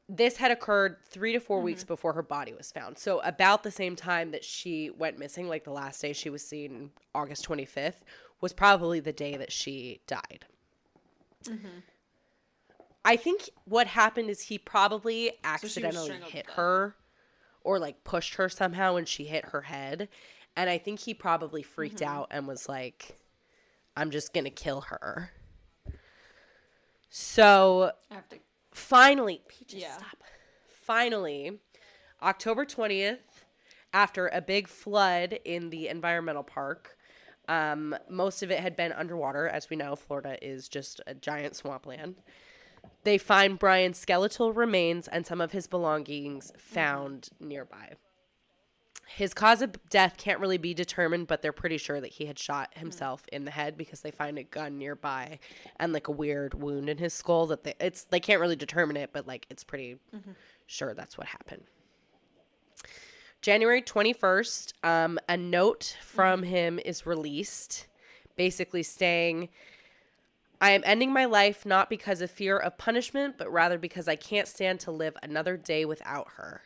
this 0.08 0.36
had 0.36 0.50
occurred 0.50 0.96
three 1.08 1.32
to 1.32 1.40
4 1.40 1.60
weeks 1.62 1.84
before 1.84 2.12
her 2.12 2.22
body 2.22 2.52
was 2.52 2.70
found. 2.70 2.98
So 2.98 3.20
about 3.20 3.62
the 3.62 3.70
same 3.70 3.96
time 3.96 4.32
that 4.32 4.44
she 4.44 4.90
went 4.90 5.18
missing, 5.18 5.48
like 5.48 5.64
the 5.64 5.70
last 5.72 6.02
day 6.02 6.12
she 6.12 6.28
was 6.28 6.46
seen, 6.46 6.90
August 7.14 7.48
25th, 7.48 8.02
was 8.40 8.52
probably 8.52 9.00
the 9.00 9.12
day 9.12 9.36
that 9.36 9.52
she 9.52 10.00
died. 10.06 10.44
I 13.04 13.16
think 13.16 13.50
what 13.64 13.86
happened 13.88 14.30
is 14.30 14.42
he 14.42 14.58
probably 14.58 15.32
accidentally 15.44 16.04
strangled 16.06 16.30
hit 16.32 16.50
her 16.50 16.94
or 17.62 17.78
like 17.78 18.04
pushed 18.04 18.34
her 18.34 18.48
somehow 18.48 18.96
and 18.96 19.08
she 19.08 19.24
hit 19.24 19.46
her 19.46 19.62
head. 19.62 20.08
And 20.56 20.68
I 20.70 20.78
think 20.78 21.00
he 21.00 21.14
probably 21.14 21.62
freaked 21.62 21.96
Mm-hmm. 22.00 22.14
out 22.16 22.28
and 22.30 22.46
was 22.46 22.68
like, 22.68 23.16
I'm 23.96 24.10
just 24.10 24.32
going 24.32 24.44
to 24.44 24.50
kill 24.50 24.82
her. 24.82 25.30
So 27.08 27.92
to. 28.10 28.38
finally, 28.70 29.42
Peaches, 29.48 29.80
Yeah. 29.82 29.96
stop. 29.96 30.22
Finally, 30.68 31.58
October 32.22 32.64
20th, 32.64 33.18
after 33.92 34.28
a 34.28 34.40
big 34.40 34.68
flood 34.68 35.38
in 35.44 35.70
the 35.70 35.88
environmental 35.88 36.42
park, 36.42 36.96
um, 37.48 37.94
most 38.08 38.42
of 38.42 38.50
it 38.50 38.60
had 38.60 38.76
been 38.76 38.92
underwater. 38.92 39.48
As 39.48 39.68
we 39.68 39.76
know, 39.76 39.96
Florida 39.96 40.38
is 40.44 40.68
just 40.68 41.00
a 41.06 41.14
giant 41.14 41.56
swampland. 41.56 42.16
They 43.04 43.18
find 43.18 43.58
Brian's 43.58 43.98
skeletal 43.98 44.52
remains 44.52 45.08
and 45.08 45.26
some 45.26 45.40
of 45.40 45.52
his 45.52 45.66
belongings 45.66 46.52
found 46.56 47.30
nearby. 47.40 47.94
His 49.14 49.34
cause 49.34 49.60
of 49.60 49.76
death 49.90 50.16
can't 50.16 50.40
really 50.40 50.56
be 50.56 50.72
determined, 50.72 51.26
but 51.26 51.42
they're 51.42 51.52
pretty 51.52 51.76
sure 51.76 52.00
that 52.00 52.12
he 52.12 52.26
had 52.26 52.38
shot 52.38 52.70
himself 52.78 53.26
in 53.30 53.44
the 53.44 53.50
head 53.50 53.76
because 53.76 54.00
they 54.00 54.10
find 54.10 54.38
a 54.38 54.42
gun 54.42 54.78
nearby 54.78 55.38
and 55.78 55.92
like 55.92 56.08
a 56.08 56.12
weird 56.12 56.54
wound 56.54 56.88
in 56.88 56.96
his 56.96 57.12
skull 57.12 57.46
that 57.48 57.62
they 57.64 57.74
it's 57.78 58.04
they 58.04 58.20
can't 58.20 58.40
really 58.40 58.56
determine 58.56 58.96
it, 58.96 59.10
but 59.12 59.26
like 59.26 59.46
it's 59.50 59.64
pretty 59.64 59.98
sure 60.66 60.94
that's 60.94 61.18
what 61.18 61.26
happened. 61.26 61.64
January 63.42 63.82
21st, 63.82 64.72
um, 64.84 65.18
a 65.28 65.36
note 65.36 65.96
from 66.00 66.44
him 66.44 66.78
is 66.78 67.04
released, 67.04 67.88
basically 68.36 68.84
saying, 68.84 69.48
I 70.62 70.70
am 70.70 70.82
ending 70.84 71.12
my 71.12 71.24
life 71.24 71.66
not 71.66 71.90
because 71.90 72.20
of 72.20 72.30
fear 72.30 72.56
of 72.56 72.78
punishment, 72.78 73.36
but 73.36 73.52
rather 73.52 73.78
because 73.78 74.06
I 74.06 74.14
can't 74.14 74.46
stand 74.46 74.78
to 74.80 74.92
live 74.92 75.16
another 75.20 75.56
day 75.56 75.84
without 75.84 76.28
her. 76.36 76.62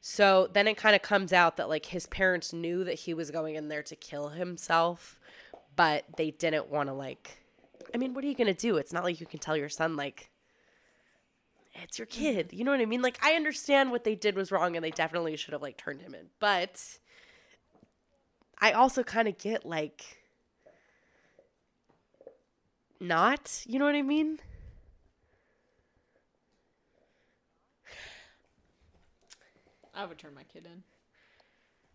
So 0.00 0.48
then 0.50 0.66
it 0.66 0.78
kind 0.78 0.96
of 0.96 1.02
comes 1.02 1.34
out 1.34 1.58
that 1.58 1.68
like 1.68 1.86
his 1.86 2.06
parents 2.06 2.54
knew 2.54 2.82
that 2.84 2.94
he 3.00 3.12
was 3.12 3.30
going 3.30 3.54
in 3.54 3.68
there 3.68 3.82
to 3.82 3.94
kill 3.94 4.30
himself, 4.30 5.20
but 5.76 6.04
they 6.16 6.30
didn't 6.30 6.70
want 6.70 6.88
to 6.88 6.94
like 6.94 7.42
I 7.94 7.98
mean, 7.98 8.14
what 8.14 8.24
are 8.24 8.26
you 8.26 8.34
going 8.34 8.46
to 8.46 8.54
do? 8.54 8.78
It's 8.78 8.92
not 8.92 9.04
like 9.04 9.20
you 9.20 9.26
can 9.26 9.38
tell 9.38 9.56
your 9.56 9.68
son 9.68 9.96
like 9.96 10.30
it's 11.74 11.98
your 11.98 12.06
mm. 12.06 12.12
kid. 12.12 12.52
You 12.54 12.64
know 12.64 12.70
what 12.70 12.80
I 12.80 12.86
mean? 12.86 13.02
Like 13.02 13.18
I 13.22 13.34
understand 13.34 13.90
what 13.90 14.04
they 14.04 14.14
did 14.14 14.34
was 14.34 14.50
wrong 14.50 14.76
and 14.76 14.84
they 14.84 14.90
definitely 14.90 15.36
should 15.36 15.52
have 15.52 15.62
like 15.62 15.76
turned 15.76 16.00
him 16.00 16.14
in. 16.14 16.28
But 16.40 16.82
I 18.58 18.72
also 18.72 19.02
kind 19.02 19.28
of 19.28 19.36
get 19.36 19.66
like 19.66 20.25
not, 23.00 23.62
you 23.66 23.78
know 23.78 23.84
what 23.84 23.94
I 23.94 24.02
mean? 24.02 24.38
I 29.94 30.04
would 30.04 30.18
turn 30.18 30.34
my 30.34 30.42
kid 30.42 30.66
in. 30.66 30.82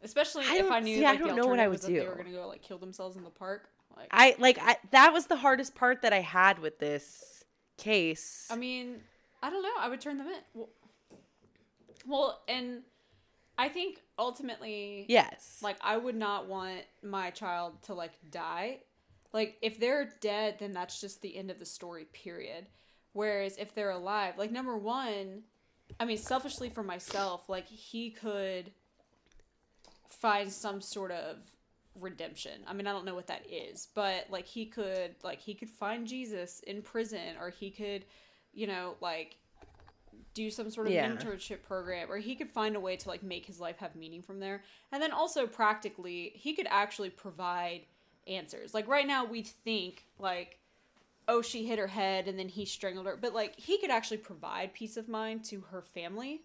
Especially 0.04 0.46
I 0.48 0.58
if 0.58 0.72
I 0.72 0.80
knew 0.80 0.98
see, 0.98 1.06
I 1.06 1.12
like, 1.12 1.20
the 1.22 1.28
don't 1.28 1.38
know 1.38 1.48
what 1.48 1.60
I 1.60 1.68
would 1.68 1.82
do. 1.82 1.94
They 1.94 2.08
were 2.08 2.16
gonna 2.16 2.32
go 2.32 2.48
like 2.48 2.64
kill 2.64 2.80
themselves 2.80 3.16
in 3.16 3.24
the 3.24 3.30
park. 3.30 3.70
Like, 3.96 4.08
I 4.10 4.36
like 4.40 4.58
I 4.60 4.78
that 4.90 5.14
was 5.14 5.28
the 5.28 5.36
hardest 5.36 5.76
part 5.76 6.02
that 6.02 6.12
I 6.12 6.22
had 6.22 6.58
with 6.58 6.80
this 6.80 7.44
case. 7.78 8.48
I 8.50 8.56
mean, 8.56 9.02
I 9.44 9.52
don't 9.52 9.62
know. 9.62 9.70
I 9.80 9.90
would 9.90 10.02
turn 10.02 10.18
them 10.18 10.28
in. 10.28 10.40
Well, 10.56 10.70
well, 12.08 12.42
and 12.48 12.82
I 13.58 13.70
think 13.70 14.02
ultimately, 14.18 15.06
yes. 15.08 15.60
like 15.62 15.78
I 15.82 15.98
would 15.98 16.16
not 16.16 16.48
want 16.48 16.82
my 17.04 17.30
child 17.30 17.84
to 17.84 17.94
like 17.94 18.14
die. 18.32 18.80
Like 19.34 19.58
if 19.62 19.80
they're 19.80 20.14
dead, 20.20 20.58
then 20.60 20.72
that's 20.72 21.00
just 21.00 21.22
the 21.22 21.38
end 21.38 21.52
of 21.52 21.60
the 21.60 21.66
story. 21.66 22.06
Period. 22.12 22.68
Whereas 23.14 23.58
if 23.58 23.74
they're 23.76 23.92
alive, 23.92 24.38
like 24.38 24.52
number 24.52 24.78
one, 24.78 25.44
I 26.00 26.06
mean, 26.06 26.18
selfishly 26.18 26.70
for 26.70 26.84
myself, 26.84 27.50
like 27.50 27.68
he 27.68 28.12
could 28.12 28.72
find 30.10 30.52
some 30.52 30.82
sort 30.82 31.12
of 31.12 31.38
redemption. 32.00 32.62
I 32.68 32.74
mean, 32.74 32.88
I 32.88 32.92
don't 32.92 33.06
know 33.06 33.16
what 33.16 33.28
that 33.28 33.46
is, 33.50 33.88
but 33.94 34.28
like 34.30 34.46
he 34.46 34.66
could 34.66 35.16
like 35.24 35.40
he 35.42 35.54
could 35.54 35.70
find 35.70 36.08
Jesus 36.08 36.62
in 36.62 36.82
prison 36.82 37.36
or 37.40 37.50
he 37.50 37.70
could, 37.70 38.06
you 38.54 38.68
know, 38.68 38.96
like 39.02 39.36
do 40.34 40.50
some 40.50 40.70
sort 40.70 40.88
of 40.88 40.94
Yeah. 40.94 41.10
mentorship 41.10 41.64
program 41.64 42.10
or 42.10 42.18
he 42.18 42.36
could 42.36 42.50
find 42.50 42.76
a 42.76 42.80
way 42.80 42.96
to 42.96 43.10
like 43.10 43.24
make 43.24 43.46
his 43.46 43.60
life 43.60 43.78
have 43.80 43.96
meaning 43.96 44.22
from 44.22 44.40
there. 44.40 44.64
And 44.92 45.02
then 45.02 45.12
also 45.12 45.48
practically, 45.48 46.32
he 46.36 46.54
could 46.54 46.68
actually 46.70 47.10
provide 47.10 47.82
answers. 48.28 48.74
Like 48.74 48.88
right 48.88 49.08
now 49.08 49.26
we 49.26 49.44
think 49.44 50.06
like 50.20 50.58
oh 51.28 51.42
she 51.42 51.66
hit 51.66 51.80
her 51.80 51.88
head 51.88 52.28
and 52.28 52.38
then 52.38 52.50
he 52.50 52.66
strangled 52.66 53.06
her, 53.06 53.18
but 53.20 53.34
like 53.34 53.58
he 53.60 53.78
could 53.80 53.92
actually 53.92 54.18
provide 54.18 54.74
peace 54.74 54.98
of 54.98 55.08
mind 55.08 55.44
to 55.46 55.62
her 55.72 55.82
family. 55.82 56.42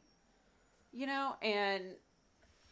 You 0.92 1.06
know, 1.06 1.34
and 1.42 1.82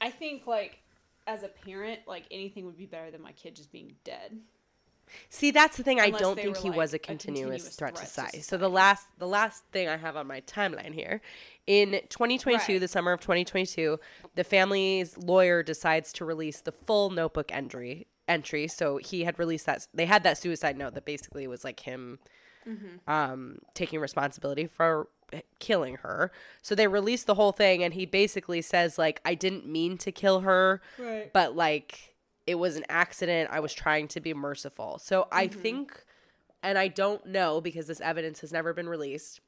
I 0.00 0.10
think 0.10 0.46
like 0.46 0.78
as 1.26 1.42
a 1.42 1.48
parent, 1.48 2.00
like 2.06 2.24
anything 2.30 2.66
would 2.66 2.76
be 2.76 2.86
better 2.86 3.10
than 3.10 3.22
my 3.22 3.32
kid 3.32 3.56
just 3.56 3.72
being 3.72 3.94
dead. 4.04 4.38
See, 5.28 5.50
that's 5.50 5.76
the 5.76 5.82
thing. 5.82 6.00
I 6.00 6.10
don't 6.10 6.36
think 6.36 6.56
he 6.56 6.70
like, 6.70 6.78
was 6.78 6.92
a 6.94 6.96
a 6.96 6.98
continuous, 6.98 7.62
continuous 7.62 7.76
threat, 7.76 7.94
to 7.94 8.00
threat 8.00 8.06
to 8.06 8.06
society. 8.06 8.40
So 8.40 8.56
the 8.56 8.70
last 8.70 9.06
the 9.18 9.26
last 9.26 9.64
thing 9.72 9.88
I 9.88 9.96
have 9.96 10.16
on 10.16 10.26
my 10.26 10.40
timeline 10.42 10.94
here, 10.94 11.20
in 11.66 12.00
2022, 12.08 12.72
Right. 12.72 12.80
the 12.80 12.88
summer 12.88 13.12
of 13.12 13.20
2022, 13.20 13.98
the 14.34 14.44
family's 14.44 15.18
lawyer 15.18 15.62
decides 15.62 16.12
to 16.14 16.24
release 16.24 16.60
the 16.60 16.72
full 16.72 17.10
notebook 17.10 17.52
entry 17.52 18.06
entry. 18.28 18.66
So 18.68 18.96
he 18.98 19.24
had 19.24 19.38
released 19.38 19.66
that 19.66 19.86
they 19.94 20.06
had 20.06 20.22
that 20.24 20.38
suicide 20.38 20.76
note 20.76 20.94
that 20.94 21.04
basically 21.04 21.46
was 21.46 21.64
like 21.64 21.80
him 21.80 22.18
Mm-hmm. 22.66 23.10
um, 23.12 23.58
taking 23.74 24.00
responsibility 24.00 24.66
for 24.66 25.08
killing 25.58 25.96
her. 25.96 26.32
So 26.62 26.74
they 26.74 26.86
released 26.86 27.26
the 27.26 27.34
whole 27.34 27.52
thing, 27.52 27.82
and 27.84 27.92
he 27.92 28.06
basically 28.06 28.62
says 28.62 28.96
like, 28.96 29.20
"I 29.22 29.34
didn't 29.34 29.66
mean 29.66 29.98
to 29.98 30.10
kill 30.10 30.40
her." 30.40 30.80
Right. 30.98 31.30
but 31.30 31.54
like 31.54 32.14
it 32.46 32.54
was 32.54 32.76
an 32.76 32.86
accident. 32.88 33.50
I 33.52 33.60
was 33.60 33.74
trying 33.74 34.08
to 34.08 34.20
be 34.20 34.32
merciful. 34.32 34.98
So 34.98 35.28
I 35.30 35.46
think, 35.46 36.04
and 36.62 36.78
I 36.78 36.88
don't 36.88 37.26
know 37.26 37.60
because 37.60 37.86
this 37.86 38.00
evidence 38.00 38.40
has 38.40 38.50
never 38.50 38.72
been 38.72 38.88
released. 38.88 39.40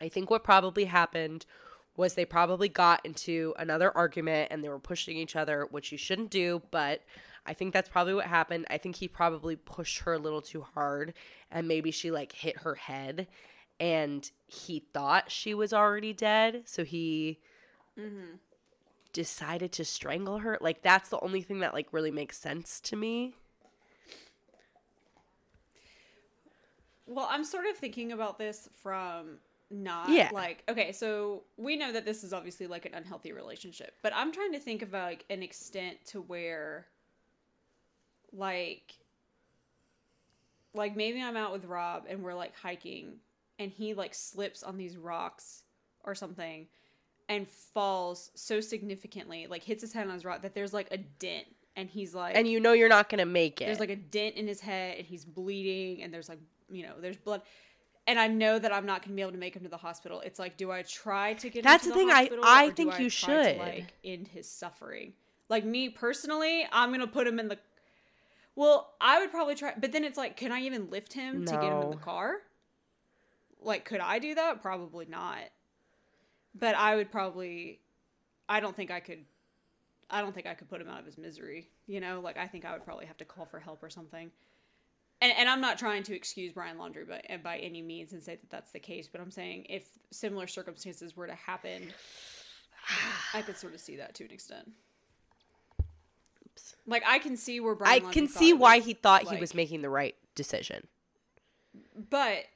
I 0.00 0.08
think 0.08 0.30
what 0.30 0.44
probably 0.44 0.84
happened 0.84 1.44
was 1.96 2.14
they 2.14 2.24
probably 2.24 2.68
got 2.68 3.04
into 3.04 3.52
another 3.58 3.90
argument 3.96 4.46
and 4.52 4.62
they 4.62 4.68
were 4.68 4.78
pushing 4.78 5.16
each 5.16 5.34
other, 5.34 5.66
which 5.72 5.90
you 5.90 5.98
shouldn't 5.98 6.30
do, 6.30 6.62
but 6.70 7.02
I 7.46 7.54
think 7.54 7.72
that's 7.72 7.88
probably 7.88 8.14
what 8.14 8.26
happened. 8.26 8.66
I 8.70 8.78
think 8.78 8.96
he 8.96 9.08
probably 9.08 9.56
pushed 9.56 10.00
her 10.00 10.14
a 10.14 10.18
little 10.18 10.42
too 10.42 10.62
hard 10.74 11.14
and 11.50 11.66
maybe 11.66 11.90
she 11.90 12.10
like 12.10 12.32
hit 12.32 12.58
her 12.58 12.74
head 12.74 13.26
and 13.80 14.30
he 14.46 14.84
thought 14.92 15.30
she 15.30 15.54
was 15.54 15.72
already 15.72 16.12
dead. 16.12 16.62
So 16.66 16.84
he 16.84 17.38
mm-hmm. 17.98 18.36
decided 19.12 19.72
to 19.72 19.84
strangle 19.84 20.38
her. 20.38 20.58
Like 20.60 20.82
that's 20.82 21.08
the 21.08 21.20
only 21.20 21.42
thing 21.42 21.60
that 21.60 21.74
like 21.74 21.88
really 21.92 22.10
makes 22.10 22.38
sense 22.38 22.80
to 22.80 22.96
me. 22.96 23.34
Well, 27.06 27.26
I'm 27.30 27.44
sort 27.44 27.66
of 27.66 27.76
thinking 27.76 28.12
about 28.12 28.38
this 28.38 28.68
from 28.82 29.38
not 29.70 30.10
Yeah. 30.10 30.30
like 30.32 30.64
okay, 30.68 30.92
so 30.92 31.44
we 31.56 31.76
know 31.76 31.92
that 31.92 32.04
this 32.04 32.24
is 32.24 32.32
obviously 32.32 32.66
like 32.66 32.86
an 32.86 32.94
unhealthy 32.94 33.32
relationship, 33.32 33.94
but 34.02 34.12
I'm 34.14 34.32
trying 34.32 34.52
to 34.52 34.58
think 34.58 34.82
of 34.82 34.92
like 34.92 35.24
an 35.30 35.42
extent 35.42 35.98
to 36.06 36.20
where 36.20 36.86
like 38.32 38.94
like 40.74 40.96
maybe 40.96 41.22
I'm 41.22 41.36
out 41.36 41.52
with 41.52 41.64
Rob 41.64 42.04
and 42.08 42.22
we're 42.22 42.34
like 42.34 42.54
hiking 42.56 43.14
and 43.58 43.70
he 43.70 43.94
like 43.94 44.14
slips 44.14 44.62
on 44.62 44.76
these 44.76 44.96
rocks 44.96 45.62
or 46.04 46.14
something 46.14 46.66
and 47.28 47.46
falls 47.48 48.30
so 48.34 48.60
significantly, 48.60 49.46
like 49.48 49.62
hits 49.62 49.82
his 49.82 49.92
head 49.92 50.06
on 50.06 50.14
his 50.14 50.24
rock 50.24 50.42
that 50.42 50.54
there's 50.54 50.72
like 50.72 50.88
a 50.90 50.98
dent 50.98 51.46
and 51.76 51.88
he's 51.88 52.14
like 52.14 52.36
And 52.36 52.46
you 52.48 52.60
know 52.60 52.72
you're 52.72 52.88
not 52.88 53.08
going 53.08 53.18
to 53.18 53.26
make 53.26 53.60
it. 53.60 53.66
there's 53.66 53.80
like 53.80 53.90
a 53.90 53.96
dent 53.96 54.36
in 54.36 54.46
his 54.46 54.60
head 54.60 54.98
and 54.98 55.06
he's 55.06 55.24
bleeding 55.24 56.02
and 56.02 56.12
there's 56.12 56.28
like 56.28 56.38
you 56.70 56.82
know 56.84 56.92
there's 57.00 57.16
blood 57.16 57.40
and 58.06 58.18
i 58.18 58.26
know 58.26 58.58
that 58.58 58.72
i'm 58.74 58.84
not 58.86 59.00
going 59.02 59.10
to 59.10 59.16
be 59.16 59.22
able 59.22 59.32
to 59.32 59.38
make 59.38 59.54
him 59.56 59.62
to 59.62 59.68
the 59.68 59.76
hospital 59.76 60.20
it's 60.20 60.38
like 60.38 60.56
do 60.56 60.70
i 60.70 60.82
try 60.82 61.32
to 61.34 61.48
get 61.48 61.62
That's 61.64 61.86
him 61.86 61.92
to 61.92 61.98
the 61.98 62.04
thing, 62.04 62.10
I- 62.10 62.30
I 62.42 62.70
think 62.70 62.98
you 62.98 63.08
try 63.10 63.34
to, 63.36 63.44
should. 63.50 63.58
like 63.58 63.94
end 64.04 64.28
his 64.28 64.48
suffering 64.50 65.12
like 65.48 65.64
me 65.64 65.88
personally 65.88 66.66
i'm 66.72 66.90
going 66.90 67.00
to 67.00 67.06
put 67.06 67.26
him 67.26 67.38
in 67.38 67.48
the 67.48 67.58
well 68.58 68.94
i 69.00 69.20
would 69.20 69.30
probably 69.30 69.54
try 69.54 69.72
but 69.78 69.92
then 69.92 70.04
it's 70.04 70.18
like 70.18 70.36
can 70.36 70.52
i 70.52 70.60
even 70.60 70.90
lift 70.90 71.12
him 71.12 71.44
to 71.44 71.52
get 71.52 71.64
him 71.64 71.82
in 71.82 71.90
the 71.90 71.96
car 71.96 72.38
like 73.60 73.84
could 73.84 74.00
i 74.00 74.18
do 74.18 74.34
that 74.34 74.60
probably 74.62 75.06
not 75.06 75.44
but 76.54 76.74
i 76.74 76.96
would 76.96 77.10
probably 77.10 77.80
i 78.48 78.60
don't 78.60 78.76
think 78.76 78.90
i 78.90 79.00
could 79.00 79.24
I 80.10 80.22
don't 80.22 80.34
think 80.34 80.46
I 80.46 80.54
could 80.54 80.70
put 80.70 80.80
him 80.80 80.88
out 80.88 81.00
of 81.00 81.06
his 81.06 81.18
misery. 81.18 81.68
You 81.86 82.00
know, 82.00 82.20
like 82.20 82.38
I 82.38 82.46
think 82.46 82.64
I 82.64 82.72
would 82.72 82.84
probably 82.84 83.06
have 83.06 83.18
to 83.18 83.24
call 83.24 83.44
for 83.44 83.58
help 83.58 83.82
or 83.82 83.90
something. 83.90 84.30
and, 85.20 85.32
and 85.36 85.48
I'm 85.48 85.60
not 85.60 85.78
trying 85.78 86.02
to 86.04 86.16
excuse 86.16 86.52
Brian 86.52 86.78
Laundrie 86.78 87.06
by 87.06 87.36
by 87.42 87.58
any 87.58 87.82
means 87.82 88.12
and 88.12 88.22
say 88.22 88.36
that 88.36 88.50
that's 88.50 88.70
the 88.72 88.78
case, 88.78 89.08
but 89.10 89.20
I'm 89.20 89.30
saying 89.30 89.66
if 89.68 89.86
similar 90.10 90.46
circumstances 90.46 91.16
were 91.16 91.26
to 91.26 91.34
happen, 91.34 91.92
I 93.34 93.42
could 93.42 93.58
sort 93.58 93.74
of 93.74 93.80
see 93.80 93.96
that 93.96 94.14
to 94.14 94.24
an 94.24 94.30
extent. 94.30 94.70
Like 96.88 97.02
I 97.06 97.18
can 97.18 97.36
see 97.36 97.60
where 97.60 97.74
I 97.74 97.76
Brian. 97.76 98.02
Laundrie 98.02 98.12
can 98.12 98.28
see 98.28 98.52
why 98.52 98.78
was, 98.78 98.86
he 98.86 98.94
thought 98.94 99.28
he 99.28 99.36
was 99.36 99.54
making 99.54 99.82
the 99.82 99.90
right 99.90 100.16
decision. 100.34 100.88
but 102.10 102.46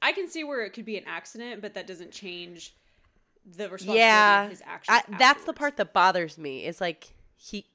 I 0.00 0.12
can 0.12 0.28
see 0.28 0.44
where 0.44 0.64
it 0.64 0.70
could 0.70 0.84
be 0.84 0.96
an 0.96 1.04
accident, 1.06 1.60
but 1.60 1.74
that 1.74 1.86
doesn't 1.86 2.12
change 2.12 2.76
the 3.44 3.68
responsibility 3.68 3.98
Yeah, 3.98 4.44
of 4.44 4.50
his 4.50 4.62
actions. 4.64 5.02
I, 5.08 5.16
that's 5.18 5.44
the 5.44 5.52
part 5.52 5.76
that 5.78 5.92
bothers 5.92 6.38
me. 6.38 6.64
Is 6.64 6.80
like 6.80 7.08
he 7.36 7.66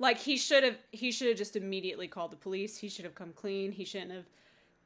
Like 0.00 0.18
he 0.18 0.36
should 0.36 0.64
have, 0.64 0.78
he 0.90 1.12
should 1.12 1.28
have 1.28 1.36
just 1.36 1.54
immediately 1.54 2.08
called 2.08 2.32
the 2.32 2.36
police. 2.36 2.78
He 2.78 2.88
should 2.88 3.04
have 3.04 3.14
come 3.14 3.32
clean. 3.32 3.70
He 3.70 3.84
shouldn't 3.84 4.10
have 4.10 4.26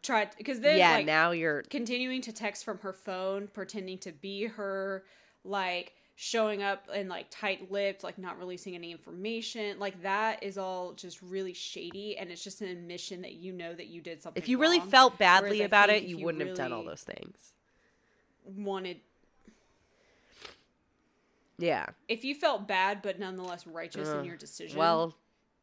tried 0.02 0.30
because 0.36 0.60
then 0.60 0.78
yeah. 0.78 0.96
like, 0.96 1.06
now 1.06 1.30
you're 1.30 1.62
continuing 1.62 2.20
to 2.22 2.32
text 2.32 2.64
from 2.64 2.78
her 2.80 2.92
phone, 2.92 3.48
pretending 3.48 3.96
to 3.98 4.12
be 4.12 4.46
her, 4.46 5.04
like 5.44 5.94
showing 6.22 6.62
up 6.62 6.86
and 6.94 7.08
like 7.08 7.24
tight 7.30 7.72
lipped, 7.72 8.04
like 8.04 8.18
not 8.18 8.38
releasing 8.38 8.74
any 8.74 8.92
information. 8.92 9.78
Like 9.78 10.02
that 10.02 10.42
is 10.42 10.58
all 10.58 10.92
just 10.92 11.22
really 11.22 11.54
shady, 11.54 12.18
and 12.18 12.30
it's 12.30 12.44
just 12.44 12.60
an 12.60 12.68
admission 12.68 13.22
that 13.22 13.32
you 13.36 13.54
know 13.54 13.72
that 13.74 13.86
you 13.86 14.02
did 14.02 14.22
something. 14.22 14.42
if 14.42 14.46
you 14.46 14.58
really 14.58 14.80
wrong. 14.80 14.90
felt 14.90 15.18
badly 15.18 15.62
I 15.62 15.64
about 15.64 15.88
it, 15.88 16.02
you 16.02 16.18
you 16.18 16.24
wouldn't 16.26 16.46
have 16.46 16.54
done 16.54 16.74
all 16.74 16.84
those 16.84 17.02
things. 17.02 17.54
wanted, 18.44 18.98
Yeah. 21.58 21.86
if 22.06 22.22
you 22.22 22.34
felt 22.34 22.68
bad 22.68 23.00
but 23.00 23.18
nonetheless 23.18 23.66
righteous 23.66 24.10
in 24.10 24.24
your 24.26 24.36
decision, 24.36 24.78
Well, 24.78 25.14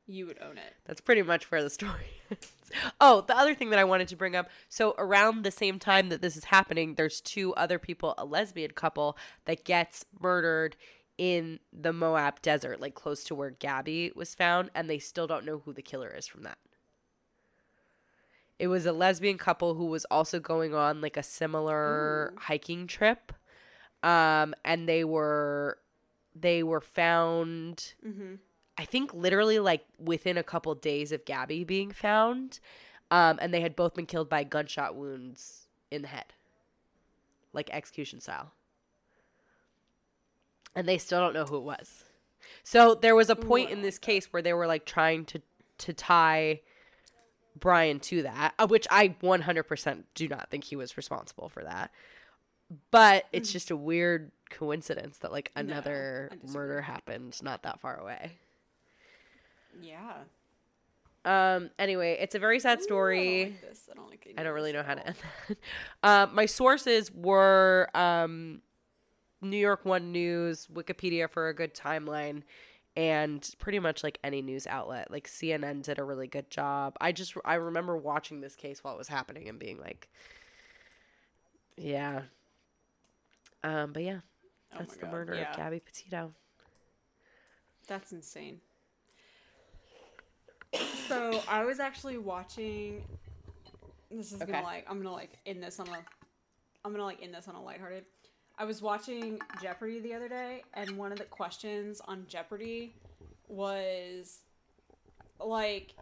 you 0.08 0.26
would 0.26 0.42
own 0.42 0.58
it. 0.58 0.74
That's 0.86 1.02
pretty 1.02 1.22
much 1.22 1.52
where 1.52 1.62
the 1.62 1.70
story 1.70 2.08
is. 2.30 2.52
Oh, 3.00 3.22
the 3.22 3.38
other 3.38 3.54
thing 3.54 3.70
that 3.70 3.80
I 3.80 3.84
wanted 3.84 4.08
to 4.10 4.16
bring 4.16 4.36
up. 4.36 4.50
So 4.70 4.96
around 4.98 5.44
the 5.44 5.52
same 5.52 5.80
time 5.80 6.10
that 6.10 6.22
this 6.22 6.36
is 6.38 6.46
happening, 6.46 6.96
there's 6.96 7.22
two 7.22 7.54
other 7.56 7.78
people, 7.78 8.14
a 8.18 8.26
lesbian 8.26 8.72
couple 8.72 9.18
that 9.46 9.64
gets 9.66 10.06
murdered 10.20 10.76
in 11.18 11.60
the 11.74 11.94
Moab 11.94 12.42
desert, 12.42 12.80
like 12.80 12.94
close 12.96 13.24
to 13.26 13.36
where 13.36 13.50
Gabby 13.50 14.12
was 14.16 14.36
found, 14.36 14.70
and 14.76 14.90
they 14.90 15.00
still 15.00 15.28
don't 15.28 15.46
know 15.46 15.62
who 15.66 15.74
the 15.74 15.82
killer 15.82 16.14
is 16.16 16.28
from 16.28 16.44
that. 16.44 16.58
It 18.60 18.68
was 18.68 18.86
a 18.86 18.92
lesbian 18.92 19.38
couple 19.38 19.76
who 19.76 19.86
was 19.86 20.06
also 20.06 20.40
going 20.40 20.74
on 20.74 21.02
like 21.02 21.18
a 21.18 21.24
similar 21.24 22.34
hiking 22.38 22.88
trip. 22.88 23.34
Um, 24.04 24.54
and 24.64 24.88
they 24.88 25.04
were 25.04 25.80
they 26.36 26.64
were 26.64 26.82
found 26.82 27.94
Mm-hmm. 28.06 28.36
I 28.78 28.86
think 28.86 29.14
literally 29.14 29.60
like 29.60 29.86
within 30.00 30.38
a 30.38 30.44
couple 30.44 30.74
days 30.76 31.12
of 31.12 31.26
Gabby 31.26 31.64
being 31.64 31.92
found, 31.92 32.60
um, 33.10 33.40
and 33.42 33.54
they 33.54 33.62
had 33.62 33.76
both 33.76 33.96
been 33.96 34.06
killed 34.06 34.30
by 34.30 34.44
gunshot 34.44 34.96
wounds 34.96 35.68
in 35.90 36.04
the 36.04 36.08
head, 36.08 36.34
like 37.54 37.70
execution 37.72 38.20
style. 38.20 38.52
And 40.76 40.88
they 40.88 40.98
still 40.98 41.20
don't 41.20 41.34
know 41.34 41.46
who 41.46 41.58
it 41.58 41.64
was. 41.64 42.04
So 42.64 42.94
there 42.94 43.16
was 43.16 43.30
a 43.30 43.36
point 43.36 43.72
in 43.72 43.82
this 43.82 43.98
case 43.98 44.32
where 44.32 44.42
they 44.42 44.54
were 44.54 44.68
like 44.68 44.86
trying 44.86 45.26
to 45.26 45.42
to 45.80 45.94
tie 45.94 46.62
Brian 47.60 48.00
to 48.00 48.24
that, 48.24 48.54
uh, 48.58 48.68
which 48.68 48.88
I 48.90 49.10
100% 49.10 50.04
do 50.16 50.28
not 50.28 50.50
think 50.50 50.64
he 50.64 50.76
was 50.76 50.98
responsible 50.98 51.50
for 51.50 51.64
that. 51.64 51.92
But 52.92 53.26
it's 53.32 53.52
just 53.52 53.72
a 53.72 53.76
weird 53.76 54.32
coincidence 54.50 55.20
that 55.20 55.32
like 55.32 55.52
another 55.56 56.30
disagree. 56.32 56.54
murder 56.54 56.82
happened 56.82 57.42
not 57.42 57.64
that 57.64 57.80
far 57.80 58.00
away. 58.00 58.38
Yeah. 59.82 60.14
Um. 61.26 61.72
Anyway, 61.78 62.18
it's 62.20 62.36
a 62.36 62.40
very 62.40 62.60
sad 62.60 62.80
Ooh, 62.80 62.84
story. 62.84 63.20
I 63.20 63.44
don't 63.44 63.52
like 63.52 63.62
this. 63.62 63.90
I 63.92 63.96
don't 63.96 64.10
like. 64.10 64.34
I 64.38 64.44
don't 64.44 64.54
really 64.54 64.72
know 64.72 64.84
how 64.84 64.96
to 64.96 65.06
end. 65.08 65.16
that. 65.48 65.58
Uh, 66.04 66.28
my 66.32 66.46
sources 66.46 67.12
were 67.12 67.90
um, 67.94 68.62
New 69.42 69.58
York 69.58 69.84
One 69.84 70.12
News, 70.12 70.68
Wikipedia 70.74 71.30
for 71.30 71.50
a 71.50 71.54
good 71.54 71.74
timeline, 71.74 72.44
and 72.96 73.50
pretty 73.60 73.80
much 73.80 74.04
like 74.04 74.20
any 74.24 74.42
news 74.42 74.68
outlet. 74.68 75.12
Like 75.12 75.28
CNN 75.28 75.82
did 75.84 76.00
a 76.00 76.04
really 76.04 76.28
good 76.28 76.50
job. 76.50 76.96
I 77.02 77.12
just 77.12 77.34
I 77.44 77.56
remember 77.56 77.98
watching 77.98 78.40
this 78.42 78.56
case 78.56 78.84
while 78.84 78.94
it 78.94 78.98
was 78.98 79.10
happening 79.10 79.50
and 79.50 79.60
being 79.60 79.80
like, 79.80 80.08
yeah. 81.76 82.22
Um. 83.64 83.92
But 83.92 84.04
yeah, 84.04 84.20
Oh 84.74 84.78
that's 84.80 84.96
my 84.96 85.00
the 85.00 85.06
God, 85.08 85.12
murder 85.12 85.36
yeah. 85.36 85.52
of 85.52 85.58
Gabby 85.58 85.80
Petito. 85.82 86.32
That's 87.88 88.12
insane. 88.12 88.60
So 91.08 91.42
I 91.48 91.64
was 91.66 91.80
actually 91.80 92.18
watching. 92.18 93.04
This 94.12 94.32
is 94.32 94.42
Okay. 94.42 94.52
gonna 94.52 94.64
like 94.64 94.86
I'm 94.90 94.98
gonna 94.98 95.14
like 95.14 95.38
end 95.46 95.62
this 95.64 95.80
on 95.80 95.88
a. 95.88 95.98
I'm 96.86 96.92
gonna 96.92 97.04
like 97.04 97.22
end 97.22 97.34
this 97.34 97.48
on 97.48 97.56
a 97.56 97.64
lighthearted. 97.64 98.06
I 98.58 98.66
was 98.66 98.82
watching 98.82 99.40
Jeopardy 99.62 100.00
the 100.00 100.14
other 100.14 100.28
day, 100.30 100.64
and 100.74 100.98
one 100.98 101.12
of 101.12 101.20
the 101.20 101.26
questions 101.26 102.02
on 102.08 102.26
Jeopardy 102.28 102.96
was 103.48 104.40
like 105.40 105.94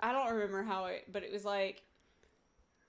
I 0.00 0.12
don't 0.12 0.32
remember 0.32 0.62
how 0.62 0.86
it, 0.86 1.04
but 1.12 1.22
it 1.22 1.32
was 1.32 1.44
like 1.44 1.82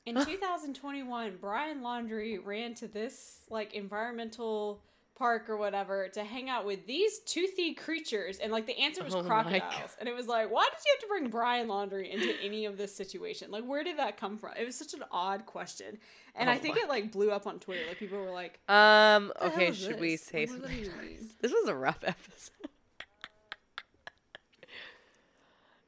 in 0.06 0.16
2021, 0.16 1.38
Brian 1.40 1.82
Laundrie 1.82 2.44
ran 2.44 2.74
to 2.76 2.88
this 2.88 3.42
like 3.50 3.74
environmental 3.74 4.82
park 5.22 5.50
or 5.52 5.56
whatever 5.58 6.08
to 6.10 6.24
hang 6.24 6.50
out 6.50 6.66
with 6.66 6.88
these 6.88 7.20
toothy 7.20 7.76
creatures, 7.76 8.40
and 8.40 8.52
like 8.52 8.66
the 8.66 8.78
answer 8.80 9.04
was 9.04 9.14
Oh 9.14 9.22
crocodiles, 9.24 9.96
and 10.00 10.10
it 10.10 10.16
was 10.16 10.26
like, 10.28 10.50
why 10.50 10.64
did 10.64 10.80
you 10.84 10.92
have 10.96 11.02
to 11.02 11.08
bring 11.08 11.30
Brian 11.30 11.68
Laundrie 11.68 12.10
into 12.12 12.34
any 12.44 12.66
of 12.66 12.76
this 12.78 12.96
situation? 12.96 13.52
Like, 13.52 13.64
where 13.64 13.84
did 13.84 13.98
that 14.00 14.18
come 14.18 14.38
from? 14.38 14.52
It 14.60 14.66
was 14.66 14.76
such 14.76 14.96
an 14.96 15.04
odd 15.12 15.46
question, 15.46 16.00
and 16.36 16.50
Oh 16.50 16.54
I 16.54 16.58
think 16.58 16.78
it 16.78 16.90
like 16.90 17.12
blew 17.12 17.30
up 17.30 17.46
on 17.46 17.60
Twitter. 17.60 17.84
Like 17.88 18.00
people 18.00 18.18
were 18.18 18.32
like, 18.32 18.60
Um. 18.68 19.28
"What 19.28 19.40
the 19.40 19.50
hell 19.50 19.54
Okay. 19.62 19.72
Should 19.74 20.00
we 20.00 20.18
say 20.18 20.46
What 20.48 20.62
does 20.64 20.70
that 20.72 20.86
something? 20.86 21.30
This 21.42 21.52
was 21.52 21.68
a 21.70 21.76
rough 21.76 22.00
episode. 22.04 22.70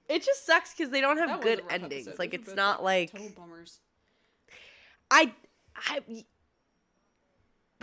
It 0.09 0.23
just 0.23 0.45
sucks 0.45 0.73
because 0.75 0.91
they 0.91 1.01
don't 1.01 1.17
have 1.17 1.29
That 1.29 1.41
good 1.41 1.63
endings. 1.69 2.07
episode. 2.07 2.19
Like 2.19 2.33
it's 2.35 2.53
not 2.53 2.83
like 2.83 3.11
total 3.11 3.29
bummers. 3.35 3.79
I, 5.09 5.33
I, 5.75 6.01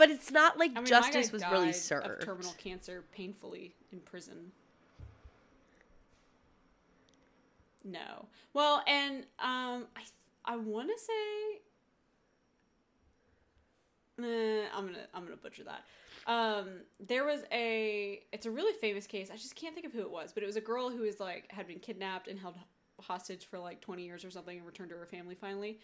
but 0.01 0.11
it's 0.11 0.31
not 0.31 0.59
like 0.59 0.71
I 0.71 0.77
mean, 0.77 0.87
justice 0.87 1.31
was 1.31 1.45
really 1.53 1.75
served. 1.75 2.07
Of 2.07 2.21
terminal 2.21 2.55
cancer, 2.57 3.05
painfully 3.13 3.75
in 3.93 4.01
prison. 4.01 4.53
No. 7.85 8.25
Well, 8.55 8.83
and 8.87 9.25
um, 9.39 9.89
I 9.95 10.03
I 10.47 10.57
want 10.57 10.89
to 10.89 10.99
say. 10.99 11.61
Nah, 14.17 14.69
I'm 14.75 14.87
gonna 14.87 15.07
I'm 15.13 15.25
gonna 15.25 15.37
butcher 15.37 15.65
that. 15.65 15.85
Um, 16.27 16.81
there 16.99 17.27
was 17.27 17.43
a 17.53 18.23
it's 18.33 18.47
a 18.47 18.51
really 18.51 18.73
famous 18.81 19.07
case. 19.07 19.29
I 19.31 19.37
just 19.37 19.55
can't 19.55 19.75
think 19.75 19.85
of 19.85 19.93
who 19.93 20.01
it 20.01 20.11
was, 20.11 20.33
but 20.33 20.43
it 20.43 20.47
was 20.47 20.57
a 20.57 20.63
girl 20.63 20.89
who 20.89 21.03
was 21.03 21.21
like 21.21 21.53
had 21.53 21.67
been 21.67 21.79
kidnapped 21.79 22.27
and 22.27 22.39
held 22.39 22.57
hostage 23.03 23.45
for 23.45 23.59
like 23.59 23.83
20 23.83 24.03
years 24.03 24.25
or 24.25 24.31
something 24.31 24.57
and 24.57 24.67
returned 24.67 24.89
to 24.91 24.97
her 24.97 25.07
family 25.07 25.35
finally. 25.35 25.79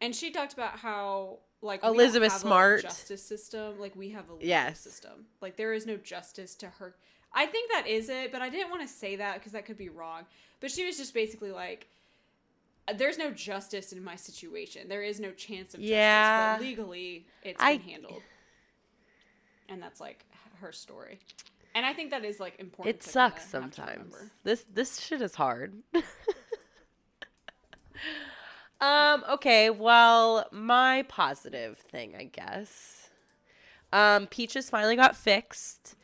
And 0.00 0.14
she 0.14 0.30
talked 0.30 0.52
about 0.52 0.78
how 0.78 1.38
like 1.62 1.84
Elizabeth 1.84 2.34
a 2.34 2.38
Smart. 2.38 2.82
justice 2.82 3.22
system 3.22 3.78
like 3.78 3.94
we 3.94 4.10
have 4.10 4.28
a 4.30 4.32
legal 4.32 4.48
Yes. 4.48 4.80
system. 4.80 5.26
Like 5.42 5.56
there 5.56 5.72
is 5.74 5.86
no 5.86 5.96
justice 5.96 6.54
to 6.56 6.68
her. 6.68 6.94
I 7.32 7.46
think 7.46 7.70
that 7.72 7.86
is 7.86 8.08
it, 8.08 8.32
but 8.32 8.40
I 8.42 8.48
didn't 8.48 8.70
want 8.70 8.82
to 8.82 8.88
say 8.88 9.16
that 9.16 9.34
because 9.34 9.52
that 9.52 9.66
could 9.66 9.76
be 9.78 9.88
wrong. 9.88 10.24
But 10.60 10.70
she 10.70 10.84
was 10.86 10.96
just 10.96 11.12
basically 11.14 11.52
like, 11.52 11.86
"There's 12.96 13.18
no 13.18 13.30
justice 13.30 13.92
in 13.92 14.02
my 14.02 14.16
situation. 14.16 14.88
There 14.88 15.02
is 15.02 15.20
no 15.20 15.30
chance 15.32 15.74
of 15.74 15.80
justice, 15.80 15.90
Yeah. 15.90 16.56
but 16.56 16.62
legally 16.64 17.26
it's 17.42 17.62
I- 17.62 17.76
been 17.76 17.88
handled." 17.88 18.22
And 19.68 19.80
that's 19.82 20.00
like 20.00 20.24
her 20.60 20.72
story. 20.72 21.20
And 21.74 21.86
I 21.86 21.92
think 21.92 22.10
that 22.10 22.24
is 22.24 22.40
like 22.40 22.58
important. 22.58 22.96
It 22.96 23.02
sucks 23.04 23.44
kinda 23.52 23.60
have 23.66 23.70
to 23.70 23.76
sometimes. 23.76 24.16
This 24.42 24.64
this 24.72 24.98
shit 25.00 25.22
is 25.22 25.34
hard. 25.36 25.82
um. 28.80 29.24
Okay. 29.30 29.70
Well, 29.70 30.46
my 30.52 31.04
positive 31.08 31.78
thing, 31.78 32.14
I 32.16 32.24
guess. 32.24 33.10
Um, 33.92 34.26
Peaches 34.28 34.70
finally 34.70 34.96
got 34.96 35.16
fixed, 35.16 35.96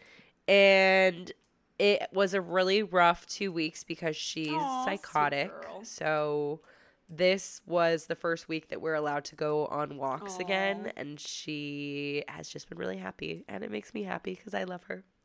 and 0.48 1.31
it 1.78 2.09
was 2.12 2.35
a 2.35 2.40
really 2.40 2.82
rough 2.82 3.27
two 3.27 3.53
weeks 3.53 3.85
because 3.85 4.16
she's 4.16 4.61
Aw, 4.62 4.82
sweet 4.82 5.03
psychotic. 5.03 5.53
So 5.82 6.61
this 7.09 7.61
was 7.66 8.07
the 8.07 8.16
first 8.16 8.48
week 8.48 8.69
that 8.69 8.81
we're 8.81 8.94
allowed 8.94 9.24
to 9.27 9.36
go 9.36 9.66
on 9.66 9.97
walks 9.98 10.40
again, 10.40 10.93
and 10.97 11.20
she 11.20 12.24
has 12.28 12.48
just 12.48 12.69
been 12.69 12.78
really 12.78 12.97
happy, 12.97 13.44
and 13.48 13.62
it 13.62 13.70
makes 13.70 13.94
me 13.94 14.03
happy 14.03 14.35
because 14.35 14.55
I 14.55 14.65
love 14.65 14.82
her. 14.85 15.05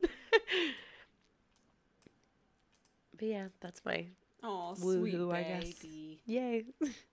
but 3.18 3.26
yeah, 3.26 3.48
that's 3.60 3.84
my 3.84 4.06
Oh, 4.42 4.74
sweet 4.74 5.28
Woohoo, 5.28 5.32
I 5.32 5.42
baby. 5.42 5.58
guess. 5.60 5.86
yay. 6.26 6.64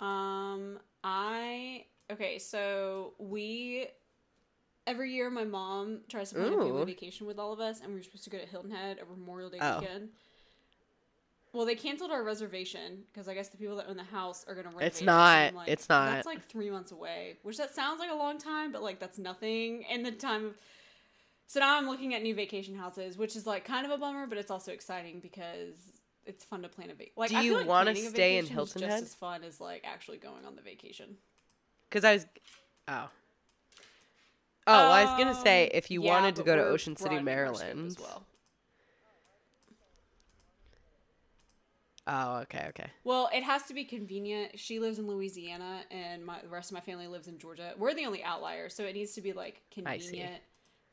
Um, 0.00 0.78
I 1.02 1.86
okay. 2.10 2.38
So 2.38 3.14
we 3.18 3.86
every 4.86 5.12
year 5.12 5.30
my 5.30 5.44
mom 5.44 6.00
tries 6.08 6.30
to 6.30 6.36
plan 6.36 6.52
a 6.52 6.56
Ooh. 6.56 6.62
family 6.62 6.84
vacation 6.84 7.26
with 7.26 7.38
all 7.38 7.52
of 7.52 7.60
us, 7.60 7.80
and 7.80 7.88
we 7.90 7.96
were 7.96 8.02
supposed 8.02 8.24
to 8.24 8.30
go 8.30 8.38
to 8.38 8.46
Hilton 8.46 8.70
Head 8.70 8.98
over 9.00 9.12
Memorial 9.16 9.50
Day 9.50 9.58
Oh. 9.60 9.80
weekend. 9.80 10.10
Well, 11.52 11.64
they 11.64 11.76
canceled 11.76 12.10
our 12.10 12.24
reservation 12.24 13.04
because 13.12 13.28
I 13.28 13.34
guess 13.34 13.48
the 13.48 13.56
people 13.56 13.76
that 13.76 13.86
own 13.88 13.96
the 13.96 14.02
house 14.02 14.44
are 14.48 14.56
gonna 14.56 14.70
renovate. 14.70 14.88
It's 14.88 15.02
not- 15.02 15.48
I'm 15.50 15.54
like, 15.54 15.68
it's 15.68 15.88
not. 15.88 16.06
That's 16.10 16.26
like 16.26 16.48
three 16.48 16.68
months 16.68 16.90
away, 16.90 17.38
which 17.44 17.56
that 17.58 17.72
sounds 17.74 18.00
like 18.00 18.10
a 18.10 18.14
long 18.14 18.38
time, 18.38 18.72
but 18.72 18.82
like 18.82 18.98
that's 18.98 19.18
nothing 19.18 19.82
in 19.82 20.02
the 20.02 20.10
time 20.10 20.46
of. 20.46 20.58
So 21.46 21.60
now 21.60 21.76
I'm 21.78 21.86
looking 21.86 22.12
at 22.14 22.22
new 22.22 22.34
vacation 22.34 22.74
houses, 22.74 23.16
which 23.16 23.36
is 23.36 23.46
like 23.46 23.64
kind 23.64 23.86
of 23.86 23.92
a 23.92 23.98
bummer, 23.98 24.26
but 24.26 24.36
it's 24.36 24.50
also 24.50 24.72
exciting 24.72 25.20
because 25.20 25.93
it's 26.26 26.44
fun 26.44 26.62
to 26.62 26.68
plan 26.68 26.90
a 26.90 26.94
vacation. 26.94 27.12
Like, 27.16 27.30
Do 27.30 27.38
you 27.38 27.54
like 27.58 27.66
wanna 27.66 27.94
stay 27.96 28.38
in 28.38 28.46
Hilton 28.46 28.80
just 28.80 28.92
Head? 28.92 29.02
as 29.02 29.14
fun 29.14 29.44
as 29.44 29.60
like 29.60 29.82
actually 29.84 30.18
going 30.18 30.44
on 30.46 30.56
the 30.56 30.62
vacation. 30.62 31.16
Because 31.88 32.04
I 32.04 32.14
was. 32.14 32.26
Oh. 32.88 33.08
Oh, 34.66 34.72
well, 34.72 34.92
I 34.92 35.04
was 35.04 35.18
gonna 35.22 35.34
say 35.42 35.64
Um, 35.66 35.70
if 35.74 35.90
you 35.90 36.02
yeah, 36.02 36.10
wanted 36.10 36.36
to 36.36 36.42
go 36.42 36.56
to 36.56 36.64
Ocean 36.64 36.96
City, 36.96 37.16
broadening 37.16 37.34
our 37.38 37.54
scope 37.54 37.66
Maryland. 37.66 37.86
as 37.88 37.98
well. 37.98 38.26
Oh, 42.06 42.36
okay, 42.40 42.66
okay. 42.68 42.90
Well, 43.02 43.30
it 43.32 43.42
has 43.44 43.62
to 43.64 43.74
be 43.74 43.84
convenient. 43.84 44.58
She 44.58 44.78
lives 44.78 44.98
in 44.98 45.06
Louisiana, 45.06 45.80
and 45.90 46.24
my 46.24 46.40
the 46.42 46.48
rest 46.48 46.70
of 46.70 46.74
my 46.74 46.80
family 46.80 47.06
lives 47.06 47.28
in 47.28 47.38
Georgia. 47.38 47.72
We're 47.78 47.94
the 47.94 48.04
only 48.04 48.22
outlier, 48.22 48.68
so 48.68 48.84
it 48.84 48.92
needs 48.94 49.12
to 49.14 49.22
be 49.22 49.32
like 49.32 49.62
convenient 49.70 50.42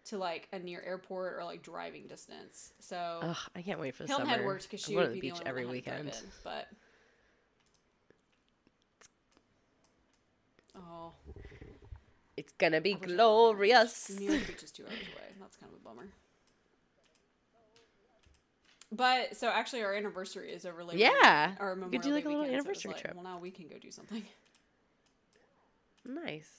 to 0.06 0.18
like 0.18 0.48
a 0.52 0.60
near 0.60 0.82
airport 0.82 1.36
or 1.38 1.44
like 1.44 1.61
driving 1.61 2.07
distance. 2.07 2.73
So 2.80 3.19
Ugh, 3.22 3.38
I 3.56 3.61
can't 3.61 3.80
wait 3.80 3.95
for 3.95 4.03
the 4.03 4.07
Hilton 4.07 4.28
summer. 4.28 4.38
Head 4.38 4.45
works 4.45 4.65
because 4.65 4.82
she 4.82 4.94
I'm 4.94 4.98
would 4.99 5.07
to 5.07 5.14
be 5.14 5.22
the 5.22 5.30
beach 5.30 5.40
the 5.40 5.48
every 5.48 5.65
one 5.65 5.76
that 5.76 5.84
to 5.86 5.91
weekend. 5.91 6.10
in, 6.10 6.32
but 6.44 6.68
oh, 10.76 11.11
It's 12.38 12.53
gonna 12.57 12.82
be 12.82 12.91
I 12.91 12.95
wish 12.95 13.03
I 13.03 13.07
could. 13.07 13.15
glorious. 13.18 14.10
New 14.19 14.32
York 14.32 14.48
Beach 14.48 14.64
is 14.64 14.72
two 14.72 14.84
hours 14.84 14.94
away. 14.94 15.28
That's 15.40 15.56
kind 15.57 15.72
of 15.72 15.80
a 15.80 15.84
bummer. 15.84 16.07
But 18.94 19.38
so 19.38 19.48
actually, 19.48 19.84
our 19.84 19.94
anniversary 19.94 20.52
is 20.52 20.65
over 20.65 20.84
Labor 20.84 20.99
Yeah. 20.99 21.56
our 21.60 21.76
Memorial 21.76 21.91
could 21.91 22.02
do, 22.02 22.11
like, 22.14 22.23
Day 22.26 22.30
a 22.30 22.34
little 22.34 22.44
weekend, 22.44 22.64
so 22.64 22.68
anniversary 22.69 22.91
like, 22.91 23.02
trip. 23.02 23.15
Well, 23.15 23.23
now 23.23 23.40
we 23.40 23.52
can 23.52 23.68
go 23.68 23.78
do 23.78 23.90
something. 23.91 24.23
Nice. 26.03 26.49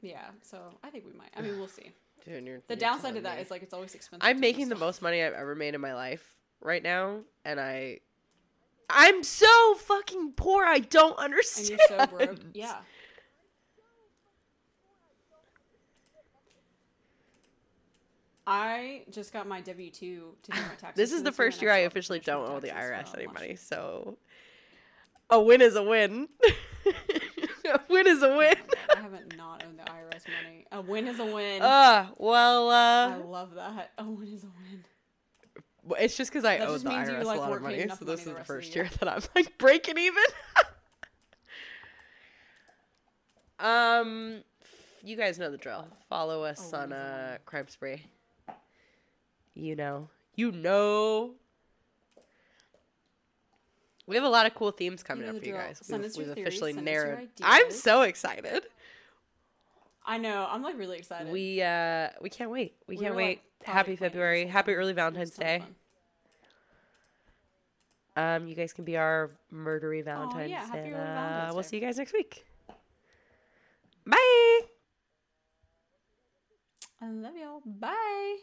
Yeah, 0.00 0.30
so 0.40 0.58
I 0.82 0.90
think 0.90 1.04
we 1.04 1.12
might. 1.16 1.28
I 1.36 1.42
mean, 1.42 1.58
we'll 1.58 1.68
see. 1.68 1.92
Dude, 2.24 2.62
The 2.68 2.76
downside 2.76 3.14
to 3.16 3.20
that 3.22 3.40
is 3.40 3.50
like 3.50 3.62
it's 3.62 3.74
always 3.74 3.94
expensive. 3.94 4.26
I'm 4.26 4.38
making 4.38 4.68
the 4.68 4.76
most 4.76 5.02
money 5.02 5.22
I've 5.22 5.32
ever 5.32 5.54
made 5.54 5.74
in 5.74 5.80
my 5.80 5.94
life 5.94 6.36
right 6.60 6.82
now, 6.82 7.20
and 7.44 7.58
I, 7.58 7.98
I'm 8.88 9.24
so 9.24 9.74
fucking 9.74 10.34
poor. 10.36 10.64
I 10.64 10.78
don't 10.78 11.16
and 11.18 11.24
understand. 11.24 11.70
you're 11.70 11.78
so 11.88 12.06
broke. 12.06 12.38
Yeah. 12.54 12.76
I 18.46 19.04
just 19.10 19.32
got 19.32 19.46
my 19.46 19.60
W 19.60 19.90
two 19.90 20.34
to 20.42 20.50
do 20.52 20.60
my 20.60 20.68
taxes. 20.78 20.96
This 20.96 21.12
is 21.12 21.22
the 21.22 21.32
first 21.32 21.62
year 21.62 21.70
I 21.70 21.76
still 21.76 21.82
have 21.84 21.92
to 21.92 21.98
officially 21.98 22.18
don't 22.20 22.48
owe 22.50 22.60
the 22.60 22.68
IRS 22.68 23.16
any 23.16 23.26
money, 23.26 23.56
so 23.56 24.18
a 25.30 25.40
win 25.40 25.60
is 25.60 25.76
a 25.76 25.82
win. 25.82 26.28
a 27.68 27.80
win 27.88 28.06
is 28.06 28.22
a 28.22 28.36
win. 28.36 28.54
I 28.96 29.00
haven't 29.00 29.36
not 29.36 29.64
owned 29.66 29.78
the 29.78 29.84
IRS 29.84 30.24
money. 30.44 30.66
A 30.72 30.80
win 30.80 31.06
is 31.08 31.18
a 31.20 31.24
win. 31.26 31.62
Uh, 31.62 32.08
well, 32.18 32.70
I 32.70 33.12
uh, 33.14 33.18
love 33.26 33.54
that. 33.54 33.90
A 33.98 34.04
win 34.04 34.28
is 34.28 34.44
a 34.44 34.46
win. 34.46 34.84
it's 35.98 36.16
just 36.16 36.30
because 36.30 36.44
I 36.44 36.58
That 36.58 36.68
owe 36.68 36.78
the 36.78 36.88
means 36.88 37.08
you, 37.08 37.14
IRS 37.16 37.24
like, 37.24 37.38
a 37.38 37.40
lot 37.40 37.52
of 37.56 37.62
money, 37.62 37.86
so 37.88 38.04
this 38.04 38.24
money 38.26 38.32
is 38.32 38.38
the 38.38 38.44
first 38.44 38.74
year. 38.74 38.84
year 38.84 38.92
that 39.00 39.08
I'm 39.08 39.22
like 39.34 39.56
breaking 39.58 39.98
even. 39.98 40.22
um, 43.58 44.42
you 45.02 45.16
guys 45.16 45.38
know 45.38 45.50
the 45.50 45.56
drill. 45.58 45.86
Follow 46.08 46.44
us 46.44 46.70
Oh, 46.72 46.78
on 46.78 46.92
a 46.92 46.96
uh. 46.96 47.38
Crime 47.44 47.68
Spree. 47.68 48.04
You 49.54 49.76
know, 49.76 50.08
you 50.34 50.50
know. 50.52 51.34
We 54.06 54.16
have 54.16 54.24
a 54.24 54.28
lot 54.28 54.46
of 54.46 54.54
cool 54.54 54.72
themes 54.72 55.02
coming 55.02 55.28
up 55.28 55.38
for 55.38 55.44
you 55.44 55.52
guys. 55.52 55.80
We've, 55.88 56.00
we've 56.00 56.12
theories, 56.12 56.28
officially 56.30 56.72
send 56.74 56.88
us 56.88 56.92
your 56.94 57.04
narrowed. 57.06 57.28
I'm 57.42 57.70
so 57.70 58.02
excited. 58.02 58.64
I 60.04 60.18
know. 60.18 60.46
I'm 60.50 60.62
like 60.62 60.76
really 60.76 60.98
excited. 60.98 61.32
We 61.32 61.62
uh 61.62 62.08
we 62.20 62.28
can't 62.28 62.50
wait. 62.50 62.74
We, 62.88 62.96
We 62.96 63.02
can't 63.02 63.14
were, 63.14 63.22
like, 63.22 63.42
wait. 63.60 63.68
Happy 63.68 63.94
February. 63.94 64.46
Happy 64.46 64.74
early 64.74 64.92
time. 64.94 65.14
It 65.14 65.20
was 65.20 65.30
Valentine's 65.36 65.36
Day. 65.36 65.64
Um, 68.14 68.46
you 68.46 68.54
guys 68.54 68.72
can 68.72 68.84
be 68.84 68.96
our 68.98 69.30
murdery 69.54 70.04
Valentine's, 70.04 70.50
yeah, 70.50 70.66
happy 70.66 70.78
and 70.80 70.94
early 70.94 71.02
uh, 71.02 71.14
Valentine's 71.14 71.54
we'll 71.54 71.62
see 71.62 71.76
you 71.76 71.82
guys 71.82 71.96
next 71.96 72.12
week. 72.12 72.44
Bye. 74.06 74.60
I 77.00 77.08
love 77.08 77.36
y'all. 77.36 77.62
Bye. 77.64 78.36